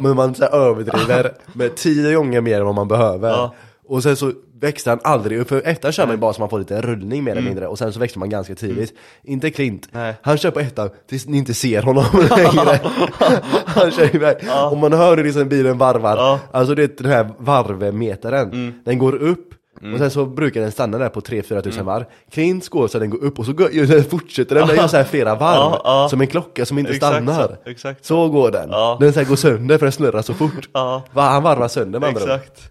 Men 0.00 0.16
man 0.16 0.34
så 0.34 0.44
här 0.44 0.54
överdriver 0.54 1.32
med 1.52 1.76
tio 1.76 2.14
gånger 2.14 2.40
mer 2.40 2.60
än 2.60 2.66
vad 2.66 2.74
man 2.74 2.88
behöver. 2.88 3.50
Och 3.88 4.02
sen 4.02 4.16
så 4.16 4.32
växte 4.62 4.90
han 4.90 5.00
aldrig 5.04 5.38
upp, 5.38 5.48
för 5.48 5.62
ettan 5.68 5.92
kör 5.92 6.06
man 6.06 6.14
ju 6.14 6.20
bara 6.20 6.32
så 6.32 6.40
man 6.40 6.48
får 6.50 6.58
lite 6.58 6.80
rullning 6.82 7.24
mer 7.24 7.32
eller 7.32 7.42
mindre, 7.42 7.66
och 7.66 7.78
sen 7.78 7.92
så 7.92 8.00
växte 8.00 8.18
man 8.18 8.30
ganska 8.30 8.54
tidigt. 8.54 8.92
Inte 9.24 9.50
Klint, 9.50 9.88
Mm. 9.92 10.02
Nej. 10.06 10.14
han 10.22 10.38
kör 10.38 10.50
på 10.50 10.60
ettan 10.60 10.90
tills 11.08 11.26
ni 11.26 11.38
inte 11.38 11.54
ser 11.54 11.82
honom 11.82 12.04
längre. 12.36 12.80
han 13.66 13.90
kör 13.90 14.16
iväg, 14.16 14.36
och 14.70 14.78
man 14.78 14.92
hör 14.92 15.16
hur 15.16 15.24
liksom 15.24 15.48
bilen 15.48 15.78
varvar, 15.78 16.38
alltså 16.52 16.74
det 16.74 16.82
är 16.82 17.02
den 17.02 17.12
här 17.12 17.28
varvmetaren, 17.38 18.50
Mm. 18.52 18.74
den 18.84 18.98
går 18.98 19.14
upp, 19.14 19.48
och 19.92 19.98
sen 19.98 20.10
så 20.10 20.26
brukar 20.26 20.60
den 20.60 20.72
stanna 20.72 20.98
där 20.98 21.08
på 21.08 21.20
3-4 21.20 21.60
tusen 21.62 21.86
varv. 21.86 22.04
Klints 22.30 22.68
går 22.68 22.88
så 22.88 22.98
den 22.98 23.10
går 23.10 23.24
upp 23.24 23.38
och 23.38 23.46
så 23.46 23.52
går, 23.52 24.02
fortsätter 24.10 24.54
den, 24.54 24.66
den 24.68 24.76
gör 24.76 24.86
så 24.88 24.96
här 24.96 25.04
flera 25.04 25.34
varv. 25.34 25.56
Ja, 25.58 25.80
ja. 25.84 26.08
Som 26.10 26.20
en 26.20 26.26
klocka 26.26 26.66
som 26.66 26.78
inte 26.78 26.90
Exakt 26.92 27.14
stannar. 27.16 27.58
så, 27.64 27.70
exakt 27.70 28.04
Så 28.04 28.28
går 28.28 28.50
den. 28.50 28.68
Ja. 28.70 28.96
Den 29.00 29.12
så 29.12 29.24
går 29.24 29.36
sönder 29.36 29.78
för 29.78 29.86
den 29.86 29.92
snurrar 29.92 30.22
så 30.22 30.34
fort. 30.34 30.68
Ja. 30.72 31.02
Va, 31.12 31.22
han 31.22 31.42
varvar 31.42 31.68
sönder 31.68 32.00
med 32.00 32.08
andra 32.08 32.22
ord. 32.22 32.28
Exakt, 32.30 32.70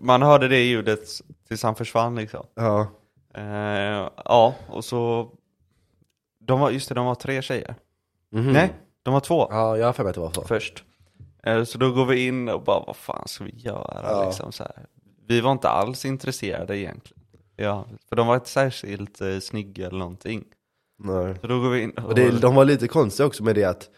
Man 0.00 0.22
hörde 0.22 0.48
det 0.48 0.60
ljudet 0.64 1.00
tills 1.48 1.62
han 1.62 1.74
försvann 1.74 2.14
liksom 2.16 2.46
Ja. 2.54 2.86
eh, 3.34 4.08
Ja, 4.24 4.54
och 4.68 4.84
så 4.84 5.30
De 6.40 6.60
var, 6.60 6.70
just 6.70 6.88
det, 6.88 6.94
de 6.94 7.06
var 7.06 7.14
tre 7.14 7.42
tjejer 7.42 7.74
Mhm. 8.32 8.52
Nej, 8.52 8.72
de 9.02 9.14
var 9.14 9.20
två 9.20 9.46
Ja, 9.50 9.76
jag 9.78 9.86
har 9.86 9.92
för 9.92 10.02
mig 10.02 10.10
att 10.10 10.14
det 10.14 10.20
var 10.20 10.32
så. 10.32 10.42
först. 10.44 10.84
Eh, 11.42 11.64
Så 11.64 11.78
då 11.78 11.90
går 11.92 12.06
vi 12.06 12.26
in 12.26 12.48
och 12.48 12.62
bara, 12.64 12.84
vad 12.86 12.96
fan 12.96 13.28
ska 13.28 13.44
vi 13.44 13.50
göra 13.56 14.00
Ja. 14.02 14.24
liksom 14.26 14.52
så 14.52 14.62
här. 14.62 14.86
Vi 15.26 15.40
var 15.40 15.52
inte 15.52 15.68
alls 15.68 16.04
intresserade 16.04 16.78
egentligen. 16.78 17.22
Ja, 17.56 17.86
för 18.08 18.16
de 18.16 18.26
var 18.26 18.34
inte 18.34 18.48
särskilt 18.48 19.20
eh, 19.20 19.38
snygga 19.38 19.86
eller 19.86 19.98
någonting. 19.98 20.44
Nej. 20.98 21.34
Så 21.40 21.46
då 21.46 21.60
går 21.60 21.70
vi 21.70 21.80
in 21.82 21.90
och... 21.90 22.04
Och 22.04 22.14
det, 22.14 22.40
de 22.40 22.54
var 22.54 22.64
lite 22.64 22.88
konstiga 22.88 23.26
också 23.26 23.44
med 23.44 23.54
det 23.54 23.64
att 23.64 23.90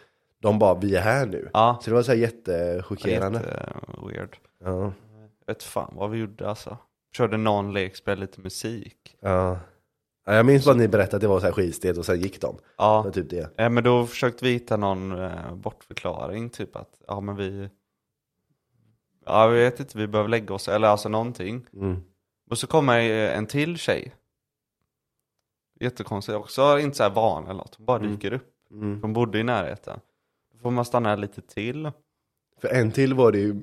de 0.42 0.58
bara, 0.58 0.74
vi 0.74 0.96
är 0.96 1.00
här 1.00 1.26
nu. 1.26 1.50
Ja. 1.52 1.78
Så 1.82 1.90
det 1.90 1.94
var 1.96 2.02
så 2.02 2.10
här 2.10 2.18
jättechockerande. 2.18 3.38
Jätte 3.38 3.72
eh, 3.98 4.06
weird. 4.08 4.36
Ja. 4.64 4.92
Vet 5.46 5.62
fan 5.62 5.92
vad 5.96 6.10
vi 6.10 6.18
gjorde 6.18 6.48
alltså. 6.48 6.78
Körde 7.16 7.36
någon 7.36 7.72
lek, 7.72 7.96
spelade 7.96 8.20
lite 8.20 8.40
musik. 8.40 9.16
Ja. 9.20 9.58
ja. 10.26 10.34
Jag 10.34 10.46
minns 10.46 10.64
bara 10.64 10.70
att 10.70 10.76
ni 10.76 10.88
berättade 10.88 11.16
att 11.16 11.20
det 11.20 11.28
var 11.28 11.40
så 11.40 11.46
här 11.46 11.52
skitstelt 11.52 11.98
och 11.98 12.06
sen 12.06 12.20
gick 12.20 12.40
de. 12.40 12.56
Det 12.56 12.62
Ja, 12.78 13.02
var 13.02 13.10
typ 13.10 13.30
det. 13.30 13.58
eh, 13.58 13.70
men 13.70 13.84
då 13.84 14.06
försökte 14.06 14.44
vi 14.44 14.50
hitta 14.52 14.76
någon 14.76 15.12
eh, 15.18 15.54
bortförklaring, 15.54 16.50
typ 16.50 16.76
att, 16.76 17.00
ja 17.06 17.20
men 17.20 17.36
vi... 17.36 17.68
Ja, 19.26 19.42
jag 19.44 19.50
vet 19.52 19.80
inte, 19.80 19.98
vi 19.98 20.06
behöver 20.06 20.28
lägga 20.30 20.54
oss, 20.54 20.68
eller 20.68 20.88
alltså 20.88 21.08
någonting. 21.08 21.66
Mm. 21.72 22.02
Och 22.50 22.58
så 22.58 22.66
kommer 22.66 22.98
eh, 23.00 23.38
en 23.38 23.46
till 23.46 23.78
tjej. 23.78 24.14
Jättekonstigt 25.80 26.36
också, 26.38 26.78
inte 26.78 26.96
så 26.96 27.02
här 27.02 27.10
van 27.10 27.44
eller 27.44 27.54
något. 27.54 27.74
Hon 27.76 27.86
bara 27.86 27.98
dyker 27.98 28.32
upp. 28.32 28.52
Mm. 28.70 29.00
De 29.00 29.12
bodde 29.12 29.38
i 29.38 29.42
närheten. 29.42 30.00
Då 30.52 30.58
får 30.58 30.70
man 30.70 30.84
stanna 30.84 31.16
lite 31.16 31.40
till. 31.42 31.90
För 32.60 32.68
en 32.68 32.92
till 32.92 33.14
var 33.14 33.32
det 33.32 33.38
ju, 33.38 33.62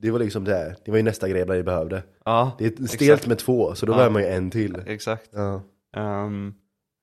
det 0.00 0.10
var 0.10 0.18
liksom 0.18 0.44
det 0.44 0.54
här, 0.54 0.76
det 0.84 0.90
var 0.90 0.98
ju 0.98 1.02
nästa 1.04 1.28
grej 1.28 1.44
vi 1.48 1.62
behövde. 1.62 2.02
Ja, 2.24 2.52
Det 2.58 2.66
är 2.66 2.70
stelt 2.86 2.92
exakt. 3.02 3.26
med 3.26 3.38
två, 3.38 3.74
så 3.74 3.86
då 3.86 3.92
Ja. 3.92 3.96
behöver 3.96 4.12
man 4.12 4.22
ju 4.22 4.28
en 4.28 4.50
till. 4.50 4.82
Exakt. 4.86 5.30
Ja. 5.32 5.62
Ehm, 5.96 6.54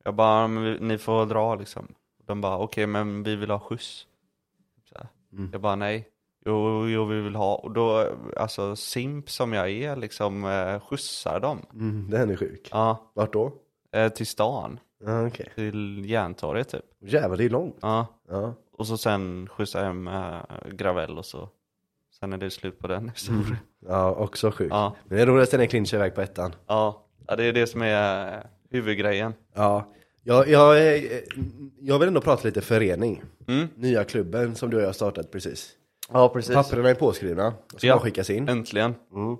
jag 0.03 0.15
bara, 0.15 0.47
ni 0.47 0.97
får 0.97 1.25
dra 1.25 1.55
liksom. 1.55 1.87
De 2.25 2.41
bara, 2.41 2.57
okej 2.57 2.87
men 2.87 3.23
vi 3.23 3.35
vill 3.35 3.49
ha 3.51 3.59
skjuts. 3.59 4.07
Mm. 5.33 5.49
Jag 5.51 5.61
bara, 5.61 5.75
nej. 5.75 6.07
Jo, 6.45 6.87
jo, 6.87 7.05
vi 7.05 7.21
vill 7.21 7.35
ha. 7.35 7.55
Och 7.55 7.71
då, 7.71 8.07
alltså 8.37 8.75
simp 8.75 9.29
som 9.29 9.53
jag 9.53 9.69
är, 9.69 9.95
liksom 9.95 10.45
eh, 10.45 10.79
skjutsar 10.79 11.39
dem. 11.39 11.65
Mm, 11.73 12.09
den 12.09 12.29
är 12.29 12.35
sjuk. 12.35 12.69
Ja, 12.71 13.11
Vart 13.13 13.33
då? 13.33 13.51
eh, 13.91 14.09
till 14.09 14.27
stan. 14.27 14.79
Ja, 15.05 15.27
okej. 15.27 15.51
Till 15.55 16.05
Järntorget 16.09 16.69
typ. 16.69 16.85
Jävlar, 16.99 17.37
det 17.37 17.45
är 17.45 17.49
långt. 17.49 17.77
Ja. 17.81 18.07
Ja. 18.29 18.53
Och 18.77 18.87
så 18.87 18.97
sen 18.97 19.47
skjutsa 19.51 19.83
hem 19.83 20.07
äh, 20.07 20.37
Gravel 20.71 21.17
och 21.17 21.25
så 21.25 21.49
Sen 22.19 22.33
är 22.33 22.37
det 22.37 22.49
slut 22.51 22.79
på 22.79 22.87
den 22.87 23.09
historien 23.15 23.57
Ja, 23.87 24.11
också 24.11 24.51
sjuk. 24.51 24.71
ja. 24.71 24.95
Men 25.05 25.17
det 25.17 25.21
är 25.21 25.25
roligast 25.27 25.51
när 25.51 25.59
den 25.59 25.67
clinchar 25.67 25.97
iväg 25.97 26.15
på 26.15 26.21
ettan. 26.21 26.55
ja, 26.67 27.05
ja 27.27 27.35
det 27.35 27.43
är 27.43 27.53
det 27.53 27.67
som 27.67 27.81
är 27.81 28.27
äh, 28.37 28.39
huvudgrejen 28.69 29.33
Ja. 29.53 29.91
Jag, 30.27 30.47
jag, 30.47 30.77
eh, 30.95 31.03
jag 31.79 31.99
vill 31.99 32.07
ändå 32.07 32.21
prata 32.21 32.43
lite 32.43 32.61
förening. 32.61 33.23
mm. 33.47 33.67
Nya 33.75 34.03
klubben 34.03 34.55
som 34.55 34.69
du 34.69 34.77
och 34.77 34.83
jag 34.83 34.87
har 34.87 34.93
startat 34.93 35.31
precis. 35.31 35.71
Ja 36.13 36.29
precis 36.29 36.53
Papperna 36.55 36.89
är 36.89 36.95
påskrivna, 36.95 37.53
ska 37.77 37.87
Ja. 37.87 37.99
skickas 37.99 38.29
in. 38.29 38.49
Äntligen 38.49 38.95
Mm. 39.13 39.37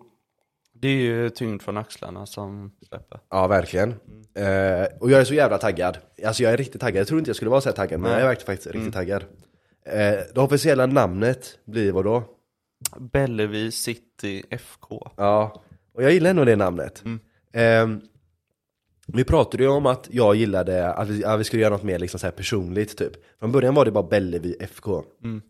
Det 0.74 0.88
är 0.88 0.96
ju 1.02 1.30
tyngd 1.30 1.62
från 1.62 1.78
axlarna 1.78 2.26
som 2.26 2.72
släpper 2.90 3.20
Ja, 3.30 3.48
verkligen. 3.48 3.90
Eh, 4.36 4.86
och 5.00 5.12
jag 5.12 5.20
är 5.22 5.24
så 5.24 5.34
jävla 5.34 5.58
taggad. 5.58 5.98
Alltså 6.26 6.44
jag 6.44 6.54
är 6.54 6.58
riktigt 6.58 6.82
taggad. 6.82 7.00
Jag 7.00 7.08
tror 7.08 7.20
inte 7.20 7.30
jag 7.30 7.36
skulle 7.36 7.52
vara 7.52 7.62
så 7.62 7.70
här 7.70 7.76
taggad, 7.76 8.00
men 8.00 8.12
Nej. 8.12 8.20
jag 8.20 8.26
är 8.32 8.36
faktiskt, 8.36 8.46
faktiskt 8.48 8.76
riktigt 8.76 8.94
taggad. 8.94 9.24
Eh, 9.86 10.20
det 10.34 10.38
officiella 10.42 10.86
namnet 10.86 11.60
blir 11.66 11.92
vad 11.92 12.06
då? 12.06 12.24
Bellevue 13.00 13.72
City 13.72 14.44
FK 14.50 15.12
Ja, 15.18 15.64
och 15.94 16.04
jag 16.04 16.12
gillar 16.14 16.30
ändå 16.30 16.46
det 16.46 16.56
namnet. 16.56 17.04
Ehm, 17.54 18.02
vi 19.08 19.24
pratade 19.24 19.64
ju 19.64 19.70
om 19.70 19.86
att 19.86 20.08
jag 20.12 20.36
gillade 20.36 20.94
att 20.94 21.10
vi, 21.10 21.26
att 21.26 21.40
vi 21.40 21.44
skulle 21.44 21.62
göra 21.62 21.74
något 21.74 21.84
mer 21.84 22.00
liksom 22.00 22.20
så 22.20 22.32
personligt 22.32 22.98
typ. 22.98 23.14
Från 23.40 23.52
början 23.52 23.76
var 23.76 23.86
det 23.86 23.92
bara 23.92 24.08
Bellevue 24.08 24.56
FK. 24.60 25.04
Mm. 25.24 25.42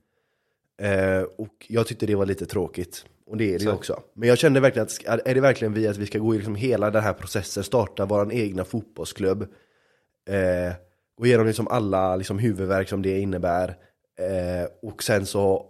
Eh, 0.82 1.24
och 1.24 1.66
jag 1.68 1.88
tyckte 1.88 2.06
det 2.06 2.16
var 2.16 2.26
lite 2.26 2.46
tråkigt. 2.46 3.06
Och 3.28 3.38
det 3.38 3.44
är 3.44 3.60
det 3.60 3.64
ju 3.64 3.70
Så. 3.70 3.76
också. 3.76 4.02
Men 4.14 4.30
jag 4.30 4.38
kände 4.38 4.60
verkligen 4.60 4.88
att, 5.08 5.28
är 5.28 5.36
det 5.36 5.42
verkligen 5.42 5.74
vi 5.74 5.88
att 5.88 5.98
vi 5.98 6.06
ska 6.06 6.20
gå 6.20 6.36
i 6.36 6.38
liksom 6.38 6.56
hela 6.56 6.92
den 6.92 7.04
här 7.04 7.14
processen, 7.14 7.64
starta 7.64 8.06
vår 8.06 8.34
egna 8.34 8.66
fotbollsklubb. 8.66 9.42
Eh, 10.30 10.74
gå 11.18 11.26
igenom 11.26 11.48
liksom 11.48 11.68
alla 11.68 12.16
liksom 12.16 12.40
huvudverk 12.40 12.90
som 12.90 13.02
det 13.02 13.20
innebär. 13.20 13.70
Eh, 14.20 14.90
och 14.90 15.04
sen 15.04 15.26
så 15.26 15.66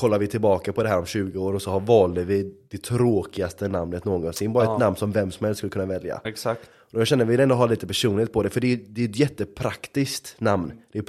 kollar 0.00 0.18
vi 0.18 0.26
tillbaka 0.26 0.72
på 0.72 0.82
det 0.82 0.88
här 0.88 0.98
om 0.98 1.06
20 1.06 1.38
år 1.38 1.52
och 1.54 1.62
så 1.62 1.70
har 1.70 1.80
valde 1.80 2.24
vi 2.24 2.54
det 2.68 2.82
tråkigaste 2.82 3.68
namnet 3.68 4.04
någonsin. 4.04 4.52
Bara 4.52 4.64
Ja. 4.64 4.74
ett 4.74 4.80
namn 4.80 4.96
som 4.96 5.12
vem 5.12 5.30
som 5.30 5.44
helst 5.46 5.58
skulle 5.58 5.70
kunna 5.70 5.86
välja. 5.86 6.20
Exakt 6.24 6.70
Och 6.92 7.00
jag 7.00 7.06
känner 7.06 7.24
att 7.24 7.30
vi 7.30 7.42
ändå 7.42 7.54
ha 7.54 7.66
lite 7.66 7.86
personligt 7.86 8.32
på 8.32 8.42
det, 8.42 8.50
för 8.50 8.60
det 8.60 8.72
är, 8.72 8.80
det 8.88 9.04
är 9.04 9.08
ett 9.08 9.16
jättepraktiskt 9.18 10.40
namn. 10.40 10.72
Det 10.92 10.98
är 10.98 11.02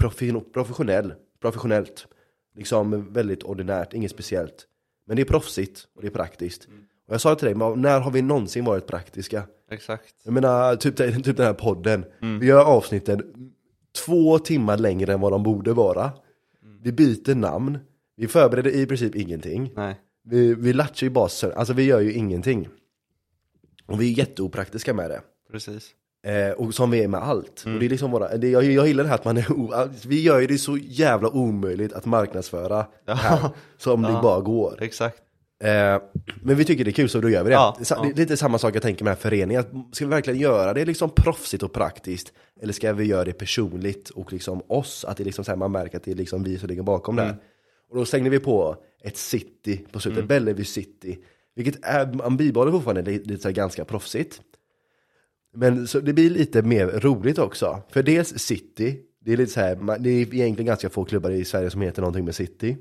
professionell, 0.54 1.14
professionellt. 1.42 2.08
Liksom 2.56 3.14
väldigt 3.14 3.44
ordinärt, 3.44 3.94
inget 3.94 4.12
speciellt. 4.12 4.68
Men 5.08 5.16
det 5.16 5.22
är 5.22 5.26
proffsigt 5.26 5.88
och 5.96 6.02
det 6.02 6.08
är 6.08 6.12
praktiskt. 6.12 6.68
Och 7.08 7.14
jag 7.14 7.22
sa 7.22 7.36
till 7.36 7.46
dig, 7.46 7.56
när 7.76 8.00
har 8.00 8.12
vi 8.12 8.22
någonsin 8.22 8.66
varit 8.66 8.88
praktiska? 8.88 9.44
Exakt 9.72 10.16
Jag 10.24 10.34
menar, 10.34 10.76
typ, 10.76 10.98
typ 10.98 11.38
den 11.38 11.46
här 11.46 11.54
podden. 11.54 12.06
Vi 12.39 12.46
gör 12.46 12.66
avsnitten 12.66 13.22
två 14.06 14.39
timmar 14.39 14.78
längre 14.78 15.14
än 15.14 15.22
vad 15.22 15.32
de 15.32 15.44
borde 15.44 15.74
vara. 15.74 16.12
Vi 16.82 16.92
byter 16.92 17.36
namn. 17.36 17.78
Vi 18.22 18.28
förbereder 18.28 18.72
i 18.72 18.86
princip 18.86 19.15
ingenting. 19.15 19.72
Nej 19.76 19.95
Vi, 20.24 20.53
vi 20.55 20.74
latchar 20.74 21.07
ju 21.07 21.11
bara 21.11 21.30
sönder, 21.30 21.57
alltså 21.57 21.74
vi 21.74 21.84
gör 21.84 21.99
ju 21.99 22.13
ingenting. 22.13 22.69
Och 23.86 24.01
vi 24.01 24.13
är 24.13 24.17
jätteopraktiska 24.17 24.93
med 24.93 25.09
det. 25.09 25.22
Precis. 25.51 25.89
Eh, 26.28 26.51
och 26.51 26.74
som 26.74 26.91
vi 26.91 27.03
är 27.03 27.07
med 27.07 27.24
allt. 27.24 27.63
Mm. 27.65 27.76
Och 27.76 27.80
det 27.80 27.86
är 27.86 27.89
liksom 27.89 28.11
våra, 28.11 28.38
det, 28.38 28.49
jag, 28.49 28.63
jag 28.63 28.88
gillar 28.88 29.03
det 29.03 29.09
här 29.09 29.15
att 29.15 29.26
man 29.26 29.38
är, 29.38 29.51
o, 29.51 29.72
alltså, 29.74 30.09
vi 30.09 30.22
gör 30.22 30.39
ju 30.39 30.47
det 30.47 30.57
så 30.57 30.78
jävla 30.78 31.30
omöjligt 31.30 31.93
att 31.93 32.05
marknadsföra 32.05 32.86
det 33.05 33.13
här, 33.13 33.49
som 33.78 34.01
det 34.01 34.19
bara 34.24 34.41
går. 34.41 34.78
Exakt. 34.82 35.17
Eh, 35.63 36.01
men 36.41 36.55
vi 36.55 36.65
tycker 36.65 36.84
det 36.84 36.89
är 36.89 36.93
kul 36.93 37.09
så 37.09 37.19
då 37.22 37.30
gör 37.30 37.43
vi 37.43 37.49
det. 37.49 37.55
Ja, 37.55 37.78
Sa- 37.82 37.95
ja. 37.95 38.03
Det 38.03 38.09
är 38.09 38.15
lite 38.15 38.38
samma 38.38 38.57
sak 38.57 38.76
jag 38.76 38.82
tänker 38.82 39.03
med 39.03 39.11
den 39.11 39.17
här 39.17 39.22
föreningen. 39.22 39.63
Ska 39.91 40.05
vi 40.05 40.09
verkligen 40.09 40.39
göra 40.39 40.74
det 40.74 40.86
liksom 40.86 41.09
proffsigt 41.15 41.63
och 41.63 41.74
praktiskt? 41.74 42.34
Eller 42.61 42.74
ska 42.74 42.93
vi 42.93 43.05
göra 43.05 43.24
det 43.24 43.34
personligt 43.34 44.09
och 44.09 44.34
liksom 44.34 44.61
oss? 44.67 45.05
Att 45.05 45.17
det 45.17 45.24
liksom 45.24 45.45
så 45.45 45.51
här, 45.51 45.57
man 45.57 45.72
märker 45.72 45.97
att 45.97 46.03
det 46.03 46.11
är 46.11 46.15
liksom 46.15 46.43
vi 46.43 46.57
som 46.57 46.69
ligger 46.69 46.84
bakom 46.84 47.15
det 47.15 47.22
här. 47.22 47.36
Och 47.92 47.98
då 47.98 48.06
slängde 48.06 48.30
vi 48.30 48.39
på 48.39 48.76
ett 49.02 49.18
city 49.18 49.86
på 49.92 50.00
slutet, 50.00 50.28
Bellevue 50.28 50.66
city. 50.66 51.20
Vilket 51.56 51.86
är, 51.86 52.14
man 52.14 52.38
bibehåller 52.38 52.72
fortfarande 52.72 53.02
lite, 53.12 53.30
lite 53.30 53.42
så 53.42 53.48
här 53.48 53.56
ganska 53.56 53.86
proffsigt. 53.86 54.42
Men 55.54 55.88
så 55.88 56.00
det 56.00 56.14
blir 56.14 56.30
lite 56.30 56.62
mer 56.62 56.88
roligt 56.88 57.38
också. 57.38 57.82
För 57.89 58.04
dels 58.04 58.39
city, 58.39 59.00
det 59.20 59.34
är 59.34 59.38
lite 59.38 59.52
så 59.52 59.60
här, 59.60 59.76
man- 59.76 60.04
det 60.04 60.10
är 60.10 60.34
egentligen 60.34 60.66
ganska 60.66 60.89
få 60.89 61.06
klubbar 61.06 61.30
i 61.32 61.46
Sverige 61.46 61.70
som 61.70 61.82
heter 61.82 62.02
någonting 62.02 62.26
med 62.26 62.36
city. 62.36 62.78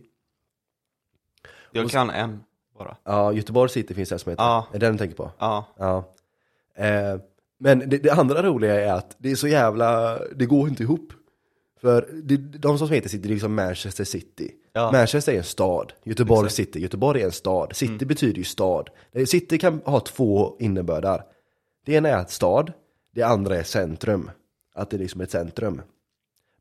Jag 1.73 1.91
kan 1.91 2.11
en 2.11 2.41
bara. 2.79 2.97
Ja, 3.05 3.33
Göteborg 3.33 3.71
city 3.71 3.95
finns 3.95 4.09
det 4.09 4.19
som 4.19 4.31
heter. 4.31 4.43
Ja. 4.45 4.67
Är 4.73 4.79
det 4.79 4.87
den 4.87 4.93
du 4.93 4.99
tänker 4.99 5.17
på? 5.17 5.31
Ja. 5.39 5.67
Ja. 5.79 6.15
Eh, 6.77 7.21
men 7.59 7.79
det, 7.79 7.99
det 7.99 8.11
andra 8.11 8.43
roliga 8.43 8.81
är 8.81 8.93
att 8.93 9.17
det 9.19 9.31
är 9.31 9.35
så 9.37 9.49
jävla, 9.49 10.19
det 10.37 10.47
går 10.47 10.69
inte 10.69 10.83
ihop. 10.83 11.13
För 11.81 12.09
det, 12.23 12.37
de 12.37 12.79
som 12.79 12.91
heter 12.91 13.09
City, 13.09 13.23
det 13.23 13.29
är 13.29 13.35
liksom 13.35 13.55
Manchester 13.55 14.05
City. 14.05 14.51
Ja. 14.73 14.93
Manchester 14.93 15.33
är 15.33 15.37
en 15.37 15.45
stad, 15.45 15.93
Göteborg 16.05 16.51
City, 16.51 16.81
Göteborg 16.81 17.21
är 17.21 17.27
en 17.27 17.33
stad. 17.33 17.77
City 17.77 17.93
Mm. 17.93 18.09
betyder 18.09 18.39
ju 18.39 18.45
stad. 18.45 18.89
Eh, 19.13 19.25
City 19.25 19.59
kan 19.59 19.81
ha 19.85 20.01
två 20.01 20.57
innebördar. 20.59 21.23
Det 21.87 21.93
ena 21.93 22.09
är 22.09 22.25
stad, 22.25 22.73
det 23.15 23.23
andra 23.23 23.57
är 23.57 23.63
centrum. 23.63 24.31
Att 24.75 24.91
det 24.91 24.97
är 24.97 24.99
liksom 24.99 25.21
ett 25.21 25.31
centrum. 25.31 25.83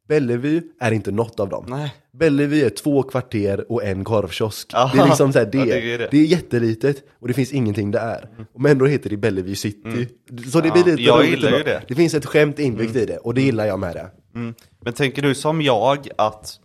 Bellevue 0.07 0.61
är 0.79 0.91
inte 0.91 1.11
något 1.11 1.39
av 1.39 1.49
dem. 1.49 1.65
Nej. 1.67 1.93
Bellevue 2.11 2.65
är 2.65 2.69
två 2.69 3.03
kvarter 3.03 3.71
och 3.71 3.83
en 3.83 4.03
korvkiosk. 4.03 4.69
Ja. 4.73 4.91
Det 4.93 5.01
är 5.01 5.05
liksom 5.05 5.33
så 5.33 5.39
här, 5.39 5.45
det, 5.45 5.57
Ja, 5.57 5.65
det 5.65 5.71
det, 5.81 5.93
är 5.93 5.99
är 5.99 6.07
det. 6.11 6.17
jättelitet 6.17 7.03
och 7.19 7.27
det 7.27 7.33
finns 7.33 7.51
ingenting 7.53 7.91
där. 7.91 8.29
Men 8.57 8.71
ändå 8.71 8.85
heter 8.85 9.09
det 9.09 9.17
Bellevue 9.17 9.55
city. 9.55 10.07
Så 10.51 10.61
det 10.61 10.71
blir 10.71 10.83
lite 10.83 11.01
jag 11.01 11.19
roligt 11.19 11.29
gillar 11.31 11.57
ju 11.57 11.63
det. 11.63 11.81
Det 11.87 11.95
finns 11.95 12.13
ett 12.13 12.25
skämt 12.25 12.59
inbyggt 12.59 12.95
i 12.95 13.05
det 13.05 13.17
och 13.17 13.33
det 13.33 13.41
gillar 13.41 13.65
jag 13.65 13.79
med 13.79 13.95
det. 13.95 14.07
Mm. 14.35 14.53
Men 14.79 14.93
tänker 14.93 15.21
du 15.21 15.35
som 15.35 15.61
jag 15.61 16.07
att 16.17 16.59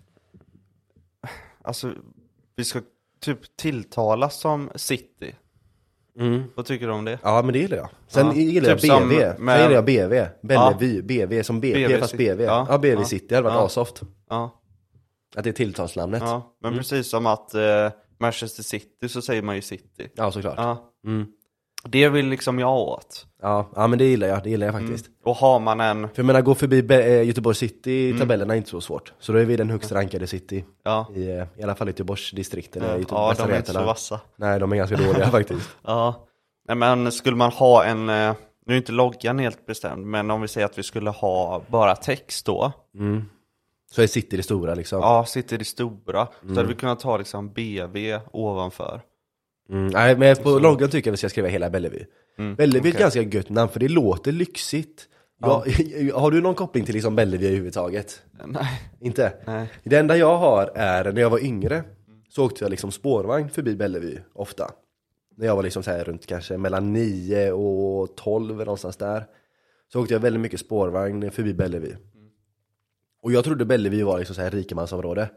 Alltså 1.62 1.92
Vi 2.56 2.64
ska 2.64 2.80
typ 3.20 3.56
tilltalas 3.56 4.40
som 4.40 4.70
city 4.74 5.34
Vad 6.54 6.66
tycker 6.66 6.86
du 6.86 6.92
om 6.92 7.04
det? 7.04 7.18
Ja 7.22 7.42
men 7.42 7.52
det 7.52 7.58
gillar 7.58 7.76
jag. 7.76 7.88
Sen 8.08 8.26
Ja, 8.26 8.34
gillar 8.34 8.68
jag 8.68 8.80
typ 8.80 8.90
som 8.90 9.08
BV. 9.08 9.20
Sen 9.20 9.44
med- 9.44 9.58
gillar 9.60 9.70
jag 9.74 9.84
BV. 9.84 10.26
Bellevue. 10.42 11.02
BV 11.02 11.42
som 11.42 11.60
BV 11.60 11.74
BV 11.88 12.00
fast. 12.00 12.16
BV. 12.16 12.42
Ja. 12.42 12.66
Ja, 12.70 12.78
BV 12.78 12.98
Ja. 13.00 13.04
city. 13.04 13.34
Hade 13.34 13.44
varit 13.48 13.54
Ja. 13.54 13.66
asoft. 13.66 14.02
Ja, 14.28 14.60
Att 15.36 15.44
det 15.44 15.50
är 15.50 15.54
tilltalsnamnet. 15.54 16.22
Ja, 16.22 16.28
ja. 16.28 16.68
men 16.68 16.78
precis 16.78 17.10
som 17.10 17.26
att 17.26 17.54
eh, 17.54 17.90
Manchester 18.18 18.62
City 18.62 19.08
så 19.08 19.22
säger 19.22 19.42
man 19.42 19.56
ju 19.56 19.62
city 19.62 20.08
såklart. 20.32 20.54
Ja. 20.56 20.92
Ja 21.02 21.24
Det 21.88 22.08
vill 22.08 22.26
liksom 22.28 22.58
jag 22.58 22.76
åt 22.76 23.26
Ja. 23.42 23.68
men 23.74 23.98
det 23.98 24.04
gillar 24.04 24.26
jag. 24.28 24.42
Det 24.42 24.50
gillar 24.50 24.66
jag 24.66 24.74
faktiskt. 24.74 25.06
Och 25.24 25.36
har 25.36 25.58
man 25.60 25.80
en, 25.80 26.08
För 26.08 26.14
jag 26.16 26.26
menar, 26.26 26.40
gå 26.42 26.54
förbi 26.54 26.82
Be- 26.82 27.02
eh, 27.04 27.22
Göteborg 27.26 27.56
city 27.56 27.90
i 27.92 28.06
Mm. 28.06 28.20
tabellerna 28.20 28.52
är 28.54 28.58
inte 28.58 28.70
så 28.70 28.80
svårt. 28.80 29.12
Så 29.18 29.32
då 29.32 29.38
är 29.38 29.44
vi 29.44 29.56
den 29.56 29.70
högst 29.70 29.92
rankade 29.92 30.26
city. 30.26 30.64
ja 30.84 31.06
I, 31.14 31.28
eh, 31.30 31.44
I 31.56 31.62
alla 31.62 31.74
fall 31.74 31.86
Göteborgsdistriktet. 31.88 32.76
eller 32.82 32.92
Ja, 32.92 32.98
Göteborg- 32.98 33.22
ja 33.22 33.28
Västra 33.28 33.46
de 33.46 33.52
är 33.52 33.56
inte 33.56 33.72
så 33.72 33.84
vassa 33.84 34.20
Nej, 34.36 34.60
de 34.60 34.72
är 34.72 34.76
ganska 34.76 34.96
dåliga 34.96 35.26
faktiskt. 35.30 35.70
Ja, 35.82 36.26
nej 36.68 36.76
men 36.76 37.12
skulle 37.12 37.36
man 37.36 37.50
ha 37.50 37.84
en, 37.84 38.06
nu 38.06 38.72
är 38.72 38.76
inte 38.76 38.92
loggan 38.92 39.38
helt 39.38 39.66
bestämd, 39.66 40.06
men 40.06 40.30
om 40.30 40.40
vi 40.40 40.48
säger 40.48 40.64
att 40.66 40.78
vi 40.78 40.82
skulle 40.82 41.10
ha 41.10 41.62
bara 41.68 41.96
text 41.96 42.46
då, 42.46 42.72
Så 43.92 44.02
är 44.02 44.06
city 44.06 44.36
det 44.36 44.42
stora 44.42 44.74
liksom. 44.74 45.00
ja, 45.00 45.24
sitter 45.24 45.58
det 45.58 45.64
stora, 45.64 46.28
så 46.48 46.54
hade 46.54 46.68
vi 46.68 46.74
kunnat 46.74 47.00
ta 47.00 47.16
liksom 47.16 47.52
BV 47.52 48.18
ovanför. 48.32 49.00
Mm, 49.70 49.86
nej, 49.86 50.16
men 50.16 50.36
på 50.36 50.58
loggan 50.58 50.90
tycker 50.90 51.08
jag 51.08 51.12
vi 51.12 51.16
ska 51.16 51.28
skriva 51.28 51.48
hela 51.48 51.70
Bellevue. 51.70 52.06
Bellevue 52.56 52.90
är 52.90 52.94
ett 52.94 53.00
ganska 53.00 53.22
gött 53.22 53.48
namn 53.48 53.68
för 53.68 53.80
det 53.80 53.88
låter 53.88 54.32
lyxigt. 54.32 55.08
Ja. 55.40 55.64
har 56.14 56.30
du 56.30 56.40
någon 56.40 56.54
koppling 56.54 56.84
till 56.84 56.94
liksom 56.94 57.16
Bellevue 57.16 57.48
överhuvudtaget? 57.48 58.22
Nej, 58.46 58.80
Inte? 59.00 59.32
nej. 59.46 59.68
Det 59.84 59.96
enda 59.96 60.16
jag 60.16 60.36
har 60.36 60.70
är 60.74 61.12
när 61.12 61.20
jag 61.20 61.30
var 61.30 61.44
yngre 61.44 61.84
så 62.28 62.44
åkte 62.44 62.64
jag 62.64 62.70
liksom 62.70 62.90
spårvagn 62.92 63.50
förbi 63.50 63.76
Bellevue 63.76 64.22
ofta. 64.32 64.70
När 65.36 65.46
jag 65.46 65.56
var 65.56 65.62
liksom 65.62 65.82
så 65.82 65.90
här 65.90 66.04
runt 66.04 66.26
kanske 66.26 66.56
mellan 66.56 66.92
9 66.92 67.52
och 67.52 68.16
12 68.16 68.56
någonstans 68.56 68.96
där. 68.96 69.24
Så 69.92 70.00
åkte 70.00 70.14
jag 70.14 70.20
väldigt 70.20 70.40
mycket 70.40 70.60
spårvagn 70.60 71.30
förbi 71.30 71.54
Bellevue. 71.54 71.96
Och 73.22 73.32
jag 73.32 73.44
trodde 73.44 73.64
Bellevue 73.64 74.04
var 74.04 74.18
liksom 74.18 74.36
så 74.36 74.42
här 74.42 74.50
rikemansområde. 74.50 75.28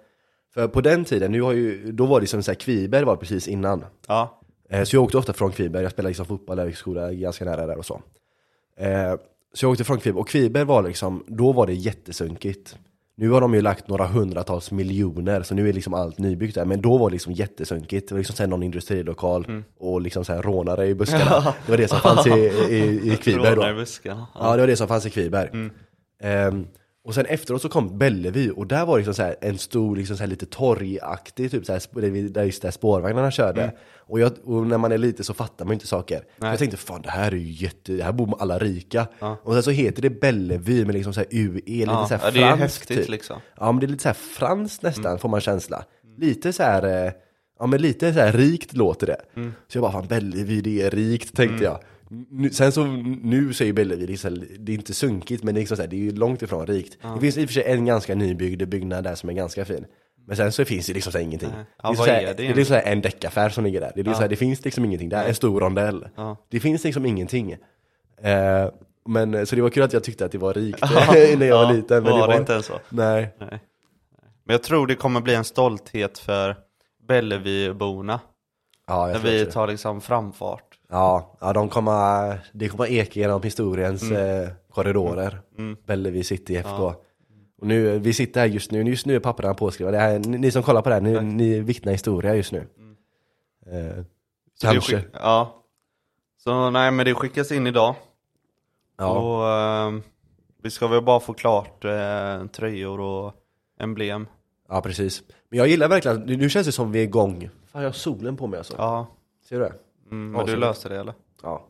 För 0.53 0.67
på 0.67 0.81
den 0.81 1.05
tiden, 1.05 1.31
nu 1.31 1.41
har 1.41 1.53
ju, 1.53 1.91
då 1.91 2.05
var 2.05 2.21
det 2.21 2.27
som 2.27 2.43
så 2.43 2.51
här 2.51 2.55
Kviberg 2.55 3.03
var 3.05 3.15
precis 3.15 3.47
innan. 3.47 3.85
Ja, 4.07 4.33
Eh, 4.69 4.83
Så 4.83 4.95
jag 4.95 5.03
åkte 5.03 5.17
ofta 5.17 5.33
från 5.33 5.51
Kviberg, 5.51 5.83
jag 5.83 5.91
spelade 5.91 6.09
liksom 6.09 6.25
fotboll 6.25 6.57
där 6.57 6.67
i 6.67 6.73
skola 6.73 7.13
ganska 7.13 7.45
nära 7.45 7.65
där 7.67 7.77
och 7.77 7.85
så. 7.85 8.01
Eh, 8.79 9.15
Så 9.53 9.65
jag 9.65 9.71
åkte 9.71 9.83
från 9.83 9.99
Kviberg, 9.99 10.19
och 10.21 10.27
Kviberg 10.29 10.63
var 10.63 10.83
liksom, 10.83 11.23
då 11.27 11.51
var 11.51 11.67
det 11.67 11.73
jättesunkigt. 11.73 12.77
Nu 13.15 13.29
har 13.29 13.41
de 13.41 13.53
ju 13.53 13.61
lagt 13.61 13.87
några 13.87 14.05
hundratals 14.07 14.71
miljoner, 14.71 15.41
så 15.43 15.55
nu 15.55 15.69
är 15.69 15.73
liksom 15.73 15.93
allt 15.93 16.17
nybyggt 16.17 16.55
där. 16.55 16.65
Men 16.65 16.81
då 16.81 16.97
var 16.97 17.09
det 17.09 17.13
liksom 17.13 17.33
jättesunkigt. 17.33 18.09
Det 18.09 18.15
var 18.15 18.19
liksom 18.19 18.35
så 18.35 18.45
någon 18.47 18.63
industrilokal 18.63 19.45
och 19.79 20.01
liksom 20.01 20.25
så 20.25 20.33
här 20.33 20.41
rånare 20.41 20.87
i 20.87 20.95
buskarna. 20.95 21.53
Det 21.65 21.71
var 21.71 21.77
det 21.77 21.87
som 21.87 21.99
fanns 21.99 22.27
i, 22.27 22.29
i, 22.69 23.11
i 23.13 23.17
Kviberg 23.21 23.55
råna 23.55 23.69
i 23.69 23.73
då. 23.73 23.79
buskarna. 23.79 24.27
Ja, 24.35 24.51
det 24.55 24.59
var 24.61 24.67
det 24.67 24.75
som 24.75 24.87
fanns 24.87 25.05
i 25.05 25.09
Kviberg. 25.09 25.49
Ehm, 26.21 26.67
och 27.07 27.13
sen 27.15 27.25
efteråt 27.25 27.61
så 27.61 27.69
kom 27.69 27.97
Bellevue 27.97 28.51
och 28.51 28.67
där 28.67 28.85
var 28.85 28.93
det 28.93 28.97
liksom 28.97 29.13
så 29.13 29.21
här 29.23 29.35
en 29.41 29.57
stor, 29.57 29.95
liksom 29.95 30.17
så 30.17 30.23
här 30.23 30.27
lite 30.27 30.45
torgaktig, 30.45 31.51
typ 31.51 31.65
så 31.65 31.71
här, 31.71 32.29
där 32.29 32.43
just 32.43 32.61
där 32.61 32.71
spårvagnarna 32.71 33.31
körde. 33.31 33.71
Och, 33.95 34.19
jag, 34.19 34.31
och 34.43 34.67
när 34.67 34.77
man 34.77 34.91
är 34.91 34.97
lite 34.97 35.23
så 35.23 35.33
fattar 35.33 35.65
man 35.65 35.73
inte 35.73 35.87
saker. 35.87 36.23
Jag 36.41 36.57
tänkte 36.59 36.77
fan 36.77 37.01
det 37.01 37.09
här 37.09 37.31
är 37.31 37.35
ju 37.35 37.51
jätte, 37.65 38.03
här 38.03 38.11
bor 38.11 38.35
alla 38.39 38.57
rika. 38.59 39.07
Och 39.43 39.53
sen 39.53 39.63
så 39.63 39.71
heter 39.71 40.01
det 40.01 40.09
Bellevue 40.09 40.85
med 40.85 40.95
liksom 40.95 41.13
så 41.13 41.19
här 41.19 41.27
UE, 41.31 41.61
lite 41.65 41.91
Ja, 41.91 42.07
så 42.07 42.15
här 42.15 42.21
ja, 42.25 42.31
det 42.31 42.39
är 42.39 42.47
franskt 42.47 42.61
häftigt 42.79 42.97
typ. 42.97 43.09
liksom. 43.09 43.39
Ja 43.59 43.71
men 43.71 43.79
det 43.79 43.85
är 43.85 43.87
lite 43.87 44.03
så 44.03 44.09
här 44.09 44.13
franskt 44.13 44.81
nästan 44.81 45.19
får 45.19 45.29
man 45.29 45.41
känsla. 45.41 45.83
Lite 46.17 46.53
så 46.53 46.63
här, 46.63 47.05
eh, 47.05 47.11
ja 47.59 47.65
men 47.67 47.81
lite 47.81 48.13
så 48.13 48.19
här 48.19 48.31
rikt 48.33 48.73
låter 48.73 49.07
det. 49.07 49.21
Så 49.67 49.77
jag 49.77 49.81
bara 49.81 49.91
fan 49.91 50.07
Bellevue 50.07 50.61
det 50.61 50.81
är 50.81 50.89
rikt 50.89 51.35
tänkte 51.35 51.63
jag. 51.63 51.79
Sen 52.51 52.71
så 52.71 52.85
nu 52.85 53.45
det 53.45 53.51
är, 53.51 54.17
så 54.17 54.29
här, 54.29 54.47
det 54.59 54.71
är 54.71 54.75
inte 54.75 54.93
sunkigt 54.93 55.43
men 55.43 55.55
det 55.55 55.59
är, 55.59 55.61
liksom 55.61 55.77
så 55.77 55.83
här, 55.83 55.89
det 55.89 55.95
är 55.95 55.99
ju 55.99 56.11
långt 56.11 56.41
ifrån 56.41 56.67
rikt. 56.67 56.97
Det 57.15 57.21
finns 57.21 57.37
i 57.37 57.45
och 57.45 57.49
för 57.49 57.53
sig 57.53 57.63
en 57.63 57.85
ganska 57.85 58.15
nybyggd 58.15 58.69
byggnad 58.69 59.03
där 59.03 59.15
som 59.15 59.29
är 59.29 59.33
ganska 59.33 59.65
fin. 59.65 59.85
Men 60.27 60.37
sen 60.37 60.51
så 60.51 60.65
finns 60.65 60.87
det 60.87 60.93
liksom 60.93 61.11
så 61.11 61.17
här 61.17 61.25
ingenting. 61.25 61.49
Ja, 61.83 61.89
det 61.89 61.93
är, 61.93 61.95
så 61.95 62.03
här, 62.03 62.21
är 62.21 62.27
det 62.27 62.33
det 62.33 62.47
är 62.47 62.53
liksom 62.53 62.75
så 62.75 62.89
en 62.89 63.01
däckaffär 63.01 63.49
som 63.49 63.63
ligger 63.63 63.81
där. 63.81 63.91
Det, 63.95 63.99
är 63.99 64.03
liksom 64.03 64.15
så 64.15 64.21
här, 64.21 64.29
det 64.29 64.35
finns 64.35 64.65
liksom 64.65 64.85
ingenting 64.85 65.09
där, 65.09 65.25
en 65.25 65.35
stor 65.35 65.59
rondell. 65.59 66.07
Ja. 66.15 66.37
Det 66.49 66.59
finns 66.59 66.83
liksom 66.83 67.05
ingenting. 67.05 67.51
Eh, 68.21 68.69
men, 69.05 69.47
så 69.47 69.55
det 69.55 69.61
var 69.61 69.69
kul 69.69 69.83
att 69.83 69.93
jag 69.93 70.03
tyckte 70.03 70.25
att 70.25 70.31
det 70.31 70.37
var 70.37 70.53
rikt 70.53 70.81
när 71.37 71.45
jag 71.45 71.57
var 71.57 71.63
Ja, 71.63 71.71
liten. 71.71 72.03
Men 72.03 72.11
var 72.11 72.27
det 72.27 72.37
inte 72.37 72.53
ens 72.53 72.65
så? 72.65 72.79
Nej. 72.89 73.35
Nej. 73.39 73.59
Men 74.45 74.53
jag 74.53 74.63
tror 74.63 74.87
det 74.87 74.95
kommer 74.95 75.21
bli 75.21 75.35
en 75.35 75.43
stolthet 75.43 76.19
för 76.19 76.55
Bellevueborna, 77.07 78.19
Ja, 78.87 79.07
när 79.07 79.19
vi 79.19 79.45
tar 79.45 79.67
liksom 79.67 80.01
framfart. 80.01 80.66
Ja, 80.89 81.37
ja 81.41 81.53
de 81.53 81.69
kommer, 81.69 82.39
det 82.53 82.69
kommer 82.69 82.91
eka 82.91 83.19
genom 83.19 83.43
historiens 83.43 84.03
Mm. 84.03 84.41
eh, 84.43 84.49
korridorer. 84.71 85.41
Bellevue 85.85 86.23
City 86.23 86.55
FK. 86.55 86.93
Och 87.59 87.67
nu, 87.67 87.99
vi 87.99 88.13
sitter 88.13 88.39
här 88.41 88.47
just 88.47 88.71
nu, 88.71 88.83
just 88.83 89.05
nu 89.05 89.15
är 89.15 89.19
papperna 89.19 89.53
påskrivna. 89.53 89.91
Det 89.91 89.97
här, 89.97 90.19
ni, 90.19 90.37
ni 90.37 90.51
som 90.51 90.63
kollar 90.63 90.81
på 90.81 90.89
det 90.89 90.95
här, 90.95 91.01
ni, 91.01 91.21
ni 91.21 91.59
vittnar 91.59 91.91
historia 91.91 92.35
just 92.35 92.51
nu. 92.51 92.67
Eh, 93.65 94.03
Så 94.53 94.67
kanske. 94.67 95.03
ja. 95.13 95.63
Så 96.37 96.69
nej 96.69 96.91
men 96.91 97.05
det 97.05 97.13
skickas 97.15 97.51
in 97.51 97.67
idag. 97.67 97.95
Ja. 98.97 99.07
Och 99.19 99.47
ehm, 99.49 100.03
vi 100.63 100.69
ska 100.69 100.87
väl 100.87 101.01
bara 101.03 101.19
få 101.19 101.33
klart 101.33 101.85
eh, 101.85 102.45
tröjor 102.47 102.99
och 102.99 103.33
emblem. 103.79 104.27
ja, 104.69 104.81
precis. 104.81 105.23
Men 105.49 105.57
jag 105.59 105.67
gillar 105.67 105.87
verkligen, 105.89 106.21
nu 106.21 106.49
känns 106.49 106.65
det 106.67 106.71
som 106.71 106.91
vi 106.91 106.99
är 106.99 107.03
igång. 107.03 107.49
Fan, 107.71 107.81
jag 107.81 107.89
har 107.89 107.93
solen 107.93 108.37
på 108.37 108.47
mig 108.47 108.57
alltså. 108.57 108.73
Ja, 108.77 109.07
Ser 109.49 109.59
du 109.59 109.65
det? 109.65 109.73
Mm, 110.11 110.35
Ja, 110.35 110.37
men 110.37 110.45
du 110.45 110.55
löser 110.55 110.89
det 110.89 110.99
eller? 110.99 111.13
Ja. 111.43 111.67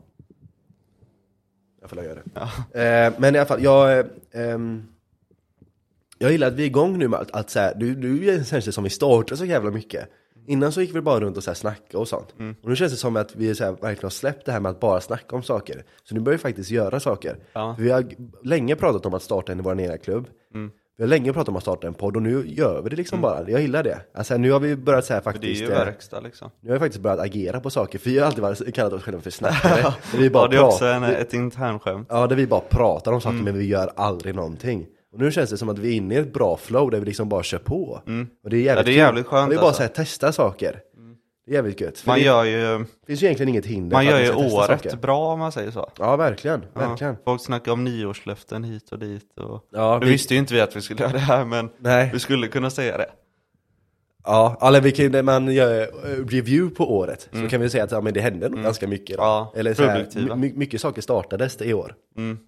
Jag 1.80 1.90
får 1.90 2.04
göra 2.04 2.20
det. 2.24 2.40
Eh, 2.80 3.12
men 3.18 3.34
i 3.34 3.38
alla 3.38 3.46
fall, 3.46 3.62
jag... 3.62 3.98
Eh, 3.98 4.06
ehm, 4.32 4.82
jag 6.20 6.32
gillar 6.32 6.46
att 6.46 6.54
vi 6.54 6.62
är 6.62 6.66
igång 6.66 6.98
nu 6.98 7.08
med 7.08 7.20
att, 7.20 7.30
att 7.30 7.50
så 7.50 7.58
här, 7.58 7.74
du, 7.74 7.94
du 7.94 8.44
känns 8.44 8.64
det 8.64 8.72
som 8.72 8.84
vi 8.84 8.90
startar 8.90 9.36
så 9.36 9.44
jävla 9.44 9.70
mycket. 9.70 10.08
Innan 10.46 10.72
så 10.72 10.80
gick 10.80 10.94
vi 10.94 11.00
bara 11.00 11.20
runt 11.20 11.36
och 11.36 11.44
så 11.44 11.50
här 11.50 11.54
snacka 11.54 11.98
och 11.98 12.08
sånt. 12.08 12.34
Och 12.62 12.68
nu 12.68 12.76
känns 12.76 12.92
det 12.92 12.98
som 12.98 13.16
att 13.16 13.36
vi 13.36 13.54
så 13.54 13.64
här, 13.64 13.72
verkligen 13.72 14.02
har 14.02 14.10
släppt 14.10 14.46
det 14.46 14.52
här 14.52 14.60
med 14.60 14.70
att 14.70 14.80
bara 14.80 15.00
snacka 15.00 15.36
om 15.36 15.42
saker. 15.42 15.84
Så 16.04 16.14
nu 16.14 16.20
börjar 16.20 16.38
vi 16.38 16.42
faktiskt 16.42 16.70
göra 16.70 17.00
saker. 17.00 17.36
Ja. 17.52 17.76
Vi 17.78 17.90
har 17.90 18.04
länge 18.42 18.76
pratat 18.76 19.06
om 19.06 19.14
att 19.14 19.22
starta 19.22 19.52
en 19.52 19.58
i 19.58 19.62
vår 19.62 19.80
egna 19.80 19.98
klubb. 19.98 20.28
Vi 20.98 21.04
har 21.04 21.08
länge 21.08 21.32
pratat 21.32 21.48
om 21.48 21.56
att 21.56 21.62
starta 21.62 21.86
en 21.86 21.94
podd 21.94 22.16
och 22.16 22.22
nu 22.22 22.44
gör 22.46 22.82
vi 22.82 22.90
det 22.90 22.96
liksom 22.96 23.20
bara. 23.20 23.50
Jag 23.50 23.60
gillar 23.60 23.82
det. 23.82 24.00
Alltså 24.14 24.36
nu 24.36 24.50
har 24.52 24.60
vi 24.60 24.76
börjat 24.76 25.04
så 25.04 25.12
här 25.14 25.20
För 25.20 25.32
det 25.32 25.36
är 25.36 25.40
faktiskt. 25.40 25.62
ju 25.62 25.72
eh, 25.72 25.78
verkstad 25.84 26.20
liksom. 26.20 26.50
nu 26.60 26.68
har 26.70 26.74
vi 26.74 26.80
faktiskt 26.80 27.02
börjat 27.02 27.20
agera 27.20 27.60
på 27.60 27.70
saker, 27.70 27.98
för 27.98 28.10
vi 28.10 28.18
har 28.18 28.26
alltid 28.26 28.42
varit, 28.42 28.74
kallat 28.74 28.92
oss 28.92 29.02
själva 29.02 29.20
för 29.20 29.30
snackare. 29.30 29.94
Vi 30.18 30.30
bara 30.30 30.42
Ja, 30.44 30.48
det 30.48 30.56
är 30.56 30.64
också 30.64 30.84
en, 30.86 31.02
ett 31.04 31.34
internskämt. 31.34 32.06
Ja, 32.10 32.26
där 32.26 32.36
vi 32.36 32.46
bara 32.46 32.60
pratar 32.60 33.12
om 33.12 33.20
saker 33.20 33.32
Mm. 33.34 33.44
men 33.44 33.58
vi 33.58 33.66
gör 33.66 33.90
aldrig 33.96 34.34
någonting. 34.34 34.86
Och 35.12 35.18
nu 35.18 35.30
känns 35.32 35.50
det 35.50 35.56
som 35.58 35.68
att 35.68 35.78
vi 35.78 35.88
är 35.88 35.96
inne 35.96 36.14
i 36.14 36.18
ett 36.18 36.32
bra 36.32 36.56
flow 36.56 36.90
där 36.90 36.98
vi 37.00 37.06
liksom 37.06 37.28
bara 37.28 37.42
kör 37.42 37.58
på. 37.58 38.00
Och 38.44 38.50
det 38.50 38.56
är 38.56 38.60
jävligt, 38.60 38.66
Mm. 38.66 38.76
Ja, 38.76 38.82
det 38.82 38.90
är 38.90 38.96
jävligt 38.96 39.26
skönt 39.26 39.46
Och 39.46 39.52
Vi 39.52 39.56
bara 39.56 39.66
alltså. 39.66 39.76
så 39.78 39.82
här, 39.82 39.92
testar 39.94 40.32
saker. 40.32 40.80
Jävligt 41.50 41.80
gött. 41.80 41.98
För 41.98 42.06
Man 42.10 42.18
det 42.18 42.24
gör 42.24 42.44
ju, 42.44 42.84
finns 43.06 43.22
ju 43.22 43.26
egentligen 43.26 43.48
inget 43.48 43.66
hinder 43.66 43.96
man 43.96 44.04
för 44.04 44.10
gör 44.12 44.20
ju 44.20 44.26
ska 44.26 44.36
testa 44.42 44.56
året 44.56 44.82
saker. 44.82 44.96
bra 44.96 45.32
om 45.32 45.38
man 45.38 45.52
säger 45.52 45.70
så. 45.70 45.90
Ja, 45.98 46.16
verkligen. 46.16 46.64
verkligen. 46.74 47.12
Ja, 47.14 47.20
folk 47.24 47.42
snackar 47.44 47.72
om 47.72 47.84
nyårslöften 47.84 48.64
hit 48.64 48.92
och 48.92 48.98
dit 48.98 49.38
och... 49.38 49.64
Ja, 49.72 49.98
nu 49.98 50.06
vi- 50.06 50.12
visste 50.12 50.34
ju 50.34 50.40
inte 50.40 50.54
vi 50.54 50.60
att 50.60 50.76
vi 50.76 50.80
skulle 50.80 51.00
göra 51.02 51.12
det 51.12 51.18
här 51.18 51.44
men 51.44 51.70
Nej. 51.78 52.10
vi 52.12 52.18
skulle 52.20 52.48
kunna 52.48 52.70
säga 52.70 52.98
det. 52.98 53.10
Ja, 54.24 54.58
eller 54.62 54.80
vi 54.80 54.92
kan, 54.92 55.12
när 55.12 55.22
man 55.22 55.48
gör 55.54 55.80
eh, 55.80 55.86
review 56.26 56.74
på 56.76 56.96
året 56.96 57.28
så 57.32 57.48
kan 57.48 57.60
vi 57.60 57.70
säga 57.70 57.84
att 57.84 57.90
ja, 57.92 58.00
men 58.00 58.14
det 58.14 58.20
hände 58.20 58.48
nog 58.48 58.62
ganska 58.62 58.86
mycket. 58.88 59.16
Då. 59.16 59.22
Mm. 59.22 59.30
Ja, 59.32 59.52
Eller 59.56 59.74
så 59.74 59.82
här, 59.84 59.94
produktiva. 59.96 60.36
my, 60.36 60.52
mycket 60.54 60.80
saker 60.80 61.02
startades 61.02 61.62
i 61.62 61.72
år. 61.74 61.94
Mm, 62.16 62.38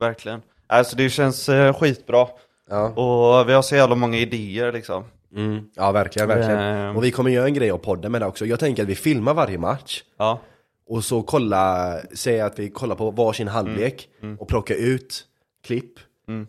verkligen. 0.00 0.42
Alltså 0.66 0.96
det 0.96 1.10
känns 1.10 1.48
eh, 1.48 1.74
skitbra. 1.74 2.26
Ja. 2.70 2.88
Och 2.88 3.48
vi 3.48 3.52
har 3.52 3.62
så 3.62 3.74
jävla 3.76 3.94
många 3.94 4.18
idéer 4.18 4.72
liksom. 4.72 5.04
Mm. 5.36 5.64
ja, 5.74 5.92
verkligen, 5.92 6.28
verkligen. 6.28 6.58
Ehm. 6.60 6.96
Och 6.96 7.04
vi 7.04 7.10
kommer 7.10 7.30
göra 7.30 7.46
en 7.46 7.54
grej 7.54 7.70
av 7.70 7.78
podden 7.78 8.12
med 8.12 8.20
det 8.22 8.26
också. 8.26 8.46
Jag 8.46 8.60
tänker 8.60 8.82
att 8.82 8.88
vi 8.88 8.94
filmar 8.94 9.34
varje 9.34 9.58
match. 9.58 10.02
Ja. 10.18 10.40
Och 10.88 11.04
så 11.04 11.22
kolla, 11.22 11.96
säga 12.14 12.46
att 12.46 12.58
vi 12.58 12.70
kollar 12.70 12.94
på 12.96 13.10
varsin 13.10 13.48
halvlek 13.48 14.08
Mm. 14.22 14.36
och 14.38 14.48
plocka 14.48 14.74
ut 14.74 15.24
klipp 15.64 15.92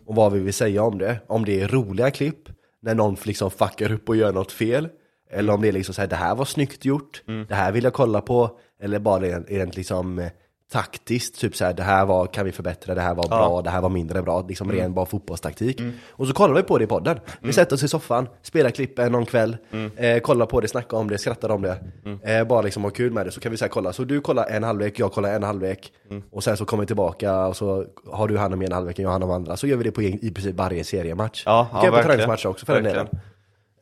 och 0.06 0.14
vad 0.14 0.32
vi 0.32 0.40
vill 0.40 0.54
säga 0.54 0.82
om 0.82 0.98
det. 0.98 1.20
Om 1.26 1.44
det 1.44 1.60
är 1.60 1.68
roliga 1.68 2.10
klipp, 2.10 2.48
när 2.82 2.94
någon 2.94 3.16
liksom 3.24 3.50
fuckar 3.50 3.92
upp 3.92 4.08
och 4.08 4.16
gör 4.16 4.32
något 4.32 4.52
fel. 4.52 4.88
Eller 5.30 5.52
om 5.52 5.62
det 5.62 5.68
är 5.68 5.72
liksom 5.72 5.94
såhär, 5.94 6.08
det 6.08 6.16
här 6.16 6.34
var 6.34 6.44
snyggt 6.44 6.84
gjort, 6.84 7.22
Mm. 7.28 7.46
det 7.48 7.54
här 7.54 7.72
vill 7.72 7.84
jag 7.84 7.92
kolla 7.92 8.20
på. 8.20 8.58
Eller 8.82 8.98
bara 8.98 9.20
rent, 9.20 9.50
rent 9.50 9.76
liksom 9.76 10.18
eh, 10.18 10.28
taktiskt, 10.72 11.40
typ 11.40 11.56
såhär, 11.56 11.72
det 11.74 11.82
här 11.82 12.06
var, 12.06 12.26
kan 12.26 12.44
vi 12.44 12.52
förbättra, 12.52 12.94
det 12.94 13.00
här 13.00 13.14
var 13.14 13.28
bra, 13.28 13.62
det 13.62 13.70
här 13.70 13.80
var 13.80 13.88
mindre 13.88 14.22
bra. 14.22 14.44
Liksom 14.48 14.70
Mm. 14.70 14.80
ren 14.82 14.94
bara 14.94 15.06
fotbollstaktik. 15.06 15.80
Och 16.10 16.26
så 16.26 16.32
kollar 16.32 16.54
vi 16.54 16.62
på 16.62 16.78
det 16.78 16.84
i 16.84 16.86
podden. 16.86 17.18
Vi 17.40 17.52
sätter 17.52 17.74
oss 17.76 17.82
i 17.82 17.88
soffan, 17.88 18.28
spelar 18.42 18.70
klippen 18.70 19.12
någon 19.12 19.26
kväll, 19.26 19.56
Mm. 19.70 19.90
eh, 19.96 20.20
kollar 20.20 20.46
på 20.46 20.60
det, 20.60 20.68
snackar 20.68 20.96
om 20.96 21.08
det, 21.10 21.18
skrattar 21.18 21.48
om 21.50 21.62
det. 21.62 21.76
Eh, 22.22 22.44
bara 22.46 22.62
liksom 22.62 22.82
ha 22.84 22.90
kul 22.90 23.12
med 23.12 23.26
det, 23.26 23.30
så 23.32 23.40
kan 23.40 23.52
vi 23.52 23.58
säga 23.58 23.68
kolla. 23.68 23.92
Så 23.92 24.04
du 24.04 24.20
kollar 24.20 24.46
en 24.50 24.62
halvlek, 24.64 24.98
jag 24.98 25.12
kollar 25.12 25.34
en 25.34 25.42
halvlek. 25.42 25.92
Mm. 26.10 26.22
Och 26.32 26.44
sen 26.44 26.56
så 26.56 26.64
kommer 26.64 26.82
vi 26.82 26.86
tillbaka 26.86 27.46
och 27.46 27.56
så 27.56 27.84
har 28.12 28.28
du 28.28 28.38
hand 28.38 28.54
om 28.54 28.62
en 28.62 28.72
halvlek 28.72 28.98
och 28.98 29.04
jag 29.04 29.10
hand 29.10 29.24
om 29.24 29.30
andra. 29.30 29.56
Så 29.56 29.66
gör 29.66 29.76
vi 29.76 29.84
det 29.84 29.90
på 29.92 30.02
i 30.02 30.30
princip 30.34 30.56
varje 30.56 30.84
seriematch. 30.84 31.42
Ja, 31.46 31.68
vi 31.72 31.76
ja, 31.76 31.82
kan 31.82 31.92
göra 31.92 32.02
på 32.02 32.08
träningsmatcher 32.08 32.46
också 32.48 32.66
för 32.66 32.74
den 32.74 32.84
delen. 32.84 33.08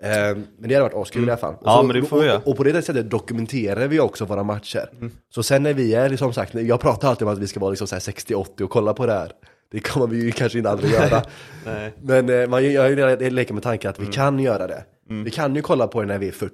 Eh, 0.02 0.10
men 0.58 0.68
det 0.68 0.74
hade 0.74 0.80
varit 0.88 0.94
askul 1.06 1.24
i 1.28 1.30
alla 1.30 1.36
fall. 1.36 1.54
Och 1.54 1.60
Ja, 1.64 1.76
så, 1.76 1.82
men 1.82 1.96
det 2.00 2.08
får 2.08 2.20
vi 2.20 2.30
och, 2.30 2.48
och 2.48 2.56
på 2.56 2.64
det 2.64 2.82
sättet 2.82 3.10
dokumenterar 3.10 3.86
vi 3.88 4.00
också 4.00 4.24
våra 4.24 4.42
matcher. 4.42 4.90
Mm. 4.92 5.12
Så 5.34 5.42
sen 5.42 5.62
när 5.62 5.74
vi 5.74 5.94
är, 5.94 6.08
liksom 6.08 6.32
sagt, 6.32 6.54
jag 6.54 6.80
pratar 6.80 7.08
alltid 7.08 7.26
om 7.26 7.32
att 7.32 7.38
vi 7.38 7.46
ska 7.46 7.60
vara 7.60 7.70
liksom 7.70 7.86
så 7.86 7.94
här 7.94 8.00
60-80 8.00 8.62
och 8.62 8.70
kolla 8.70 8.94
på 8.94 9.06
det 9.06 9.12
här. 9.12 9.32
Det 9.72 9.80
kommer 9.80 10.06
vi 10.06 10.24
ju 10.24 10.30
kanske 10.32 10.58
inte 10.58 10.70
aldrig 10.70 10.92
göra. 10.92 11.22
Nej. 11.66 11.92
Men 12.02 12.28
eh, 12.42 12.48
man 12.48 12.64
ju 12.64 12.94
det- 12.96 13.30
leker 13.30 13.54
med 13.54 13.62
tanken 13.62 13.90
att 13.90 13.98
vi 13.98 14.02
Mm. 14.02 14.12
kan 14.12 14.38
göra 14.38 14.66
det. 14.66 14.84
Vi 15.24 15.30
kan 15.30 15.54
ju 15.54 15.62
kolla 15.62 15.86
på 15.86 16.00
det 16.00 16.06
när 16.06 16.18
vi 16.18 16.28
är 16.28 16.32
40, 16.32 16.52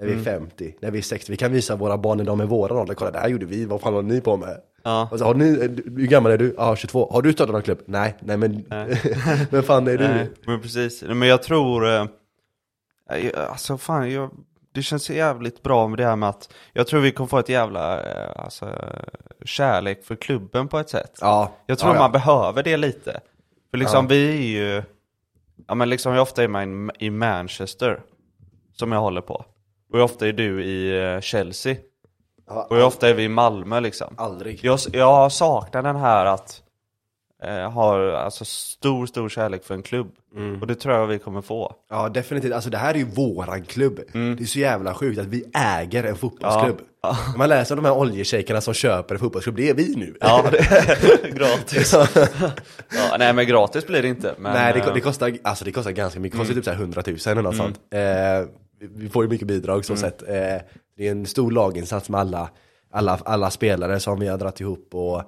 när 0.00 0.06
vi 0.06 0.12
är 0.12 0.18
50, 0.24 0.74
när 0.80 0.90
vi 0.90 0.98
är 0.98 1.02
60. 1.02 1.32
Vi 1.32 1.36
kan 1.36 1.52
visa 1.52 1.76
våra 1.76 1.98
barn 1.98 2.18
när 2.18 2.24
de 2.24 2.40
är 2.40 2.44
våra 2.46 2.74
ålder, 2.74 2.94
kolla 2.94 3.10
det 3.10 3.18
här 3.18 3.28
gjorde 3.28 3.46
vi, 3.46 3.64
vad 3.64 3.80
fan 3.80 3.94
håller 3.94 4.08
ni 4.08 4.20
på 4.20 4.36
med? 4.36 4.56
Ja. 4.84 5.08
Och 5.12 5.18
så, 5.18 5.24
har 5.24 5.34
ni, 5.34 5.44
hur 5.96 6.06
gammal 6.06 6.32
är 6.32 6.38
du? 6.38 6.54
Ja, 6.58 6.76
22. 6.76 7.08
Har 7.12 7.22
du 7.22 7.32
startat 7.32 7.52
någon 7.52 7.62
klubb? 7.62 7.78
Nej, 7.84 8.14
nej 8.20 8.36
men, 8.36 8.64
men 9.50 9.62
fan 9.62 9.88
är 9.88 9.98
du? 9.98 10.08
Nej, 10.08 10.30
men 10.46 10.60
precis. 10.60 11.02
Men 11.02 11.28
jag 11.28 11.42
tror, 11.42 11.86
eh, 11.86 11.92
jag- 11.92 12.08
alltså 13.48 13.78
fan, 13.78 14.10
jag, 14.10 14.30
det 14.72 14.82
känns 14.82 15.10
jävligt 15.10 15.62
bra 15.62 15.88
med 15.88 15.98
det 15.98 16.04
här 16.04 16.16
med 16.16 16.28
att 16.28 16.54
jag 16.72 16.86
tror 16.86 17.00
vi 17.00 17.12
kommer 17.12 17.28
få 17.28 17.38
ett 17.38 17.48
jävla 17.48 18.02
eh, 18.02 18.44
alltså, 18.44 18.70
kärlek 19.44 20.04
för 20.04 20.16
klubben 20.16 20.68
på 20.68 20.78
ett 20.78 20.90
sätt. 20.90 21.18
Ja, 21.20 21.52
Jag 21.66 21.78
tror 21.78 21.90
ja, 21.90 21.96
ja. 21.96 22.02
man 22.02 22.12
behöver 22.12 22.62
det 22.62 22.76
lite. 22.76 23.20
För 23.70 23.78
liksom 23.78 24.06
vi 24.08 24.28
är 24.28 24.60
ju, 24.72 24.82
ja 25.68 25.74
men 25.74 25.90
liksom 25.90 26.12
hur 26.12 26.20
ofta 26.20 26.42
är 26.42 26.48
man 26.48 26.90
i 26.98 27.10
Manchester, 27.10 28.02
som 28.72 28.92
jag 28.92 29.00
håller 29.00 29.20
på. 29.20 29.44
Och 29.92 30.00
ofta 30.00 30.28
är 30.28 30.32
du 30.32 30.64
i 30.64 31.04
eh, 31.14 31.20
Chelsea. 31.20 31.76
Ja, 32.48 32.66
Och 32.70 32.78
ofta 32.78 33.08
är 33.08 33.14
vi 33.14 33.22
i 33.22 33.28
Malmö 33.28 33.80
liksom. 33.80 34.14
Aldrig. 34.18 34.60
Jag, 34.64 34.78
jag 34.92 35.32
saknar 35.32 35.82
den 35.82 35.96
här 35.96 36.26
att 36.26 36.61
eh, 37.44 37.70
ha 37.70 38.16
alltså, 38.16 38.44
stor, 38.44 39.06
stor 39.06 39.28
kärlek 39.28 39.64
för 39.64 39.74
en 39.74 39.82
klubb. 39.82 40.12
Och 40.60 40.66
det 40.66 40.74
tror 40.74 40.94
jag 40.94 41.06
vi 41.06 41.18
kommer 41.18 41.42
få. 41.42 41.74
Ja 41.90 42.08
definitivt, 42.08 42.52
alltså 42.52 42.70
det 42.70 42.78
här 42.78 42.94
är 42.94 42.98
ju 42.98 43.04
våran 43.04 43.64
klubb. 43.64 44.00
Det 44.12 44.40
är 44.40 44.44
så 44.44 44.58
jävla 44.58 44.94
sjukt 44.94 45.20
att 45.20 45.26
vi 45.26 45.44
äger 45.54 46.04
en 46.04 46.16
fotbollsklubb. 46.16 46.80
När 47.02 47.38
man 47.38 47.48
läser 47.48 47.76
om 47.76 47.82
de 47.82 47.88
här 47.88 47.96
oljeshejkerna 47.96 48.60
som 48.60 48.74
köper 48.74 49.14
en 49.14 49.18
fotbollsklubb, 49.18 49.56
det 49.56 49.70
är 49.70 49.74
vi 49.74 49.94
nu. 49.96 50.16
Ja, 50.20 50.44
är 50.52 51.32
gratis. 51.36 51.94
ja, 52.90 53.16
nej 53.18 53.32
men 53.32 53.46
gratis 53.46 53.86
blir 53.86 54.02
det 54.02 54.08
inte. 54.08 54.34
Men, 54.38 54.52
Nej 54.52 54.72
det, 54.72 54.80
eh, 54.80 54.94
det, 54.94 55.00
kostar, 55.00 55.32
alltså 55.44 55.64
det 55.64 55.72
kostar 55.72 55.90
ganska 55.90 56.20
mycket, 56.20 56.38
det 56.38 56.40
kostar 56.40 56.54
typ 56.54 56.64
så 56.64 56.70
här 56.70 56.78
100 56.78 57.02
000 57.06 57.16
eller 57.26 57.42
något 57.42 57.56
sånt. 57.56 57.80
Eh, 57.90 58.48
vi 58.94 59.08
får 59.08 59.24
ju 59.24 59.30
mycket 59.30 59.48
bidrag 59.48 59.84
så 59.84 59.96
sett. 59.96 60.22
Eh, 60.22 60.28
det 60.96 61.06
är 61.06 61.10
en 61.10 61.26
stor 61.26 61.50
laginsats 61.50 62.08
med 62.08 62.20
alla, 62.20 62.50
alla, 62.92 63.18
alla 63.24 63.50
spelare 63.50 64.00
som 64.00 64.20
vi 64.20 64.28
har 64.28 64.38
dragit 64.38 64.60
ihop 64.60 64.88
och, 64.94 65.22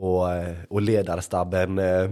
och, 0.00 0.32
eh, 0.32 0.54
och 0.70 0.82
ledarstabben. 0.82 1.78
Eh, 1.78 2.02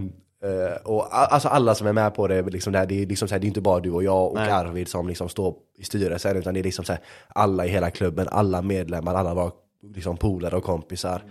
eh, 0.43 0.77
och 0.85 1.07
alltså 1.11 1.49
alla 1.49 1.75
som 1.75 1.87
är 1.87 1.93
med 1.93 2.15
på 2.15 2.27
det, 2.27 2.43
liksom 2.43 2.73
det 2.73 2.79
är 2.79 3.07
liksom 3.07 3.29
så 3.29 3.35
här, 3.35 3.41
det 3.41 3.47
är 3.47 3.49
inte 3.49 3.61
bara 3.61 3.81
du 3.81 3.91
och 3.91 4.05
jag 4.05 4.27
och 4.27 4.35
Nej. 4.35 4.51
Arvid 4.51 4.89
som 4.89 5.09
liksom 5.09 5.29
står 5.29 5.55
i 5.79 5.85
styrelsen, 5.85 6.37
utan 6.37 6.55
det 6.55 6.61
är 6.61 6.65
liksom 6.65 6.85
så 6.85 6.93
här, 6.93 7.03
alla 7.29 7.67
i 7.67 7.69
hela 7.69 7.91
klubben, 7.91 8.29
alla 8.31 8.63
medlemmar, 8.63 9.15
alla 9.15 9.35
våra 9.35 9.51
liksom 9.95 10.17
polare 10.17 10.57
och 10.57 10.65
kompisar. 10.65 11.23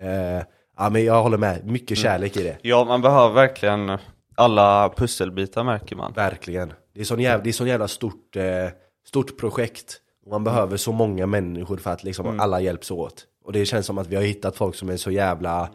Eh, 0.00 0.42
ja 0.76 0.90
men 0.90 1.04
jag 1.04 1.22
håller 1.22 1.38
med, 1.38 1.66
mycket 1.66 1.98
kärlek 1.98 2.36
i 2.36 2.42
det. 2.42 2.56
Ja, 2.62 2.84
man 2.84 3.02
behöver 3.02 3.34
verkligen 3.34 3.98
alla 4.34 4.92
pusselbitar 4.96 5.64
märker 5.64 5.96
man. 5.96 6.12
Verkligen. 6.12 6.72
Det 6.94 7.00
är 7.00 7.04
sån 7.04 7.20
jävla, 7.20 7.44
det 7.44 7.50
är 7.50 7.52
sån 7.52 7.66
jävla 7.66 7.88
stort, 7.88 8.36
eh, 8.36 8.68
stort 9.06 9.38
projekt. 9.38 10.00
Och 10.24 10.30
man 10.30 10.44
behöver 10.44 10.76
så 10.76 10.92
många 10.92 11.26
människor 11.26 11.76
för 11.76 11.90
att 11.90 12.04
liksom 12.04 12.40
alla 12.40 12.60
hjälps 12.60 12.90
åt. 12.90 13.26
Och 13.44 13.52
det 13.52 13.64
känns 13.66 13.86
som 13.86 13.98
att 13.98 14.06
vi 14.06 14.16
har 14.16 14.22
hittat 14.22 14.56
folk 14.56 14.74
som 14.74 14.88
är 14.88 14.96
så 14.96 15.10
jävla 15.10 15.70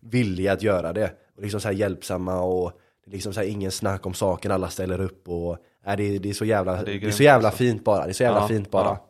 villiga 0.00 0.52
att 0.52 0.62
göra 0.62 0.92
det. 0.92 1.12
Och 1.36 1.42
liksom 1.42 1.60
så 1.60 1.68
här 1.68 1.74
hjälpsamma 1.74 2.40
och 2.40 2.72
det 3.04 3.10
är 3.10 3.12
liksom 3.12 3.32
så 3.32 3.40
här 3.40 3.46
ingen 3.46 3.70
snack 3.70 4.06
om 4.06 4.14
saken, 4.14 4.50
alla 4.50 4.68
ställer 4.68 5.00
upp 5.00 5.28
och 5.28 5.52
äh, 5.86 5.96
det, 5.96 6.02
är, 6.02 6.18
det 6.18 6.28
är 6.30 6.34
så 6.34 6.44
jävla, 6.44 6.82
det 6.82 6.92
är, 6.92 6.96
grymt, 6.96 7.14
så 7.14 7.22
jävla 7.22 7.48
alltså. 7.48 7.58
fint 7.58 7.84
bara. 7.84 8.04
Det 8.04 8.10
är 8.10 8.12
så 8.12 8.22
jävla 8.22 8.40
Ja, 8.40 8.48
fint 8.48 8.70
bara. 8.70 8.84
ja. 8.84 9.06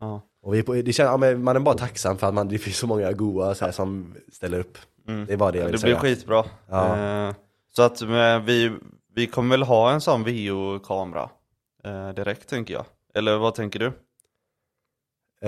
Ja. 0.00 0.20
Och 0.42 0.54
vi 0.54 0.58
är 0.58 0.62
på, 0.62 0.74
det 0.74 0.92
känns, 0.92 1.22
ja, 1.24 1.34
man 1.36 1.56
är 1.56 1.60
bara 1.60 1.74
tacksam 1.78 2.18
för 2.18 2.26
att 2.26 2.34
man, 2.34 2.48
det 2.48 2.58
finns 2.58 2.76
så 2.76 2.86
många 2.86 3.12
goa 3.12 3.54
så 3.54 3.64
här, 3.64 3.72
som 3.72 4.14
ställer 4.32 4.58
upp. 4.58 4.78
Det 5.26 5.32
är 5.32 5.36
bara 5.36 5.52
det 5.52 5.58
jag 5.58 5.64
vill 5.66 5.72
Det 5.72 5.82
blir 5.82 5.94
säga. 5.96 6.00
skitbra. 6.00 6.44
Ja. 6.68 6.96
Eh, 7.28 7.34
så 7.76 7.82
att 7.82 8.00
men, 8.02 8.44
vi, 8.44 8.72
vi 9.14 9.26
kommer 9.26 9.50
väl 9.50 9.62
ha 9.62 9.92
en 9.92 10.00
sån 10.00 10.24
videokamera 10.24 11.30
eh, 11.84 12.08
direkt 12.10 12.48
tänker 12.48 12.74
jag. 12.74 12.84
Eller 13.14 13.36
vad 13.38 13.54
tänker 13.54 13.78
du? 13.78 13.86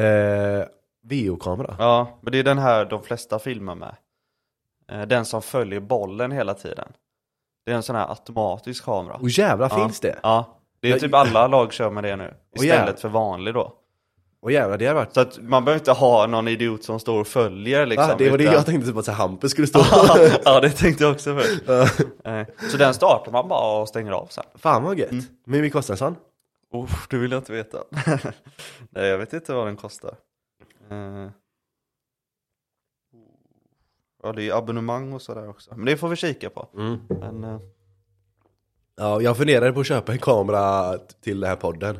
Eh, 0.01 0.65
VO-kamera? 1.02 1.77
Ja, 1.78 2.18
men 2.22 2.32
det 2.32 2.39
är 2.39 2.44
den 2.44 2.59
här 2.59 2.85
de 2.85 3.02
flesta 3.02 3.39
filmar 3.39 3.74
med. 3.74 3.97
Eh, 4.93 5.02
den 5.02 5.24
som 5.24 5.43
följer 5.43 5.81
bollen 5.81 6.32
hela 6.32 6.55
tiden. 6.55 6.93
Det 7.66 7.72
är 7.72 7.77
en 7.77 7.82
sån 7.82 7.97
här 7.97 8.09
automatisk 8.10 8.85
kamera. 8.85 9.14
Och 9.14 9.28
jävlar 9.28 9.68
ja. 9.70 9.77
finns 9.77 10.01
det? 10.01 10.18
Ja, 10.22 10.59
det 10.81 10.93
är 10.93 10.98
typ 10.98 11.14
alla 11.14 11.47
lag 11.47 11.72
kör 11.72 11.90
med 11.90 12.05
det 12.05 12.16
nu. 12.16 12.35
Istället 12.56 13.01
för 13.01 13.09
vanlig 13.09 13.55
då. 13.55 13.77
Och 14.43 14.52
jävlar, 14.52 14.78
det 14.78 14.86
har 14.86 14.94
varit 14.94 15.14
Så 15.14 15.20
att 15.20 15.39
man 15.43 15.64
behöver 15.64 15.81
inte 15.81 15.93
ha 15.93 16.27
någon 16.27 16.48
idiot 16.48 16.85
som 16.85 17.01
står 17.01 17.20
och 17.20 17.27
följer 17.27 17.86
liksom. 17.86 18.09
Va? 18.09 18.14
Det 18.18 18.31
var 18.31 18.39
det 18.39 18.44
utan- 18.44 18.55
jag 18.55 18.66
tänkte 18.66 18.89
typ 18.89 18.97
att 18.97 19.05
så 19.05 19.12
Hampus 19.12 19.51
skulle 19.51 19.66
stå 19.66 19.81
ja, 20.44 20.60
det 20.60 20.70
tänkte 20.70 21.05
jag 21.05 21.12
också 21.12 21.36
först. 21.36 21.68
Eh, 22.24 22.44
Så 22.70 22.77
den 22.77 22.94
startar 22.94 23.32
man 23.32 23.48
bara 23.48 23.81
och 23.81 23.89
stänger 23.89 24.12
av 24.12 24.27
sen. 24.27 24.44
Fan 24.55 24.82
vad 24.82 24.98
gött. 24.98 25.10
Mm. 25.10 25.24
Men 25.44 25.55
hur 25.55 25.62
mycket 25.62 25.72
kostar 25.72 25.94
en 25.94 25.98
sån? 25.98 26.16
Oh, 26.72 26.90
det 27.10 27.16
vill 27.16 27.31
jag 27.31 27.39
inte 27.39 27.52
veta. 27.52 27.78
Nej, 28.90 29.06
jag 29.06 29.18
vet 29.18 29.32
inte 29.32 29.52
vad 29.55 29.66
den 29.66 29.77
kostar. 29.77 30.14
Eh, 30.91 31.31
Ja, 34.23 34.33
det 34.33 34.49
är 34.49 34.55
abonnemang 34.59 35.12
och 35.12 35.23
sådär 35.23 35.49
också. 35.49 35.75
Men 35.77 35.85
det 35.87 35.97
får 35.97 36.09
vi 36.09 36.17
kika 36.17 36.51
på. 36.51 36.69
Men, 37.09 37.45
eh, 37.45 37.59
Ja, 38.97 39.21
jag 39.21 39.37
funderade 39.37 39.73
på 39.73 39.81
att 39.81 39.87
köpa 39.87 40.12
en 40.12 40.19
kamera 40.19 40.99
till 40.99 41.41
den 41.41 41.49
här 41.51 41.57
podden. 41.57 41.99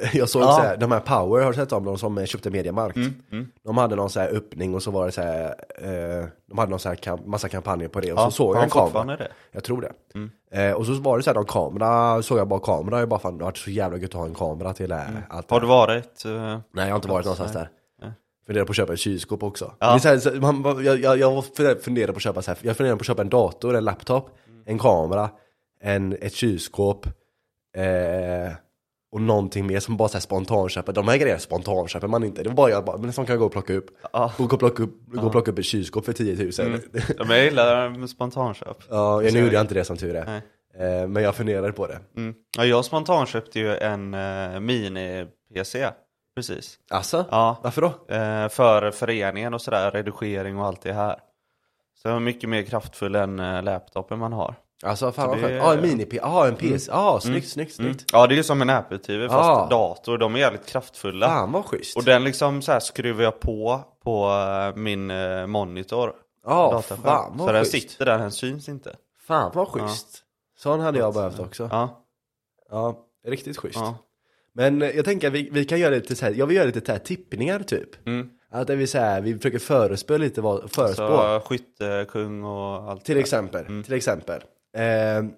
Jag 0.12 0.28
såg 0.28 0.42
Ja. 0.42 0.46
så 0.46 0.60
här, 0.60 0.76
de 0.76 0.92
här 0.92 1.00
Power, 1.00 1.42
har 1.42 1.50
du 1.50 1.56
sett 1.56 1.72
om 1.72 1.84
de 1.84 1.98
som 1.98 2.26
köpte 2.26 2.50
Mediamarkt? 2.50 2.96
mm. 2.96 3.48
De 3.62 3.76
hade 3.78 3.96
någon 3.96 4.10
så 4.10 4.20
här 4.20 4.28
öppning 4.36 4.74
och 4.74 4.82
så 4.82 4.90
var 4.90 5.06
det 5.06 5.12
så 5.12 5.22
här, 5.22 5.54
eh, 5.78 6.26
de 6.46 6.58
hade 6.58 6.70
någon 6.70 6.78
så 6.78 6.88
här 6.88 6.96
kam- 6.96 7.26
massa 7.26 7.48
kampanjer 7.48 7.88
på 7.88 8.00
det 8.00 8.12
och 8.12 8.18
ja, 8.18 8.24
så 8.24 8.30
såg 8.30 8.56
jag 8.56 8.62
en 8.64 8.70
kamera. 8.70 9.16
det? 9.16 9.32
Jag 9.52 9.64
tror 9.64 9.80
det. 10.50 10.62
Eh, 10.68 10.74
och 10.74 10.86
så 10.86 10.92
var 10.94 11.16
det 11.16 11.22
så 11.22 11.30
här, 11.30 11.34
någon 11.34 11.44
kamera, 11.46 12.22
såg 12.22 12.38
jag 12.38 12.48
bara 12.48 12.60
kamera, 12.60 12.98
jag 12.98 13.08
bara 13.08 13.20
fan 13.20 13.38
det 13.38 13.44
har 13.44 13.50
varit 13.50 13.56
så 13.58 13.70
jävla 13.70 13.98
gött 13.98 14.10
att 14.10 14.14
ha 14.14 14.26
en 14.26 14.34
kamera 14.34 14.72
till 14.74 14.92
mm. 14.92 15.22
allt 15.28 15.48
det 15.48 15.54
Har 15.54 15.60
här. 15.60 15.66
du 15.66 15.68
varit? 15.68 16.24
eh, 16.24 16.60
Nej 16.72 16.84
jag 16.86 16.92
har 16.92 16.96
inte 16.96 17.08
varit 17.08 17.24
någonstans 17.26 17.52
där. 17.52 17.68
Funderar 18.46 18.64
på 18.64 18.70
att 18.70 18.76
köpa 18.76 18.92
ett 18.92 18.98
kylskåp 18.98 19.42
också. 19.42 19.74
Ja. 19.78 19.86
Det 19.86 19.94
är 19.94 19.98
så 19.98 20.08
här, 20.08 20.18
så 20.18 20.30
man, 20.40 20.84
jag, 20.84 21.00
jag, 21.00 21.18
jag 21.18 21.44
funderar 21.82 22.12
på 22.12 22.16
att 22.16 22.22
köpa 22.22 22.42
så 22.42 22.50
här, 22.50 22.58
jag 22.62 22.76
funderar 22.76 22.96
på 22.96 23.00
att 23.00 23.06
köpa 23.06 23.22
en 23.22 23.28
dator, 23.28 23.76
en 23.76 23.84
laptop, 23.84 24.30
en 24.66 24.78
kamera, 24.78 25.30
en, 25.82 26.12
ett 26.12 26.34
kylskåp 26.34 27.06
eh, 27.76 28.52
och 29.12 29.20
någonting 29.20 29.66
mer 29.66 29.80
som 29.80 29.96
bara 29.96 30.08
så 30.08 30.14
här 30.14 30.20
spontanköper. 30.20 30.92
De 30.92 31.08
här 31.08 31.16
grejerna 31.16 31.40
spontanköper 31.40 32.08
man 32.08 32.24
inte. 32.24 32.42
Det 32.42 32.48
var 32.48 32.56
bara 32.56 32.70
jag 32.70 32.84
bara, 32.84 32.96
men 32.96 33.12
som 33.12 33.26
kan 33.26 33.38
gå 33.38 33.44
och 33.44 33.52
plocka 33.52 33.74
upp. 33.74 33.86
Ja. 34.12 34.32
Gå 34.38 34.44
och 34.44 34.58
plocka 34.58 34.82
upp, 34.82 34.94
gå 35.06 35.26
och 35.26 35.32
plocka 35.32 35.50
upp 35.50 35.58
ett 35.58 35.64
kylskåp 35.64 36.04
för 36.04 36.12
10 36.12 36.34
000. 36.34 36.68
Mm. 36.68 36.80
Ja, 37.18 37.24
men 37.24 37.36
jag 37.36 37.44
gillar 37.44 38.06
spontanköp. 38.06 38.76
Ja, 38.88 39.22
jag, 39.22 39.32
nu 39.32 39.40
gjorde 39.40 39.54
jag 39.54 39.60
inte 39.60 39.74
det 39.74 39.84
som 39.84 39.96
tur 39.96 40.14
är. 40.14 40.24
Nej. 40.24 40.42
Eh, 40.78 41.08
men 41.08 41.22
jag 41.22 41.34
funderade 41.34 41.72
på 41.72 41.86
det. 41.86 41.98
Mm. 42.16 42.34
Ja, 42.56 42.64
jag 42.64 42.84
spontanköpte 42.84 43.58
ju 43.58 43.76
en 43.76 44.14
uh, 44.14 44.60
mini-PC, 44.60 45.90
precis. 46.34 46.78
Alltså? 46.90 47.24
Ja, 47.30 47.56
Varför 47.62 47.82
då? 47.82 48.14
eh, 48.14 48.48
för 48.48 48.90
föreningen 48.90 49.54
och 49.54 49.60
sådär, 49.60 49.90
redigering 49.90 50.58
och 50.58 50.66
allt 50.66 50.82
det 50.82 50.92
här. 50.92 51.18
Så 52.02 52.08
jag 52.08 52.16
är 52.16 52.20
mycket 52.20 52.48
mer 52.48 52.62
kraftfull 52.62 53.14
än 53.14 53.40
uh, 53.40 53.62
laptopen 53.62 54.18
man 54.18 54.32
har. 54.32 54.54
Alltså 54.84 55.12
fan 55.12 55.24
Så 55.24 55.30
vad 55.30 55.38
det 55.38 55.42
skönt. 55.42 55.62
Ja, 55.64 55.72
en 55.72 55.80
mini-P. 55.80 56.18
Ja, 56.22 56.46
en 56.48 56.56
PC. 56.56 56.90
Ja, 56.92 57.20
snyggt, 57.20 57.48
snyggt, 57.48 57.78
Mm. 57.78 57.94
snyggt. 57.94 58.10
Ja, 58.12 58.26
det 58.26 58.34
är 58.34 58.36
ju 58.36 58.42
som 58.42 58.62
en 58.62 58.70
Apple-TV 58.70 59.28
fast 59.28 59.48
Ja. 59.48 59.66
dator, 59.70 60.18
de 60.18 60.34
är 60.34 60.38
jävligt 60.38 60.66
kraftfulla. 60.66 61.26
Fan 61.28 61.52
vad 61.52 61.64
schysst. 61.64 61.96
Och 61.96 62.04
den 62.04 62.24
liksom 62.24 62.62
så 62.62 62.72
här 62.72 62.80
skruvar 62.80 63.22
jag 63.24 63.40
på 63.40 63.80
på 64.04 64.26
eh, 64.30 64.76
min 64.76 65.10
eh, 65.10 65.46
monitor. 65.46 66.12
Ja, 66.44 66.70
dataskärm. 66.72 67.02
fan 67.02 67.36
vad 67.36 67.46
Så 67.48 67.52
den 67.52 67.64
schysst. 67.64 67.90
sitter 67.90 68.04
där, 68.06 68.18
den 68.18 68.32
syns 68.32 68.68
inte. 68.68 68.96
Fan 69.26 69.50
vad 69.54 69.68
schysst. 69.68 70.22
Sån 70.58 70.80
hade 70.80 70.98
jag 70.98 71.14
behövt 71.14 71.38
också. 71.38 71.68
Ja, 71.72 72.04
Ja, 72.70 72.94
riktigt 73.26 73.58
schysst. 73.58 73.76
ja. 73.78 73.94
Men 74.52 74.82
eh, 74.82 74.90
jag 74.90 75.04
tänker 75.04 75.28
att 75.28 75.34
vi, 75.34 75.48
vi 75.52 75.64
kan 75.64 75.80
göra 75.80 75.94
lite 75.94 76.16
så 76.16 76.24
här, 76.26 76.32
jag 76.32 76.46
vill 76.46 76.56
göra 76.56 76.66
lite 76.66 76.86
så 76.86 76.92
här 76.92 76.98
tippningar 76.98 77.60
typ. 77.60 78.06
Mm. 78.06 78.30
Att 78.50 78.66
det 78.66 78.76
vill 78.76 78.88
säga, 78.88 79.20
vi 79.20 79.34
försöker 79.34 79.58
förespå 79.58 80.16
lite 80.16 80.40
vad, 80.40 80.70
förespå. 80.72 81.06
Så 81.08 81.40
skyttekung 81.44 82.44
och 82.44 82.90
allt 82.90 83.04
Till 83.04 83.14
det 83.14 83.20
exempel, 83.20 83.66
Mm. 83.66 83.82
till 83.82 83.94
exempel. 83.94 84.40
Ehm, 84.76 85.30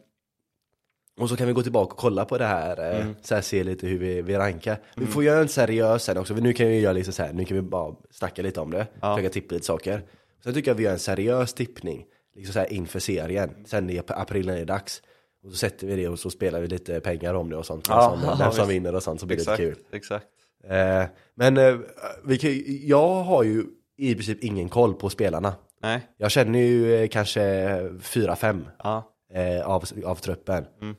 och 1.21 1.29
så 1.29 1.37
kan 1.37 1.47
vi 1.47 1.53
gå 1.53 1.63
tillbaka 1.63 1.93
och 1.93 1.99
kolla 1.99 2.25
på 2.25 2.39
det 2.39 2.45
här, 2.45 2.91
eh, 2.95 3.01
Mm. 3.01 3.15
så 3.23 3.35
här 3.35 3.43
se 3.43 3.65
lite 3.65 3.87
hur 3.87 3.99
vi, 3.99 4.23
vi 4.23 4.35
rankar. 4.37 4.77
Vi 4.97 5.07
får 5.07 5.25
göra 5.25 5.41
en 5.41 5.49
seriös 5.49 6.05
sen 6.05 6.17
också, 6.19 6.35
nu 6.35 6.53
kan 6.53 6.67
vi 6.67 6.81
göra 6.81 6.93
liksom 6.93 7.13
så 7.15 7.23
här, 7.23 7.33
nu 7.33 7.45
kan 7.45 7.57
vi 7.57 7.63
bara 7.63 7.95
snacka 8.11 8.43
lite 8.43 8.61
om 8.61 8.71
det, 8.71 8.87
Ja. 9.01 9.17
försöka 9.17 9.33
tippa 9.33 9.55
lite 9.55 9.67
saker. 9.67 10.03
Sen 10.45 10.55
tycker 10.55 10.71
jag 10.71 10.77
vi 10.77 10.83
gör 10.85 10.93
en 10.93 10.99
seriös 10.99 11.55
tippning, 11.55 12.05
liksom 12.35 12.53
så 12.53 12.59
här 12.59 12.73
inför 12.73 12.99
serien, 13.01 13.51
sen 13.67 13.91
i 13.91 13.99
ap- 13.99 14.13
april 14.21 14.47
när 14.47 14.55
det 14.55 14.61
är 14.61 14.65
dags. 14.65 15.03
Och 15.45 15.51
så 15.51 15.57
sätter 15.57 15.87
vi 15.87 15.97
det 15.97 16.09
och 16.09 16.19
så 16.19 16.31
spelar 16.31 16.61
vi 16.61 16.67
lite 16.67 17.01
pengar 17.01 17.35
om 17.35 17.51
det 17.51 17.57
och 17.57 17.67
sånt, 17.67 17.87
Ja, 17.89 18.11
vem 18.21 18.29
som, 18.29 18.39
vem 18.39 18.53
som 18.53 18.69
vinner 18.69 18.95
och 18.95 19.03
sånt, 19.03 19.21
så 19.21 19.27
blir 19.27 19.37
det 19.37 19.43
Exakt, 19.43 19.59
lite 19.61 19.73
kul. 19.75 19.85
exakt. 19.93 20.27
Eh, 20.65 21.05
men 21.35 21.57
eh, 21.57 21.77
vi 22.25 22.39
kan, 22.39 22.51
jag 22.89 23.23
har 23.23 23.43
ju 23.43 23.65
i 23.97 24.15
princip 24.15 24.45
ingen 24.45 24.69
koll 24.69 24.95
på 24.95 25.11
spelarna. 25.11 25.55
Nej, 25.83 26.01
Jag 26.17 26.31
känner 26.31 26.59
ju 26.59 26.95
eh, 27.03 27.09
kanske 27.09 27.79
fyra, 28.01 28.37
fem 28.37 28.67
ja. 28.85 29.13
eh, 29.35 29.67
av, 29.67 29.85
av 30.05 30.15
truppen. 30.15 30.65
Mm. 30.81 30.97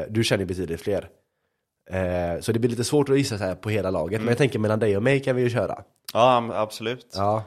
Eh, 0.00 0.06
du 0.10 0.24
känner 0.24 0.44
betydligt 0.44 0.80
fler. 0.80 1.08
Eh, 1.90 2.40
så 2.40 2.52
det 2.52 2.58
blir 2.58 2.70
lite 2.70 2.84
svårt 2.84 3.08
att 3.08 3.18
gissa 3.18 3.38
så 3.38 3.44
här 3.44 3.54
på 3.54 3.70
hela 3.70 3.90
laget. 3.90 4.14
Mm. 4.16 4.24
Men 4.24 4.30
jag 4.32 4.38
tänker 4.38 4.58
mellan 4.58 4.78
dig 4.78 4.96
och 4.96 5.02
mig 5.02 5.20
kan 5.20 5.36
vi 5.36 5.42
ju 5.42 5.50
köra. 5.50 5.82
Ja, 6.12 6.50
absolut. 6.52 7.06
Ja, 7.16 7.44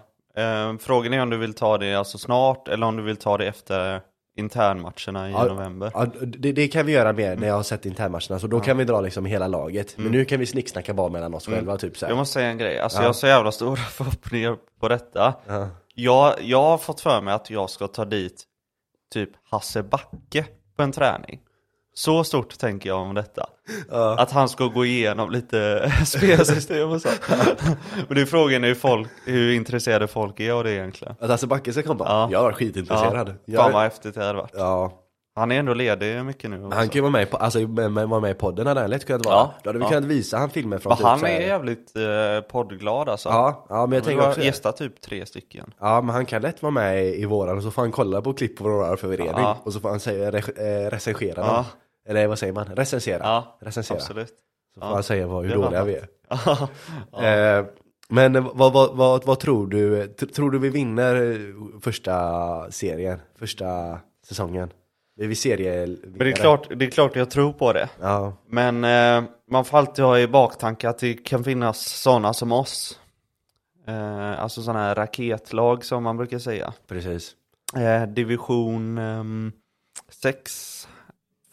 frågan 0.80 1.14
är 1.14 1.22
om 1.22 1.30
du 1.30 1.38
vill 1.38 1.54
ta 1.54 1.78
det 1.78 1.94
alltså 1.94 2.18
snart 2.18 2.68
eller 2.68 2.88
om 2.88 2.98
du 2.98 3.04
vill 3.04 3.18
ta 3.18 3.38
det 3.38 3.48
efter 3.48 4.02
internmatcherna 4.36 5.30
i 5.30 5.32
Ja, 5.32 5.44
november. 5.46 5.92
ja 5.94 6.06
det, 6.22 6.52
det 6.52 6.68
kan 6.68 6.86
vi 6.86 6.92
göra 6.92 7.14
mer 7.14 7.36
när 7.36 7.48
jag 7.48 7.56
har 7.56 7.64
sett 7.64 7.86
internmatcherna. 7.86 8.40
Så 8.40 8.48
då 8.48 8.60
kan 8.60 8.78
vi 8.78 8.84
dra 8.86 9.02
liksom 9.02 9.26
hela 9.26 9.48
laget. 9.48 9.98
Men 9.98 10.12
nu 10.12 10.26
kan 10.26 10.40
vi 10.40 10.46
snicksnacka 10.46 10.94
bara 10.94 11.10
mellan 11.10 11.34
oss 11.34 11.46
själva. 11.46 11.78
Typ 11.78 11.98
så 11.98 12.06
här. 12.06 12.12
Jag 12.12 12.18
måste 12.18 12.34
säga 12.34 12.48
en 12.50 12.58
grej, 12.58 12.80
alltså 12.80 12.98
Ja. 12.98 13.02
jag 13.04 13.10
har 13.10 13.14
så 13.14 13.28
jävla 13.28 13.52
stora 13.52 13.76
förhoppningar 13.92 14.58
på 14.80 14.88
detta. 14.88 15.34
Ja. 15.48 15.68
Jag, 15.96 16.34
jag 16.42 16.62
har 16.62 16.78
fått 16.78 17.02
för 17.02 17.22
mig 17.22 17.34
att 17.34 17.50
jag 17.50 17.70
ska 17.70 17.88
ta 17.88 18.06
dit 18.06 18.44
typ 19.14 19.30
Hasse 19.52 19.84
Backe 19.84 20.46
på 20.78 20.84
en 20.84 20.92
träning. 20.92 21.40
Så 21.98 22.24
stort 22.24 22.58
tänker 22.60 22.90
jag 22.90 23.00
om 23.00 23.14
detta. 23.14 23.46
Ja. 23.92 24.16
Att 24.20 24.32
han 24.32 24.50
ska 24.50 24.66
gå 24.68 24.86
igenom 24.86 25.32
lite 25.32 25.92
spelsystem 26.06 26.90
och 26.90 27.02
så. 27.02 27.10
Men 28.08 28.16
det 28.16 28.22
är 28.22 28.26
frågan 28.26 28.64
hur, 28.64 28.76
folk, 28.76 29.08
hur 29.26 29.52
intresserade 29.54 30.08
folk 30.08 30.40
är 30.40 30.52
av 30.52 30.64
det 30.64 30.72
egentligen. 30.72 31.16
Att 31.20 31.30
Hasse 31.30 31.48
Backe 31.48 31.74
ska 31.74 31.84
komma? 31.84 32.06
Ja. 32.08 32.30
Jag 32.32 32.44
var 32.44 32.52
skitintresserad. 32.54 33.28
Fan 33.28 33.38
Jag, 33.46 33.72
vad 33.72 33.82
häftigt 33.84 34.16
det 34.16 34.22
hade 34.26 34.38
varit. 34.38 34.52
ja. 34.54 35.02
Han 35.38 35.52
är 35.52 35.60
ändå 35.60 35.74
ledig 35.74 36.26
mycket 36.26 36.50
nu. 36.50 36.66
också. 36.66 36.78
Han 36.78 36.90
kan 36.90 36.96
ju 36.96 37.02
vara 37.02 37.12
med, 37.12 37.30
på, 37.30 37.38
alltså, 37.38 37.60
med, 37.60 37.92
med, 37.92 38.10
vara 38.10 38.20
med 38.20 38.32
i 38.32 38.34
podden, 38.34 38.68
hade 38.68 38.80
han 38.82 38.90
lätt 38.90 39.06
kunnat 39.06 39.26
vara. 39.26 39.36
Ja. 39.36 39.54
Då 39.64 39.70
hade 39.70 39.80
vi 39.80 39.86
Ja. 39.86 39.90
kunnat 39.90 40.04
visa 40.06 40.38
han 40.38 40.50
filmer 40.50 40.78
från 40.78 40.90
Men 40.90 40.98
typ 40.98 41.06
han 41.06 41.26
är 41.26 41.40
jävligt 41.42 41.96
eh, 41.96 42.42
poddglad 42.52 43.10
alltså. 43.10 43.30
Ja, 43.30 43.66
ja 43.70 43.86
men 43.86 43.96
jag 43.96 44.04
tänker 44.06 44.28
också 44.30 44.42
gästa 44.42 44.72
typ 44.72 45.02
tre 45.02 45.26
stycken. 45.26 45.74
Ja, 45.80 46.02
men 46.02 46.16
han 46.16 46.26
kan 46.26 46.42
lätt 46.42 46.62
vara 46.62 46.72
med 46.72 47.06
i 47.06 47.26
våran 47.26 47.58
och 47.58 47.64
så 47.64 47.72
får 47.72 47.82
han 47.82 47.92
kolla 47.92 48.22
på 48.22 48.34
klipp 48.34 48.58
på 48.58 48.64
våra 48.64 48.98
förening 48.98 49.30
Ja. 49.38 49.58
och 49.64 49.74
så 49.74 49.80
får 49.80 49.90
han 49.90 50.00
säga, 50.00 50.32
re, 50.32 50.38
eh, 50.86 50.90
recensera 50.90 51.34
Ja. 51.42 51.54
dem. 51.54 51.64
Eller 52.06 52.28
vad 52.28 52.40
säger 52.40 52.54
man? 52.54 52.66
Recensera. 52.66 53.24
Ja, 53.24 53.58
Recensera. 53.62 53.98
absolut. 53.98 54.34
Så 54.74 54.82
får 54.82 54.88
han 54.88 55.04
säga 55.04 55.28
vad, 55.28 55.46
hur 55.46 55.56
dåliga 55.56 55.84
vi 55.84 55.96
är. 55.96 56.08
Eh, 57.60 57.66
men 58.10 58.44
vad, 58.44 58.74
vad, 58.74 58.96
vad, 58.96 59.26
vad 59.26 59.40
tror 59.40 59.68
du? 59.68 60.08
Tror 60.08 60.52
du 60.52 60.60
vi 60.60 60.70
vinner 60.70 61.32
eh, 61.32 61.80
första 61.82 62.72
serien? 62.72 63.20
Första 63.40 64.00
säsongen? 64.28 64.70
Är 65.20 65.28
vi 65.28 65.36
serie... 65.36 65.88
Men 65.88 66.18
det 66.18 66.30
är, 66.30 66.32
klart, 66.32 66.68
det 66.76 66.86
är 66.86 66.90
klart 66.90 67.16
jag 67.16 67.30
tror 67.30 67.54
på 67.54 67.74
det. 67.74 67.90
Ja, 68.02 68.34
Men 68.48 68.84
eh, 68.84 69.30
man 69.52 69.66
får 69.66 69.78
alltid 69.78 70.06
ha 70.06 70.20
i 70.20 70.28
baktanke 70.28 70.90
att 70.90 71.00
det 71.00 71.14
kan 71.14 71.44
finnas 71.44 71.80
sådana 71.80 72.34
som 72.34 72.52
oss. 72.52 73.00
Eh, 73.88 74.44
alltså 74.44 74.62
sådana 74.62 74.80
här 74.80 74.96
raketlag 74.96 75.86
som 75.86 76.04
man 76.04 76.18
brukar 76.18 76.40
säga. 76.40 76.74
precis. 76.88 77.36
Eh, 77.76 78.04
division 78.08 79.00
6. 80.10 80.88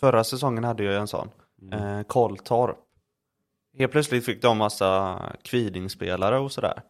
Förra 0.02 0.24
säsongen 0.24 0.64
hade 0.64 0.84
jag 0.84 0.94
en 1.00 1.06
sån. 1.06 1.28
Mm. 1.62 1.98
Eh. 1.98 2.74
Helt 3.78 3.92
plötsligt 3.92 4.24
fick 4.24 4.42
de 4.42 4.58
massa 4.58 5.18
Kvidingspelare 5.42 6.38
och 6.38 6.52
sådär. 6.52 6.82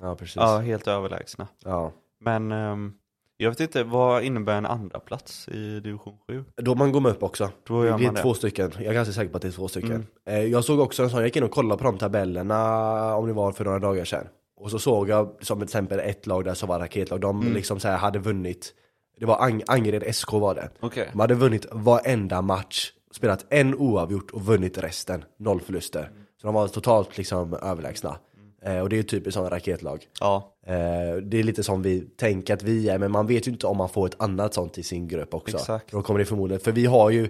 Ja, 0.00 0.14
precis. 0.14 0.36
Ja, 0.36 0.58
helt 0.58 0.88
överlägsna. 0.88 1.48
Ja. 1.64 1.92
Men 2.20 2.52
ehm, 2.52 2.92
jag 3.36 3.50
vet 3.50 3.60
inte, 3.60 3.84
vad 3.84 4.22
innebär 4.22 4.56
en 4.58 4.66
andra 4.66 5.00
plats 5.00 5.48
i 5.48 5.80
division 5.80 6.18
7? 6.26 6.44
Då 6.56 6.74
man 6.74 6.92
går 6.92 7.00
med 7.00 7.12
upp 7.12 7.22
också. 7.22 7.50
Då 7.66 7.84
gör 7.86 7.98
vi 7.98 8.04
är 8.04 8.08
man 8.08 8.14
det. 8.14 8.22
två 8.22 8.34
stycken, 8.34 8.72
jag 8.76 8.84
är 8.86 8.92
ganska 8.94 9.12
säker 9.14 9.30
på 9.30 9.36
att 9.36 9.42
det 9.42 9.48
är 9.48 9.52
två 9.52 9.68
stycken. 9.68 9.92
Mm. 9.92 10.06
Eh, 10.24 10.42
Jag 10.52 10.64
såg 10.64 10.80
också 10.80 11.02
en 11.02 11.10
sån, 11.10 11.18
jag 11.18 11.26
gick 11.26 11.36
in 11.36 11.42
och 11.42 11.50
kollade 11.50 11.78
på 11.82 11.84
de 11.84 11.98
tabellerna 11.98 13.16
om 13.16 13.26
det 13.26 13.32
var 13.32 13.52
för 13.52 13.64
några 13.64 13.78
dagar 13.78 14.04
sedan. 14.04 14.26
Och 14.56 14.70
så 14.70 14.78
såg 14.78 15.08
jag 15.08 15.34
som 15.40 15.58
till 15.58 15.64
exempel 15.64 15.98
ett 16.00 16.26
lag 16.26 16.44
där 16.44 16.54
som 16.54 16.68
var 16.68 16.78
raketlag, 16.78 17.20
de 17.20 17.40
Mm. 17.40 17.54
liksom 17.54 17.80
så 17.80 17.88
här 17.88 17.96
hade 17.96 18.18
vunnit, 18.18 18.74
det 19.20 19.26
var 19.26 19.36
Ang- 19.38 19.62
Angered 19.66 20.14
SK 20.14 20.32
var 20.32 20.54
det. 20.54 20.68
Okej. 20.80 21.08
De 21.12 21.20
hade 21.20 21.34
vunnit 21.34 21.66
varenda 21.72 22.42
match, 22.42 22.92
spelat 23.12 23.46
en 23.50 23.74
oavgjort 23.74 24.30
och 24.30 24.42
vunnit 24.42 24.78
resten, 24.78 25.24
noll 25.38 25.60
förluster. 25.60 26.10
Så 26.40 26.46
de 26.46 26.54
var 26.54 26.68
totalt 26.68 27.18
liksom 27.18 27.54
överlägsna. 27.62 28.16
Eh, 28.62 28.78
och 28.78 28.88
det 28.88 28.94
är 28.94 28.98
ju 28.98 29.02
typiskt 29.02 29.34
sådana 29.34 29.56
raketlag. 29.56 30.06
Ja, 30.20 30.50
Eh, 30.66 31.16
det 31.22 31.38
är 31.38 31.42
lite 31.42 31.62
som 31.62 31.82
vi 31.82 32.00
tänker 32.00 32.54
att 32.54 32.62
vi 32.62 32.88
är, 32.88 32.98
men 32.98 33.10
man 33.10 33.26
vet 33.26 33.46
ju 33.48 33.50
inte 33.52 33.66
om 33.66 33.76
man 33.76 33.88
får 33.88 34.06
ett 34.06 34.14
annat 34.18 34.54
sånt 34.54 34.78
i 34.78 34.82
sin 34.82 35.08
grupp 35.08 35.34
också. 35.34 35.56
Exakt. 35.56 35.90
Då 35.90 36.02
kommer 36.02 36.18
det 36.18 36.24
förmodligen, 36.26 36.60
för 36.60 36.72
vi 36.72 36.86
har 36.86 37.10
ju, 37.10 37.28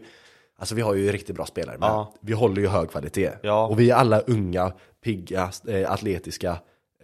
alltså 0.59 0.74
vi 0.74 0.82
har 0.82 0.94
ju 0.94 1.12
riktigt 1.12 1.36
bra 1.36 1.47
spelare 1.47 1.78
med. 1.78 1.89
Ja. 1.89 2.15
Vi 2.20 2.32
håller 2.32 2.62
ju 2.62 2.69
hög 2.69 2.90
kvalitet. 2.90 3.31
Ja. 3.43 3.66
Och 3.66 3.81
vi 3.81 3.90
är 3.90 3.94
alla 3.94 4.20
unga, 4.20 4.73
pigga, 5.05 5.51
eh, 5.69 5.93
atletiska. 5.93 6.56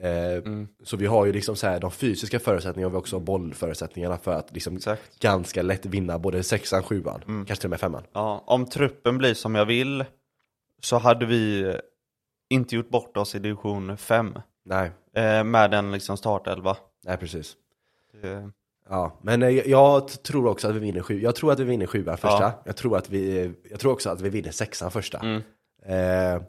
Eh, 0.02 0.10
Mm. 0.44 0.68
Så 0.82 0.97
vi 0.97 1.06
har 1.06 1.27
ju 1.27 1.32
liksom 1.32 1.56
så 1.56 1.66
här, 1.66 1.81
de 1.81 1.90
fysiska 1.90 2.39
förutsättningarna 2.39 2.86
och 2.86 2.93
vi 2.93 2.97
har 2.97 3.01
också 3.01 3.18
bollförutsättningarna 3.18 4.16
för 4.16 4.32
att 4.32 4.52
liksom 4.52 4.77
Exakt. 4.77 5.02
Mm. 5.24 5.35
ganska 5.36 5.62
lätt 5.62 5.86
vinna 5.86 6.18
både 6.18 6.43
sexan, 6.43 6.82
sjuan, 6.82 7.20
kanske 7.27 7.56
till 7.56 7.66
och 7.66 7.70
med 7.70 7.81
femman. 7.81 8.02
ja. 8.12 8.43
Om 8.47 8.66
truppen 8.66 9.18
blir 9.18 9.35
som 9.35 9.55
jag 9.55 9.64
vill 9.66 10.05
så 10.82 10.98
hade 10.98 11.27
vi 11.27 11.74
inte 12.51 12.77
gjort 12.77 12.89
bort 12.89 13.16
oss 13.16 13.35
i 13.35 13.39
division 13.39 13.97
5 13.97 14.39
Nej, 14.64 14.90
eh, 15.14 15.44
med 15.44 15.74
en 15.74 15.93
liksom 15.93 16.16
startelva. 16.16 16.77
nej 17.05 17.16
precis. 17.16 17.56
Det- 18.22 18.51
Ja, 18.89 19.18
men 19.22 19.43
eh, 19.43 19.48
jag, 19.48 19.66
jag 19.66 20.09
tror 20.22 20.47
också 20.48 20.68
att 20.68 20.74
vi 20.74 20.78
vinner 20.78 21.01
sju. 21.02 21.20
Jag 21.22 21.35
tror 21.35 21.52
att 21.52 21.60
vi 21.60 21.64
vinner 21.64 21.86
sjuan 21.86 22.16
första. 22.16 22.43
Ja. 22.43 22.62
Jag, 22.64 22.77
tror 22.77 22.97
att 22.97 23.10
vi, 23.10 23.52
jag 23.70 23.81
tror 23.81 23.93
också 23.93 24.10
att 24.10 24.20
vi 24.20 24.28
vinner 24.28 24.51
sexan 24.51 24.90
första. 24.90 25.18
Mm. 25.18 25.43
Eh, 25.86 26.43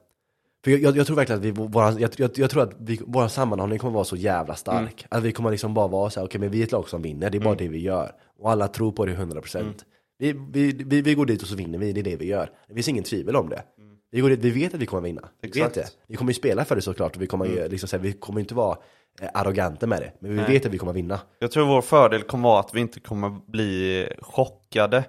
för 0.63 0.71
jag, 0.71 0.97
jag, 0.97 1.07
tror 1.07 1.15
verkligen 1.15 1.39
att 1.39 1.45
vi, 1.45 1.51
våran, 1.51 1.99
jag, 1.99 2.11
jag, 2.17 2.31
jag 2.35 2.49
tror 2.49 2.63
att 2.63 2.73
vi, 2.79 2.99
vår 3.05 3.27
sammanhållning 3.27 3.79
kommer 3.79 3.93
vara 3.93 4.03
så 4.03 4.15
jävla 4.15 4.55
stark. 4.55 4.77
Mm. 4.79 5.07
Att 5.09 5.23
vi 5.23 5.31
kommer 5.31 5.51
liksom 5.51 5.73
bara 5.73 5.87
vara 5.87 6.09
så 6.09 6.19
här, 6.19 6.27
okej 6.27 6.39
men 6.39 6.51
vi 6.51 6.59
är 6.59 6.63
ett 6.63 6.71
lag 6.71 6.89
som 6.89 7.01
vinner, 7.01 7.29
det 7.29 7.37
är 7.37 7.39
bara 7.39 7.55
det 7.55 7.67
vi 7.67 7.79
gör. 7.79 8.11
Och 8.39 8.51
alla 8.51 8.67
tror 8.67 8.91
på 8.91 9.05
det 9.05 9.13
100%. 9.13 9.59
Mm. 9.59 9.73
Vi, 10.17 10.33
vi, 10.51 10.83
vi, 10.85 11.01
vi 11.01 11.13
går 11.13 11.25
dit 11.25 11.41
och 11.41 11.47
så 11.47 11.55
vinner 11.55 11.79
vi, 11.79 11.93
det 11.93 12.01
är 12.01 12.03
det 12.03 12.15
vi 12.15 12.25
gör. 12.25 12.49
Det 12.67 12.73
finns 12.73 12.87
ingen 12.87 13.03
tvivel 13.03 13.35
om 13.35 13.49
det. 13.49 13.63
Vi 14.11 14.21
går 14.21 14.29
dit, 14.29 14.39
vi 14.39 14.49
vet 14.49 14.73
att 14.73 14.79
vi 14.79 14.85
kommer 14.85 15.03
vinna. 15.03 15.29
Vi 15.41 15.47
vet 15.47 15.55
Mm. 15.55 15.67
Exakt. 15.67 15.77
Mm. 15.77 15.87
det. 15.87 16.03
Vi 16.07 16.15
kommer 16.15 16.29
ju 16.29 16.33
spela 16.33 16.65
för 16.65 16.75
det 16.75 16.81
såklart, 16.81 17.15
och 17.15 17.21
vi 17.21 17.27
kommer, 17.27 17.45
ju 17.45 17.67
liksom, 17.67 17.89
så 17.89 17.97
här, 17.97 18.03
vi 18.03 18.13
kommer 18.13 18.39
inte 18.39 18.55
vara 18.55 18.77
eh, 19.21 19.29
arroganta 19.33 19.87
med 19.87 20.01
det. 20.01 20.11
Men 20.19 20.31
vi 20.31 20.37
Nej. 20.37 20.51
vet 20.51 20.65
att 20.65 20.71
vi 20.71 20.77
kommer 20.77 20.93
vinna. 20.93 21.19
Jag 21.39 21.51
tror 21.51 21.65
vår 21.65 21.81
fördel 21.81 22.21
kommer 22.21 22.49
vara 22.49 22.59
att 22.59 22.73
vi 22.73 22.79
inte 22.81 22.99
kommer 22.99 23.29
bli 23.29 24.07
chockade 24.19 25.03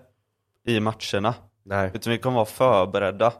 i 0.66 0.80
matcherna. 0.80 1.34
Nej. 1.64 1.90
Utan 1.94 2.10
vi 2.10 2.18
kommer 2.18 2.34
vara 2.34 2.46
förberedda. 2.46 3.32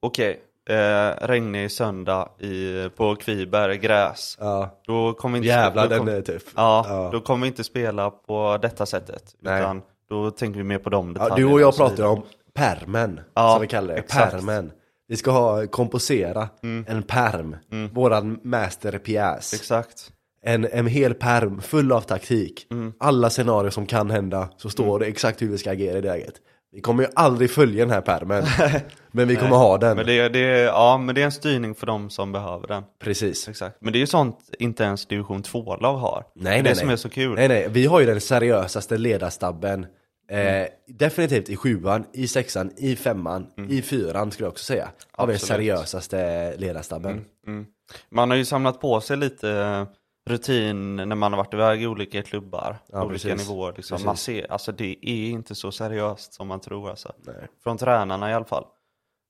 Okej, 0.00 0.40
eh, 0.70 1.26
regnig 1.26 1.72
söndag 1.72 2.28
i, 2.38 2.88
på 2.96 3.16
Kviberg, 3.16 3.78
gräs. 3.78 4.36
Ja. 4.40 4.80
Då 4.86 5.12
kommer 5.12 5.32
vi 5.32 5.38
inte 5.38 5.48
Jävlar, 5.48 5.82
då 5.82 5.88
den 5.88 5.98
kom- 5.98 6.08
är 6.08 6.20
tuff. 6.22 6.42
Ja, 6.56 6.86
Ja. 6.88 7.08
då 7.12 7.20
kommer 7.20 7.42
vi 7.42 7.48
inte 7.48 7.64
spela 7.64 8.10
på 8.10 8.58
detta 8.62 8.86
sättet. 8.86 9.22
Nej. 9.40 9.60
Utan 9.60 9.82
då 10.08 10.30
tänker 10.30 10.58
vi 10.58 10.64
mer 10.64 10.78
på 10.78 10.90
de 10.90 11.06
Ja, 11.06 11.12
detaljerna. 11.12 11.36
du 11.48 11.54
och 11.54 11.60
jag 11.60 11.90
vidare. 11.90 12.08
om, 12.08 12.22
permen, 12.54 13.20
Ja, 13.34 13.52
som 13.52 13.60
vi 13.62 13.68
kallar 13.68 13.94
det. 13.94 14.00
exakt. 14.00 14.32
Mm. 14.32 14.46
Permen. 14.46 14.72
Vi 15.08 15.16
ska 15.16 15.30
ha, 15.30 15.66
komposera 15.66 16.48
en 16.86 17.02
perm, 17.02 17.56
våran 17.92 18.40
masterpjäs. 18.42 19.54
Exakt. 19.54 20.10
En, 20.44 20.64
en 20.72 20.86
hel 20.86 21.14
perm 21.14 21.60
full 21.60 21.92
av 21.92 22.00
taktik. 22.00 22.66
Mm. 22.70 22.92
Alla 23.00 23.30
scenarier 23.30 23.70
som 23.70 23.86
kan 23.86 24.10
hända, 24.10 24.48
så 24.56 24.70
står 24.70 24.98
det 24.98 25.06
exakt 25.06 25.42
hur 25.42 25.48
vi 25.48 25.58
ska 25.58 25.70
agera 25.70 25.98
i 25.98 26.00
det 26.00 26.08
läget. 26.08 26.34
Vi 26.74 26.80
kommer 26.80 27.02
ju 27.02 27.08
aldrig 27.14 27.50
följa 27.50 27.84
den 27.84 27.94
här 27.94 28.00
permen, 28.00 28.44
men 29.10 29.28
vi 29.28 29.36
kommer 29.36 29.56
ha 29.56 29.78
den. 29.78 29.96
Men 29.96 30.06
det, 30.06 30.28
det, 30.28 30.60
ja, 30.60 30.98
men 30.98 31.14
det 31.14 31.20
är 31.20 31.24
en 31.24 31.32
styrning 31.32 31.74
för 31.74 31.86
de 31.86 32.10
som 32.10 32.32
behöver 32.32 32.68
den. 32.68 32.82
Precis. 33.00 33.48
Exakt. 33.48 33.76
Men 33.80 33.92
det 33.92 33.98
är 33.98 34.00
ju 34.00 34.06
sånt 34.06 34.38
inte 34.58 34.84
ens 34.84 35.06
division 35.06 35.42
2-lag 35.42 35.96
har. 35.96 36.24
Nej, 36.34 36.44
det 36.44 36.48
är 36.48 36.52
nej, 36.52 36.62
det 36.62 36.68
nej. 36.68 36.76
som 36.76 36.90
är 36.90 36.96
så 36.96 37.08
kul. 37.08 37.34
Nej, 37.34 37.48
nej, 37.48 37.68
vi 37.70 37.86
har 37.86 38.00
ju 38.00 38.06
den 38.06 38.20
seriösaste 38.20 38.98
ledarstabben. 38.98 39.86
Eh, 40.30 40.66
definitivt 40.86 41.48
i 41.48 41.56
sjuan, 41.56 42.04
i 42.12 42.28
sexan, 42.28 42.70
i 42.76 42.96
femman, 42.96 43.46
i 43.68 43.82
fyran 43.82 44.30
skulle 44.30 44.46
jag 44.46 44.52
också 44.52 44.64
säga. 44.64 44.88
Vi 45.18 45.26
den 45.26 45.38
seriösaste 45.38 46.54
ledarstabben. 46.56 47.24
Mm. 47.46 47.66
Man 48.10 48.30
har 48.30 48.36
ju 48.36 48.44
samlat 48.44 48.80
på 48.80 49.00
sig 49.00 49.16
lite 49.16 49.50
eh, 49.50 49.86
rutin 50.26 50.96
när 50.96 51.14
man 51.16 51.32
har 51.32 51.36
varit 51.38 51.54
iväg 51.54 51.82
i 51.82 51.86
olika 51.86 52.22
klubbar, 52.22 52.76
Ja, 52.92 53.04
olika 53.04 53.28
precis. 53.28 53.48
nivåer. 53.48 53.72
Liksom. 53.76 53.94
Precis. 53.94 54.06
Man 54.06 54.16
ser, 54.16 54.52
alltså 54.52 54.72
det 54.72 54.96
är 55.10 55.30
inte 55.30 55.54
så 55.54 55.72
seriöst 55.72 56.34
som 56.34 56.48
man 56.48 56.60
tror 56.60 56.90
alltså. 56.90 57.12
Nej. 57.26 57.48
Från 57.62 57.78
tränarna 57.78 58.30
i 58.30 58.34
alla 58.34 58.44
fall. 58.44 58.64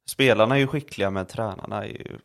Spelarna 0.09 0.55
är 0.55 0.59
ju 0.59 0.67
skickliga 0.67 1.11
men 1.11 1.27
tränarna 1.27 1.85
är 1.85 1.89
ju, 1.89 2.19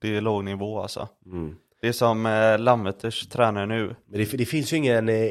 det 0.00 0.16
är 0.16 0.20
låg 0.20 0.44
nivå 0.44 0.80
alltså. 0.82 1.08
Mm. 1.26 1.56
Det 1.80 1.88
är 1.88 1.92
som 1.92 2.26
eh, 2.26 2.58
Landvetters 2.58 3.26
tränare 3.28 3.66
nu. 3.66 3.96
Men 4.06 4.18
det, 4.18 4.36
det, 4.36 4.44
finns 4.46 4.72
ju 4.72 4.76
ingen, 4.76 5.08
eh, 5.08 5.30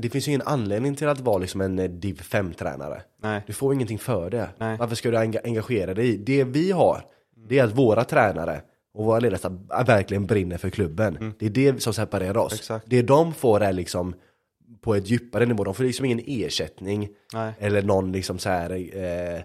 det 0.00 0.10
finns 0.12 0.28
ingen 0.28 0.42
anledning 0.44 0.94
till 0.96 1.08
att 1.08 1.20
vara 1.20 1.38
liksom 1.38 1.60
en 1.60 1.78
eh, 1.78 1.90
div 1.90 2.20
5-tränare. 2.20 3.02
Nej, 3.22 3.42
Du 3.46 3.52
får 3.52 3.74
ingenting 3.74 3.98
för 3.98 4.30
det. 4.30 4.50
Nej. 4.58 4.76
Varför 4.78 4.94
ska 4.96 5.10
du 5.10 5.16
enga- 5.16 5.40
engagera 5.44 5.94
dig 5.94 6.08
i? 6.08 6.16
Det 6.16 6.44
vi 6.44 6.72
har, 6.72 7.04
det 7.48 7.58
är 7.58 7.64
att 7.64 7.78
våra 7.78 8.04
tränare 8.04 8.60
och 8.94 9.04
våra 9.04 9.20
ledarstab 9.20 9.72
verkligen 9.86 10.26
brinner 10.26 10.58
för 10.58 10.70
klubben. 10.70 11.34
Det 11.38 11.46
är 11.46 11.50
det 11.50 11.82
som 11.82 11.94
separerar 11.94 12.36
oss. 12.36 12.52
Exakt. 12.52 12.86
Det 12.88 13.02
de 13.02 13.34
får 13.34 13.60
är 13.62 13.72
liksom 13.72 14.14
på 14.80 14.94
ett 14.94 15.06
djupare 15.10 15.46
nivå, 15.46 15.64
de 15.64 15.74
får 15.74 15.84
liksom 15.84 16.04
ingen 16.04 16.20
ersättning 16.26 17.08
nej, 17.32 17.52
eller 17.58 17.82
någon 17.82 18.12
liksom 18.12 18.38
så 18.38 18.48
här 18.48 18.70
eh, 18.96 19.42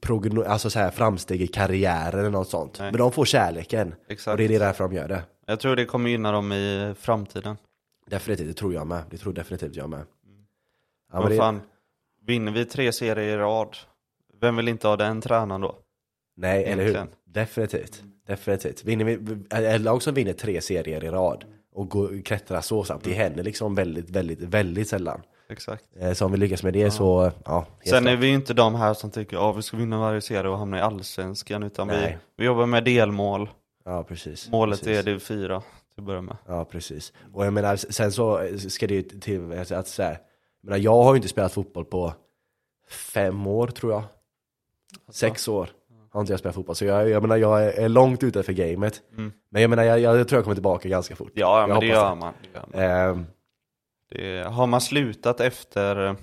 progno, 0.00 0.44
alltså 0.44 0.70
så 0.70 0.78
här 0.78 0.90
framsteg 0.90 1.42
i 1.42 1.46
karriären 1.46 2.20
eller 2.20 2.30
något 2.30 2.48
sånt. 2.48 2.78
Nej. 2.78 2.90
Men 2.92 2.98
de 2.98 3.12
får 3.12 3.24
kärleken. 3.24 3.94
exakt. 4.08 4.32
Och 4.32 4.38
det 4.38 4.44
är 4.44 4.48
det 4.48 4.58
därför 4.58 4.84
de 4.84 4.94
gör 4.94 5.08
det. 5.08 5.22
Jag 5.46 5.60
tror 5.60 5.76
det 5.76 5.84
kommer 5.84 6.10
gynna 6.10 6.32
dem 6.32 6.52
i 6.52 6.94
framtiden. 6.98 7.56
Definitivt, 8.06 8.46
det 8.46 8.54
tror 8.54 8.74
jag 8.74 8.86
med. 8.86 9.02
Det 9.10 9.18
tror 9.18 9.32
definitivt 9.32 9.76
jag 9.76 9.90
med. 9.90 10.02
Ja, 11.12 11.20
men 11.20 11.30
det, 11.30 11.36
fan, 11.36 11.60
vinner 12.26 12.52
vi 12.52 12.64
tre 12.64 12.92
serier 12.92 13.34
i 13.34 13.36
rad, 13.36 13.76
vem 14.40 14.56
vill 14.56 14.68
inte 14.68 14.88
ha 14.88 14.96
den 14.96 15.20
tränaren 15.20 15.60
då? 15.60 15.78
nej, 16.36 16.64
eller 16.64 16.84
hur? 16.84 17.06
Definitivt. 17.32 18.02
Definitivt. 18.26 18.84
Vinner 18.84 19.04
vi, 19.04 19.18
ett 19.50 19.80
lag 19.80 20.02
som 20.02 20.14
vinner 20.14 20.32
tre 20.32 20.60
serier 20.60 21.04
i 21.04 21.08
rad 21.10 21.44
och 21.74 21.88
går, 21.88 22.22
klättrar 22.22 22.60
så 22.60 22.84
snabbt, 22.84 23.04
det 23.04 23.12
händer 23.12 23.42
liksom 23.44 23.74
väldigt, 23.74 24.10
väldigt, 24.10 24.40
väldigt 24.40 24.88
sällan. 24.88 25.20
Exakt. 25.48 25.84
Eh, 25.96 26.12
Så 26.12 26.24
om 26.24 26.32
vi 26.32 26.38
lyckas 26.38 26.62
med 26.62 26.72
det 26.72 26.90
så, 26.90 27.32
ja. 27.44 27.66
Sen 27.84 28.06
är 28.06 28.16
vi 28.16 28.26
ju 28.26 28.34
inte 28.34 28.54
de 28.54 28.74
här 28.74 28.94
som 28.94 29.10
tycker 29.10 29.50
att 29.50 29.56
vi 29.56 29.62
ska 29.62 29.76
vinna 29.76 29.98
varje 29.98 30.20
serie 30.20 30.50
och 30.50 30.58
hamna 30.58 30.78
i 30.78 30.80
allsvenskan, 30.80 31.62
utan 31.62 31.88
vi, 31.88 31.94
Nej. 31.94 32.18
vi 32.36 32.44
jobbar 32.44 32.66
med 32.66 32.84
delmål. 32.84 33.48
Ja, 33.84 34.04
precis. 34.04 34.50
Målet 34.50 34.80
precis. 34.80 34.98
är 34.98 35.02
div 35.02 35.18
4 35.18 35.60
till 35.60 36.00
att 36.00 36.04
börja 36.04 36.20
med. 36.20 36.36
Ja, 36.46 36.64
precis. 36.64 37.12
Och 37.32 37.46
jag 37.46 37.52
menar, 37.52 37.76
sen 37.76 38.12
så 38.12 38.48
ska 38.68 38.86
det 38.86 38.94
ju 38.94 39.02
till 39.02 39.52
att, 39.58 39.70
att 39.72 39.88
så 39.88 40.02
här, 40.02 40.10
jag, 40.10 40.18
menar, 40.70 40.78
jag 40.78 41.02
har 41.02 41.12
ju 41.14 41.16
inte 41.16 41.28
spelat 41.28 41.52
fotboll 41.52 41.84
på 41.84 42.12
fem 42.90 43.46
år 43.46 43.66
tror 43.66 43.92
jag. 43.92 44.02
Sex 45.10 45.48
år 45.48 45.70
har 46.12 46.20
inte 46.20 46.32
jag 46.32 46.40
spelat 46.40 46.54
fotboll, 46.54 46.76
så 46.76 46.84
jag, 46.84 47.08
jag 47.08 47.22
menar 47.22 47.36
jag 47.36 47.62
är 47.64 47.88
långt 47.88 48.22
utanför 48.22 48.52
gamet. 48.52 49.02
Mm. 49.12 49.32
Men 49.50 49.62
jag 49.62 49.68
menar, 49.70 49.82
jag, 49.84 50.00
jag 50.00 50.28
tror 50.28 50.36
jag 50.38 50.44
kommer 50.44 50.54
tillbaka 50.54 50.88
ganska 50.88 51.16
fort. 51.16 51.32
Ja, 51.34 51.60
Jag 51.60 51.68
men 51.68 51.80
det 51.80 51.86
gör 51.86 52.10
det. 52.10 52.14
man. 52.16 52.34
Det 52.42 52.58
gör 52.58 52.66
man. 52.72 52.80
Ehm, 53.10 53.26
Det, 54.10 54.46
har 54.48 54.66
man 54.66 54.80
slutat 54.80 55.40
efter 55.40 56.06
eh, 56.06 56.14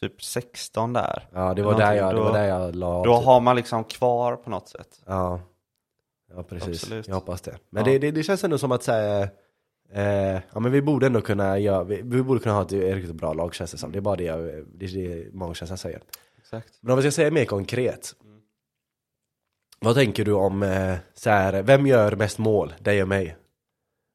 typ 0.00 0.22
16 0.22 0.92
där, 0.92 1.28
ja, 1.32 1.54
det 1.54 1.62
var, 1.62 1.78
där 1.78 1.92
jag, 1.94 2.14
det 2.14 2.18
då- 2.18 2.24
var 2.24 2.32
där 2.32 2.48
jag 2.48 2.76
la 2.76 3.04
då 3.04 3.16
typ. 3.18 3.26
har 3.26 3.40
man 3.40 3.56
liksom 3.56 3.84
kvar 3.84 4.36
på 4.36 4.50
något 4.50 4.68
sätt. 4.68 4.88
Ja, 5.06 5.40
ja 6.36 6.42
precis. 6.42 6.82
Absolut. 6.82 7.08
Jag 7.08 7.14
hoppas 7.14 7.40
det. 7.40 7.56
Men 7.70 7.84
Ja. 7.84 7.92
det, 7.92 7.98
det, 7.98 8.10
det 8.10 8.22
känns 8.22 8.44
ändå 8.44 8.58
som 8.58 8.72
att 8.72 8.82
säga, 8.82 9.28
eh, 9.92 10.40
ja 10.52 10.60
men 10.60 10.72
vi 10.72 10.82
borde 10.82 11.06
ändå 11.06 11.20
kunna 11.20 11.58
göra, 11.58 11.84
vi, 11.84 12.00
vi 12.04 12.22
borde 12.22 12.40
kunna 12.40 12.54
ha 12.54 12.62
ett 12.62 12.72
riktigt 12.72 13.14
bra 13.16 13.32
lag 13.32 13.54
känns 13.54 13.72
det 13.72 13.78
som. 13.78 13.92
Det 13.92 13.98
är 13.98 14.00
bara 14.00 14.16
det, 14.16 14.24
jag, 14.24 14.38
det, 14.74 14.84
är 14.86 15.08
det 15.08 15.34
magkänslan 15.34 15.78
säger. 15.78 16.02
Exakt. 16.38 16.68
Men 16.80 16.90
om 16.92 16.96
vi 16.96 17.02
ska 17.02 17.10
säga 17.10 17.30
mer 17.30 17.44
konkret. 17.44 18.14
Vad 19.82 19.94
tänker 19.94 20.24
du 20.24 20.32
om, 20.32 20.62
eh, 20.62 20.94
så 21.14 21.30
här, 21.30 21.62
vem 21.62 21.86
gör 21.86 22.16
mest 22.16 22.38
mål? 22.38 22.74
Dig 22.78 23.02
och 23.02 23.08
mig? 23.08 23.36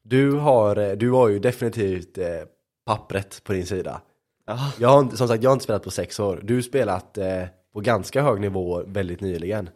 Du 0.04 0.32
har, 0.32 0.76
eh, 0.76 0.92
du 0.92 1.12
har 1.12 1.28
ju 1.30 1.40
definitivt 1.40 2.18
eh, 2.18 2.26
pappret 2.86 3.44
på 3.44 3.54
din 3.54 3.66
sida. 3.66 4.02
Ja. 4.46 4.74
Jag 4.80 4.90
har 4.90 5.16
som 5.16 5.28
sagt, 5.28 5.44
jag 5.44 5.50
har 5.50 5.54
inte 5.54 5.64
spelat 5.64 5.84
på 5.84 5.92
sex 5.92 6.20
år. 6.20 6.40
Du 6.44 6.56
har 6.56 6.62
spelat 6.62 7.18
eh, 7.18 7.44
på 7.74 7.80
ganska 7.80 8.22
hög 8.22 8.42
nivå 8.42 8.84
väldigt 8.86 9.22
nyligen. 9.22 9.70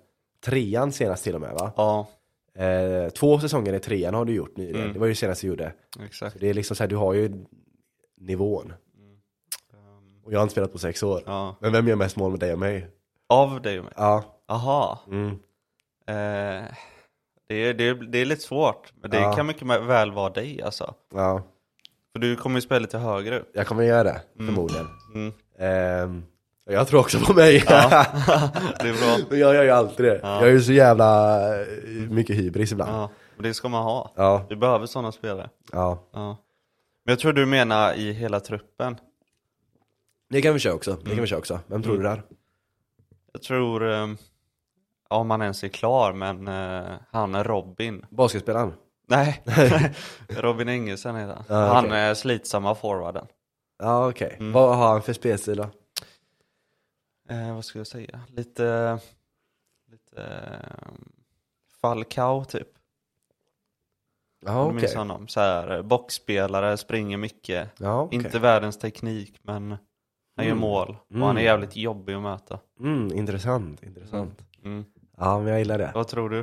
Trean 0.46 0.92
senast 0.92 1.24
till 1.24 1.36
och 1.36 1.42
med 1.42 1.54
va? 1.54 1.74
ja, 1.76 2.08
Eh, 2.56 3.10
två 3.10 3.40
säsonger 3.40 3.74
i 3.74 3.80
trean 3.80 4.14
har 4.14 4.26
du 4.26 4.34
gjort 4.34 4.58
nyligen. 4.58 4.82
Mm. 4.82 4.94
Det 4.94 5.00
var 5.00 5.08
ju 5.08 5.16
senast 5.16 5.42
du 5.42 5.48
gjorde. 5.48 5.74
exakt. 6.06 6.40
Det 6.40 6.50
är 6.50 6.54
liksom 6.54 6.76
så 6.76 6.84
här, 6.84 6.90
du 6.90 6.96
har 6.96 7.14
ju 7.14 7.46
nivån. 8.18 8.74
Och 10.24 10.34
jag 10.34 10.40
har 10.40 10.44
inte 10.44 10.52
spelat 10.52 10.72
på 10.72 10.78
sex 10.78 11.04
år. 11.04 11.24
Ja. 11.26 11.56
Men 11.62 11.72
vem 11.72 11.88
gör 11.88 11.96
mest 11.96 12.16
mål 12.16 12.32
med 12.32 12.40
dig 12.40 12.54
och 12.54 12.60
mig? 12.60 12.88
Av 13.30 13.62
dig 13.62 13.80
och 13.80 13.86
mig? 13.86 13.94
Ja. 13.98 14.24
Aha. 14.48 15.00
Mm. 15.08 15.40
Eh, 16.12 16.64
det, 17.48 17.56
är, 17.56 17.74
det, 17.74 17.84
är, 17.88 17.94
det 17.94 18.18
är 18.18 18.26
lite 18.26 18.42
svårt, 18.42 18.94
men 19.02 19.12
det 19.12 19.20
Ja. 19.20 19.34
kan 19.36 19.46
mycket 19.48 19.68
väl 19.68 20.12
vara 20.12 20.30
dig 20.30 20.62
alltså. 20.62 20.94
Ja. 21.14 21.44
För 22.14 22.20
du 22.20 22.36
kommer 22.36 22.58
ju 22.58 22.62
spela 22.62 22.80
lite 22.80 22.98
högre 22.98 23.40
upp. 23.40 23.52
Jag 23.54 23.68
kommer 23.68 23.84
göra 23.84 24.04
det, 24.04 24.22
förmodligen. 24.38 24.88
Mm. 25.14 25.34
Ehm, 25.60 26.24
och 26.66 26.74
jag 26.74 26.88
tror 26.88 27.00
också 27.00 27.20
på 27.20 27.34
mig. 27.34 27.64
Ja. 27.70 27.90
det 28.80 28.90
är 28.90 28.94
bra. 29.18 29.26
Men 29.30 29.40
jag 29.40 29.56
gör 29.56 29.64
ju 29.64 29.70
alltid 29.70 30.06
det. 30.06 30.20
Ja. 30.24 30.40
Jag 30.40 30.48
är 30.50 30.52
ju 30.54 30.62
så 30.62 30.72
jävla 30.74 31.38
eh, 31.62 31.68
mycket 32.10 32.36
hybris 32.36 32.72
ibland. 32.72 32.92
Ja, 32.92 33.10
men 33.36 33.44
det 33.44 33.54
ska 33.54 33.70
man 33.70 33.84
ha. 33.84 34.12
Ja. 34.16 34.46
Vi 34.50 34.56
behöver 34.56 34.86
sådana 34.86 35.12
spelare. 35.12 35.50
ja. 35.72 36.04
Ja. 36.14 36.38
Men 37.06 37.12
jag 37.12 37.20
tror 37.20 37.34
du 37.34 37.46
menar 37.46 37.94
i 37.94 38.12
hela 38.14 38.40
truppen. 38.40 38.98
Det 40.30 40.42
kan 40.42 40.54
vi 40.54 40.60
köra 40.60 40.74
också. 40.74 40.92
Det 40.92 41.02
Mm. 41.02 41.16
kan 41.16 41.22
vi 41.22 41.28
köra 41.28 41.40
också. 41.40 41.60
Vem 41.68 41.84
tror 41.84 41.98
du 41.98 42.04
där? 42.04 42.24
Jag 43.34 43.42
tror, 43.42 43.92
eh, 43.92 44.08
om 45.12 45.30
han 45.32 45.42
ens 45.42 45.64
är 45.64 45.68
klar, 45.68 46.14
men 46.14 46.48
eh, 46.48 46.92
han 47.12 47.36
är 47.36 47.44
Robin. 47.44 48.06
Basketspelaren? 48.10 48.74
Nej, 49.08 49.44
Robin 50.30 50.70
Engelsson 50.70 51.16
heter 51.16 51.34
han. 51.36 51.44
Ja, 51.48 51.74
Han 51.74 51.86
okej. 51.86 52.00
är 52.00 52.14
slitsamma 52.14 52.76
forwarden. 52.76 53.28
Ja 53.80 54.10
okej. 54.10 54.36
Mm. 54.40 54.52
Vad 54.52 54.78
har 54.78 54.90
han 54.90 55.02
för 55.02 55.14
spelstil 55.14 55.58
då? 55.58 55.70
Eh, 57.30 57.56
vad 57.56 57.66
ska 57.66 57.78
jag 57.80 57.88
säga? 57.88 58.20
Lite, 58.28 59.00
lite 59.92 60.22
eh, 60.24 60.92
Falcao 61.82 62.46
typ. 62.46 62.68
Ja 64.46 64.52
Om 64.62 64.68
du 64.68 64.70
okej. 64.72 64.82
minns 64.82 64.96
honom. 64.96 65.28
Så 65.28 65.40
här, 65.40 65.76
eh, 65.76 65.82
boxspelare, 65.82 66.78
springer 66.78 67.18
mycket. 67.18 67.70
Ja, 67.78 68.02
okej. 68.02 68.16
Inte 68.16 68.40
världens 68.40 68.78
teknik, 68.80 69.40
men 69.44 69.70
han 70.36 70.46
gör 70.46 70.52
Mm. 70.52 70.62
mål. 70.62 70.98
Och 71.10 71.12
Mm. 71.12 71.22
han 71.28 71.38
är 71.38 71.42
jävligt 71.42 71.76
jobbig 71.76 72.14
att 72.14 72.22
möta. 72.22 72.60
Mm, 72.80 73.12
intressant, 73.18 73.84
intressant. 73.84 74.42
Mm. 74.64 74.86
Ja 75.22 75.40
men 75.40 75.48
jag 75.48 75.60
gillar 75.60 75.78
det. 75.78 75.92
Vad 75.94 76.08
tror 76.08 76.30
du? 76.30 76.40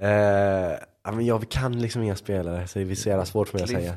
Eh, 0.00 0.78
ja, 1.04 1.12
men 1.12 1.26
jag 1.26 1.48
kan 1.48 1.80
liksom 1.80 2.02
inga 2.02 2.16
spelare 2.16 2.66
så 2.66 2.78
det 2.78 2.90
är 2.90 2.94
så 2.94 3.08
jävla 3.08 3.24
svårt 3.24 3.48
för 3.48 3.58
mig 3.58 3.64
att 3.64 3.70
säga. 3.70 3.94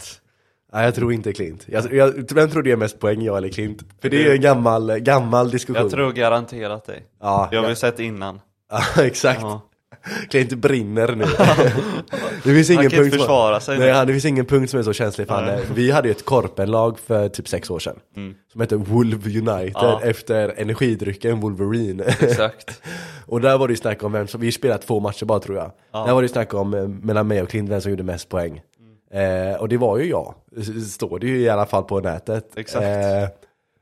Nej 0.73 0.85
jag 0.85 0.95
tror 0.95 1.13
inte 1.13 1.33
Klint. 1.33 1.65
Jag, 1.67 1.93
jag, 1.93 2.33
vem 2.33 2.49
tror 2.49 2.61
du 2.61 2.69
ger 2.69 2.77
mest 2.77 2.99
poäng, 2.99 3.21
jag 3.21 3.37
eller 3.37 3.49
Klint? 3.49 3.83
För 4.01 4.09
det 4.09 4.17
är 4.17 4.25
ju 4.25 4.31
en 4.31 4.41
gammal, 4.41 4.99
gammal 4.99 5.51
diskussion. 5.51 5.81
Jag 5.81 5.91
tror 5.91 6.11
garanterat 6.11 6.85
dig. 6.85 7.05
Ja, 7.21 7.47
Det 7.51 7.57
har 7.57 7.67
vi 7.67 7.75
sett 7.75 7.99
innan. 7.99 8.41
ja 8.95 9.03
exakt. 9.03 9.41
Ja. 9.41 9.61
Klint 10.29 10.53
brinner 10.53 11.15
nu. 11.15 11.25
det 12.43 12.53
finns 12.53 12.69
ingen 12.69 12.81
Han 12.83 12.89
kan 12.89 12.99
inte 12.99 13.03
punkt 13.03 13.11
som- 13.13 13.19
försvara 13.19 13.59
sig 13.59 13.79
Nej, 13.79 13.91
han- 13.91 14.07
det 14.07 14.13
finns 14.13 14.25
ingen 14.25 14.45
punkt 14.45 14.69
som 14.69 14.79
är 14.79 14.83
så 14.83 14.93
känslig 14.93 15.27
för 15.27 15.33
han 15.35 15.59
Vi 15.73 15.91
hade 15.91 16.07
ju 16.07 16.11
ett 16.11 16.25
korpenlag 16.25 16.99
för 16.99 17.29
typ 17.29 17.47
sex 17.47 17.69
år 17.69 17.79
sedan. 17.79 17.99
Mm. 18.15 18.35
Som 18.51 18.61
hette 18.61 18.75
Wolve 18.75 19.39
United 19.39 19.71
Ja. 19.75 20.01
efter 20.03 20.53
energidrycken 20.57 21.39
Wolverine. 21.39 22.03
Exakt. 22.03 22.81
och 23.25 23.41
där 23.41 23.57
var 23.57 23.67
det 23.67 23.71
ju 23.71 23.77
snack 23.77 24.03
om 24.03 24.11
vem 24.11 24.27
som, 24.27 24.41
vi 24.41 24.51
spelade 24.51 24.81
två 24.83 24.99
matcher 24.99 25.25
bara 25.25 25.39
tror 25.39 25.57
jag. 25.57 25.71
Ja. 25.91 26.05
Där 26.05 26.13
var 26.13 26.21
det 26.21 26.25
ju 26.25 26.29
snack 26.33 26.53
om 26.53 26.73
eh, 26.73 26.87
mellan 26.87 27.27
mig 27.27 27.41
och 27.41 27.49
Klint 27.49 27.69
vem 27.69 27.81
som 27.81 27.91
gjorde 27.91 28.03
mest 28.03 28.29
poäng. 28.29 28.61
Mm. 29.11 29.51
Eh, 29.51 29.55
och 29.61 29.69
det 29.69 29.77
var 29.77 29.97
ju 29.97 30.05
jag. 30.09 30.35
Står 30.91 31.19
det 31.19 31.27
ju 31.27 31.39
i 31.39 31.49
alla 31.49 31.65
fall 31.65 31.83
på 31.83 31.99
nätet. 31.99 32.57
Exakt. 32.57 32.83
Eh, 32.85 33.29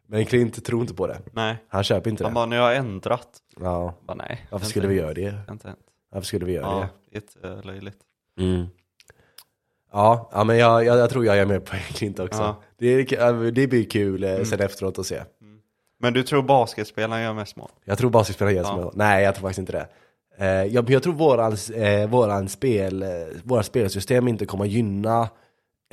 men 0.10 0.26
Klint 0.26 0.66
tror 0.66 0.82
inte 0.82 0.94
på 0.94 1.08
det. 1.08 1.18
Nej. 1.32 1.56
Han 1.70 1.84
köper 1.84 2.10
inte 2.10 2.24
Han 2.24 2.32
det. 2.34 2.36
bara, 2.36 2.46
nu 2.46 2.60
har 2.60 2.70
jag 2.70 2.78
ändrat. 2.78 3.28
Ja. 3.62 3.94
Bara, 4.08 4.14
nej. 4.16 4.48
Varför 4.50 4.66
inte 4.66 4.70
skulle 4.70 4.88
vi 4.88 4.96
göra 4.96 5.14
det? 5.14 5.34
Inte. 5.52 5.74
Varför 6.12 6.26
skulle 6.28 6.46
vi 6.46 6.52
göra 6.54 6.66
Ja, 6.66 6.90
det? 7.12 7.16
jättelöjligt. 7.18 7.98
Mm. 8.38 8.66
Ja, 9.92 10.30
ja 10.34 10.44
men 10.44 10.58
jag, 10.58 10.86
jag, 10.86 10.98
jag 10.98 11.10
tror 11.10 11.26
jag 11.26 11.38
är 11.38 11.46
med 11.46 11.66
på 11.66 11.76
Klint 11.94 12.20
också. 12.20 12.42
Ja. 12.42 12.62
Det, 12.80 13.04
det 13.52 13.68
blir 13.68 13.84
kul 13.90 14.24
eh, 14.24 14.44
sen 14.44 14.60
efteråt 14.62 15.00
att 15.00 15.06
se. 15.06 15.22
Men 16.00 16.14
du 16.14 16.24
tror 16.24 16.42
basketspelaren 16.44 17.24
gör 17.24 17.34
mest 17.34 17.56
mål? 17.56 17.70
Jag 17.86 17.98
tror 17.98 18.10
basketspelare 18.10 18.54
gör 18.56 18.64
som 18.64 18.78
Ja. 18.80 18.84
jag. 18.84 18.92
Nej, 18.96 19.24
jag 19.24 19.36
tror 19.36 19.42
faktiskt 19.42 19.60
inte 19.60 19.72
det. 19.72 19.88
Eh, 20.46 20.74
jag, 20.74 20.90
jag 20.90 21.04
tror 21.04 21.14
våran, 21.14 21.58
eh, 21.76 22.10
våran 22.10 22.50
spel, 22.50 23.04
eh, 23.04 23.10
våra 23.44 23.64
spelsystem 23.64 24.28
inte 24.28 24.46
kommer 24.46 24.66
gynna 24.66 25.22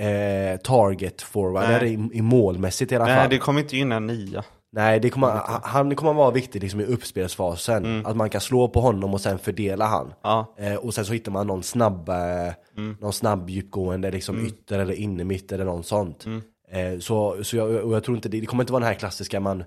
eh, 0.01 0.57
target 0.61 1.23
forwarder 1.23 1.81
Nej. 1.81 1.95
i, 2.12 2.19
i 2.19 2.23
målmässigt 2.23 2.93
i 2.93 2.97
alla 2.97 3.05
Nej, 3.05 3.16
fall. 3.21 3.31
det 3.31 3.39
kommer 3.39 3.61
inte 3.61 3.77
gynna 3.77 3.99
nia. 3.99 4.45
Nej, 4.76 5.01
det 5.01 5.10
kommer, 5.10 5.28
han- 5.28 5.60
han 5.64 5.96
kommer 5.96 6.12
vara 6.12 6.30
viktig 6.30 6.62
liksom 6.62 6.80
i 6.80 6.84
uppspelsfasen. 6.84 7.84
Mm. 7.84 8.06
Att 8.06 8.16
man 8.16 8.30
kan 8.30 8.40
slå 8.40 8.68
på 8.68 8.80
honom 8.80 9.14
och 9.14 9.20
sen 9.20 9.38
fördela 9.38 9.84
han. 9.86 10.12
Ja. 10.22 10.55
Eh, 10.59 10.74
och 10.74 10.94
sen 10.94 11.05
så 11.05 11.12
hittar 11.12 11.32
man 11.32 11.46
någon 11.46 11.62
snabb, 11.62 12.09
eh, 12.09 12.14
Mm. 12.76 12.96
någon 13.01 13.12
snabb 13.12 13.51
djupgående 13.51 14.10
liksom 14.10 14.46
ytter 14.46 14.78
eller 14.78 14.94
innermitt 14.94 15.52
eller 15.52 15.64
något 15.64 15.86
sånt. 15.86 16.26
Mm. 16.26 16.42
Eh, 16.72 16.98
så 17.01 17.44
så 17.44 17.56
jag, 17.56 17.70
jag 17.92 18.05
tror 18.05 18.16
inte 18.16 18.28
det, 18.28 18.40
det 18.40 18.46
kommer 18.46 18.62
inte 18.62 18.72
vara 18.72 18.80
den 18.80 18.88
här 18.88 18.94
klassiska 18.98 19.40
man 19.40 19.64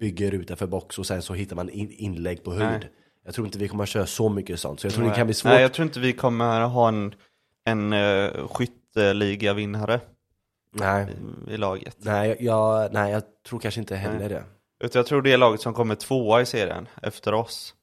bygger 0.00 0.32
utanför 0.34 0.66
box 0.66 0.98
och 0.98 1.06
sen 1.06 1.22
så 1.22 1.34
hittar 1.34 1.56
man 1.56 1.70
in, 1.70 1.90
inlägg 1.90 2.44
på 2.44 2.50
höjd. 2.52 2.62
Nej. 2.70 2.90
Jag 3.24 3.34
tror 3.34 3.46
inte 3.46 3.58
vi 3.58 3.68
kommer 3.68 3.86
köra 3.86 4.06
så 4.06 4.28
mycket 4.28 4.60
sånt. 4.60 4.80
Så 4.80 4.86
jag 4.86 4.94
tror 4.94 5.08
det 5.08 5.14
kan 5.14 5.26
bli 5.26 5.34
svårt. 5.34 5.52
Nej, 5.52 5.62
jag 5.62 5.72
tror 5.72 5.86
inte 5.86 6.00
vi 6.00 6.12
kommer 6.12 6.60
ha 6.60 6.88
en, 6.88 7.14
en 7.66 7.92
uh, 7.92 8.30
skytteliga-vinnare 8.48 10.00
Nej, 10.74 11.06
i, 11.48 11.52
i 11.52 11.56
laget. 11.56 11.96
nej, 11.98 12.28
jag- 12.28 12.40
jag, 12.40 12.92
nej, 12.92 13.12
jag 13.12 13.22
tror 13.48 13.60
kanske 13.60 13.80
inte 13.80 13.96
heller 13.96 14.18
Nej. 14.18 14.28
det. 14.28 14.44
Utan 14.84 14.98
jag 15.00 15.06
tror 15.06 15.22
det 15.22 15.32
är 15.32 15.38
laget 15.38 15.60
som 15.60 15.74
kommer 15.74 15.94
tvåa 15.94 16.40
i 16.40 16.46
serien 16.46 16.88
efter 17.02 17.34
oss. 17.34 17.74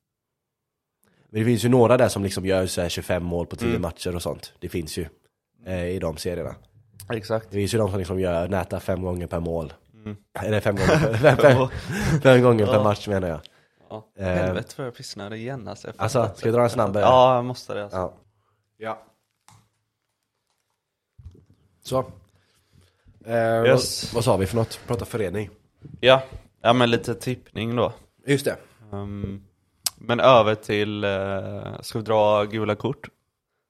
Men 1.30 1.40
det 1.40 1.46
finns 1.46 1.66
ju 1.66 1.70
några 1.70 1.98
där 1.98 2.10
som 2.10 2.24
liksom 2.24 2.46
gör 2.46 2.66
så 2.66 2.82
här 2.82 2.90
25 2.90 3.24
mål 3.24 3.46
på 3.46 3.56
10 3.56 3.70
Mm. 3.70 3.82
matcher 3.82 4.16
och 4.16 4.22
sånt. 4.22 4.54
Det 4.60 4.70
finns 4.70 4.98
ju 4.98 5.06
eh, 5.66 5.86
i 5.86 6.00
de 6.00 6.18
serierna. 6.18 6.56
Exakt. 7.14 7.48
Det 7.52 7.58
finns 7.58 7.74
ju 7.74 7.78
de 7.78 7.90
som 7.90 8.00
liksom 8.00 8.20
gör, 8.20 8.48
nätar 8.48 8.80
fem 8.80 9.02
gånger 9.04 9.28
per 9.28 9.40
mål. 9.40 9.74
Mm. 9.94 10.16
Eller 10.40 10.60
fem 10.60 10.76
gånger 10.76 10.90
per, 10.98 11.14
fem, 11.36 11.38
fem, 11.38 11.68
fem 12.22 12.42
gånger 12.42 12.66
per 12.66 12.84
match 12.84 13.08
menar 13.08 13.28
jag. 13.28 13.40
Ja. 13.90 14.08
Eh. 14.18 14.26
Helvete 14.26 14.76
för 14.76 14.84
jag 14.84 14.96
pissnade 14.96 15.38
igen 15.38 15.68
alltså. 15.68 15.88
Jag 15.88 15.96
Alltså, 15.98 16.24
ska 16.24 16.48
inte. 16.48 16.52
dra 16.52 16.64
en 16.64 16.70
snabb? 16.70 16.96
eh? 16.96 17.02
Ja, 17.02 17.36
jag 17.36 17.46
måste 17.46 17.74
det 17.74 17.84
alltså. 17.84 17.98
Ja. 17.98 18.14
ja. 18.78 19.02
Så. 21.84 22.12
Eh, 23.26 23.66
Yes. 23.66 24.04
vad, 24.04 24.16
vad 24.16 24.24
sa 24.24 24.38
vi 24.38 24.46
för 24.46 24.56
något? 24.56 24.80
Prata 24.88 25.06
förening. 25.06 25.50
Ja. 26.00 26.24
ja, 26.62 26.74
men 26.74 26.92
lite 26.92 27.16
tippning 27.16 27.76
då. 27.76 27.94
Just 28.26 28.46
det. 28.46 28.58
Um, 28.92 29.44
men 29.98 30.20
över 30.20 30.56
till, 30.56 31.04
uh, 31.06 31.82
ska 31.82 32.00
vi 32.00 32.06
dra 32.06 32.44
gula 32.44 32.76
kort? 32.76 33.10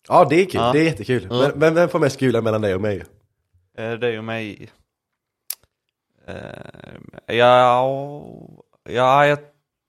Ja 0.08 0.28
det 0.30 0.36
är 0.42 0.46
kul, 0.46 0.62
Ja. 0.62 0.72
det 0.74 0.80
är 0.80 0.84
jättekul. 0.84 1.28
Ja. 1.30 1.40
Men, 1.40 1.60
men 1.60 1.74
vem 1.76 1.90
får 1.90 2.00
mest 2.00 2.20
gula 2.20 2.42
mellan 2.42 2.62
dig 2.62 2.76
och 2.76 2.82
mig? 2.82 3.04
Det 3.76 4.08
är 4.08 4.12
ju 4.12 4.22
mig. 4.22 4.72
Uh, 6.30 7.36
ja, 7.36 7.94
ja 8.90 9.26
jag, 9.28 9.40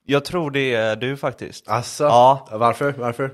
jag 0.04 0.24
tror 0.24 0.50
det 0.50 0.74
är 0.74 0.96
du 0.96 1.16
faktiskt. 1.16 1.68
Asså? 1.68 2.04
Ja. 2.04 2.48
Varför? 2.52 2.92
Varför? 2.92 3.30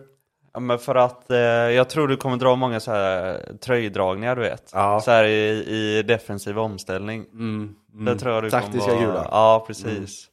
Ja, 0.59 0.63
men 0.63 0.79
för 0.79 0.95
att 0.95 1.31
eh, 1.31 1.39
jag 1.39 1.89
tror 1.89 2.09
du 2.09 2.17
kommer 2.17 2.37
dra 2.37 2.57
många 2.57 2.81
så 2.81 2.91
här 2.91 3.43
tröjdragningar 3.61 4.37
du 4.37 4.43
vet. 4.43 4.71
Ja. 4.75 5.01
Så 5.01 5.11
här 5.11 5.25
i, 5.25 5.49
i 5.69 6.03
defensiv 6.03 6.59
omställning. 6.59 7.25
Mm, 7.33 7.75
Det 8.07 8.19
tror 8.19 8.35
jag 8.35 8.43
du 8.43 8.51
Taktiska 8.51 8.91
kommer 8.91 9.07
gula. 9.07 9.29
Ja, 9.31 9.65
precis. 9.67 10.27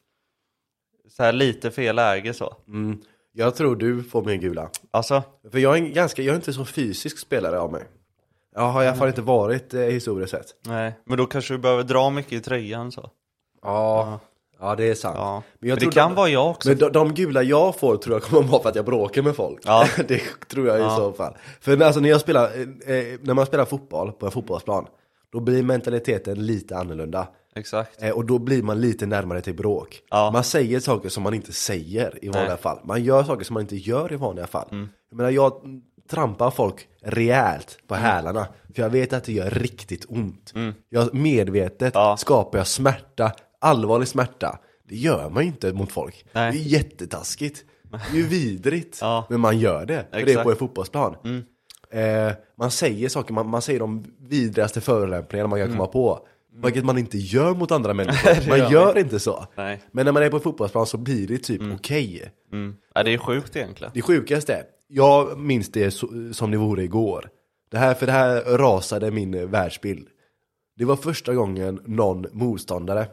Så 1.10 1.22
här 1.22 1.32
lite 1.32 1.70
fel 1.70 1.96
läge 1.96 2.34
så. 2.34 2.56
Mm. 2.68 2.98
Jag 3.32 3.54
tror 3.54 3.76
du 3.76 4.02
får 4.02 4.24
mer 4.24 4.34
gula. 4.34 4.70
Alltså, 4.90 5.22
För 5.52 5.58
jag 5.58 5.72
är 5.78 5.82
en 5.82 5.92
ganska, 5.92 6.22
jag 6.22 6.32
är 6.32 6.36
inte 6.36 6.52
så 6.52 6.64
fysisk 6.64 7.18
spelare 7.18 7.58
av 7.60 7.72
mig. 7.72 7.84
Jag 8.54 8.62
har 8.62 8.82
i 8.82 8.86
alla 8.86 8.96
fall 8.96 9.08
inte 9.08 9.22
varit 9.22 9.74
eh, 9.74 9.80
historiskt 9.80 10.30
sett. 10.30 10.46
nej. 10.66 11.00
Men 11.04 11.18
då 11.18 11.26
kanske 11.26 11.54
du 11.54 11.58
behöver 11.58 11.82
dra 11.82 12.10
mycket 12.10 12.32
i 12.32 12.40
tröjan 12.40 12.92
så. 12.92 13.00
Ja, 13.00 13.10
ja 13.62 14.20
det 14.76 14.84
är 14.84 14.94
sant. 14.94 15.16
Ja. 15.18 15.42
Men 15.60 15.68
jag 15.68 15.78
det 15.78 15.80
tror 15.80 15.92
kan 15.92 16.10
de- 16.10 16.14
vara 16.16 16.28
jag 16.28 16.50
också. 16.50 16.68
Men 16.68 16.78
de, 16.78 16.92
de 16.92 17.14
gula 17.14 17.42
jag 17.42 17.78
får 17.78 17.96
tror 17.96 18.14
jag 18.16 18.22
kommer 18.22 18.48
vara 18.48 18.62
för 18.62 18.68
att 18.68 18.76
jag 18.76 18.84
bråkar 18.84 19.22
med 19.22 19.36
folk. 19.36 19.60
Ja. 19.64 19.86
det 20.08 20.20
tror 20.48 20.66
jag 20.66 20.78
i 20.78 20.82
Ja. 20.82 20.96
så 20.96 21.12
fall. 21.12 21.36
För 21.60 21.82
alltså, 21.82 22.00
när, 22.00 22.08
jag 22.08 22.20
spelar, 22.20 22.44
eh, 22.44 22.96
eh, 22.96 23.04
när 23.22 23.34
man 23.34 23.46
spelar 23.46 23.64
fotboll 23.64 24.12
på 24.12 24.26
en 24.26 24.32
fotbollsplan, 24.32 24.86
då 25.32 25.40
blir 25.40 25.62
mentaliteten 25.62 26.46
lite 26.46 26.76
annorlunda. 26.76 27.28
Exakt. 27.54 28.02
Eh, 28.02 28.10
och 28.10 28.24
då 28.24 28.38
blir 28.38 28.62
man 28.62 28.80
lite 28.80 29.06
närmare 29.06 29.40
till 29.40 29.54
bråk. 29.54 30.00
Ja. 30.10 30.30
Man 30.30 30.44
säger 30.44 30.80
saker 30.80 31.08
som 31.08 31.22
man 31.22 31.34
inte 31.34 31.52
säger 31.52 32.18
i 32.24 32.28
vanliga 32.28 32.42
Nej. 32.42 32.46
Mm. 32.46 32.58
fall. 32.58 32.78
Man 32.84 33.04
gör 33.04 33.24
saker 33.24 33.44
som 33.44 33.54
man 33.54 33.60
inte 33.60 33.76
gör 33.76 34.12
i 34.12 34.16
vanliga 34.16 34.46
fall. 34.46 34.66
Jag 35.10 35.16
menar, 35.16 35.30
jag 35.30 35.52
trampar 36.10 36.50
folk 36.50 36.88
rejält 37.02 37.78
på 37.86 37.94
Mm. 37.94 38.04
hälarna. 38.06 38.46
För 38.74 38.82
jag 38.82 38.90
vet 38.90 39.12
att 39.12 39.24
det 39.24 39.32
gör 39.32 39.50
riktigt 39.50 40.04
ont. 40.08 40.52
Jag 40.88 41.14
medvetet 41.14 41.94
Ja. 41.94 42.16
skapar 42.16 42.58
jag 42.58 42.66
smärta, 42.66 43.32
allvarlig 43.66 44.08
smärta. 44.08 44.58
Det 44.88 44.96
gör 44.96 45.30
man 45.30 45.42
ju 45.42 45.48
inte 45.48 45.72
mot 45.72 45.92
folk. 45.92 46.26
Nej. 46.32 46.52
Det 46.52 46.58
är 46.58 46.62
jättetaskigt. 46.62 47.64
Det 47.90 47.96
är 47.96 48.16
ju 48.16 48.22
vidrigt. 48.28 48.98
Ja. 49.00 49.26
Men 49.30 49.40
man 49.40 49.58
gör 49.58 49.86
det. 49.86 50.06
För 50.12 50.26
det 50.26 50.32
är 50.32 50.42
på 50.44 50.50
en 50.50 50.56
fotbollsplan. 50.56 51.16
Eh, 51.90 52.32
man 52.58 52.70
säger 52.70 53.08
saker, 53.08 53.34
man, 53.34 53.48
man 53.48 53.62
säger 53.62 53.80
de 53.80 54.04
vidrigaste 54.20 54.80
förolämpningarna 54.80 55.48
man 55.48 55.58
kan 55.58 55.70
komma 55.70 55.86
på. 55.86 56.26
Vilket 56.62 56.84
man 56.84 56.98
inte 56.98 57.18
gör 57.18 57.54
mot 57.54 57.70
andra 57.70 57.94
människor. 58.00 58.48
Man 58.48 58.70
gör 58.72 58.98
inte 58.98 59.20
så. 59.20 59.46
Nej. 59.56 59.82
Men 59.92 60.04
när 60.04 60.12
man 60.12 60.22
är 60.22 60.30
på 60.30 60.36
en 60.36 60.42
fotbollsplan 60.42 60.86
så 60.86 60.96
blir 60.96 61.28
det 61.28 61.38
typ 61.38 61.62
okej. 61.74 62.32
Mm. 62.52 62.76
Ja, 62.94 63.02
det 63.02 63.14
är 63.14 63.18
sjukt 63.18 63.56
egentligen. 63.56 63.90
Det 63.94 64.02
sjukaste 64.02 64.64
jag 64.88 65.38
minns 65.38 65.72
det 65.72 65.90
så, 65.90 66.08
som 66.32 66.50
det 66.50 66.56
vore 66.56 66.82
igår. 66.82 67.28
Det 67.70 67.78
här, 67.78 67.94
för 67.94 68.06
det 68.06 68.12
här 68.12 68.40
rasade 68.58 69.10
min 69.10 69.50
världsbild. 69.50 70.08
Det 70.76 70.84
var 70.84 70.96
första 70.96 71.34
gången 71.34 71.80
någon 71.84 72.26
motståndare, 72.32 73.06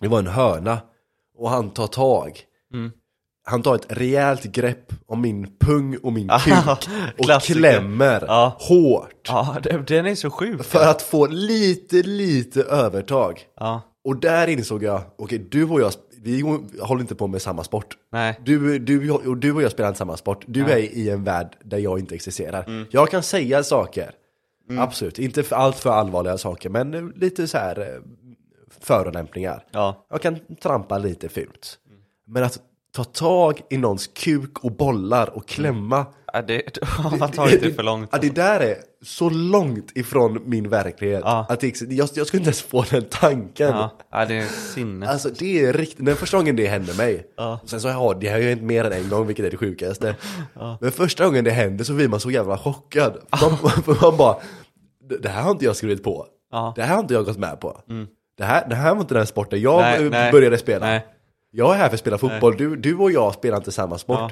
det 0.00 0.08
var 0.08 0.18
en 0.18 0.26
hörna, 0.26 0.78
och 1.38 1.50
han 1.50 1.70
tar 1.70 1.86
tag. 1.86 2.40
Mm. 2.74 2.90
Han 3.48 3.62
tar 3.62 3.74
ett 3.74 3.86
rejält 3.88 4.42
grepp 4.44 4.92
om 5.06 5.20
min 5.20 5.56
pung 5.60 5.96
och 5.96 6.12
min 6.12 6.28
kuk 6.28 6.54
och 7.18 7.42
klämmer 7.42 8.24
Ja. 8.26 8.56
hårt. 8.58 9.28
Ja, 9.28 9.56
den 9.86 10.06
är 10.06 10.14
så 10.14 10.30
sjuk. 10.30 10.64
För 10.64 10.86
att 10.86 11.02
få 11.02 11.26
lite, 11.26 11.96
lite 12.02 12.62
övertag. 12.62 13.40
Ja, 13.56 13.80
Och 14.04 14.16
där 14.20 14.46
insåg 14.46 14.82
jag, 14.82 15.02
okej 15.18 15.38
du 15.50 15.64
och 15.64 15.80
jag, 15.80 15.92
vi 16.22 16.40
håller 16.80 17.00
inte 17.00 17.14
på 17.14 17.26
med 17.26 17.42
samma 17.42 17.64
sport. 17.64 17.96
nej. 18.12 18.40
Du, 18.44 18.78
du, 18.78 19.10
och 19.10 19.36
du 19.36 19.52
och 19.52 19.62
jag 19.62 19.70
spelar 19.70 19.88
inte 19.88 19.98
samma 19.98 20.16
sport. 20.16 20.44
Du 20.46 20.70
är 20.70 20.76
i 20.78 21.10
en 21.10 21.24
värld 21.24 21.56
där 21.64 21.78
jag 21.78 21.98
inte 21.98 22.14
existerar. 22.14 22.64
Mm. 22.66 22.86
Jag 22.90 23.10
kan 23.10 23.22
säga 23.22 23.62
saker, 23.62 24.10
absolut. 24.78 25.18
Inte 25.18 25.42
för 25.42 25.56
allt 25.56 25.76
för 25.76 25.90
allvarliga 25.90 26.38
saker, 26.38 26.70
men 26.70 27.12
lite 27.16 27.48
så 27.48 27.58
här 27.58 27.78
eh, 27.80 27.86
förolämpningar. 28.80 29.64
Ja, 29.70 30.06
Jag 30.10 30.22
kan 30.22 30.38
trampa 30.62 30.98
lite 30.98 31.28
fult. 31.28 31.78
Men 32.26 32.42
att 32.44 32.58
ta 32.94 33.04
tag 33.04 33.60
i 33.70 33.76
någons 33.76 34.06
kuk 34.06 34.64
och 34.64 34.72
bollar 34.72 35.36
och 35.36 35.48
klämma. 35.48 36.06
ja 36.32 36.42
det 36.42 36.78
har 36.82 37.16
man 37.18 37.30
tagit 37.32 37.62
det 37.62 37.72
för 37.74 37.82
långt. 37.82 38.08
Ja, 38.12 38.18
det 38.18 38.34
där 38.34 38.60
är 38.60 38.76
så 39.02 39.30
långt 39.30 39.92
ifrån 39.94 40.42
min 40.44 40.68
verklighet. 40.68 41.20
Ja. 41.24 41.46
Att 41.48 41.60
det, 41.60 41.80
jag, 41.80 42.08
jag 42.14 42.26
skulle 42.26 42.40
inte 42.40 42.48
ens 42.48 42.62
få 42.62 42.82
den 42.90 43.04
tanken. 43.10 43.68
Ja, 43.68 43.90
ja 44.10 44.24
det 44.24 44.34
är 44.34 44.46
sinne. 44.48 45.08
Alltså 45.08 45.28
det 45.38 45.64
är 45.66 45.72
riktigt, 45.72 46.06
den 46.06 46.16
första 46.16 46.36
gången 46.36 46.56
det 46.56 46.66
hände 46.66 46.94
mig 46.94 47.26
Ja. 47.36 47.60
Sen 47.64 47.80
så 47.80 47.88
har 47.88 48.14
det 48.14 48.28
har 48.28 48.38
ju 48.38 48.48
hänt 48.48 48.62
mer 48.62 48.84
än 48.84 48.92
en 48.92 49.08
gång 49.08 49.26
vilket 49.26 49.46
är 49.46 49.50
det 49.50 49.56
sjukaste 49.56 50.16
Men 50.80 50.92
första 50.92 51.24
gången 51.24 51.44
det 51.44 51.50
hände 51.50 51.84
så 51.84 51.92
blir 51.92 52.08
man 52.08 52.20
så 52.20 52.30
jävla 52.30 52.58
chockad 52.58 53.16
man, 53.42 53.58
man 54.02 54.16
bara 54.16 54.36
"Det- 55.22 55.28
här 55.28 55.42
har 55.42 55.50
inte 55.50 55.64
jag 55.64 55.76
skrivit 55.76 56.04
på 56.04 56.26
Ja. 56.50 56.72
Det 56.76 56.82
här 56.82 56.94
har 56.94 57.00
inte 57.02 57.14
jag 57.14 57.24
gått 57.24 57.38
med 57.38 57.60
på 57.60 57.80
det, 58.38 58.44
här, 58.44 58.68
det 58.68 58.74
här 58.74 58.94
var 58.94 59.00
inte 59.00 59.14
den 59.14 59.26
sporten 59.26 59.60
jag 59.60 59.80
Nej, 59.80 60.04
eh, 60.04 60.10
nej, 60.10 60.32
började 60.32 60.58
spela. 60.58 60.86
Nej. 60.86 61.06
Jag 61.50 61.74
är 61.74 61.78
här 61.78 61.88
för 61.88 61.94
att 61.94 62.00
spela 62.00 62.18
fotboll, 62.18 62.56
du, 62.56 62.76
du 62.76 62.94
och 62.96 63.10
jag 63.10 63.34
spelar 63.34 63.56
inte 63.56 63.72
samma 63.72 63.98
sport. 63.98 64.18
Ja. 64.18 64.30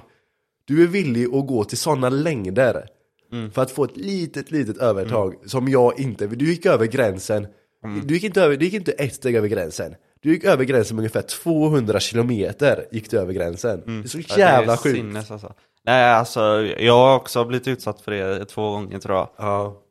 Du 0.65 0.83
är 0.83 0.87
villig 0.87 1.25
att 1.25 1.47
gå 1.47 1.65
till 1.65 1.79
sådana 1.79 2.09
längder 2.09 2.89
Mm. 3.33 3.51
För 3.51 3.63
att 3.63 3.71
få 3.71 3.85
ett 3.85 3.97
litet, 3.97 4.51
litet 4.51 4.79
övertag 4.79 5.35
som 5.47 5.69
jag 5.69 6.01
inte, 6.01 6.27
du 6.27 6.45
gick 6.45 6.67
över 6.67 6.87
gränsen. 6.87 7.47
Mm. 7.85 8.07
du, 8.07 8.15
gick 8.15 8.25
inte 8.25 8.43
över, 8.43 8.57
du 8.57 8.65
gick 8.65 8.75
inte 8.75 8.93
ett 8.93 9.15
steg 9.15 9.35
över 9.37 9.49
gränsen. 9.49 9.95
Du 10.23 10.33
gick 10.33 10.45
över 10.45 10.65
gränsen 10.65 10.97
med 10.97 11.01
ungefär 11.01 11.23
200 11.23 12.01
kilometer 12.01 12.87
gick 12.91 13.11
du 13.11 13.19
över 13.19 13.33
gränsen. 13.33 13.83
Det 13.87 13.93
är 13.93 14.09
så 14.09 14.19
Ja, 14.29 14.39
jävla 14.39 14.73
är 14.73 14.77
sjukt. 14.77 14.97
sinnes, 14.97 15.31
alltså. 15.31 15.53
Nej, 15.85 16.11
alltså 16.11 16.41
jag 16.79 16.97
har 16.97 17.17
också 17.17 17.45
blivit 17.45 17.69
utsatt 17.69 18.01
för 18.01 18.11
det 18.11 18.45
två 18.45 18.71
gånger 18.71 18.99
tror 18.99 19.17
jag. 19.17 19.29
Ja, 19.37 19.83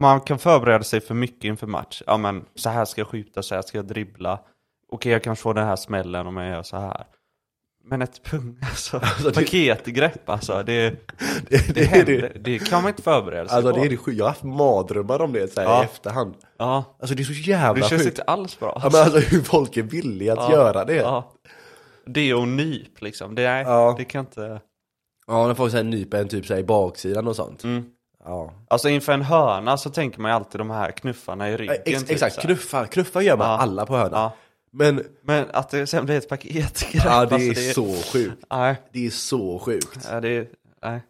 Man 0.00 0.20
kan 0.20 0.38
förbereda 0.38 0.84
sig 0.84 1.00
för 1.00 1.14
mycket 1.14 1.44
inför 1.44 1.66
match. 1.66 2.02
Ja 2.06 2.16
men, 2.16 2.44
så 2.54 2.70
här 2.70 2.84
ska 2.84 3.00
jag 3.00 3.08
skjuta, 3.08 3.42
så 3.42 3.54
här 3.54 3.62
ska 3.62 3.78
jag 3.78 3.86
dribbla. 3.86 4.38
Okej, 4.92 5.12
jag 5.12 5.22
kanske 5.22 5.42
får 5.42 5.54
den 5.54 5.66
här 5.66 5.76
smällen 5.76 6.26
om 6.26 6.36
jag 6.36 6.48
gör 6.50 6.62
så 6.62 6.76
här. 6.76 7.06
Men 7.86 8.02
ett 8.02 8.22
pung, 8.24 8.58
alltså, 8.70 8.98
det- 9.24 9.34
paketgrepp 9.34 10.28
alltså, 10.28 10.62
det, 10.62 10.90
det, 11.48 11.66
det, 11.66 11.74
det, 11.74 11.84
händer, 11.84 12.32
det, 12.34 12.38
det 12.38 12.58
kan 12.58 12.82
man 12.82 12.88
inte 12.90 13.02
förbereda 13.02 13.48
sig 13.48 13.56
Alltså 13.56 13.72
på. 13.72 13.78
det 13.78 13.86
är 13.86 13.90
det 13.90 13.96
sjukt, 13.96 14.18
jag 14.18 14.24
har 14.24 14.30
haft 14.30 14.42
mardrömmar 14.42 15.20
om 15.22 15.32
det 15.32 15.52
så 15.52 15.60
här, 15.60 15.68
Ja. 15.68 15.82
i 15.82 15.84
efterhand 15.84 16.34
Ja, 16.58 16.96
Alltså 17.00 17.14
det 17.16 17.22
är 17.22 17.24
så 17.24 17.32
det 17.32 17.38
jävla 17.38 17.88
känns 17.88 18.02
sjukt 18.02 18.18
inte 18.18 18.22
alls 18.22 18.58
bra. 18.60 18.80
ja, 18.82 18.88
men 18.92 19.00
alltså 19.02 19.18
hur 19.18 19.42
folk 19.42 19.76
är 19.76 19.82
villiga 19.82 20.32
att 20.32 20.38
Ja, 20.38 20.52
göra 20.52 20.84
det 20.84 20.94
Ja. 20.96 21.32
Det 22.06 22.34
och 22.34 22.48
nyp 22.48 23.00
liksom, 23.02 23.34
det, 23.34 23.42
är, 23.42 23.62
Ja. 23.62 23.94
det 23.98 24.04
kan 24.04 24.20
inte... 24.20 24.60
Ja, 25.26 25.46
när 25.46 25.54
folk 25.54 25.70
säger 25.70 25.84
nyper 25.84 26.20
en 26.20 26.28
typ 26.28 26.46
så 26.46 26.54
här, 26.54 26.60
i 26.60 26.64
baksidan 26.64 27.28
och 27.28 27.36
sånt 27.36 27.64
Mm. 27.64 27.84
Ja 28.24 28.52
Alltså 28.68 28.88
inför 28.88 29.12
en 29.12 29.22
hörna 29.22 29.76
så 29.76 29.90
tänker 29.90 30.20
man 30.20 30.30
ju 30.30 30.34
alltid 30.34 30.60
de 30.60 30.70
här 30.70 30.90
knuffarna 30.90 31.50
i 31.50 31.56
ryggen. 31.56 31.76
Ex, 31.84 32.00
typ, 32.02 32.10
Exakt, 32.10 32.40
knuffar, 32.40 32.86
knuffar 32.86 33.20
gör 33.20 33.36
man 33.36 33.46
Ja. 33.50 33.58
alla 33.58 33.86
på 33.86 33.96
hörnan 33.96 34.20
Ja. 34.20 34.32
Men 34.72 35.02
Men 35.22 35.46
att 35.52 35.70
det 35.70 35.86
sen 35.86 36.04
blir 36.04 36.16
ett 36.18 36.28
paket 36.28 36.86
ja, 36.94 37.26
det 37.26 37.34
är 37.34 37.48
alltså, 37.48 37.72
så 37.82 38.12
sjukt. 38.12 38.44
Nej, 38.50 38.76
Det 38.92 39.06
är 39.06 39.10
så 39.10 39.58
sjukt. 39.58 40.08
ja, 40.10 40.20
det 40.20 40.28
är, 40.28 40.46
nej. 40.82 41.00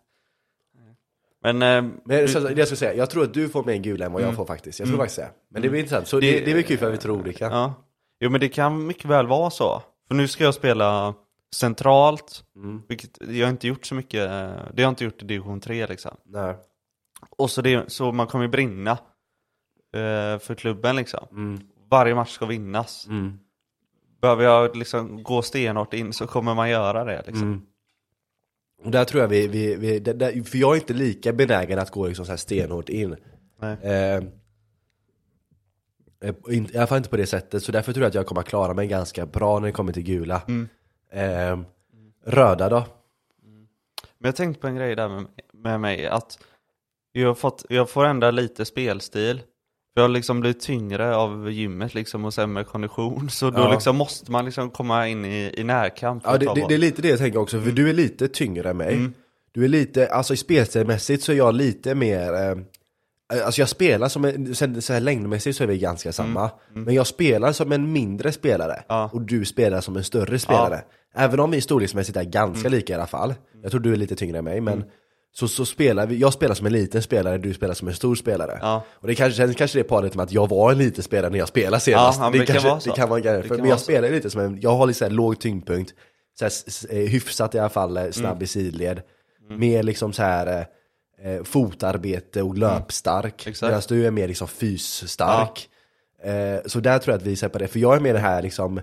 Men, 1.42 1.62
eh, 1.62 1.92
Men 2.04 2.28
så, 2.28 2.40
det 2.40 2.52
jag 2.58 2.66
ska 2.68 2.76
säga, 2.76 2.94
jag 2.94 3.10
tror 3.10 3.24
att 3.24 3.34
du 3.34 3.48
får 3.48 3.64
mer 3.64 3.76
gula 3.76 4.06
än 4.06 4.12
vad 4.12 4.22
jag 4.22 4.34
får 4.34 4.44
faktiskt. 4.46 4.78
Jag 4.78 4.88
tror 4.88 4.98
faktiskt 4.98 5.18
det. 5.18 5.28
Men 5.50 5.62
det 5.62 5.68
blir 5.68 5.80
intressant. 5.80 6.08
Så 6.08 6.20
det, 6.20 6.32
Det- 6.32 6.44
det 6.44 6.50
är 6.50 6.54
väl 6.54 6.64
kul 6.64 6.78
för 6.78 6.86
att 6.86 6.92
vi 6.92 6.98
tror 6.98 7.18
olika. 7.20 7.44
ja. 7.44 7.74
Jo 8.20 8.30
men 8.30 8.40
det 8.40 8.48
kan 8.48 8.86
mycket 8.86 9.04
väl 9.04 9.26
vara 9.26 9.50
så. 9.50 9.82
För 10.08 10.14
nu 10.14 10.28
ska 10.28 10.44
jag 10.44 10.54
spela 10.54 11.14
centralt, 11.54 12.44
vilket 12.88 13.10
jag 13.28 13.46
har 13.46 13.50
inte 13.50 13.68
gjort 13.68 13.86
så 13.86 13.94
mycket, 13.94 14.20
eh, 14.24 14.30
det 14.30 14.32
har 14.42 14.72
jag 14.82 14.88
inte 14.88 15.04
gjort 15.04 15.22
i 15.22 15.26
division 15.26 15.60
3 15.60 15.86
liksom. 15.86 16.16
Nej. 16.24 16.54
Och 17.30 17.50
så, 17.50 17.62
det, 17.62 17.92
så 17.92 18.12
man 18.12 18.26
kommer 18.26 18.44
ju 18.44 18.50
brinna 18.50 18.90
eh, 19.92 20.38
för 20.38 20.54
klubben 20.54 20.96
liksom. 20.96 21.26
Mm. 21.30 21.60
Varje 21.90 22.14
match 22.14 22.30
ska 22.30 22.46
vinnas. 22.46 23.06
Mm. 23.06 23.38
Behöver 24.20 24.44
jag 24.44 24.76
liksom 24.76 25.22
gå 25.22 25.42
stenhårt 25.42 25.94
in 25.94 26.12
så 26.12 26.26
kommer 26.26 26.54
man 26.54 26.70
göra 26.70 27.04
det 27.04 27.22
liksom. 27.26 27.42
Mm. 27.42 27.62
Och 28.84 28.90
där 28.90 29.04
tror 29.04 29.22
jag 29.22 29.28
vi, 29.28 29.48
vi, 29.48 29.76
vi 29.76 29.98
där, 29.98 30.14
där, 30.14 30.42
för 30.42 30.58
jag 30.58 30.72
är 30.72 30.80
inte 30.80 30.92
lika 30.92 31.32
benägen 31.32 31.78
att 31.78 31.90
gå 31.90 32.06
liksom 32.06 32.26
så 32.26 32.32
här 32.32 32.36
stenhårt 32.36 32.88
in. 32.88 33.16
Eh, 33.62 34.14
eh, 36.20 36.34
in, 36.48 36.68
I 36.72 36.76
alla 36.76 36.86
fall 36.86 36.98
inte 36.98 37.10
på 37.10 37.16
det 37.16 37.26
sättet, 37.26 37.62
så 37.62 37.72
därför 37.72 37.92
tror 37.92 38.02
jag 38.02 38.08
att 38.08 38.14
jag 38.14 38.26
kommer 38.26 38.40
att 38.40 38.48
klara 38.48 38.74
mig 38.74 38.86
ganska 38.86 39.26
bra 39.26 39.58
när 39.58 39.66
det 39.66 39.72
kommer 39.72 39.92
till 39.92 40.02
gula. 40.02 40.42
Mm. 40.48 40.68
Eh, 41.10 41.58
röda 42.24 42.68
då? 42.68 42.84
Men 44.18 44.28
jag 44.28 44.36
tänkte 44.36 44.60
på 44.60 44.66
en 44.66 44.76
grej 44.76 44.96
där 44.96 45.08
med, 45.08 45.26
med 45.52 45.80
mig, 45.80 46.06
att 46.06 46.38
jag, 47.20 47.28
har 47.28 47.34
fått, 47.34 47.64
jag 47.68 47.90
får 47.90 48.04
ändra 48.04 48.30
lite 48.30 48.64
spelstil. 48.64 49.36
För 49.94 50.00
jag 50.00 50.02
har 50.02 50.08
liksom 50.08 50.40
blivit 50.40 50.60
tyngre 50.60 51.16
av 51.16 51.50
gymmet 51.50 51.94
liksom 51.94 52.24
och 52.24 52.34
sämre 52.34 52.64
kondition. 52.64 53.30
Så 53.30 53.50
då 53.50 53.60
Ja. 53.60 53.72
liksom 53.72 53.96
måste 53.96 54.32
man 54.32 54.44
liksom 54.44 54.70
komma 54.70 55.08
in 55.08 55.24
i, 55.24 55.54
i 55.56 55.64
närkamp. 55.64 56.22
Ja, 56.26 56.38
det, 56.38 56.46
det, 56.54 56.64
det 56.68 56.74
är 56.74 56.78
lite 56.78 57.02
det 57.02 57.08
jag 57.08 57.18
tänker 57.18 57.38
också, 57.38 57.60
för 57.60 57.70
du 57.70 57.88
är 57.88 57.92
lite 57.92 58.28
tyngre 58.28 58.70
än 58.70 58.76
mig. 58.76 58.94
Mm. 58.94 59.14
Du 59.52 59.64
är 59.64 59.68
lite, 59.68 60.08
alltså 60.08 60.34
i 60.34 60.36
spelstilmässigt 60.36 61.22
så 61.24 61.32
är 61.32 61.36
jag 61.36 61.54
lite 61.54 61.94
mer 61.94 62.32
eh, 62.34 62.56
Alltså 63.44 63.60
jag 63.60 63.68
spelar 63.68 64.08
som 64.08 64.24
en, 64.24 64.54
sen, 64.54 64.82
så 64.82 64.92
här 64.92 65.00
längdmässigt 65.00 65.56
så 65.56 65.62
är 65.62 65.68
vi 65.68 65.78
ganska 65.78 66.12
samma 66.12 66.50
Men 66.72 66.94
jag 66.94 67.06
spelar 67.06 67.52
som 67.52 67.72
en 67.72 67.92
mindre 67.92 68.32
spelare 68.32 68.72
Mm. 68.72 68.84
Ja. 68.88 69.10
Och 69.12 69.22
du 69.22 69.44
spelar 69.44 69.80
som 69.80 69.96
en 69.96 70.04
större 70.04 70.38
spelare 70.38 70.82
Även 71.14 71.40
om 71.40 71.50
vi 71.50 71.60
storleksmässigt 71.60 72.16
är 72.16 72.24
ganska 72.24 72.68
Mm. 72.68 72.72
lika 72.78 72.92
i 72.92 72.96
alla 72.96 73.06
fall 73.06 73.34
Jag 73.62 73.70
tror 73.70 73.80
du 73.80 73.92
är 73.92 73.96
lite 73.96 74.16
tyngre 74.16 74.38
än 74.38 74.44
mig 74.44 74.60
men 74.60 74.84
så, 75.36 75.48
så 75.48 75.66
spelar 75.66 76.06
vi, 76.06 76.16
jag 76.18 76.32
spelar 76.32 76.54
som 76.54 76.66
en 76.66 76.72
liten 76.72 77.02
spelare, 77.02 77.38
du 77.38 77.54
spelar 77.54 77.74
som 77.74 77.88
en 77.88 77.94
stor 77.94 78.14
spelare 78.14 78.58
Ja. 78.62 78.84
Och 78.90 79.06
det 79.08 79.14
kanske, 79.14 79.36
sen 79.46 79.54
kanske 79.54 79.78
det 79.78 79.82
är 79.82 79.88
paret 79.88 80.14
med 80.14 80.22
att 80.22 80.32
jag 80.32 80.48
var 80.48 80.72
en 80.72 80.78
liten 80.78 81.04
spelare 81.04 81.30
när 81.30 81.38
jag 81.38 81.48
spelade 81.48 81.80
senast 81.80 82.18
Ja, 82.20 82.30
det 82.30 82.38
kan 82.38 82.46
kanske, 82.46 82.68
vara 82.68 82.80
så. 82.80 82.90
det 82.90 82.96
kan 82.96 83.08
vara 83.08 83.18
en 83.18 83.22
grej, 83.24 83.36
Det 83.36 83.42
för, 83.42 83.48
kan 83.48 83.56
men 83.60 83.68
jag 83.70 83.78
så. 83.78 83.84
spelar 83.84 84.10
lite 84.10 84.30
som 84.30 84.40
en, 84.40 84.58
jag 84.60 84.74
har 84.76 84.86
lite 84.86 85.04
här 85.04 85.10
låg 85.12 85.38
tyngdpunkt 85.40 85.94
så 86.38 86.44
här, 86.44 86.52
eh, 86.96 87.08
hyfsat 87.08 87.54
i 87.54 87.58
alla 87.58 87.68
fall, 87.68 87.96
eh, 87.96 88.10
snabb 88.10 88.32
Mm. 88.32 88.42
i 88.42 88.46
sidled 88.46 89.02
Mer 89.50 89.82
liksom 89.82 90.12
så 90.12 90.22
här 90.22 90.66
eh, 91.22 91.32
eh, 91.32 91.42
fotarbete 91.42 92.42
och 92.42 92.58
löpstark 92.58 93.46
Mm. 93.46 93.54
Medan 93.62 93.82
du 93.88 94.06
är 94.06 94.10
mer 94.10 94.28
liksom 94.28 94.48
fysstark 94.48 95.68
eh, 96.24 96.60
Så 96.66 96.80
där 96.80 96.98
tror 96.98 97.12
jag 97.12 97.18
att 97.20 97.26
vi 97.26 97.36
separerar, 97.36 97.68
för 97.68 97.78
jag 97.78 97.96
är 97.96 98.00
mer 98.00 98.12
det 98.14 98.18
här 98.20 98.42
liksom 98.42 98.80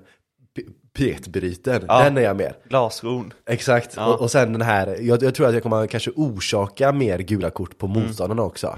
p- 0.97 1.13
petbryten, 1.13 1.85
Ja. 1.87 2.03
den 2.03 2.17
är 2.17 2.21
jag 2.21 2.35
mer 2.37 2.53
Glasskon. 2.69 3.33
Exakt, 3.49 3.93
Ja. 3.95 4.13
och, 4.13 4.21
och 4.21 4.31
sen 4.31 4.53
den 4.53 4.61
här, 4.61 4.97
jag, 5.01 5.23
jag 5.23 5.35
tror 5.35 5.47
att 5.47 5.53
jag 5.53 5.63
kommer 5.63 5.87
kanske 5.87 6.11
orsaka 6.15 6.91
mer 6.91 7.19
gula 7.19 7.49
kort 7.49 7.77
på 7.77 7.85
Mm. 7.85 8.01
motståndarna 8.03 8.41
också. 8.43 8.75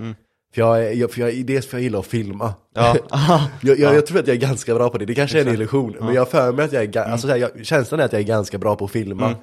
För 0.55 0.61
jag, 0.61 0.95
jag, 0.95 1.11
för 1.11 1.21
jag, 1.21 1.45
dels 1.45 1.67
för 1.67 1.77
jag 1.77 1.83
gillar 1.83 1.99
att 1.99 2.05
filma. 2.05 2.53
Ja. 2.75 2.95
jag, 3.61 3.79
jag, 3.79 3.95
jag 3.95 4.05
tror 4.05 4.19
att 4.19 4.27
jag 4.27 4.35
är 4.35 4.41
ganska 4.41 4.75
bra 4.75 4.89
på 4.89 4.97
det, 4.97 5.05
det 5.05 5.15
kanske 5.15 5.39
är 5.41 5.45
en 5.47 5.53
illusion 5.53 5.95
Men 5.99 6.13
jag 6.13 6.29
för 6.29 6.51
mig 6.51 6.65
att 6.65 6.73
jag 6.73 6.83
är, 6.83 6.87
ga- 6.87 7.11
alltså, 7.11 7.27
så 7.27 7.33
här, 7.33 7.39
jag, 7.39 7.65
känslan 7.65 7.99
är 7.99 8.05
att 8.05 8.11
jag 8.13 8.21
är 8.21 8.25
ganska 8.25 8.57
bra 8.57 8.75
på 8.75 8.85
att 8.85 8.91
filma. 8.91 9.35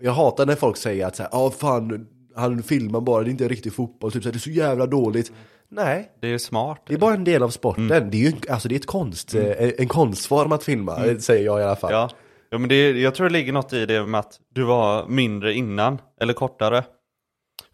Jag 0.00 0.12
hatar 0.12 0.46
när 0.46 0.54
folk 0.54 0.76
säger 0.76 1.06
att 1.06 1.16
så 1.16 1.22
här, 1.22 1.30
ja 1.32 1.50
fan, 1.50 2.06
han 2.36 2.62
filmar 2.62 3.00
bara, 3.00 3.22
det 3.22 3.28
är 3.28 3.30
inte 3.30 3.48
riktig 3.48 3.72
fotboll, 3.72 4.12
typ 4.12 4.22
så 4.22 4.28
här, 4.28 4.32
det 4.32 4.36
är 4.36 4.40
så 4.40 4.50
jävla 4.50 4.86
dåligt 4.86 5.32
Nej, 5.74 6.12
Det 6.20 6.28
är 6.28 6.38
smart. 6.38 6.82
det 6.86 6.94
är 6.94 6.98
bara 6.98 7.14
en 7.14 7.24
del 7.24 7.42
av 7.42 7.48
sporten, 7.48 7.88
det 7.88 7.96
är 7.96 8.30
ju 8.30 8.32
alltså, 8.50 8.68
det 8.68 8.74
är 8.74 8.76
ett 8.76 8.86
konst, 8.86 9.34
eh, 9.34 9.70
en 9.78 9.88
konstform 9.88 10.52
att 10.52 10.64
filma, 10.64 11.06
eh, 11.06 11.16
säger 11.16 11.44
jag 11.44 11.60
i 11.60 11.62
alla 11.64 11.76
fall 11.76 11.92
Ja, 11.92 12.10
ja 12.50 12.58
men 12.58 12.68
det, 12.68 12.90
jag 12.90 13.14
tror 13.14 13.26
det 13.28 13.32
ligger 13.32 13.52
något 13.52 13.72
i 13.72 13.86
det 13.86 14.06
med 14.06 14.18
att 14.20 14.40
du 14.54 14.62
var 14.64 15.06
mindre 15.06 15.54
innan, 15.54 15.98
eller 16.20 16.32
kortare. 16.34 16.84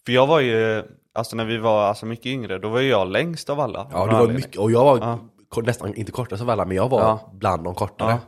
För 0.07 0.13
jag 0.13 0.27
var 0.27 0.41
ju, 0.41 0.83
alltså 1.15 1.37
när 1.37 1.45
vi 1.45 1.59
var 1.59 1.83
alltså 1.83 2.07
mycket 2.07 2.27
yngre, 2.27 2.59
då 2.59 2.69
var 2.69 2.81
ju 2.81 2.89
jag 2.89 3.09
längst 3.09 3.51
av 3.51 3.61
alla. 3.61 3.87
Ja, 3.93 4.07
någon 4.07 4.19
var 4.19 4.27
mycket, 4.29 4.57
och 4.57 4.71
jag 4.73 4.85
var 4.85 4.99
Ja. 4.99 5.63
nästan, 5.63 5.95
inte 5.95 6.13
kortast 6.13 6.43
av 6.43 6.51
alla, 6.51 6.65
men 6.65 6.77
jag 6.77 6.89
var 6.89 7.01
Ja. 7.01 7.31
bland 7.35 7.65
de 7.65 7.75
kortare. 7.75 8.11
Ja. 8.11 8.19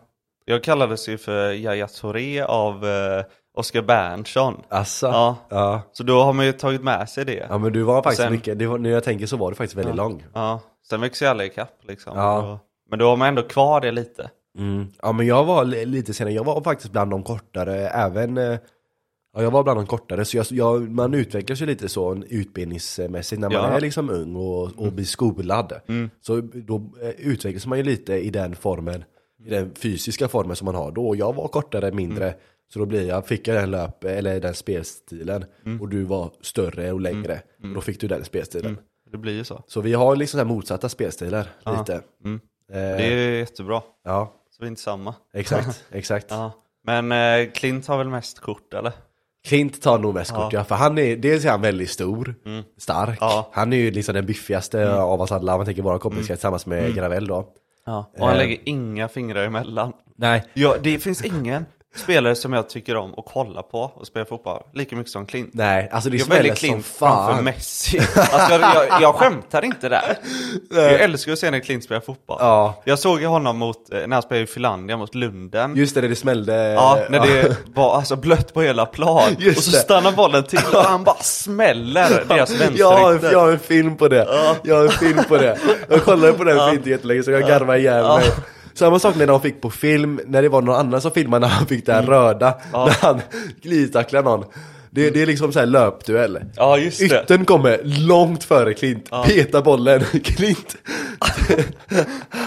Jag 0.44 0.64
kallades 0.64 1.08
ju 1.08 1.18
för 1.18 1.52
Yahya 1.52 1.86
Touré 1.88 2.40
av 2.42 2.86
eh, 2.86 3.24
Oskar 3.56 3.82
Berntsson. 3.82 4.62
Asså? 4.68 5.06
Ja. 5.06 5.36
ja. 5.48 5.82
Så 5.92 6.02
då 6.02 6.22
har 6.22 6.32
man 6.32 6.46
ju 6.46 6.52
tagit 6.52 6.82
med 6.82 7.08
sig 7.08 7.24
det. 7.24 7.46
Ja 7.50 7.58
men 7.58 7.72
du 7.72 7.82
var 7.82 8.02
faktiskt 8.02 8.22
Sen- 8.22 8.32
mycket, 8.32 8.62
var, 8.68 8.78
när 8.78 8.90
jag 8.90 9.04
tänker 9.04 9.26
så 9.26 9.36
var 9.36 9.50
du 9.50 9.54
faktiskt 9.56 9.78
väldigt 9.78 9.96
lång. 9.96 10.24
Ja. 10.34 10.60
Sen 10.88 11.00
växer 11.00 11.26
ju 11.26 11.30
alla 11.30 11.44
ikapp 11.44 11.78
liksom. 11.88 12.12
Ja. 12.18 12.58
Men 12.90 12.98
då 12.98 13.08
har 13.08 13.16
man 13.16 13.28
ändå 13.28 13.42
kvar 13.42 13.80
det 13.80 13.90
lite. 13.90 14.30
Mm. 14.58 14.86
Ja 15.02 15.12
men 15.12 15.26
jag 15.26 15.44
var 15.44 15.64
li- 15.64 15.86
lite 15.86 16.14
senare, 16.14 16.34
jag 16.34 16.44
var 16.44 16.60
faktiskt 16.60 16.92
bland 16.92 17.10
de 17.10 17.22
kortare, 17.22 17.88
även 17.88 18.38
eh, 18.38 18.58
Ja 19.36 19.42
jag 19.42 19.50
var 19.50 19.62
bland 19.62 19.78
de 19.78 19.86
kortare, 19.86 20.24
så 20.24 20.36
jag, 20.36 20.46
jag, 20.50 20.90
man 20.90 21.14
utvecklas 21.14 21.62
ju 21.62 21.66
lite 21.66 21.88
så 21.88 22.14
utbildningsmässigt 22.28 23.40
när 23.40 23.48
man 23.48 23.54
Ja. 23.58 23.64
Mm. 23.64 23.76
är 23.76 23.80
liksom 23.80 24.10
ung 24.10 24.36
och, 24.36 24.62
och 24.86 24.92
blir 24.92 25.04
skolad. 25.04 25.72
Så 26.20 26.40
då 26.40 26.76
eh, 27.02 27.08
utvecklas 27.18 27.66
man 27.66 27.78
ju 27.78 27.84
lite 27.84 28.12
i 28.14 28.30
den 28.30 28.56
formen, 28.56 29.04
i 29.46 29.50
den 29.50 29.74
fysiska 29.74 30.28
formen 30.28 30.56
som 30.56 30.64
man 30.64 30.74
har 30.74 30.92
då. 30.92 31.16
Jag 31.16 31.34
var 31.34 31.48
kortare, 31.48 31.92
mindre, 31.92 32.24
Mm. 32.26 32.38
Så 32.72 32.78
då 32.78 32.86
blir 32.86 33.08
jag, 33.08 33.26
fick 33.26 33.48
jag 33.48 33.56
den 33.56 33.70
löp, 33.70 34.04
eller 34.04 34.40
den 34.40 34.54
spelstilen. 34.54 35.44
Mm. 35.66 35.80
Och 35.80 35.88
du 35.88 36.04
var 36.04 36.30
större 36.40 36.92
och 36.92 37.00
längre, 37.00 37.40
och 37.62 37.68
då 37.74 37.80
fick 37.80 38.00
du 38.00 38.08
den 38.08 38.24
spelstilen. 38.24 38.78
Det 39.12 39.18
blir 39.18 39.32
ju 39.32 39.44
så. 39.44 39.62
Så 39.66 39.80
vi 39.80 39.92
har 39.94 40.16
liksom 40.16 40.40
så 40.40 40.44
motsatta 40.46 40.88
spelstilar, 40.88 41.46
Ja. 41.64 41.78
lite. 41.78 42.00
Mm. 42.24 42.40
Eh, 42.72 42.76
Det 42.76 43.04
är 43.04 43.30
jättebra. 43.38 43.82
Ja, 44.04 44.32
Så 44.50 44.56
vi 44.62 44.66
är 44.66 44.68
inte 44.68 44.82
samma. 44.82 45.14
exakt, 45.34 45.84
exakt. 45.90 46.26
Ja. 46.30 46.52
Men 46.84 47.12
eh, 47.12 47.50
Klint 47.52 47.86
har 47.86 47.98
väl 47.98 48.08
mest 48.08 48.38
kort 48.40 48.74
eller? 48.74 48.92
Klint 49.48 49.82
tar 49.82 49.98
nog 49.98 50.14
mest 50.14 50.30
Ja. 50.34 50.42
kort 50.42 50.52
ja, 50.52 50.64
för 50.64 50.74
han 50.74 50.98
är, 50.98 51.16
dels 51.16 51.44
är 51.44 51.50
han 51.50 51.60
väldigt 51.60 51.90
stor, 51.90 52.34
Mm. 52.46 52.64
stark. 52.78 53.18
Ja. 53.20 53.50
Han 53.52 53.72
är 53.72 53.76
ju 53.76 53.90
liksom 53.90 54.14
den 54.14 54.26
biffigaste 54.26 54.94
av 54.94 55.20
oss 55.20 55.32
alla, 55.32 55.52
om 55.54 55.58
man 55.58 55.66
tänker 55.66 55.82
våra 55.82 55.98
kompisar 55.98 56.34
tillsammans 56.34 56.66
med 56.66 56.94
Gravel 56.94 57.26
då. 57.26 57.48
Ja. 57.86 58.10
Och 58.18 58.26
han 58.26 58.36
Eh. 58.36 58.38
lägger 58.38 58.58
inga 58.64 59.08
fingrar 59.08 59.44
emellan. 59.44 59.92
Nej. 60.16 60.44
Ja, 60.54 60.76
det 60.82 60.98
finns 60.98 61.24
ingen 61.24 61.66
spelare 61.96 62.34
som 62.34 62.52
jag 62.52 62.68
tycker 62.68 62.96
om 62.96 63.14
att 63.16 63.24
kolla 63.32 63.62
på 63.62 63.80
och 63.94 64.06
spela 64.06 64.24
fotboll 64.24 64.62
lika 64.74 64.96
mycket 64.96 65.12
som 65.12 65.26
Klint. 65.26 65.50
Nej, 65.52 65.88
alltså 65.92 66.10
det 66.10 66.16
Jag 66.16 66.26
väljer 66.26 66.54
som 66.54 66.68
Klint 66.68 66.86
framför. 66.86 67.42
Messi. 67.42 67.98
Alltså, 68.16 68.52
jag, 68.52 68.60
jag, 68.60 69.02
jag 69.02 69.14
skämtar 69.14 69.64
inte 69.64 69.88
där. 69.88 70.18
Jag 70.70 71.00
älskar 71.00 71.32
att 71.32 71.38
se 71.38 71.50
när 71.50 71.60
Klint 71.60 71.84
spelar 71.84 72.00
fotboll. 72.00 72.36
Ja. 72.40 72.82
Jag 72.84 72.98
såg 72.98 73.22
honom 73.22 73.58
mot, 73.58 73.92
eh, 73.92 73.98
när 74.06 74.16
han 74.16 74.22
spelade 74.22 74.44
i 74.44 74.46
Finlandia 74.46 74.96
mot 74.96 75.14
Lunden. 75.14 75.76
Just 75.76 75.94
det, 75.94 76.00
det 76.00 76.16
smällde. 76.16 76.54
Ja, 76.72 76.98
när 77.08 77.26
det 77.26 77.56
var 77.74 77.96
alltså 77.96 78.16
blött 78.16 78.54
på 78.54 78.62
hela 78.62 78.86
plan. 78.86 79.36
Just 79.38 79.58
och 79.58 79.64
så 79.64 79.70
stannar 79.70 80.12
bollen 80.12 80.44
till 80.44 80.60
och 80.72 80.82
han 80.82 81.04
bara 81.04 81.16
smäller 81.16 82.24
deras 82.28 82.50
jag, 82.76 82.90
har, 82.90 83.10
vänsterytter. 83.12 83.32
jag 83.32 83.40
har 83.40 83.50
en 83.52 83.58
film 83.58 83.96
på 83.96 84.08
det. 84.08 84.28
Jag 84.62 84.76
har 84.76 84.84
en 84.84 84.90
film 84.90 85.24
på 85.28 85.36
det. 85.36 85.58
Jag 85.88 86.04
kollade 86.04 86.32
på 86.32 86.44
den 86.44 86.56
för 86.56 86.72
inte 86.74 86.90
jättelänge 86.90 87.22
så 87.22 87.30
jag 87.30 87.42
garvade 87.42 87.78
ihjäl 87.78 88.04
mig. 88.04 88.24
Samma 88.80 88.98
sak 88.98 89.16
när 89.16 89.26
de 89.26 89.40
fick 89.40 89.60
på 89.60 89.70
film, 89.70 90.20
när 90.26 90.42
det 90.42 90.48
var 90.48 90.62
någon 90.62 90.74
annan 90.76 91.00
som 91.00 91.10
filmade 91.10 91.46
när 91.46 91.54
han 91.54 91.66
fick 91.66 91.86
det 91.86 91.92
här 91.92 92.02
röda, 92.02 92.54
när 92.72 93.02
han 93.02 93.20
glidtacklar 93.62 94.22
någon. 94.22 94.44
Det, 94.90 95.10
det 95.10 95.22
är 95.22 95.26
liksom 95.26 95.52
så 95.52 95.58
här 95.58 95.66
löpduell. 95.66 96.38
Ja, 96.56 96.78
just 96.78 96.98
det. 96.98 97.04
Yttern 97.22 97.44
kommer 97.44 97.80
långt 97.84 98.44
före 98.44 98.74
Klint, 98.74 99.10
petar 99.26 99.62
bollen, 99.62 100.00
Klint 100.24 100.76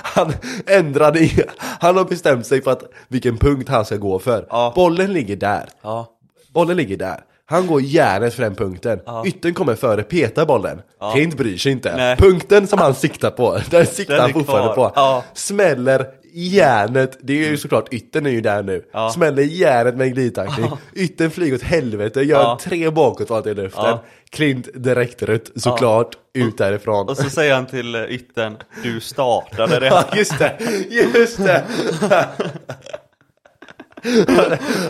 Han 0.04 0.34
ändrade 0.68 1.30
han 1.58 1.98
har 1.98 2.06
bestämt 2.06 2.46
sig 2.46 2.62
för 2.62 2.72
att 2.72 2.84
vilken 3.08 3.38
punkt 3.38 3.70
han 3.70 3.86
ska 3.86 3.96
gå 3.98 4.20
för. 4.20 4.46
Ja. 4.50 4.74
Bollen 4.76 5.14
ligger 5.14 5.36
där, 5.36 5.66
Ja, 5.82 6.08
bollen 6.54 6.78
ligger 6.78 6.98
där. 6.98 7.20
Han 7.46 7.68
går 7.68 7.82
järnet 7.82 8.34
för 8.34 8.44
den 8.44 8.56
punkten, 8.56 9.00
yttern 9.26 9.54
kommer 9.54 9.76
före, 9.76 10.04
petar 10.04 10.46
bollen. 10.46 10.82
Klint 11.14 11.38
bryr 11.38 11.58
sig 11.58 11.72
inte, 11.72 11.96
Nej. 11.98 12.18
punkten 12.18 12.68
som 12.68 12.80
han 12.80 12.96
siktar 12.96 13.32
på, 13.32 13.60
den 13.70 13.86
siktar 13.86 14.14
Den 14.14 14.22
han 14.22 14.34
fortfarande 14.34 14.74
kvar. 14.74 14.90
på. 14.90 14.94
Ja. 14.96 15.24
Smäller 15.34 16.06
järnet, 16.34 17.18
det 17.22 17.46
är 17.46 17.50
ju 17.50 17.58
såklart 17.58 17.94
yttern 17.94 18.26
är 18.26 18.30
ju 18.30 18.42
där 18.42 18.64
nu 18.64 18.86
Ja. 18.92 19.10
Smäller 19.10 19.44
järnet 19.44 19.96
med 19.96 20.08
en 20.08 20.14
glidtackling 20.14 20.72
Yttern 20.94 21.32
flyger 21.32 21.56
åt 21.56 21.62
helvete, 21.62 22.22
gör 22.22 22.40
Ja. 22.42 22.58
tre 22.62 22.90
bakåtvolt 22.90 23.48
i 23.48 23.54
luften 23.54 23.84
Ja. 23.86 24.04
Klint 24.30 24.68
direkt 24.74 25.24
rött, 25.24 25.52
såklart, 25.56 26.18
ut 26.34 26.58
därifrån 26.58 27.10
och 27.10 27.18
så 27.18 27.30
säger 27.30 27.56
han 27.56 27.66
till 27.66 27.96
eh, 27.96 28.02
yttern, 28.04 28.58
du 28.84 29.00
startade 29.00 29.80
det. 29.80 29.88
Ja, 29.88 30.06
just 30.16 30.40
det, 30.40 30.58
just 30.90 31.38
det! 31.38 31.64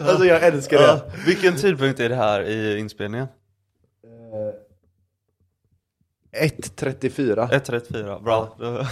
alltså 0.08 0.26
jag 0.26 0.44
älskar 0.44 0.78
det. 0.78 0.84
Ja, 0.84 1.00
vilken 1.26 1.56
tidpunkt 1.56 2.00
är 2.00 2.10
det 2.10 2.16
här 2.16 2.42
i 2.42 2.78
inspelningen? 2.80 3.28
1.34. 6.42 7.50
1.34, 7.50 8.24
bra. 8.24 8.58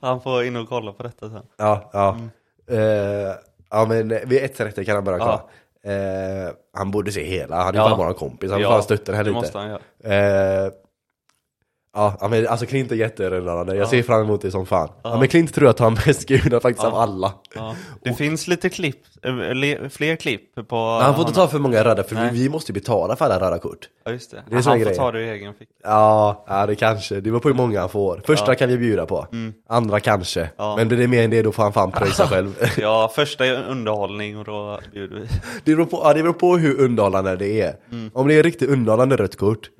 Han 0.00 0.20
får 0.20 0.44
in 0.44 0.56
och 0.56 0.68
kolla 0.68 0.92
på 0.92 1.02
detta 1.02 1.30
sen. 1.30 1.42
Ja, 1.56 1.90
ja. 1.92 2.16
Eh, 2.74 3.34
ja 3.70 3.86
men 3.88 4.08
vid 4.08 4.44
ett 4.44 4.60
rätt 4.60 4.86
kan 4.86 4.94
han 4.94 5.04
börja 5.04 5.18
kolla. 5.18 5.42
Eh, 5.94 6.52
han 6.72 6.90
borde 6.90 7.12
se 7.12 7.24
hela, 7.24 7.56
han 7.56 7.74
är 7.74 7.78
Ja. 7.78 7.88
fan 7.88 7.98
vår 7.98 8.12
kompis, 8.12 8.50
han 8.50 8.58
får 8.58 8.62
Ja, 8.62 8.70
fan 8.70 8.82
stötta 8.82 9.04
den 9.04 9.14
här 9.14 9.24
det 9.24 9.30
lite. 9.30 9.40
måste 9.40 9.58
han 9.58 9.68
göra. 9.68 10.64
Eh, 10.64 10.72
ja, 11.94 12.28
men 12.30 12.46
alltså 12.46 12.66
Klint 12.66 12.92
är 12.92 12.96
jätteunderhållande, 12.96 13.74
jag 13.74 13.84
Ja. 13.84 13.88
ser 13.90 14.02
fram 14.02 14.20
emot 14.20 14.42
det 14.42 14.50
som 14.50 14.66
fan. 14.66 14.88
Ja. 15.02 15.18
men 15.18 15.28
Klint 15.28 15.54
tror 15.54 15.66
jag 15.66 15.76
tar 15.76 15.90
mest 15.90 16.28
gudar 16.28 16.60
faktiskt 16.60 16.84
av 16.86 16.94
alla. 16.94 17.32
Det 18.04 18.12
finns 18.14 18.48
lite 18.48 18.68
klipp, 18.68 18.96
le- 19.54 19.88
fler 19.90 20.16
klipp 20.16 20.68
på 20.68 20.76
Han 21.02 21.14
får 21.14 21.22
inte 21.22 21.34
ta 21.34 21.48
för 21.48 21.58
många 21.58 21.84
röda, 21.84 22.02
för 22.02 22.14
vi, 22.16 22.20
Nej. 22.22 22.30
vi 22.32 22.48
måste 22.48 22.72
ju 22.72 22.74
betala 22.74 23.16
för 23.16 23.24
alla 23.24 23.40
röda 23.40 23.58
kort. 23.58 23.88
Ja 24.04 24.12
just 24.12 24.30
det, 24.30 24.36
Det 24.48 24.52
är 24.52 24.54
han 24.54 24.62
får 24.62 24.76
grejer. 24.76 24.94
ta 24.94 25.12
det 25.12 25.20
i 25.22 25.28
egen 25.30 25.54
ficka. 25.54 25.72
Ja, 25.82 26.44
ja 26.48 26.66
det 26.66 26.74
kanske, 26.74 27.14
det 27.14 27.20
beror 27.22 27.40
på 27.40 27.48
hur 27.48 27.54
många 27.56 27.80
han 27.80 27.88
får. 27.88 28.22
Första 28.26 28.54
kan 28.54 28.68
vi 28.68 28.78
bjuda 28.78 29.06
på, 29.06 29.26
andra 29.68 30.00
kanske. 30.00 30.50
Ja. 30.56 30.76
Men 30.76 30.88
blir 30.88 30.98
det 30.98 31.08
mer 31.08 31.24
än 31.24 31.30
det 31.30 31.42
då 31.42 31.52
får 31.52 31.62
han 31.62 31.72
fan 31.72 31.90
pröjsa 31.92 32.26
själv. 32.28 32.54
Ja, 32.78 33.12
första 33.14 33.46
är 33.46 33.64
underhållning 33.70 34.38
och 34.38 34.44
då 34.44 34.80
bjuder 34.92 35.16
vi. 35.16 35.26
Det 35.64 35.74
beror, 35.74 35.86
på, 35.86 36.00
ja, 36.04 36.14
det 36.14 36.22
beror 36.22 36.32
på 36.32 36.56
hur 36.56 36.80
underhållande 36.80 37.36
det 37.36 37.60
är. 37.60 37.74
Om 38.12 38.28
det 38.28 38.34
är 38.34 38.42
riktigt 38.42 38.68
underhållande 38.70 39.16
rött 39.16 39.36
kort, 39.36 39.70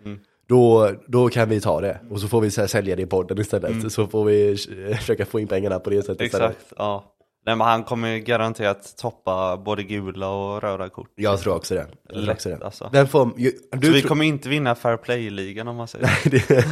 då, 0.48 0.90
då 1.06 1.28
kan 1.28 1.48
vi 1.48 1.60
ta 1.60 1.80
det. 1.80 2.00
Och 2.10 2.20
så 2.20 2.28
får 2.28 2.40
vi 2.40 2.50
så 2.50 2.60
här, 2.60 2.68
sälja 2.68 2.96
det 2.96 3.02
i 3.02 3.06
podden 3.06 3.38
istället. 3.38 3.92
Så 3.92 4.06
får 4.06 4.24
vi 4.24 4.56
försöka 4.98 5.26
få 5.26 5.40
in 5.40 5.46
pengarna 5.48 5.78
på 5.78 5.90
det 5.90 6.02
sättet 6.02 6.26
istället. 6.26 6.50
Exakt, 6.50 6.72
ja. 6.76 7.14
Nej 7.46 7.56
men 7.56 7.66
han 7.66 7.84
kommer 7.84 8.18
garanterat 8.18 8.96
toppa 8.96 9.56
både 9.56 9.82
gula 9.82 10.28
och 10.28 10.62
röda 10.62 10.88
kort. 10.88 11.10
Jag 11.14 11.40
tror 11.40 11.54
också 11.56 11.74
det. 11.74 11.86
Jag 12.08 12.20
Lätt, 12.20 12.34
också 12.34 12.48
det. 12.48 12.64
alltså. 12.64 12.90
Den 12.92 13.08
får, 13.08 13.30
ju, 13.36 13.52
du 13.72 13.86
Så 13.86 13.92
vi 13.92 14.02
kommer 14.02 14.24
inte 14.24 14.48
vinna 14.48 14.74
fair 14.74 14.96
play-ligan 14.96 15.68
om 15.68 15.76
man 15.76 15.88
säger 15.88 16.10
det, 16.30 16.64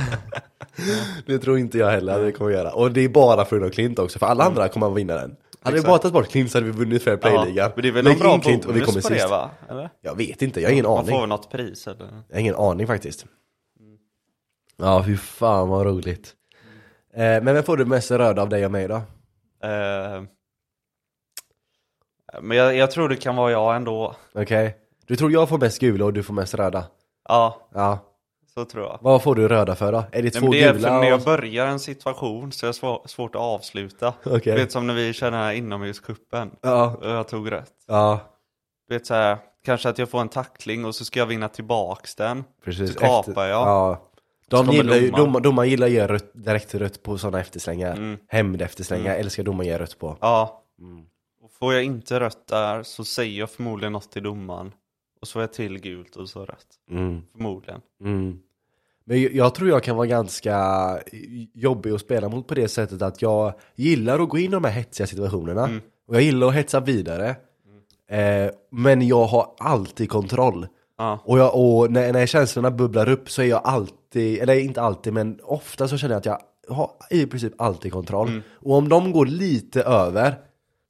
det 1.27 1.39
tror 1.39 1.59
inte 1.59 1.79
jag 1.79 1.91
heller 1.91 2.19
att 2.21 2.27
vi 2.27 2.33
kommer 2.33 2.51
göra. 2.51 2.73
Och 2.73 2.93
det 2.93 3.01
är 3.01 3.09
bara 3.09 3.45
för 3.45 3.57
grund 3.57 3.67
av 3.71 3.75
Klint 3.75 3.99
också, 3.99 4.19
för 4.19 4.27
alla 4.27 4.45
andra 4.45 4.69
kommer 4.69 4.87
att 4.91 4.97
vinna 4.97 5.15
den. 5.15 5.37
Hade 5.63 5.77
vi 5.77 5.83
bara 5.83 5.99
tagit 5.99 6.13
bort 6.13 6.29
Klint 6.29 6.51
så 6.51 6.59
hade 6.59 6.67
vi 6.71 6.73
vunnit 6.73 7.03
Fair 7.03 7.17
Play-ligan. 7.17 7.71
Men 7.75 7.83
det 7.83 7.89
är 7.89 7.93
väl 7.93 8.05
någon 8.05 8.19
bra 8.19 8.35
in 8.35 8.41
Klint 8.41 8.65
och 8.65 8.77
vi 8.77 8.81
bonus 8.81 8.95
kommer 8.95 9.03
på 9.03 9.25
det 9.25 9.31
va? 9.31 9.51
Eller? 9.71 9.91
Jag 10.01 10.17
vet 10.17 10.43
inte, 10.43 10.61
jag 10.61 10.69
har 10.69 10.73
ingen 10.73 10.85
Man 10.85 10.99
aning. 10.99 11.11
får 11.11 11.21
väl 11.21 11.29
något 11.29 11.51
pris 11.51 11.87
eller? 11.87 12.09
Jag 12.29 12.37
har 12.37 12.41
ingen 12.41 12.55
aning 12.55 12.87
faktiskt. 12.87 13.27
Ja, 14.77 15.03
fy 15.07 15.17
fan 15.17 15.69
vad 15.69 15.87
roligt. 15.87 16.33
Eh, 17.15 17.23
men 17.43 17.45
vem 17.55 17.63
får 17.63 17.77
du 17.77 17.85
mest 17.85 18.11
röda 18.11 18.43
av 18.43 18.49
dig 18.49 18.65
och 18.65 18.73
mig 18.73 18.89
då? 18.89 18.97
Eh, 19.69 20.23
men 22.41 22.57
jag, 22.57 22.77
jag 22.77 22.91
tror 22.91 23.09
det 23.09 23.17
kan 23.17 23.37
vara 23.37 23.51
jag 23.51 23.77
ändå. 23.77 24.15
Okej? 24.35 24.77
Du 25.07 25.17
tror 25.17 25.33
jag 25.33 25.49
får 25.49 25.59
mest 25.59 25.79
gula 25.81 26.05
och 26.05 26.13
du 26.13 26.23
får 26.23 26.35
mest 26.35 26.55
röda? 26.55 26.85
Ja, 27.29 27.69
Ja. 27.75 27.99
så 28.55 28.65
tror 28.65 28.85
jag. 28.85 28.99
Vad 29.03 29.23
får 29.23 29.35
du 29.35 29.49
röda 29.49 29.75
för 29.75 29.93
då? 29.93 29.99
Är 29.99 30.05
det 30.11 30.23
Nej, 30.23 30.31
två 30.31 30.41
men 30.41 30.51
det 30.51 30.63
är 30.63 30.73
gula? 30.73 30.89
för 30.89 30.95
när 31.01 31.09
jag 31.09 31.19
och... 31.19 31.25
börjar 31.25 31.67
en 31.67 31.81
situation 31.81 32.53
så 32.53 32.67
är 32.67 32.69
det 32.69 32.75
svår, 32.75 33.03
svårt 33.07 33.35
att 33.35 33.41
avsluta. 33.41 34.15
Okej. 34.25 34.41
Du 34.45 34.53
vet 34.53 34.73
som 34.73 34.87
när 34.87 34.95
vi 34.95 35.13
körde 35.13 35.37
den 35.37 35.45
här 35.45 35.53
inomhuscupen. 35.53 36.51
Ja. 36.61 36.97
Och 37.01 37.11
jag 37.11 37.29
tog 37.29 37.53
rätt. 37.53 37.73
Ja, 37.87 38.21
Du 38.89 38.95
vet 38.95 39.07
så 39.07 39.15
här, 39.15 39.39
kanske 39.65 39.89
att 39.89 39.99
jag 39.99 40.11
får 40.11 40.21
en 40.21 40.29
tackling 40.29 40.85
och 40.85 40.95
så 40.95 41.05
ska 41.05 41.19
jag 41.19 41.27
vinna 41.27 41.49
tillbaks 41.49 42.15
den. 42.15 42.45
precis. 42.65 42.93
Så 42.95 42.99
kapar 43.01 43.47
jag. 43.47 43.67
Ja. 43.69 44.03
De 44.51 44.71
gillar 44.73 45.17
domar, 45.17 45.41
domaren 45.41 45.71
gillar 45.71 45.87
att 45.87 45.93
ge 45.93 46.07
rött, 46.07 46.31
direkt 46.35 46.75
rött 46.75 47.03
på 47.03 47.19
sådana 47.19 47.41
efterslängar. 47.41 47.97
Mm. 47.97 48.19
Hämnd-efterslängar 48.29 49.15
älskar 49.15 49.43
domaren 49.43 49.69
ge 49.69 49.79
rött 49.79 49.99
på. 49.99 50.17
Ja. 50.21 50.63
Mm. 50.81 51.05
Och 51.43 51.53
får 51.53 51.75
jag 51.75 51.85
inte 51.85 52.21
rött 52.21 52.47
där 52.47 52.83
så 52.83 53.05
säger 53.05 53.39
jag 53.39 53.51
förmodligen 53.51 53.93
något 53.93 54.13
till 54.13 54.23
domaren. 54.23 54.73
Och 55.21 55.29
så 55.29 55.33
får 55.33 55.43
jag 55.43 55.53
till 55.53 55.79
gult 55.79 56.17
och 56.17 56.29
så 56.29 56.45
rött. 56.45 56.67
Mm. 56.91 57.23
Förmodligen. 57.33 57.81
Mm. 58.01 58.39
Men 59.05 59.23
jag, 59.23 59.33
jag 59.33 59.55
tror 59.55 59.69
jag 59.69 59.83
kan 59.83 59.97
vara 59.97 60.07
ganska 60.07 60.59
jobbig 61.55 61.91
att 61.91 62.01
spela 62.01 62.29
mot 62.29 62.47
på 62.47 62.55
det 62.55 62.69
sättet 62.69 63.03
att 63.03 63.23
jag 63.23 63.55
gillar 63.75 64.19
att 64.19 64.29
gå 64.29 64.39
in 64.39 64.45
i 64.45 64.49
de 64.49 64.65
här 64.65 64.71
hetsiga 64.71 65.07
situationerna. 65.07 65.65
Mm. 65.65 65.81
Och 66.09 66.15
jag 66.15 66.23
gillar 66.23 66.47
att 66.49 66.55
hetsa 66.55 66.81
vidare. 66.81 67.37
Eh, 68.11 68.51
men 68.71 69.07
jag 69.09 69.25
har 69.25 69.55
alltid 69.59 70.11
kontroll. 70.11 70.67
Ja. 70.99 71.19
Och, 71.25 71.39
jag, 71.39 71.55
och 71.55 71.91
när, 71.91 72.13
när 72.13 72.27
känslorna 72.27 72.71
bubblar 72.71 73.09
upp 73.09 73.31
så 73.31 73.43
är 73.43 73.47
jag 73.47 73.61
alltid, 73.65 73.97
eller 74.17 74.59
inte 74.59 74.81
alltid 74.83 75.13
men 75.13 75.39
ofta 75.43 75.89
så 75.89 75.99
känner 75.99 76.15
jag 76.15 76.19
att 76.19 76.27
jag 76.27 76.39
har 76.77 76.91
i 77.11 77.27
princip 77.27 77.53
alltid 77.59 77.93
kontroll. 77.93 78.29
Mm. 78.29 78.43
Och 78.63 78.75
om 78.77 78.89
de 78.89 79.13
går 79.13 79.27
lite 79.27 79.83
över 79.83 80.35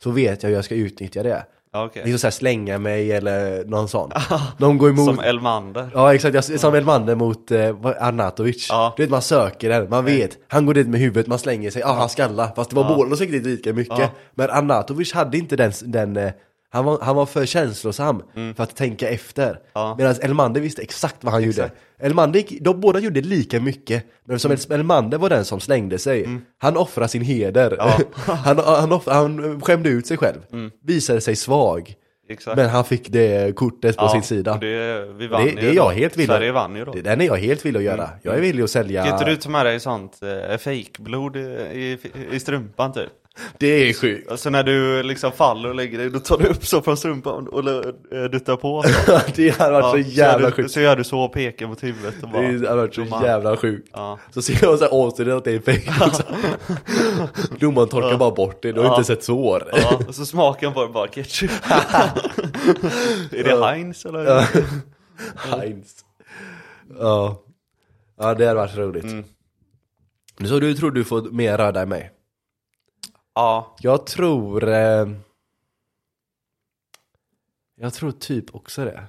så 0.02 0.10
vet 0.10 0.42
jag 0.42 0.50
hur 0.50 0.56
jag 0.56 0.64
ska 0.64 0.74
utnyttja 0.74 1.22
det. 1.22 1.46
Okej. 1.72 2.02
Liksom 2.04 2.18
såhär 2.18 2.30
slänga 2.32 2.78
mig 2.78 3.12
eller 3.12 3.64
någon 3.64 3.88
sån. 3.88 4.10
De 4.58 4.78
går 4.78 4.88
emot... 4.90 5.04
Som 5.06 5.20
Elmander. 5.20 5.90
Ja 5.94 6.14
exakt, 6.14 6.34
jag, 6.34 6.60
som 6.60 6.74
Elmander 6.74 7.14
mot 7.14 7.50
eh, 7.50 7.76
Arnatovic. 8.00 8.66
Ja. 8.70 8.94
Du 8.96 9.02
vet 9.02 9.10
man 9.10 9.22
söker 9.22 9.68
den, 9.68 9.88
man 9.90 10.04
vet. 10.04 10.38
Han 10.48 10.66
går 10.66 10.74
dit 10.74 10.88
med 10.88 11.00
huvudet, 11.00 11.26
man 11.26 11.38
slänger 11.38 11.70
sig, 11.70 11.82
ja 11.82 11.92
han 11.92 12.08
skallar. 12.08 12.52
Fast 12.56 12.70
det 12.70 12.76
var 12.76 12.90
Ja. 12.90 12.96
båda 12.96 13.16
som 13.16 13.26
gick 13.26 13.32
dit 13.32 13.46
lika 13.46 13.72
mycket. 13.72 13.98
Ja. 13.98 14.10
Men 14.34 14.50
Arnatovic 14.50 15.12
hade 15.12 15.38
inte 15.38 15.56
den, 15.56 15.72
den 15.82 16.16
eh, 16.16 16.32
han, 16.70 16.84
var, 16.84 16.98
han 17.02 17.16
var 17.16 17.26
för 17.26 17.46
känslosam 17.46 18.22
för 18.56 18.62
att 18.62 18.76
tänka 18.76 19.08
efter. 19.08 19.48
Mm. 19.48 19.60
Ja. 19.72 19.94
Medan 19.98 20.14
Elmander 20.22 20.60
visste 20.60 20.82
exakt 20.82 21.24
vad 21.24 21.32
han 21.32 21.42
gjorde. 21.42 21.70
Elmander, 22.00 22.40
gick- 22.40 22.58
de 22.64 22.80
båda 22.80 22.98
gjorde 23.00 23.20
lika 23.20 23.60
mycket. 23.60 24.04
Men 24.24 24.38
som 24.38 24.50
Mm. 24.50 24.60
Elmander 24.80 25.18
var 25.18 25.28
den 25.28 25.44
som 25.44 25.60
slängde 25.60 25.98
sig. 25.98 26.28
Han 26.58 26.76
offrade 26.76 27.08
sin 27.08 27.22
heder. 27.22 27.74
Ja. 27.78 27.98
han, 28.34 28.58
han, 28.58 28.92
off, 28.92 29.06
han 29.06 29.60
skämde 29.60 29.88
ut 29.88 30.06
sig 30.06 30.16
själv. 30.16 30.38
Mm. 30.52 30.70
Visade 30.84 31.20
sig 31.20 31.36
svag. 31.36 31.94
Exakt. 32.28 32.56
Men 32.56 32.68
han 32.68 32.84
fick 32.84 33.08
det 33.08 33.56
kortet 33.56 33.96
på 33.96 34.04
Ja, 34.04 34.08
sin 34.08 34.22
sida. 34.22 34.58
Det, 34.60 35.06
vi 35.12 35.26
vann 35.26 35.44
Det, 35.44 35.50
det 35.52 35.60
är 35.60 35.68
då. 35.70 35.74
jag 35.76 35.90
helt 35.90 36.16
villig 36.16 36.26
Sverige 36.28 36.52
vann 36.52 36.76
ju 36.76 36.84
då. 36.84 36.92
Det, 36.92 37.00
Den 37.02 37.20
är 37.20 37.24
jag 37.26 37.36
helt 37.36 37.64
villig 37.66 37.78
att 37.78 37.84
göra. 37.84 38.10
Jag 38.22 38.36
är 38.36 38.40
villig 38.40 38.62
att 38.62 38.70
sälja. 38.70 39.04
Kan 39.04 39.12
inte 39.12 39.24
du 39.24 39.36
ta 39.36 39.50
med 39.50 39.66
dig 39.66 39.80
sånt 39.80 40.18
eh, 40.50 40.56
fejkblod 40.58 41.36
i, 41.36 41.40
i, 41.40 41.98
i 42.32 42.40
strumpan 42.40 42.92
typ? 42.92 43.08
Det 43.58 43.66
är 43.88 43.94
sjukt. 43.94 44.30
Alltså 44.30 44.50
när 44.50 44.62
du 44.62 45.02
liksom 45.02 45.32
faller 45.32 45.68
och 45.68 45.74
lägger 45.74 45.98
dig, 45.98 46.10
då 46.10 46.18
tar 46.20 46.38
du 46.38 46.46
upp 46.46 46.66
så 46.66 46.82
från 46.82 46.96
strumpan 46.96 47.48
och 47.48 47.68
eh, 47.68 48.24
duttar 48.30 48.56
på. 48.56 48.82
Så. 48.82 49.20
det 49.36 49.58
hade 49.58 49.72
varit 49.72 50.04
så 50.06 50.10
jävla 50.10 50.52
sjukt. 50.52 50.70
Så 50.70 50.80
gör 50.80 50.96
du 50.96 51.04
så 51.04 51.20
och 51.20 51.32
pekar 51.32 51.66
mot 51.66 51.82
huvudet 51.82 52.14
och 52.22 52.28
bara... 52.28 52.42
Det 52.42 52.68
hade 52.68 52.80
varit 52.80 52.94
så 52.94 53.00
domaren. 53.00 53.24
jävla 53.24 53.56
sjukt. 53.56 53.88
Ja. 53.92 54.18
Så 54.30 54.42
ser 54.42 54.58
jag 54.62 54.78
såhär 54.78 54.94
återställd 54.94 55.30
att 55.30 55.44
det 55.44 55.52
är 55.52 55.60
fake 55.60 56.04
också. 56.06 56.22
Domaren 57.60 57.88
torkar 57.88 58.16
bara 58.18 58.30
bort 58.30 58.62
det, 58.62 58.72
du 58.72 58.80
har 58.80 58.86
Ja. 58.86 58.94
inte 58.96 59.06
sett 59.06 59.24
sår. 59.24 59.62
Ja, 59.82 60.00
och 60.08 60.14
så 60.14 60.26
smakar 60.26 60.70
på 60.70 60.82
det 60.86 60.92
bara 60.92 61.08
ketchup. 61.08 61.50
är 63.32 63.44
det 63.44 63.64
Heinz 63.66 64.04
eller? 64.06 64.46
Heinz. 65.36 65.94
Ja. 67.00 67.42
Ja 68.18 68.34
det 68.34 68.46
hade 68.46 68.54
varit 68.54 68.76
roligt. 68.76 69.04
Mm. 69.04 69.24
Så 70.44 70.58
du 70.60 70.74
tror 70.74 70.90
du 70.90 71.04
får 71.04 71.22
mer 71.22 71.56
röda 71.58 71.82
än 71.82 71.88
mig? 71.88 72.10
Ja, 73.36 73.74
Jag 73.80 74.06
tror... 74.06 74.68
Eh, 74.68 75.06
jag 77.76 77.94
tror 77.94 78.10
typ 78.12 78.54
också 78.54 78.84
det. 78.84 79.02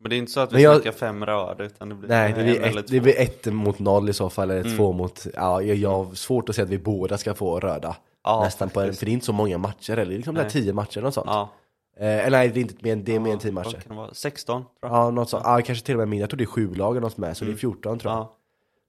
men 0.00 0.10
det 0.10 0.16
är 0.16 0.18
inte 0.18 0.32
så 0.32 0.40
att 0.40 0.52
Men 0.52 0.62
jag- 0.62 0.74
snackar 0.76 0.92
fem 0.92 1.26
röda 1.26 1.64
utan 1.64 1.88
det 1.88 1.94
blir 1.94 2.08
Nej, 2.08 2.32
det 2.32 2.40
en 2.40 2.46
blir, 2.46 2.60
eller 2.60 2.80
ett, 2.80 2.86
två. 2.86 2.92
det 2.94 3.00
blir 3.00 3.20
ett 3.20 3.46
mot 3.46 3.78
noll 3.78 4.08
i 4.08 4.12
så 4.12 4.30
fall, 4.30 4.50
eller 4.50 4.64
Mm. 4.64 4.76
två 4.76 4.92
mot... 4.92 5.26
Ja, 5.34 5.62
jag, 5.62 5.76
jag 5.76 6.04
har 6.04 6.14
svårt 6.14 6.48
att 6.48 6.54
se 6.56 6.62
att 6.62 6.68
vi 6.68 6.78
båda 6.78 7.18
ska 7.18 7.34
få 7.34 7.60
röda. 7.60 7.96
Ja, 8.24 8.40
Nästan 8.44 8.70
på 8.70 8.80
en, 8.80 8.94
för 8.94 9.04
det 9.06 9.10
är 9.10 9.12
inte 9.12 9.26
så 9.26 9.32
många 9.32 9.58
matcher, 9.58 9.96
eller 9.96 10.16
liksom 10.16 10.34
det 10.34 10.42
är 10.42 10.50
tio 10.50 10.72
matcher 10.72 11.04
och 11.04 11.14
sånt. 11.14 11.26
Ja. 11.30 11.48
Eh, 11.96 12.06
eller 12.26 12.38
nej, 12.38 12.48
det 12.48 12.60
är 12.60 12.62
inte 12.62 12.74
mer, 12.80 12.96
det 12.96 13.14
är 13.14 13.20
mer 13.20 13.32
än 13.32 13.38
tio 13.38 13.52
Vad 13.52 13.64
matcher. 13.64 13.76
kan 13.80 13.88
det 13.88 13.94
vara? 14.02 14.14
16 14.14 14.62
tror 14.62 14.68
jag. 14.80 14.90
Ja, 14.92 15.10
något 15.10 15.28
sånt. 15.30 15.42
Ja, 15.46 15.60
kanske 15.64 15.84
till 15.86 15.94
och 15.94 15.98
med 15.98 16.08
mindre. 16.08 16.22
Jag 16.22 16.30
tror 16.30 16.38
det 16.38 16.44
är 16.44 16.46
sju 16.46 16.74
lag 16.74 16.90
eller 16.96 17.00
något 17.00 17.16
med, 17.16 17.36
så 17.36 17.44
det 17.44 17.52
är 17.52 17.56
14 17.56 17.98
tror 17.98 18.12
jag. 18.12 18.18
Mm. 18.18 18.28
Ja. 18.28 18.36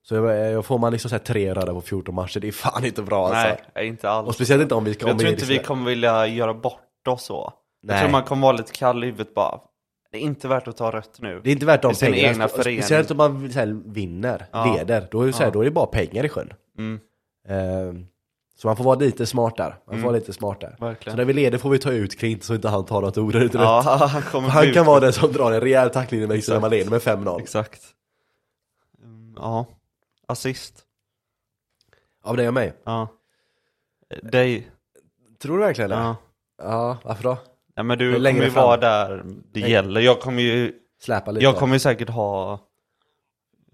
Så 0.05 0.15
jag, 0.15 0.51
jag 0.51 0.65
får 0.65 0.77
man 0.77 0.91
liksom 0.91 1.09
så 1.09 1.19
tre 1.19 1.53
röda 1.53 1.73
på 1.73 1.81
14 1.81 2.15
matcher, 2.15 2.39
det 2.39 2.47
är 2.47 2.51
fan 2.51 2.85
inte 2.85 3.01
bra 3.01 3.27
alltså. 3.33 3.63
Nej, 3.75 3.87
inte 3.87 4.09
alls. 4.09 4.27
Och 4.27 4.35
speciellt 4.35 4.61
inte 4.63 4.75
om 4.75 4.83
vi 4.83 4.93
ska... 4.93 5.07
jag 5.07 5.19
tror 5.19 5.31
inte 5.31 5.45
vi 5.45 5.59
kommer 5.59 5.85
vilja 5.89 6.27
göra 6.27 6.53
bort 6.53 7.07
oss 7.07 7.23
så. 7.23 7.53
Nej. 7.83 7.95
Jag 7.95 8.01
tror 8.03 8.11
man 8.11 8.23
kommer 8.23 8.41
vara 8.47 8.57
lite 8.57 8.71
kall 8.71 9.03
i 9.03 9.07
huvudet 9.07 9.33
bara. 9.35 9.59
Det 10.11 10.17
är 10.17 10.21
inte 10.21 10.47
värt 10.47 10.67
att 10.67 10.77
ta 10.77 10.91
rött 10.91 11.17
nu. 11.21 11.41
Det 11.43 11.49
är 11.49 11.53
inte 11.53 11.65
värt 11.65 11.81
de 11.81 11.93
pengarna. 11.93 12.17
egna 12.17 12.47
förening. 12.47 12.81
Speciellt 12.81 13.11
om 13.11 13.17
man 13.17 13.51
så 13.51 13.59
här, 13.59 13.81
vinner, 13.85 14.45
Ja. 14.51 14.75
leder. 14.77 15.07
Då 15.11 15.21
är, 15.21 15.27
det 15.27 15.33
så 15.33 15.39
här, 15.39 15.45
Ja. 15.45 15.51
då 15.51 15.61
är 15.61 15.65
det 15.65 15.71
bara 15.71 15.85
pengar 15.85 16.25
i 16.25 16.29
sjön. 16.29 16.53
Mm, 16.77 16.99
Eh, 17.49 17.93
så 18.57 18.67
man 18.67 18.77
får 18.77 18.83
vara 18.83 18.95
lite 18.99 19.25
smart 19.25 19.57
där. 19.57 19.69
Man 19.69 19.75
får 19.85 19.93
Mm. 19.93 20.03
vara 20.03 20.15
lite 20.15 20.33
smart 20.33 20.61
där. 20.61 20.75
Så 20.79 20.85
verkligen. 20.85 21.17
när 21.17 21.25
vi 21.25 21.33
leder 21.33 21.57
får 21.57 21.69
vi 21.69 21.79
ta 21.79 21.91
ut 21.91 22.19
Klint 22.19 22.43
så 22.43 22.55
inte 22.55 22.69
han 22.69 22.85
tar 22.85 23.01
något 23.01 23.17
ordet 23.17 23.53
Ja, 23.53 23.83
rätt. 23.85 24.11
han 24.33 24.43
Han 24.43 24.73
kan 24.73 24.85
vara 24.85 24.99
den 24.99 25.13
som 25.13 25.31
drar 25.31 25.51
en 25.51 25.61
rejäl 25.61 25.89
tackling 25.89 26.27
växeln 26.27 26.55
när 26.55 26.61
man 26.61 26.69
leder 26.71 26.89
med 26.91 27.01
5-0. 27.01 27.39
Exakt. 27.41 27.81
Mm, 29.03 29.33
Ja. 29.37 29.65
Assist. 30.27 30.83
Av 32.23 32.37
dig 32.37 32.47
och 32.47 32.53
mig. 32.53 32.73
Ja. 32.83 33.07
Dig. 34.23 34.71
Tror 35.39 35.57
du 35.57 35.63
verkligen 35.63 35.89
det? 35.89 35.95
Ja. 35.95 36.15
Ja, 36.57 36.97
varför 37.03 37.23
då? 37.23 37.37
ja 37.75 37.83
men 37.83 37.97
du 37.97 38.13
kommer 38.13 38.31
ju 38.31 38.49
fram. 38.51 38.63
vara 38.63 38.77
där 38.77 39.23
det 39.51 39.59
Längre. 39.59 39.69
gäller. 39.71 40.01
Jag 40.01 40.21
kommer 40.21 40.41
ju, 40.41 40.79
Släpa 41.01 41.31
lite? 41.31 41.43
jag 41.43 41.55
kommer 41.57 41.75
ju 41.75 41.79
säkert 41.79 42.09
ha, 42.09 42.59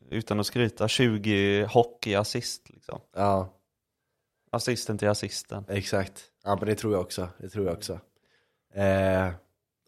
utan 0.10 0.40
att 0.40 0.46
skryta, 0.46 0.88
20 0.88 1.64
hockeyassist 1.66 2.70
liksom. 2.70 3.00
Ja, 3.16 3.54
Assisten 4.52 4.98
till 4.98 5.08
assisten. 5.08 5.66
exakt. 5.68 6.24
Ja 6.44 6.56
men 6.56 6.66
det 6.70 6.76
tror 6.76 6.94
jag 6.94 7.02
också. 7.02 7.28
Det 7.38 7.50
tror 7.50 7.66
jag 7.66 7.78
också. 7.78 8.00
Eh, 8.74 9.30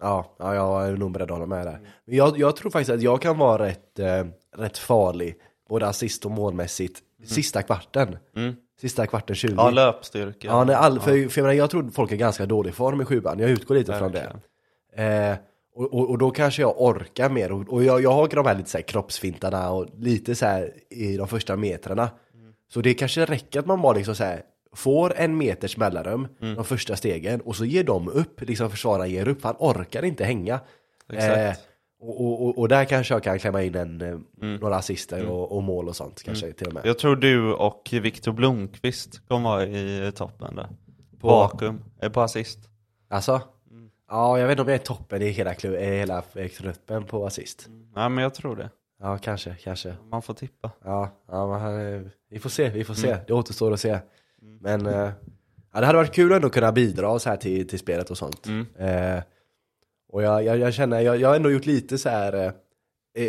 ja, 0.02 0.36
ja, 0.40 0.56
jag 0.56 0.88
är 0.88 0.98
nog 0.98 1.12
beredd 1.12 1.32
att 1.32 1.38
hålla 1.38 1.46
med 1.46 1.66
där. 1.68 1.80
Men 2.06 2.16
jag, 2.16 2.38
jag 2.40 2.56
tror 2.56 2.72
faktiskt 2.72 2.92
att 2.92 3.02
jag 3.02 3.22
kan 3.22 3.38
vara 3.38 3.66
rätt, 3.66 4.00
eh, 4.00 4.26
rätt 4.56 4.78
farlig, 4.78 5.36
både 5.72 5.88
assist 5.88 6.26
och 6.26 6.32
målmässigt, 6.32 7.00
sista 7.26 7.62
kvarten. 7.62 8.18
Mm. 8.36 8.56
Sista 8.82 9.08
kvarten 9.08 9.36
20. 9.36 9.54
Ja, 9.58 9.70
löpstyrka. 9.70 10.48
Ja, 10.48 10.64
nej, 10.64 10.76
all, 10.76 11.00
för, 11.00 11.30
för 11.30 11.42
jag, 11.42 11.44
menar, 11.46 11.54
jag 11.54 11.70
tror 11.70 11.90
folk 11.90 12.12
är 12.12 12.16
ganska 12.16 12.46
dålig 12.46 12.76
form 12.76 13.02
i 13.02 13.06
sjuan, 13.06 13.40
jag 13.40 13.50
utgår 13.50 13.76
lite 13.76 13.98
från 13.98 14.12
det. 14.12 14.34
Eh, 15.04 15.38
och, 15.76 15.94
och, 15.94 16.10
och 16.10 16.18
då 16.18 16.32
kanske 16.32 16.62
jag 16.62 16.82
orkar 16.82 17.30
mer, 17.30 17.52
och, 17.52 17.70
och 17.70 17.84
jag, 17.84 18.02
jag 18.02 18.12
har 18.12 18.28
de 18.28 18.46
här 18.46 18.56
lite 18.56 18.70
så 18.70 18.78
här 18.78 18.84
kroppsfintarna 18.84 19.72
och 19.72 19.88
lite 19.98 20.36
så 20.36 20.46
här 20.46 20.74
i 20.90 21.18
de 21.18 21.28
första 21.28 21.56
metrarna. 21.56 22.10
Så 22.74 22.82
det 22.82 22.94
kanske 22.94 23.26
räcker 23.26 23.60
att 23.60 23.66
man 23.66 23.82
bara 23.82 23.94
liksom 23.94 24.16
så 24.16 24.24
här 24.24 24.44
får 24.76 25.14
en 25.16 25.38
meters 25.38 25.78
mellanrum, 25.78 26.28
de 26.40 26.66
första 26.66 26.96
stegen, 26.96 27.42
och 27.42 27.56
så 27.56 27.66
ger 27.66 27.84
de 27.84 28.10
upp, 28.10 28.42
liksom 28.42 28.70
försvararen 28.70 29.10
ger 29.10 29.28
upp, 29.28 29.42
för 29.42 29.50
han 29.50 29.58
orkar 29.60 30.06
inte 30.06 30.24
hänga. 30.24 30.60
Exakt. 31.14 31.38
Eh, 31.38 31.66
och, 32.02 32.46
och, 32.46 32.58
och, 32.58 32.68
där 32.68 32.86
kanske 32.86 33.14
jag 33.14 33.24
kan 33.24 33.40
klämma 33.40 33.64
in 33.64 33.76
en, 33.76 34.02
eh, 34.02 34.18
några 34.60 34.76
assister 34.76 35.26
och, 35.26 35.52
och 35.52 35.64
mål 35.64 35.88
och 35.88 35.96
sånt 35.96 36.24
kanske 36.24 36.54
till 36.54 36.68
och 36.68 36.74
med. 36.74 36.86
Jag 36.86 37.00
tror 37.00 37.16
du 37.16 37.54
och 37.54 37.90
Viktor 37.92 38.32
Blomqvist 38.32 39.28
kommer 39.28 39.50
vara 39.50 39.66
i 39.66 40.12
toppen 40.16 40.56
där. 40.56 40.68
Vakuum, 41.12 41.84
är 42.00 42.10
på 42.10 42.22
assist. 42.22 42.60
Alltså? 43.10 43.42
Ja, 44.10 44.40
jag 44.40 44.48
vet 44.48 44.52
inte 44.52 44.62
om 44.62 44.68
jag 44.68 44.76
är 44.76 44.86
toppen 44.86 45.22
i 45.22 45.30
hela, 45.30 45.54
klubb, 45.54 45.74
i 45.74 45.86
hela 45.86 46.24
eh, 46.34 46.48
truppen 46.48 47.06
på 47.06 47.26
assist. 47.26 47.68
Nej 47.96 48.10
men 48.10 48.24
jag 48.24 48.34
tror 48.34 48.56
det. 48.56 48.70
Ja, 49.00 49.18
kanske, 49.18 49.56
kanske. 49.64 49.96
Man 50.12 50.22
får 50.22 50.34
tippa. 50.34 50.72
Ja, 50.84 51.10
ja 51.28 51.80
eh, 51.80 52.02
vi 52.30 52.40
får 52.40 52.50
se, 52.50 52.70
vi 52.70 52.84
får 52.84 52.94
se. 52.94 53.18
Det 53.28 53.34
återstår 53.34 53.74
att 53.74 53.80
se. 53.80 54.00
Men 54.42 54.86
eh, 54.86 55.12
ja, 55.74 55.80
det 55.80 55.86
hade 55.86 55.98
varit 55.98 56.14
kul 56.14 56.32
ändå 56.32 56.48
att 56.48 56.54
kunna 56.54 56.72
bidra 56.72 57.20
så 57.20 57.30
här 57.30 57.38
till, 57.38 57.68
till 57.68 57.80
spelet 57.80 58.10
och 58.10 58.18
sånt. 58.18 58.48
Eh, 58.78 59.20
och 60.12 60.24
jag, 60.24 60.44
jag, 60.44 60.58
jag 60.58 60.74
känner, 60.74 61.00
jag, 61.00 61.18
jag 61.18 61.30
har 61.30 61.36
ändå 61.36 61.52
gjort 61.52 61.66
lite 61.66 61.98
så 61.98 62.10
här 62.10 62.34
eh, 63.18 63.24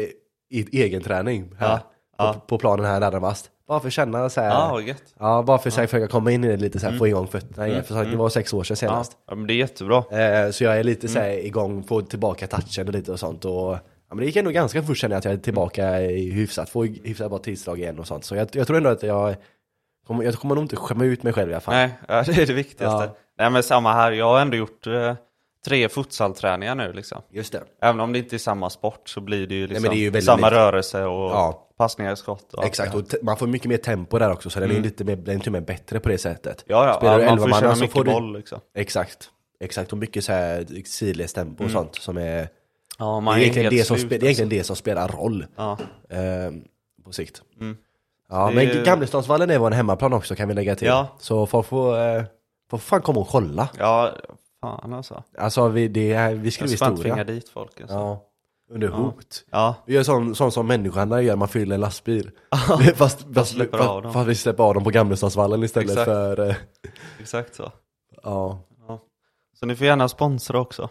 i 0.51 0.83
egen 0.83 1.03
träning 1.03 1.55
här, 1.59 1.81
Ja. 2.19 2.33
På, 2.33 2.41
på 2.41 2.59
planen 2.59 2.87
här 2.87 3.01
närmast. 3.01 3.51
Bara 3.69 3.81
för 3.81 3.87
att 3.87 3.93
känna 3.93 4.29
så 4.31 4.41
här. 4.41 4.51
Ja, 4.51 4.69
vad 4.73 4.83
gött. 4.83 5.15
Ja, 5.19 5.43
bara 5.43 5.59
för 5.59 5.69
att 5.69 5.75
försöka 5.75 6.09
komma 6.09 6.31
in 6.33 6.45
i 6.45 6.49
det 6.49 6.57
lite 6.57 6.81
så 6.81 6.87
här, 6.89 6.99
få 6.99 7.07
igång 7.09 7.27
fötterna 7.27 7.69
igen. 7.69 7.85
För 7.85 8.05
det 8.05 8.17
var 8.17 8.29
sex 8.29 8.53
år 8.55 8.65
sedan 8.65 8.77
senast. 8.77 9.17
ja, 9.29 9.35
men 9.35 9.47
det 9.47 9.53
är 9.53 9.57
jättebra. 9.57 9.99
Eh, 9.99 10.51
så 10.51 10.65
jag 10.65 10.79
är 10.79 10.85
lite 10.85 11.09
så 11.09 11.19
här 11.19 11.47
igång, 11.47 11.83
få 11.85 12.03
tillbaka 12.03 12.47
touchen 12.47 12.87
och 12.89 12.93
lite 12.95 13.13
och 13.13 13.21
sånt. 13.21 13.45
Och, 13.45 13.53
ja, 13.53 13.79
men 14.09 14.19
det 14.19 14.25
gick 14.25 14.37
ändå 14.37 14.51
ganska 14.51 14.83
fort 14.83 14.97
känner 14.99 15.15
jag 15.15 15.19
att 15.19 15.25
jag 15.25 15.35
är 15.35 15.39
tillbaka 15.39 16.01
i 16.01 16.31
hyfsat, 16.31 16.71
få 16.71 16.85
hyfsat 16.85 17.31
bra 17.31 17.39
tidsdrag 17.39 17.79
igen 17.79 17.99
och 17.99 18.07
sånt. 18.07 18.25
Så 18.25 18.37
jag, 18.37 18.49
jag 18.53 18.67
tror 18.67 18.77
ändå 18.77 18.91
att 18.91 19.03
jag 19.03 19.37
kommer, 20.07 20.25
jag 20.25 20.35
kommer 20.35 20.55
nog 20.55 20.65
inte 20.65 20.77
skämma 20.77 21.05
ut 21.05 21.23
mig 21.23 21.33
själv 21.33 21.51
i 21.51 21.55
alla 21.55 21.61
fall. 21.61 21.75
Nej, 21.75 21.91
det 22.09 22.43
är 22.43 22.47
det 22.47 22.53
viktigaste. 22.53 23.05
Ja. 23.05 23.17
Nej 23.39 23.51
men 23.51 23.63
samma 23.63 23.93
här, 23.93 24.13
jag 24.13 24.27
har 24.27 24.41
ändå 24.41 24.57
gjort 24.57 24.87
eh, 24.87 25.15
tre 25.65 25.89
futsalträningar 25.89 26.75
nu 26.75 26.93
liksom. 26.93 27.23
Just 27.31 27.53
det. 27.53 27.63
Även 27.83 28.01
om 28.01 28.13
det 28.13 28.19
inte 28.19 28.37
är 28.37 28.39
samma 28.39 28.71
sport 28.71 29.09
så 29.09 29.21
blir 29.21 29.47
det 29.47 29.55
ju 29.55 29.67
liksom 29.67 29.83
men 29.83 29.91
det 29.91 29.97
ju 29.97 30.05
väldigt 30.11 30.25
samma 30.25 30.47
likt. 30.47 30.53
rörelse 30.53 31.05
och 31.05 31.31
Ja. 31.31 31.69
passningar 31.77 32.13
i 32.13 32.17
skott. 32.17 32.55
Och 32.55 32.65
Exakt, 32.65 32.93
det 32.93 32.99
och 33.19 33.25
man 33.25 33.37
får 33.37 33.47
mycket 33.47 33.69
mer 33.69 33.77
tempo 33.77 34.19
där 34.19 34.33
också 34.33 34.51
så 34.51 34.61
den 34.61 34.71
är 34.71 34.81
lite 34.81 35.05
mer, 35.05 35.17
den 35.17 35.37
är 35.37 35.41
till 35.41 35.49
och 35.49 35.53
med 35.53 35.65
bättre 35.65 36.01
på 36.01 36.09
det 36.09 36.19
sättet. 36.19 36.65
Ja, 36.67 36.87
ja, 36.87 36.95
Spelar 36.97 37.19
du 37.19 37.25
ja 37.25 37.31
man 37.31 37.39
elva 37.39 37.55
får 37.57 37.61
köra 37.61 37.75
så 37.75 37.81
mycket 37.81 37.93
får 37.97 38.05
du- 38.05 38.11
boll 38.11 38.33
liksom. 38.37 38.61
Exakt, 38.75 39.31
exakt 39.61 39.93
och 39.93 39.99
mycket 39.99 40.25
så 40.25 40.33
här 40.33 40.67
sidledes 40.85 41.33
tempo 41.33 41.65
och 41.65 41.71
sånt 41.71 41.95
som 41.95 42.17
är, 42.19 42.49
Ja, 42.99 43.15
det 43.15 43.21
man 43.21 43.35
är, 43.35 43.39
är, 43.39 43.43
egentligen 43.43 43.71
det, 43.71 43.85
som 43.85 43.97
slut, 43.97 44.11
det 44.11 44.17
är 44.17 44.25
egentligen 44.25 44.49
det 44.49 44.65
som 44.65 44.77
spelar 44.77 45.09
roll 45.09 45.47
Ja. 45.57 45.79
eh, 46.11 46.19
på 47.05 47.13
sikt. 47.13 47.43
Ja, 48.31 48.49
Det 48.49 48.55
men 48.55 48.69
är- 48.69 48.85
Gamlestadsvallen 48.85 49.51
är 49.51 49.59
vår 49.59 49.71
hemmaplan 49.71 50.13
också 50.13 50.35
kan 50.35 50.49
vi 50.49 50.55
lägga 50.55 50.75
till. 50.77 50.89
Ja. 50.89 51.09
Så 51.19 51.47
folk 51.47 51.67
får, 51.67 51.99
eh, 52.17 52.23
får 52.71 52.79
fan 52.79 53.03
komma 53.03 53.21
och 53.21 53.29
kolla. 53.29 53.69
ja, 53.79 54.13
fan 54.63 54.93
alltså. 54.93 55.23
Alltså 55.39 55.69
vi, 55.69 55.89
det 55.89 56.13
är, 56.13 56.35
vi 56.35 56.51
skriver 56.51 56.71
historia. 56.71 57.25
dit 57.25 57.49
folk 57.49 57.81
alltså. 57.81 57.97
Ja, 57.97 58.23
under 58.71 58.89
hot. 58.89 59.45
Ja. 59.51 59.75
Vi 59.87 59.95
gör 59.95 60.03
sån, 60.03 60.35
sån 60.35 60.53
som 60.53 60.67
människorna 60.67 61.23
gör, 61.23 61.37
man 61.37 61.49
fyller 61.49 61.75
en 61.75 61.81
lastbil. 61.81 62.31
fast, 62.51 62.97
fast, 62.97 63.25
fast, 63.35 63.61
av 63.75 64.03
dem. 64.03 64.13
fast 64.13 64.29
vi 64.29 64.35
släpper 64.35 64.65
av 64.65 64.75
dem 64.75 64.85
på 64.85 64.91
Gamlestadsvallen 64.91 65.63
istället 65.63 65.91
Exakt. 65.91 66.05
för, 66.05 66.49
eh, 66.49 66.55
exakt 67.21 67.55
så. 67.55 67.73
ja. 68.23 68.59
Så 69.55 69.67
ni 69.67 69.77
får 69.77 69.87
gärna 69.87 70.09
sponsra 70.09 70.61
också. 70.61 70.89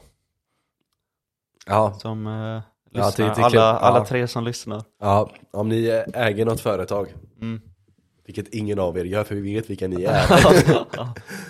Ja, 1.66 1.94
Som 1.94 2.28
eh, 2.28 2.34
Ja, 2.34 2.62
lyssnar. 3.08 3.12
till- 3.12 3.36
till 3.36 3.44
alla, 3.60 3.80
alla 3.80 3.98
Ja. 3.98 4.06
tre 4.06 4.28
som 4.28 4.44
lyssnar. 4.44 4.84
ja, 5.00 5.30
om 5.52 5.70
ni 5.70 6.04
äger 6.14 6.46
något 6.46 6.62
företag, 6.62 7.14
Mm. 7.42 7.62
Vilket 8.36 8.54
ingen 8.54 8.80
av 8.80 8.98
er 8.98 9.06
gör 9.06 9.24
för 9.24 9.36
vi 9.36 9.54
vet 9.56 9.70
vilka 9.70 9.88
ni 9.88 10.04
är. 10.10 10.26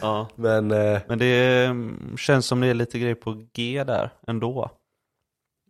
ja. 0.02 0.28
Men 0.36 0.72
eh, 0.72 1.02
Men 1.08 1.20
det 1.20 1.66
mm, 1.66 2.18
känns 2.18 2.45
som 2.45 2.60
det 2.62 2.68
är 2.68 2.74
lite 2.74 2.99
grej 2.99 3.16
på 3.16 3.44
G 3.53 3.84
där 3.84 4.10
ändå. 4.28 4.70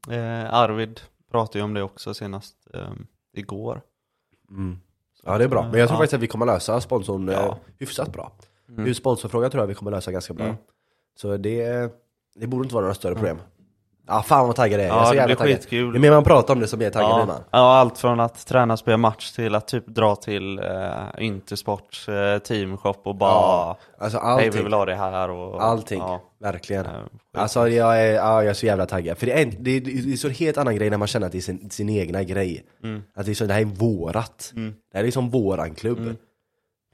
Eh, 0.09 0.53
Arvid 0.53 1.01
pratade 1.31 1.59
ju 1.59 1.63
om 1.65 1.73
det 1.73 1.83
också 1.83 2.13
senast 2.13 2.55
eh, 2.73 2.89
igår. 3.33 3.81
mm. 4.49 4.79
ja 5.23 5.37
det 5.37 5.43
är 5.43 5.47
bra. 5.47 5.61
Men 5.71 5.79
jag 5.79 5.89
tror 5.89 5.95
Ja. 5.95 6.01
faktiskt 6.01 6.13
att 6.13 6.21
vi 6.21 6.27
kommer 6.27 6.45
lösa 6.45 6.81
sponsorn 6.81 7.29
eh, 7.29 7.35
Ja. 7.35 7.43
Mm. 7.45 7.57
hyfsat 7.77 8.13
bra. 8.13 8.31
Just 8.85 8.99
sponsorfrågan 8.99 9.51
tror 9.51 9.61
jag 9.63 9.67
vi 9.67 9.73
kommer 9.75 9.91
lösa 9.91 10.11
ganska 10.11 10.33
bra. 10.33 10.55
Så 11.15 11.37
det, 11.37 11.91
det 12.35 12.47
borde 12.47 12.63
inte 12.63 12.75
vara 12.75 12.83
några 12.83 12.93
större 12.95 13.15
problem. 13.15 13.37
Ja 14.07 14.21
fan 14.21 14.47
vad 14.47 14.55
taggad 14.55 14.79
jag 14.79 14.85
är, 14.85 14.89
Ja, 14.89 14.95
jag 14.95 15.01
är 15.01 15.05
så 15.05 15.11
det 15.11 15.17
jävla 15.17 15.25
blir 15.35 15.35
taggad. 15.45 15.57
skitkul. 15.59 15.93
Ju 15.95 15.99
mer 15.99 16.11
man 16.11 16.23
pratar 16.23 16.53
om 16.53 16.59
det 16.59 16.67
så 16.67 16.77
mer 16.77 16.89
taggad 16.89 17.09
blir 17.09 17.19
Ja, 17.19 17.25
man. 17.25 17.43
ja, 17.51 17.75
allt 17.75 17.97
från 17.97 18.19
att 18.19 18.45
träna 18.47 18.73
och 18.73 18.79
spela 18.79 18.97
match 18.97 19.31
till 19.31 19.55
att 19.55 19.67
typ 19.67 19.87
dra 19.87 20.15
till 20.15 20.59
eh, 20.59 20.65
Intersports 21.17 22.09
eh, 22.09 22.39
teamshop 22.39 22.95
och 23.03 23.15
bara 23.15 23.31
Ja, 23.31 23.77
alltså 23.99 24.17
Hej 24.19 24.27
allting. 24.31 24.51
vi 24.51 24.63
vill 24.63 24.73
ha 24.73 24.85
det 24.85 24.95
här 24.95 25.29
och 25.29 25.63
Allting, 25.63 25.99
Ja, 25.99 26.21
verkligen. 26.41 26.85
Eh, 26.85 26.91
Alltså 27.37 27.67
jag 27.69 28.01
är, 28.01 28.13
ja, 28.13 28.43
jag 28.43 28.49
är 28.49 28.53
så 28.53 28.65
jävla 28.65 28.85
taggad. 28.85 29.17
För 29.17 29.25
det 29.25 29.33
är, 29.33 29.41
en, 29.43 29.53
det, 29.59 29.71
är, 29.71 29.81
det 29.81 30.13
är 30.13 30.17
så 30.17 30.27
en 30.27 30.33
helt 30.33 30.57
annan 30.57 30.75
grej 30.75 30.89
när 30.89 30.97
man 30.97 31.07
känner 31.07 31.25
att 31.25 31.31
det 31.31 31.37
är 31.39 31.41
sin, 31.41 31.69
sin 31.69 31.89
egna 31.89 32.23
grej. 32.23 32.63
Mm. 32.83 33.03
Att 33.15 33.25
det 33.25 33.31
är 33.31 33.35
så, 33.35 33.45
det 33.45 33.53
här 33.53 33.61
är 33.61 33.65
vårat. 33.65 34.51
Det 34.55 34.61
här 34.93 34.99
är 35.01 35.05
liksom 35.05 35.29
våran 35.29 35.75
klubb. 35.75 35.97
Mm. 35.99 36.15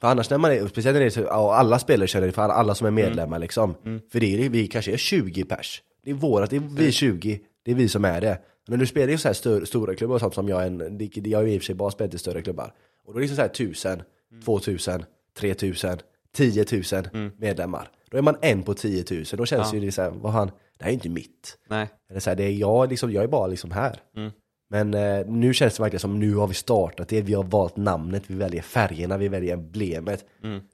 För 0.01 0.07
annars 0.07 0.29
när 0.29 0.38
man 0.38 0.51
är, 0.51 0.67
speciellt 0.67 0.93
när 0.95 0.99
det 1.01 1.05
är 1.05 1.09
så, 1.09 1.21
ja, 1.21 1.55
alla 1.55 1.79
spelare 1.79 2.07
känner 2.07 2.27
det, 2.27 2.34
för 2.34 2.41
alla 2.41 2.75
som 2.75 2.85
är 2.88 2.91
Mm. 2.91 3.05
medlemmar 3.05 3.39
liksom. 3.39 3.75
För 4.11 4.19
det 4.19 4.45
är, 4.45 4.49
vi 4.49 4.67
kanske 4.67 4.91
är 4.93 4.97
20 4.97 5.43
pers. 5.43 5.81
Det 6.07 6.11
är 6.11 6.15
vårat, 6.15 6.49
det 6.49 6.55
är 6.55 6.59
vi 6.59 6.91
20. 6.91 7.39
Det 7.63 7.71
är 7.71 7.75
vi 7.75 7.89
som 7.89 8.05
är 8.05 8.21
det. 8.21 8.38
När 8.67 8.77
du 8.77 8.85
spelar 8.85 9.13
i 9.13 9.17
så 9.17 9.27
här 9.27 9.34
stör, 9.34 9.65
stora 9.65 9.95
klubbar 9.95 10.15
och 10.15 10.21
sånt 10.21 10.34
som 10.34 10.49
jag 10.49 10.61
är 10.63 10.65
en, 10.67 11.09
jag 11.13 11.47
ju 11.47 11.53
i 11.53 11.57
och 11.57 11.61
för 11.61 11.65
sig 11.65 11.75
bara 11.75 11.91
spelat 11.91 12.13
i 12.13 12.17
större 12.17 12.41
klubbar. 12.41 12.73
Och 13.05 13.13
då 13.13 13.19
är 13.19 13.21
det 13.21 13.21
liksom 13.21 13.35
så 13.35 13.41
här 13.41 13.49
1000, 13.49 14.01
2000, 14.45 15.03
3000, 15.38 15.97
10 16.35 16.65
000 17.13 17.31
medlemmar. 17.38 17.89
Då 18.11 18.17
är 18.17 18.21
man 18.21 18.35
en 18.41 18.63
på 18.63 18.73
10 18.73 19.05
000, 19.11 19.23
då 19.31 19.45
känns 19.45 19.73
Ja. 19.73 19.79
ju 19.79 19.85
det 19.85 19.91
så 19.91 20.01
här, 20.01 20.09
vad 20.09 20.34
fan, 20.34 20.51
det 20.77 20.84
här 20.84 20.89
är 20.91 20.93
inte 20.93 21.09
mitt. 21.09 21.57
Nej, 21.69 21.88
Eller 22.09 22.19
så 22.19 22.29
här, 22.29 22.38
det 22.38 22.43
är 22.43 22.51
jag, 22.51 22.89
liksom, 22.89 23.11
jag 23.11 23.23
är 23.23 23.27
bara 23.27 23.47
liksom 23.47 23.71
här. 23.71 23.99
Mm. 24.17 24.31
Men 24.69 24.93
eh, 24.93 25.25
nu 25.27 25.53
känns 25.53 25.77
det 25.77 25.84
verkligen 25.84 25.99
som 25.99 26.19
nu 26.19 26.35
har 26.35 26.47
vi 26.47 26.53
startat 26.53 27.07
det, 27.07 27.21
vi 27.21 27.34
har 27.34 27.43
valt 27.43 27.77
namnet, 27.77 28.23
vi 28.27 28.35
väljer 28.35 28.61
färgerna, 28.61 29.17
vi 29.17 29.27
väljer 29.27 29.53
emblemet. 29.53 30.25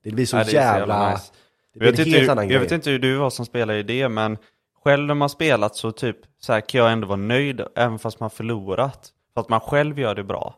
Det 0.03 0.11
blir 0.11 0.25
så 0.25 0.37
Mm. 0.37 0.47
Ja, 0.47 0.51
det 0.51 0.57
är 0.57 0.61
så 0.61 0.75
jävla... 0.77 0.79
jävla 0.95 1.11
nice. 1.13 1.25
Det 1.73 1.79
blir 1.79 1.87
jag, 1.89 1.97
vet 1.97 2.07
inte, 2.07 2.19
hur- 2.19 2.29
annan 2.29 2.49
jag 2.49 2.59
vet 2.59 2.71
inte 2.71 2.89
hur 2.89 2.99
du 2.99 3.15
var 3.15 3.29
som 3.29 3.45
spelar 3.45 3.73
i 3.73 3.83
det, 3.83 4.09
men 4.09 4.37
själv 4.83 5.07
när 5.07 5.13
man 5.13 5.29
spelat 5.29 5.75
så 5.75 5.91
typ 5.91 6.17
så 6.39 6.53
här 6.53 6.61
kan 6.61 6.81
jag 6.81 6.91
ändå 6.91 7.07
vara 7.07 7.17
nöjd 7.17 7.61
även 7.75 7.99
fast 7.99 8.19
man 8.19 8.29
förlorat. 8.29 9.09
För 9.33 9.41
att 9.41 9.49
man 9.49 9.59
själv 9.59 9.99
gör 9.99 10.15
det 10.15 10.23
bra. 10.23 10.55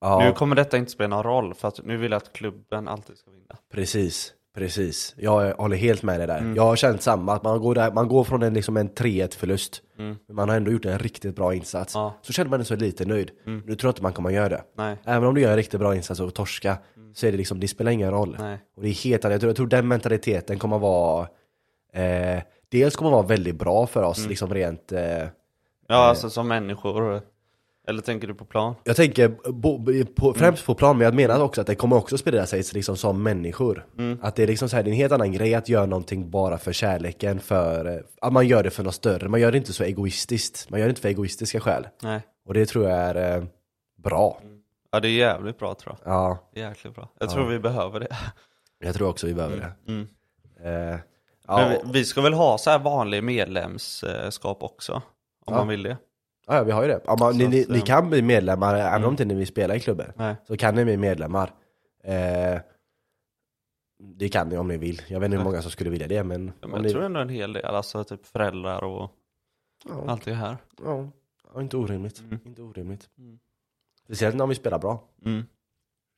ja, 0.00 0.18
Nu 0.24 0.32
kommer 0.32 0.56
detta 0.56 0.76
inte 0.76 0.90
spela 0.90 1.08
någon 1.16 1.22
roll, 1.24 1.54
för 1.54 1.68
att 1.68 1.84
nu 1.84 1.96
vill 1.96 2.10
jag 2.12 2.16
att 2.16 2.32
klubben 2.32 2.88
alltid 2.88 3.18
ska 3.18 3.30
vinna. 3.30 3.56
precis. 3.72 4.34
Precis, 4.54 5.14
jag 5.18 5.54
håller 5.54 5.76
helt 5.76 6.02
med 6.02 6.20
dig 6.20 6.26
där. 6.26 6.38
Mm. 6.38 6.56
Jag 6.56 6.62
har 6.62 6.76
känt 6.76 7.02
samma, 7.02 7.32
att 7.34 7.42
man 7.42 7.60
går, 7.60 7.74
där, 7.74 7.92
man 7.92 8.08
går 8.08 8.24
från 8.24 8.42
en, 8.42 8.54
liksom 8.54 8.76
en 8.76 8.90
3-1 8.90 9.34
förlust, 9.36 9.82
Mm. 9.98 10.16
men 10.26 10.36
man 10.36 10.48
har 10.48 10.56
ändå 10.56 10.70
gjort 10.70 10.84
en 10.84 10.98
riktigt 10.98 11.36
bra 11.36 11.54
insats. 11.54 11.94
Ja. 11.94 12.14
Så 12.22 12.32
känner 12.32 12.50
man 12.50 12.64
sig 12.64 12.76
lite 12.76 13.04
nöjd. 13.04 13.30
Nu 13.44 13.60
tror 13.62 13.78
jag 13.88 13.90
inte 13.92 14.02
man 14.02 14.12
kommer 14.12 14.30
göra 14.30 14.48
det. 14.48 14.62
Nej, 14.76 14.96
Även 15.04 15.28
om 15.28 15.34
du 15.34 15.40
gör 15.40 15.50
en 15.50 15.56
riktigt 15.56 15.80
bra 15.80 15.96
insats 15.96 16.20
och 16.20 16.34
torska, 16.34 16.78
så 17.14 17.26
är 17.26 17.30
det 17.32 17.38
liksom, 17.38 17.60
det 17.60 17.68
spelar 17.68 17.92
ingen 17.92 18.10
roll. 18.10 18.36
nej. 18.40 18.58
Och 18.76 18.82
det 18.82 18.88
är 18.88 19.04
helt. 19.04 19.24
Jag 19.24 19.40
tror, 19.40 19.48
jag 19.50 19.56
tror 19.56 19.66
den 19.66 19.88
mentaliteten 19.88 20.58
kommer 20.58 20.78
vara 20.78 21.28
eh, 21.92 22.42
Dels 22.70 22.96
kommer 22.96 23.10
vara 23.10 23.22
väldigt 23.26 23.56
bra 23.56 23.86
för 23.86 24.02
oss, 24.02 24.18
Mm. 24.18 24.28
liksom 24.28 24.54
rent 24.54 24.92
eh, 24.92 25.00
Ja, 25.90 25.96
alltså 25.96 26.30
som 26.30 26.48
människor. 26.48 27.20
Eller 27.88 28.02
tänker 28.02 28.26
du 28.28 28.34
på 28.34 28.44
plan? 28.44 28.74
Jag 28.84 28.96
tänker 28.96 29.28
bo, 29.52 29.84
på, 30.16 30.34
främst 30.34 30.62
Mm. 30.62 30.66
på 30.66 30.74
plan, 30.74 30.98
men 30.98 31.04
jag 31.04 31.14
menar 31.14 31.40
också 31.42 31.60
att 31.60 31.66
det 31.66 31.74
kommer 31.74 31.96
också 31.96 32.18
sprida 32.18 32.46
sig 32.46 32.62
liksom 32.74 32.96
som 32.96 33.22
människor. 33.22 33.86
Mm. 33.98 34.18
Att 34.22 34.36
det 34.36 34.42
är 34.42 34.46
liksom 34.46 34.68
så 34.68 34.76
här, 34.76 34.82
det 34.82 34.90
är 34.90 34.92
en 34.92 34.96
helt 34.96 35.12
annan 35.12 35.32
grej 35.32 35.54
att 35.54 35.68
göra 35.68 35.86
någonting 35.86 36.30
bara 36.30 36.58
för 36.58 36.72
kärleken, 36.72 37.40
för 37.40 37.84
eh, 37.96 38.00
att 38.20 38.32
man 38.32 38.46
gör 38.46 38.62
det 38.62 38.70
för 38.70 38.82
något 38.84 38.94
större. 38.94 39.28
Man 39.28 39.40
gör 39.40 39.52
det 39.52 39.58
inte 39.58 39.72
så 39.72 39.84
egoistiskt. 39.84 40.70
Man 40.70 40.80
gör 40.80 40.86
det 40.86 40.90
inte 40.90 41.00
för 41.02 41.08
egoistiska 41.08 41.60
skäl. 41.60 41.88
Nej. 42.02 42.20
Och 42.46 42.54
det 42.54 42.66
tror 42.66 42.88
jag 42.88 42.98
är 42.98 43.36
eh, 43.38 43.44
bra. 43.96 44.40
Ja, 44.90 45.00
det 45.00 45.08
är 45.08 45.12
jävligt 45.12 45.58
bra 45.58 45.74
tror 45.74 45.96
jag. 46.04 46.12
Ja, 46.14 46.50
Jäkligt 46.54 46.94
bra. 46.94 47.08
Jag 47.20 47.30
tror 47.30 47.46
vi 47.48 47.58
behöver 47.58 48.00
det. 48.00 48.16
jag 48.78 48.94
tror 48.94 49.08
också 49.08 49.26
vi 49.26 49.34
behöver 49.34 49.56
det. 49.56 49.92
Mm. 49.92 50.08
Eh, 50.92 50.98
ja, 51.48 51.68
vi, 51.84 51.92
vi 51.92 52.04
ska 52.04 52.20
väl 52.20 52.32
ha 52.34 52.58
så 52.58 52.70
här 52.70 52.78
vanlig 52.78 53.24
medlemskap 53.24 54.62
också? 54.62 54.92
Om 54.94 55.02
Ja. 55.46 55.54
man 55.54 55.68
vill 55.68 55.82
det. 55.82 55.96
ja, 56.46 56.62
vi 56.62 56.72
har 56.72 56.82
ju 56.82 56.88
det. 56.88 57.00
Ja, 57.06 57.16
man, 57.20 57.38
ni, 57.38 57.48
ni, 57.48 57.66
ni 57.68 57.78
eh, 57.78 57.84
kan 57.84 58.10
bli 58.10 58.22
medlemmar, 58.22 58.74
även 58.74 59.04
om 59.04 59.10
inte 59.10 59.24
ni 59.24 59.34
vill 59.34 59.46
spela 59.46 59.76
i 59.76 59.80
klubben. 59.80 60.12
Nej. 60.16 60.36
Så 60.46 60.56
kan 60.56 60.74
ni 60.74 60.84
bli 60.84 60.96
medlemmar. 60.96 61.52
Eh, 62.04 62.60
det 64.00 64.28
kan 64.28 64.48
ni 64.48 64.58
om 64.58 64.68
ni 64.68 64.76
vill. 64.76 65.02
Jag 65.08 65.20
vet 65.20 65.26
inte 65.26 65.36
hur 65.36 65.44
många 65.44 65.62
som 65.62 65.70
skulle 65.70 65.90
vilja 65.90 66.08
det, 66.08 66.24
men... 66.24 66.52
Ja, 66.60 66.68
men 66.68 66.82
ni, 66.82 66.88
jag 66.88 66.92
tror 66.92 67.04
ändå 67.04 67.20
en 67.20 67.28
hel 67.28 67.52
del, 67.52 67.64
alltså 67.64 68.04
typ 68.04 68.26
föräldrar 68.26 68.84
och 68.84 69.10
ja. 69.88 70.04
allt 70.06 70.24
det 70.24 70.34
här. 70.34 70.56
Ja, 70.84 71.08
ja, 71.54 71.60
inte 71.60 71.76
orimligt. 71.76 72.20
Mm. 72.20 72.38
Inte 72.44 72.62
orimligt. 72.62 73.08
Mm. 73.18 73.38
Speciellt 74.04 74.36
när 74.36 74.46
vi 74.46 74.54
spelar 74.54 74.78
bra. 74.78 75.04
Mm. 75.24 75.44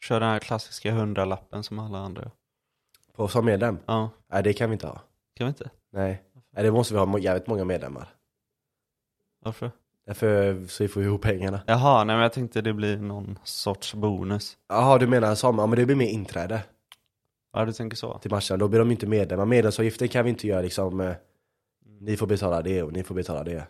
Kör 0.04 0.20
den 0.20 0.28
här 0.28 0.38
klassiska 0.38 0.92
hundralappen 0.92 1.62
som 1.62 1.78
alla 1.78 1.98
andra. 1.98 2.30
På, 3.12 3.28
som 3.28 3.44
medlem? 3.44 3.78
Ja, 3.86 4.10
Nej 4.32 4.42
det 4.42 4.52
kan 4.52 4.70
vi 4.70 4.72
inte 4.74 4.86
ha. 4.86 5.00
Kan 5.40 5.46
vi 5.46 5.48
inte? 5.48 5.70
Nej. 5.92 6.22
Nej 6.52 6.64
det 6.64 6.70
måste 6.70 6.94
vi 6.94 7.00
ha 7.00 7.18
jävligt 7.18 7.46
många 7.46 7.64
medlemmar. 7.64 8.08
Varför? 9.44 9.70
Därför 10.06 10.66
så 10.66 10.82
vi 10.84 10.88
får 10.88 11.02
ihop 11.02 11.22
pengarna. 11.22 11.60
Jaha, 11.66 12.04
nej 12.04 12.16
men 12.16 12.22
jag 12.22 12.32
tänkte 12.32 12.60
det 12.60 12.72
blir 12.72 12.96
någon 12.96 13.38
sorts 13.44 13.94
bonus. 13.94 14.58
Jaha 14.68 14.98
du 14.98 15.06
menar 15.06 15.34
som, 15.34 15.58
ja 15.58 15.66
men 15.66 15.78
det 15.78 15.86
blir 15.86 15.96
mer 15.96 16.06
inträde 16.06 16.62
Ja, 17.52 17.64
du 17.64 17.72
tänker 17.72 17.96
så? 17.96 18.18
till 18.18 18.30
matchen. 18.30 18.58
Då 18.58 18.68
blir 18.68 18.78
de 18.78 18.90
inte 18.90 19.06
medlemmar. 19.06 19.44
Medlemsavgiften 19.46 20.08
kan 20.08 20.24
vi 20.24 20.30
inte 20.30 20.46
göra 20.46 20.60
liksom, 20.62 21.00
eh, 21.00 21.14
ni 22.00 22.16
får 22.16 22.26
betala 22.26 22.62
det 22.62 22.82
och 22.82 22.92
ni 22.92 23.02
får 23.02 23.14
betala 23.14 23.44
det. 23.44 23.66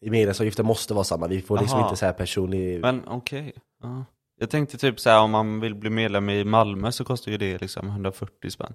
I 0.00 0.10
medlemsavgiften 0.10 0.66
måste 0.66 0.94
vara 0.94 1.04
samma, 1.04 1.26
vi 1.26 1.42
får 1.42 1.58
liksom 1.58 1.80
inte 1.80 1.96
säga 1.96 2.12
personlig... 2.12 2.80
Men 2.80 3.08
okej. 3.08 3.52
Ja. 3.82 4.04
Jag 4.38 4.50
tänkte 4.50 4.78
typ 4.78 5.00
så 5.00 5.10
här 5.10 5.20
om 5.20 5.30
man 5.30 5.60
vill 5.60 5.74
bli 5.74 5.90
medlem 5.90 6.30
i 6.30 6.44
Malmö 6.44 6.92
så 6.92 7.04
kostar 7.04 7.32
ju 7.32 7.38
det 7.38 7.60
liksom 7.60 7.88
140 7.88 8.50
spänn. 8.50 8.74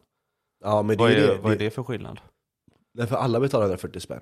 Ja 0.63 0.81
men 0.81 0.97
det 0.97 1.03
Vad 1.03 1.11
är 1.11 1.15
det. 1.27 1.37
vad 1.41 1.53
är 1.53 1.57
det 1.57 1.69
för 1.69 1.83
skillnad? 1.83 2.19
Därför 2.97 3.15
alla 3.15 3.39
betalar 3.39 3.65
140 3.65 3.99
spänn. 3.99 4.21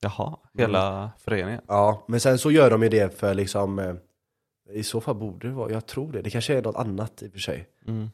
Jaha, 0.00 0.36
hela 0.54 1.10
föreningen? 1.18 1.60
Ja, 1.68 2.04
men 2.08 2.20
sen 2.20 2.38
så 2.38 2.50
gör 2.50 2.70
de 2.70 2.82
ju 2.82 2.88
det 2.88 3.18
för 3.18 3.34
liksom 3.34 3.78
eh, 3.78 3.94
I 4.72 4.82
så 4.82 5.00
fall 5.00 5.14
borde 5.14 5.48
det 5.48 5.54
vara, 5.54 5.72
jag 5.72 5.86
tror 5.86 6.12
det. 6.12 6.22
Det 6.22 6.30
kanske 6.30 6.54
är 6.58 6.62
något 6.62 6.76
annat 6.76 7.22
i 7.22 7.28
och 7.28 7.32
för 7.32 7.38
sig. 7.38 7.68
Mm. 7.86 8.00
De 8.00 8.08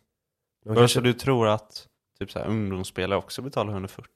Kanske... 0.64 0.80
kanske, 0.80 0.94
Så 0.94 1.00
du 1.00 1.12
tror 1.12 1.48
att 1.48 1.88
typ 2.18 2.30
så 2.30 2.38
här, 2.38 2.46
ungdomsspelare 2.46 3.18
också 3.18 3.42
betalar 3.42 3.72
140? 3.72 4.10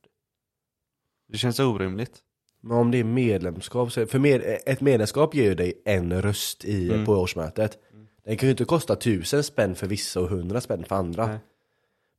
Det 1.29 1.39
känns 1.39 1.61
orimligt. 1.61 2.19
men 2.61 2.77
om 2.77 2.91
det 2.91 2.99
är 2.99 3.05
medlemskap, 3.05 3.93
så, 3.93 4.07
för 4.07 4.19
med, 4.19 4.59
ett 4.67 4.81
medlemskap 4.81 5.35
ger 5.35 5.45
ju 5.45 5.55
dig 5.55 5.83
en 5.85 6.23
röst 6.23 6.65
i, 6.65 6.91
Mm. 6.91 7.05
på 7.07 7.13
årsmötet. 7.13 7.79
Den 8.25 8.37
kan 8.37 8.47
ju 8.47 8.51
inte 8.51 8.65
kosta 8.65 8.97
tusen 8.97 9.43
spänn 9.45 9.75
för 9.75 9.87
vissa 9.87 10.21
och 10.21 10.29
hundra 10.29 10.61
spänn 10.61 10.85
för 10.85 10.97
andra. 10.97 11.27
Nej. 11.27 11.39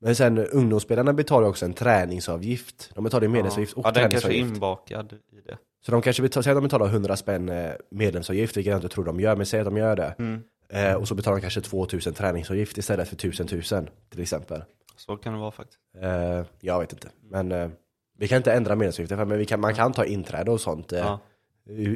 Men 0.02 0.16
sen 0.16 0.38
ungdomsspelarna 0.38 1.14
betalar 1.14 1.48
också 1.48 1.66
en 1.66 1.74
träningsavgift. 1.74 2.92
De 2.96 3.04
betalar 3.04 3.22
ju 3.24 3.30
medlemsavgift 3.30 3.74
och 3.74 3.86
ja, 3.86 3.92
den 3.92 4.02
kanske 4.02 4.18
är 4.18 4.22
träningsavgift. 4.22 4.56
inbakad 4.56 5.14
i 5.14 5.42
det. 5.46 5.58
Så 5.86 5.92
de 5.92 6.02
kanske 6.02 6.22
betalar, 6.22 6.44
säg 6.44 6.52
att 6.52 6.58
de 6.58 6.64
betalar 6.64 6.86
100 6.86 7.16
spänn 7.18 7.50
eh, 7.50 7.72
medlemsavgift, 7.92 8.58
vilket 8.58 8.72
jag 8.72 8.78
inte 8.78 8.90
tror 8.90 9.06
de 9.06 9.20
gör, 9.20 9.36
men 9.36 9.46
säg 9.46 9.60
att 9.60 9.66
de 9.66 9.78
gör 9.78 9.96
det. 9.96 10.16
Mm. 10.20 10.44
Eh, 10.70 10.94
och 10.94 11.08
så 11.08 11.16
betalar 11.16 11.38
de 11.38 11.42
kanske 11.42 11.62
2000 11.62 12.14
träningsavgift 12.14 12.78
istället 12.78 13.08
för 13.08 13.16
1000 13.16 13.48
tusen 13.48 13.90
till 14.10 14.22
exempel. 14.22 14.64
Så 14.96 15.18
kan 15.18 15.34
det 15.34 15.40
vara 15.40 15.52
faktiskt. 15.52 15.80
Eh, 16.02 16.46
jag 16.60 16.80
vet 16.80 16.94
inte, 16.94 17.10
men 17.24 17.52
eh, 17.52 17.70
vi 18.18 18.28
kan 18.28 18.38
inte 18.38 18.54
ändra 18.54 18.76
medlemsavgiften, 18.76 19.28
men 19.28 19.46
kan, 19.46 19.60
man 19.60 19.76
kan 19.76 19.94
ta 19.94 20.06
inträde 20.06 20.52
och 20.52 20.62
sånt. 20.62 20.94
Eh, 20.94 21.00
Ja. 21.00 21.20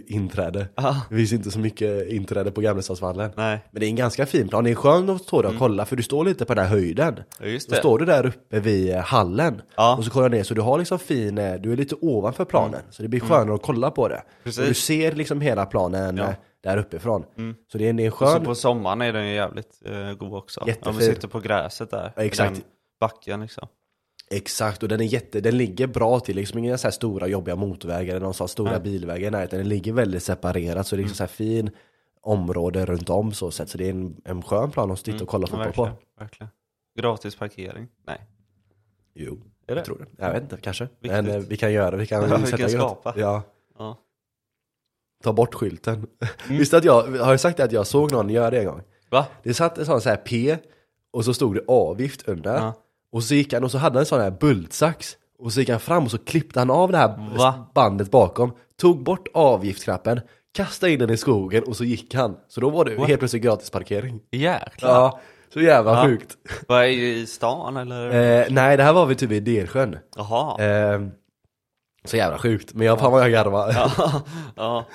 Inträde. 0.08 0.68
Ah, 0.76 0.96
Det 1.10 1.16
finns 1.16 1.34
inte 1.34 1.52
så 1.52 1.60
mycket 1.60 2.08
inträde 2.08 2.52
på 2.52 2.62
Gamlestadsvallen. 2.62 3.32
nej, 3.38 3.66
Men 3.72 3.80
det 3.80 3.86
är 3.86 3.90
en 3.90 3.96
ganska 3.96 4.26
fin 4.26 4.48
plan, 4.48 4.64
det 4.64 4.72
är 4.72 4.76
skönt 4.76 5.10
att 5.10 5.22
stå 5.22 5.42
där 5.42 5.50
och 5.50 5.60
kolla 5.60 5.86
för 5.86 5.96
du 5.96 6.04
står 6.04 6.26
lite 6.26 6.46
på 6.46 6.54
den 6.54 6.64
här 6.64 6.72
höjden. 6.72 7.20
Ja, 7.40 7.46
just 7.46 7.70
Då 7.70 7.74
det. 7.76 7.80
står 7.80 8.00
du 8.00 8.06
där 8.06 8.26
uppe 8.26 8.60
vid 8.60 8.94
eh, 8.96 9.00
hallen 9.02 9.62
Ja. 9.78 9.96
och 9.98 10.04
så 10.06 10.12
kollar 10.12 10.30
du 10.30 10.38
ner 10.38 10.44
så 10.44 10.54
du 10.54 10.62
har 10.62 10.78
liksom 10.78 11.00
fin, 11.00 11.38
eh, 11.38 11.54
du 11.56 11.72
är 11.74 11.78
lite 11.78 11.96
ovanför 12.02 12.46
planen. 12.46 12.82
Så 12.90 13.02
det 13.04 13.10
blir 13.10 13.20
skönare 13.20 13.56
att 13.56 13.62
kolla 13.62 13.92
på 13.92 14.08
det. 14.08 14.24
Precis. 14.44 14.60
Och 14.62 14.68
du 14.68 14.74
ser 14.74 15.12
liksom 15.12 15.42
hela 15.42 15.66
planen 15.66 16.18
Ja. 16.18 16.24
eh, 16.24 16.34
där 16.64 16.78
uppifrån. 16.78 17.24
Så 17.72 17.78
det 17.78 17.90
är, 17.90 17.94
det 17.94 18.04
är 18.04 18.06
en 18.06 18.12
Så 18.12 18.18
skön, 18.18 18.46
på 18.46 18.56
sommaren 18.56 19.02
är 19.02 19.14
den 19.14 19.28
ju 19.28 19.34
jävligt 19.34 19.82
eh, 19.86 20.14
god 20.14 20.34
också. 20.34 20.62
Om 20.62 20.68
Jättefin. 20.68 21.00
vi 21.00 21.06
sitter 21.06 21.28
på 21.28 21.40
gräset 21.40 21.92
där. 21.92 22.12
Ja, 22.16 22.22
exakt. 22.24 22.54
Den 22.54 22.64
backen 23.00 23.42
liksom. 23.42 23.68
Exakt 24.32 24.84
och 24.84 24.90
den 24.90 25.02
är 25.02 25.06
jätte, 25.06 25.42
den 25.42 25.58
ligger 25.58 25.88
bra 25.88 26.20
till, 26.20 26.36
liksom 26.36 26.60
inga 26.60 26.78
så 26.78 26.88
här 26.88 26.92
stora 26.92 27.28
jobbiga 27.28 27.56
motorvägar 27.56 28.16
eller 28.16 28.26
någon 28.26 28.34
sån 28.34 28.48
stora 28.48 28.72
Nej. 28.72 28.80
bilvägar 28.80 29.28
i 29.28 29.32
närheten. 29.32 29.60
Den 29.60 29.70
ligger 29.70 29.94
väldigt 29.94 30.24
separerat 30.24 30.88
så 30.88 30.96
det 30.96 31.00
är 31.00 31.04
liksom 31.04 31.16
så 31.18 31.24
här 31.24 31.28
fin 31.28 31.70
område 32.22 32.86
runt 32.86 33.10
om 33.10 33.32
så 33.34 33.52
sett. 33.52 33.70
Så 33.70 33.78
det 33.78 33.86
är 33.86 33.90
en, 33.92 34.22
en 34.26 34.42
skön 34.42 34.72
plan 34.72 34.92
att 34.92 35.00
sitta 35.00 35.24
och 35.24 35.30
kolla 35.30 35.48
Ja, 35.52 35.64
fotboll 35.66 35.90
på. 35.90 35.96
verkligen. 36.20 36.50
Gratis 37.00 37.36
parkering? 37.36 37.88
Nej. 38.08 38.22
Jo, 39.14 39.34
Är 39.68 39.76
det? 39.76 39.80
jag 39.80 39.86
tror 39.86 39.98
det. 39.98 40.24
Jag 40.26 40.34
vet 40.34 40.44
inte, 40.44 40.58
kanske. 40.58 40.84
Viktigt. 40.84 41.12
Men 41.12 41.28
eh, 41.28 41.38
vi 41.40 41.58
kan 41.58 41.74
göra, 41.74 41.96
vi 41.96 42.08
kan 42.08 42.22
Ja, 42.30 42.38
vi 42.38 42.52
kan 42.52 42.70
skapa. 42.70 43.14
Ja, 43.18 43.44
Ja. 43.78 43.98
ta 45.24 45.34
bort 45.34 45.54
skylten. 45.56 45.94
Mm. 45.96 46.08
Visst 46.60 46.74
att 46.74 46.84
jag, 46.84 47.02
har 47.04 47.32
jag 47.32 47.40
sagt 47.40 47.60
att 47.60 47.72
jag 47.72 47.88
såg 47.88 48.12
någon 48.12 48.30
göra 48.30 48.50
det 48.50 48.60
en 48.60 48.66
gång? 48.66 48.82
Va? 49.10 49.26
Det 49.44 49.54
satt 49.54 49.78
en 49.78 49.86
sån 49.86 50.02
så 50.02 50.10
här 50.10 50.18
P 50.18 50.58
och 51.12 51.26
så 51.26 51.34
stod 51.34 51.56
det 51.56 51.62
avgift 51.68 52.28
under. 52.28 52.56
Ja. 52.56 52.74
Och 53.16 53.24
så 53.24 53.36
gick 53.36 53.54
han 53.54 53.64
och 53.64 53.72
så 53.72 53.78
hade 53.78 53.94
han 53.94 54.00
en 54.00 54.06
sån 54.06 54.22
här 54.22 54.32
bultsax. 54.32 55.14
Och 55.40 55.54
så 55.54 55.60
gick 55.60 55.70
han 55.70 55.80
fram 55.80 56.04
och 56.04 56.12
så 56.12 56.18
klippte 56.18 56.60
han 56.60 56.70
av 56.72 56.92
det 56.92 56.98
här 56.98 57.30
Va? 57.38 57.72
bandet 57.76 58.12
bakom. 58.12 58.52
Tog 58.82 59.04
bort 59.04 59.28
avgiftsknappen, 59.34 60.22
kastade 60.56 60.92
in 60.92 61.00
den 61.00 61.10
i 61.10 61.18
skogen 61.18 61.64
och 61.64 61.78
så 61.78 61.84
gick 61.84 62.14
han. 62.16 62.36
Så 62.48 62.62
då 62.62 62.70
var 62.70 62.86
det 62.86 62.96
What? 62.96 63.08
helt 63.08 63.20
plötsligt 63.20 63.44
gratis 63.44 63.70
parkering. 63.70 64.20
Jäklar. 64.32 64.90
Ja, 64.90 65.20
så 65.54 65.62
jävla 65.62 65.92
Ja. 65.92 66.06
sjukt. 66.06 66.38
Vad 66.68 66.78
är 66.84 66.88
det 66.88 66.92
i 67.14 67.26
stan 67.26 67.78
eller? 67.78 68.40
Eh, 68.42 68.46
nej, 68.50 68.78
det 68.78 68.84
här 68.84 68.94
var 68.94 69.06
vi 69.06 69.16
typ 69.16 69.32
i 69.32 69.40
Delsjön. 69.40 69.98
Jaha. 70.16 70.64
Eh, 70.64 71.02
så 72.06 72.18
jävla 72.18 72.38
sjukt, 72.38 72.74
men 72.74 72.88
jag 72.88 73.00
fan 73.00 73.12
vad 73.12 73.24
jag 73.24 73.32
garvar. 73.32 73.72
Ja. 73.74 73.92
Ja. 74.56 74.86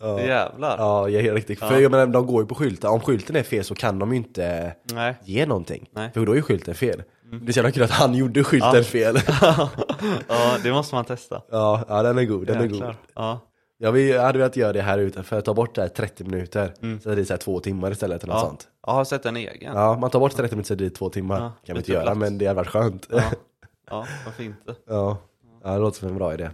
ja. 0.00 0.20
Jävlar. 0.20 0.78
Ja, 0.78 1.08
jag 1.08 1.24
är 1.26 1.34
riktigt. 1.34 1.58
För 1.58 1.78
jag 1.80 1.90
menar, 1.90 2.06
de 2.06 2.26
går 2.26 2.42
ju 2.42 2.46
på 2.48 2.54
skyltar. 2.54 2.88
Om 2.88 3.00
skylten 3.00 3.36
är 3.36 3.42
fel 3.42 3.64
så 3.64 3.74
kan 3.74 3.98
de 3.98 4.10
ju 4.10 4.16
inte 4.16 4.74
Nej. 4.92 5.14
ge 5.24 5.46
någonting. 5.46 5.88
Nej. 5.92 6.10
För 6.14 6.26
då 6.26 6.32
är 6.32 6.36
ju 6.36 6.42
skylten 6.42 6.74
fel. 6.74 7.02
Det 7.30 7.48
är 7.48 7.52
så 7.52 7.58
jävla 7.58 7.70
kul 7.70 7.82
att 7.82 7.90
han 7.90 8.14
gjorde 8.14 8.44
skylten 8.44 8.74
Ja. 8.74 8.82
fel. 8.82 9.16
ja, 10.28 10.58
det 10.62 10.72
måste 10.72 10.94
man 10.94 11.04
testa. 11.04 11.42
ja, 11.50 11.84
ja, 11.88 12.02
den 12.02 12.18
är 12.18 12.24
god, 12.24 12.46
den 12.46 12.56
är 12.56 12.62
god. 12.66 12.72
Jäklar. 12.72 12.96
Ja. 13.14 13.40
Ja, 13.80 13.90
vi 13.90 14.18
hade 14.18 14.38
velat 14.38 14.56
göra 14.56 14.72
det 14.72 14.82
här 14.82 14.98
ute 14.98 15.22
för 15.22 15.38
att 15.38 15.44
ta 15.44 15.54
bort 15.54 15.74
det 15.74 15.80
här 15.80 15.88
30 15.88 16.24
minuter. 16.24 16.72
Så 17.02 17.08
det 17.14 17.20
är 17.20 17.24
så 17.24 17.32
här 17.32 17.38
två 17.38 17.60
timmar 17.60 17.90
istället 17.90 18.24
eller 18.24 18.34
något 18.34 18.42
Ja. 18.42 18.48
sånt. 18.48 18.68
Jag 18.86 18.92
har 18.92 19.04
sett 19.04 19.26
en 19.26 19.36
egen. 19.36 19.74
Ja, 19.74 19.80
Ja, 19.80 19.98
man 19.98 20.10
tar 20.10 20.20
bort 20.20 20.32
30 20.36 20.54
minuter 20.54 20.68
så 20.68 20.74
det 20.74 20.86
är 20.86 20.90
två 20.90 21.10
timmar. 21.10 21.40
Ja, 21.40 21.52
kan 21.66 21.74
vi 21.74 21.78
inte 21.78 21.92
göra, 21.92 22.02
plats. 22.02 22.18
men 22.18 22.38
det 22.38 22.46
hade 22.46 22.56
varit 22.56 22.68
skönt. 22.68 23.06
ja. 23.90 24.06
varför 24.24 24.42
inte? 24.42 24.74
ja. 24.86 25.18
ja, 25.64 25.70
det 25.72 25.78
låter 25.78 25.98
som 25.98 26.08
en 26.08 26.14
bra 26.14 26.34
idé. 26.34 26.50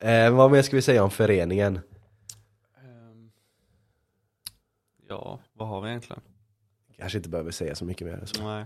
Eh, 0.00 0.30
vad 0.30 0.50
mer 0.50 0.62
ska 0.62 0.76
vi 0.76 0.82
säga 0.82 1.04
om 1.04 1.10
föreningen? 1.10 1.76
Ehm, 2.84 3.30
Ja, 5.08 5.40
vad 5.52 5.68
har 5.68 5.80
vi 5.80 5.88
egentligen? 5.88 6.22
Kanske 6.98 7.18
inte 7.18 7.28
behöver 7.28 7.50
säga 7.50 7.74
så 7.74 7.84
mycket 7.84 8.06
mer 8.06 8.14
än 8.14 8.26
så. 8.26 8.42
Nej. 8.44 8.64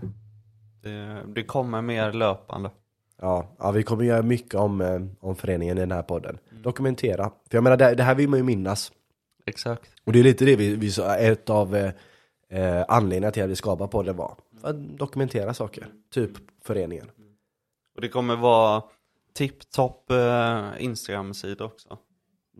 Det, 0.81 1.23
det 1.27 1.43
kommer 1.43 1.81
mer 1.81 2.13
löpande. 2.13 2.71
Ja, 3.21 3.55
ja 3.59 3.71
vi 3.71 3.83
kommer 3.83 4.03
göra 4.03 4.21
mycket 4.21 4.55
om, 4.55 4.81
eh, 4.81 5.01
om 5.19 5.35
föreningen 5.35 5.77
i 5.77 5.81
den 5.81 5.91
här 5.91 6.03
podden. 6.03 6.37
Dokumentera. 6.63 7.23
För 7.23 7.57
jag 7.57 7.63
menar, 7.63 7.77
det, 7.77 7.95
det 7.95 8.03
här 8.03 8.15
vill 8.15 8.29
man 8.29 8.39
ju 8.39 8.43
minnas. 8.43 8.91
Exakt. 9.45 9.91
Och 10.03 10.13
det 10.13 10.19
är 10.19 10.23
lite 10.23 10.45
det 10.45 10.55
vi, 10.55 10.75
vi 10.75 10.91
ett 11.19 11.49
av 11.49 11.75
eh, 11.75 11.91
eh, 12.49 12.85
anledningarna 12.87 13.31
till 13.31 13.43
att 13.43 13.49
vi 13.49 13.55
skapade 13.55 13.91
podden 13.91 14.15
var. 14.15 14.35
För 14.61 14.69
att 14.69 14.97
dokumentera 14.97 15.53
saker. 15.53 15.87
Typ 16.13 16.31
föreningen. 16.63 17.11
Och 17.95 18.01
det 18.01 18.09
kommer 18.09 18.35
vara 18.35 18.83
tipptopp 19.33 20.11
eh, 20.11 20.69
Instagram-sida 20.79 21.65
också. 21.65 21.97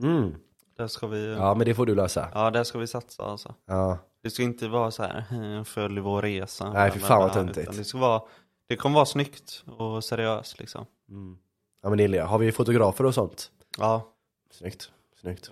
Mm. 0.04 0.36
Där 0.78 0.88
ska 0.88 1.08
vi, 1.08 1.32
ja. 1.32 1.38
Ja, 1.38 1.56
men 1.56 1.66
det 1.66 1.76
får 1.76 1.86
du 1.86 1.96
lösa. 1.96 2.52
där 2.52 2.64
ska 2.64 2.80
vi 2.80 2.88
satsa 2.88 3.24
alltså. 3.24 3.56
Ja, 3.66 4.00
Det 4.24 4.30
ska 4.30 4.44
inte 4.44 4.68
vara 4.68 4.92
så 4.92 5.04
här, 5.04 5.26
"Eh, 5.58 5.64
följ 5.64 6.00
vår 6.00 6.22
resa. 6.22 6.74
Nej, 6.74 6.92
fy 6.92 7.00
fan 7.00 7.20
vad 7.22 7.34
töntigt. 7.34 7.78
Det 7.78 7.84
ska 7.84 7.98
vara, 7.98 8.22
det 8.68 8.76
kommer 8.76 8.96
vara 8.96 9.06
snyggt 9.06 9.64
och 9.78 10.04
seriöst 10.04 10.60
liksom. 10.60 10.86
mm. 11.10 11.38
ja 11.84 11.90
men 11.90 11.98
det 11.98 12.04
gillar 12.04 12.18
jag. 12.18 12.26
Har 12.26 12.40
vi 12.40 12.52
fotografer 12.52 13.06
och 13.06 13.14
sånt? 13.14 13.52
Ja. 13.78 14.14
Snyggt, 14.52 14.92
snyggt. 15.22 15.52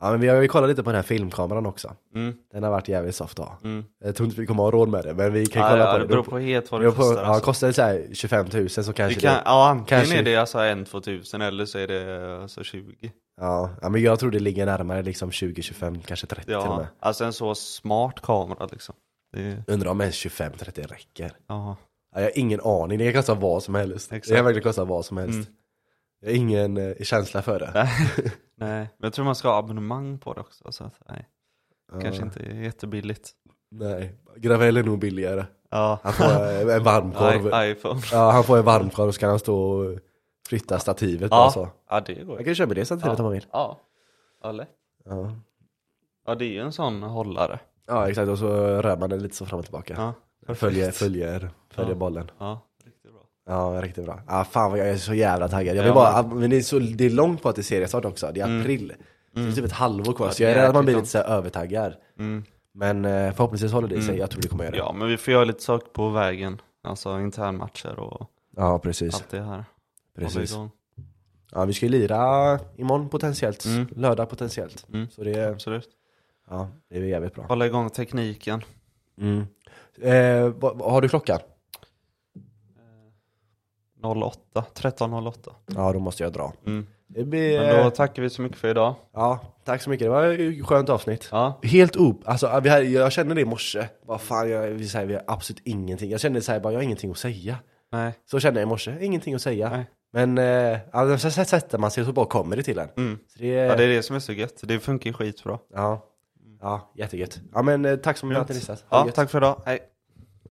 Ja 0.00 0.10
men 0.10 0.20
vi 0.20 0.28
har 0.28 0.42
ju 0.42 0.48
kollat 0.48 0.68
lite 0.68 0.82
på 0.82 0.90
den 0.90 0.94
här 0.96 1.02
filmkameran 1.02 1.66
också. 1.66 1.94
Mm, 2.14 2.34
Den 2.52 2.62
har 2.62 2.70
varit 2.70 2.88
jävligt 2.88 3.14
soft 3.14 3.38
ha. 3.38 3.58
mm. 3.64 3.84
Jag 4.04 4.16
tror 4.16 4.28
inte 4.28 4.40
vi 4.40 4.46
kommer 4.46 4.62
ha 4.62 4.70
råd 4.70 4.88
med 4.88 5.04
det, 5.04 5.14
men 5.14 5.32
vi 5.32 5.46
kan 5.46 5.62
Ja, 5.62 5.68
kolla 5.70 5.84
ja, 5.84 5.92
på 5.92 5.98
det 5.98 6.04
det. 6.04 6.08
beror 6.08 6.22
på 6.22 6.38
helt 6.38 6.72
vad 6.72 6.80
Det 6.80 6.84
beror 6.84 6.92
på, 6.94 7.02
kostar. 7.02 7.22
ja, 7.22 7.28
alltså. 7.28 7.44
kostar 7.44 7.66
det 7.66 7.72
så 7.72 7.82
här 7.82 8.06
25 8.12 8.46
000 8.52 8.68
så 8.70 8.92
kanske 8.92 9.20
kan, 9.20 9.34
det, 9.34 9.42
ja, 9.44 9.68
antingen 9.68 9.86
kanske- 10.00 10.18
är 10.18 10.22
det 10.22 10.36
alltså 10.36 10.58
1-2 10.58 11.00
tusen 11.00 11.42
eller 11.42 11.64
så 11.64 11.78
är 11.78 11.86
det 11.86 12.38
alltså 12.42 12.62
20. 12.64 13.12
ja, 13.40 13.70
ja, 13.82 13.88
men 13.88 14.02
jag 14.02 14.18
tror 14.20 14.30
det 14.30 14.38
ligger 14.38 14.66
närmare 14.66 15.02
liksom 15.02 15.30
20-25, 15.30 16.02
kanske 16.06 16.26
30 16.26 16.44
till 16.44 16.54
och 16.56 16.62
Ja, 16.62 16.76
med. 16.78 16.86
alltså 17.00 17.24
en 17.24 17.32
så 17.32 17.54
smart 17.54 18.20
kamera 18.22 18.66
liksom. 18.72 18.94
Det, 19.32 19.62
Undrar 19.66 19.90
om 19.90 20.00
ens 20.00 20.14
25-30 20.16 20.86
räcker. 20.86 21.32
ja. 21.48 21.76
Ja, 22.14 22.20
jag 22.20 22.26
har 22.26 22.38
ingen 22.38 22.60
aning, 22.60 22.98
det 22.98 23.12
kan 23.12 23.22
kosta 23.22 23.34
vad 23.34 23.62
som 23.62 23.74
helst. 23.74 24.12
Exakt. 24.12 24.28
Det 24.28 24.34
kan 24.36 24.44
verkligen 24.44 24.62
kosta 24.64 24.84
vad 24.84 25.04
som 25.04 25.16
helst. 25.16 25.34
Mm. 25.34 25.46
Jag 26.20 26.28
har 26.28 26.36
ingen 26.36 26.76
eh, 26.76 26.94
känsla 27.02 27.42
för 27.42 27.58
det. 27.58 27.72
Nej, 28.56 28.78
men 28.80 29.06
jag 29.06 29.12
tror 29.12 29.24
man 29.24 29.34
ska 29.34 29.48
ha 29.48 29.58
abonnemang 29.58 30.18
på 30.18 30.32
det 30.34 30.40
också. 30.40 30.72
Så 30.72 30.84
att, 30.84 30.94
nej, 31.08 31.28
Ja, 31.92 32.00
kanske 32.00 32.22
inte 32.22 32.40
är 32.40 32.54
jättebilligt. 32.62 33.30
Nej, 33.70 34.14
Gravell 34.36 34.76
är 34.76 34.82
nog 34.82 34.98
billigare. 34.98 35.44
Ja, 35.70 35.98
Han 36.02 36.12
får 36.12 36.24
eh, 36.24 36.76
en 36.76 36.82
varmkorv. 36.84 37.46
I, 37.66 37.70
iPhone. 37.70 38.00
Ja, 38.12 38.30
han 38.30 38.44
får 38.44 38.58
en 38.58 38.64
varmkorv 38.64 39.08
och 39.08 39.14
så 39.14 39.20
kan 39.20 39.28
han 39.30 39.38
stå 39.38 39.56
och 39.60 39.98
flytta 40.48 40.78
stativet 40.78 41.30
Ja. 41.30 41.36
bara 41.36 41.50
så. 41.50 41.68
Ja, 41.90 42.00
det 42.00 42.14
går 42.14 42.34
Jag 42.34 42.38
ju. 42.40 42.44
kan 42.44 42.54
köpa 42.54 42.74
det 42.74 42.84
stativet 42.84 43.18
om 43.18 43.24
man 43.24 43.32
vill. 43.32 43.46
Ja, 43.52 43.80
ja 44.42 44.52
lätt. 44.52 44.68
Ja. 45.04 45.32
Ja, 46.26 46.34
det 46.34 46.44
är 46.44 46.48
ju 46.52 46.60
en 46.60 46.72
sån 46.72 47.02
hållare. 47.02 47.58
ja, 47.86 48.08
exakt. 48.08 48.28
Och 48.28 48.38
så 48.38 48.48
rör 48.82 48.96
man 48.96 49.10
den 49.10 49.22
lite 49.22 49.36
så 49.36 49.46
fram 49.46 49.58
och 49.58 49.64
tillbaka. 49.64 50.14
Ja, 50.46 50.54
Följer, 50.54 50.90
följer, 50.90 51.50
följer 51.70 51.92
Ja. 51.92 51.98
bollen. 51.98 52.30
ja. 52.38 52.60
Ja, 53.48 53.80
riktigt 53.82 54.04
bra. 54.04 54.20
Ah, 54.26 54.44
fan 54.44 54.70
vad 54.70 54.80
jag 54.80 54.88
är 54.88 54.96
så 54.96 55.14
jävla 55.14 55.48
taggad. 55.48 55.76
Jag 55.76 55.82
vill 55.82 55.88
Ja, 55.88 55.94
bara, 55.94 56.22
men 56.34 56.50
det 56.50 56.56
är, 56.56 56.60
så, 56.60 56.78
det 56.78 57.04
är 57.04 57.10
långt 57.10 57.42
på 57.42 57.48
att 57.48 57.54
det 57.56 57.60
är 57.60 57.62
seriestart 57.64 58.04
också. 58.04 58.30
Det 58.34 58.40
är 58.40 58.44
Mm. 58.46 58.60
april. 58.60 58.92
Så 59.34 59.38
det 59.40 59.48
är 59.48 59.52
typ 59.52 59.64
ett 59.64 59.72
halvår 59.72 60.12
kvar. 60.12 60.30
Så 60.30 60.42
jag 60.42 60.50
är 60.52 60.54
rädd 60.54 60.64
att 60.68 60.74
man 60.74 60.84
blir 60.84 60.94
lite 60.96 61.06
så 61.08 61.18
här 61.18 61.24
övertaggad. 61.24 61.94
Mm. 62.18 62.44
Men 62.72 63.04
eh, 63.04 63.32
förhoppningsvis 63.32 63.72
håller 63.72 63.88
det 63.88 63.94
sig, 64.00 64.04
Mm. 64.08 64.18
jag 64.20 64.30
tror 64.30 64.42
det 64.42 64.48
kommer 64.48 64.64
göra 64.64 64.72
det. 64.72 64.78
Ja, 64.78 64.92
men 64.92 65.08
vi 65.08 65.16
får 65.16 65.32
göra 65.32 65.44
lite 65.44 65.62
saker 65.62 65.88
på 65.88 66.08
vägen. 66.08 66.60
Alltså 66.84 67.20
internmatcher 67.20 67.98
och 68.00 68.30
Ja, 68.56 68.78
precis. 68.78 69.14
allt 69.14 69.30
det 69.30 69.40
här. 69.40 69.64
precis. 70.18 70.56
Ja, 71.52 71.64
vi 71.64 71.72
ska 71.72 71.86
ju 71.86 71.92
lira 71.92 72.58
imorgon 72.76 73.08
potentiellt, 73.08 73.64
Mm. 73.64 73.86
lördag 73.96 74.28
potentiellt. 74.30 74.86
Mm. 74.92 75.08
Så 75.10 75.24
det, 75.24 75.48
Absolut. 75.50 75.88
ja, 76.50 76.68
det 76.90 76.96
är 76.96 77.02
jävligt 77.02 77.34
bra. 77.34 77.44
Hålla 77.44 77.66
igång 77.66 77.90
tekniken. 77.90 78.62
Mm. 79.20 79.38
Eh, 80.02 80.52
vad, 80.56 80.78
vad 80.78 80.92
har 80.92 81.00
du 81.00 81.08
klocka? 81.08 81.38
08, 84.02 84.64
13.08. 84.74 85.50
Ja, 85.74 85.92
då 85.92 85.98
måste 85.98 86.22
jag 86.22 86.32
dra. 86.32 86.52
Mm. 86.66 86.86
Det 87.06 87.24
blir, 87.24 87.60
Men 87.60 87.76
då 87.76 87.82
eh, 87.82 87.90
tackar 87.90 88.22
vi 88.22 88.30
så 88.30 88.42
mycket 88.42 88.58
för 88.58 88.68
idag. 88.68 88.94
ja, 89.14 89.40
tack 89.64 89.82
så 89.82 89.90
mycket, 89.90 90.04
det 90.04 90.10
var 90.10 90.24
ett 90.24 90.66
skönt 90.66 90.88
avsnitt. 90.88 91.28
Ja, 91.32 91.60
Helt 91.62 91.96
op, 91.96 92.22
alltså 92.24 92.60
vi 92.62 92.68
hade, 92.68 92.84
jag 92.84 93.12
kände 93.12 93.34
det 93.34 93.40
i 93.40 93.44
morse, 93.44 93.88
vad 94.06 94.20
fan, 94.20 94.50
jag, 94.50 94.66
vi, 94.66 94.88
säger, 94.88 95.06
vi 95.06 95.14
har 95.14 95.24
absolut 95.26 95.62
ingenting. 95.64 96.10
Jag 96.10 96.20
kände 96.20 96.40
så 96.40 96.52
här, 96.52 96.60
bara, 96.60 96.72
jag 96.72 96.78
har 96.78 96.84
ingenting 96.84 97.10
att 97.10 97.18
säga. 97.18 97.56
nej. 97.92 98.12
Så 98.30 98.40
kände 98.40 98.60
jag 98.60 98.66
i 98.66 98.68
morse, 98.68 98.96
ingenting 99.00 99.34
att 99.34 99.42
säga. 99.42 99.70
Nej. 99.70 99.86
Men 100.12 100.38
eh, 100.38 100.78
ja, 100.92 101.18
så 101.18 101.30
sätter 101.30 101.78
man 101.78 101.90
sig 101.90 102.04
så 102.04 102.12
bara 102.12 102.26
kommer 102.26 102.56
det 102.56 102.62
till 102.62 102.78
en. 102.78 102.88
Mm. 102.96 103.18
Det, 103.38 103.46
Ja, 103.48 103.76
det 103.76 103.84
är 103.84 103.88
det 103.88 104.02
som 104.02 104.16
är 104.16 104.20
så 104.20 104.32
gött. 104.32 104.60
Det 104.62 104.80
funkar 104.80 105.12
skitbra. 105.12 105.58
ja, 105.74 106.04
ja, 106.60 106.92
jättegött. 106.94 107.40
Ja 107.54 107.62
men 107.62 107.84
eh, 107.84 107.96
tack 107.96 108.16
så 108.16 108.26
mycket 108.26 108.36
för 108.38 108.42
att 108.42 108.48
ni 108.48 108.54
lyssnat. 108.54 108.84
Ha 108.88 109.02
det 109.02 109.08
Ja, 109.08 109.12
tack 109.12 109.30
för 109.30 109.38
idag. 109.38 109.62
Hej. 109.66 109.78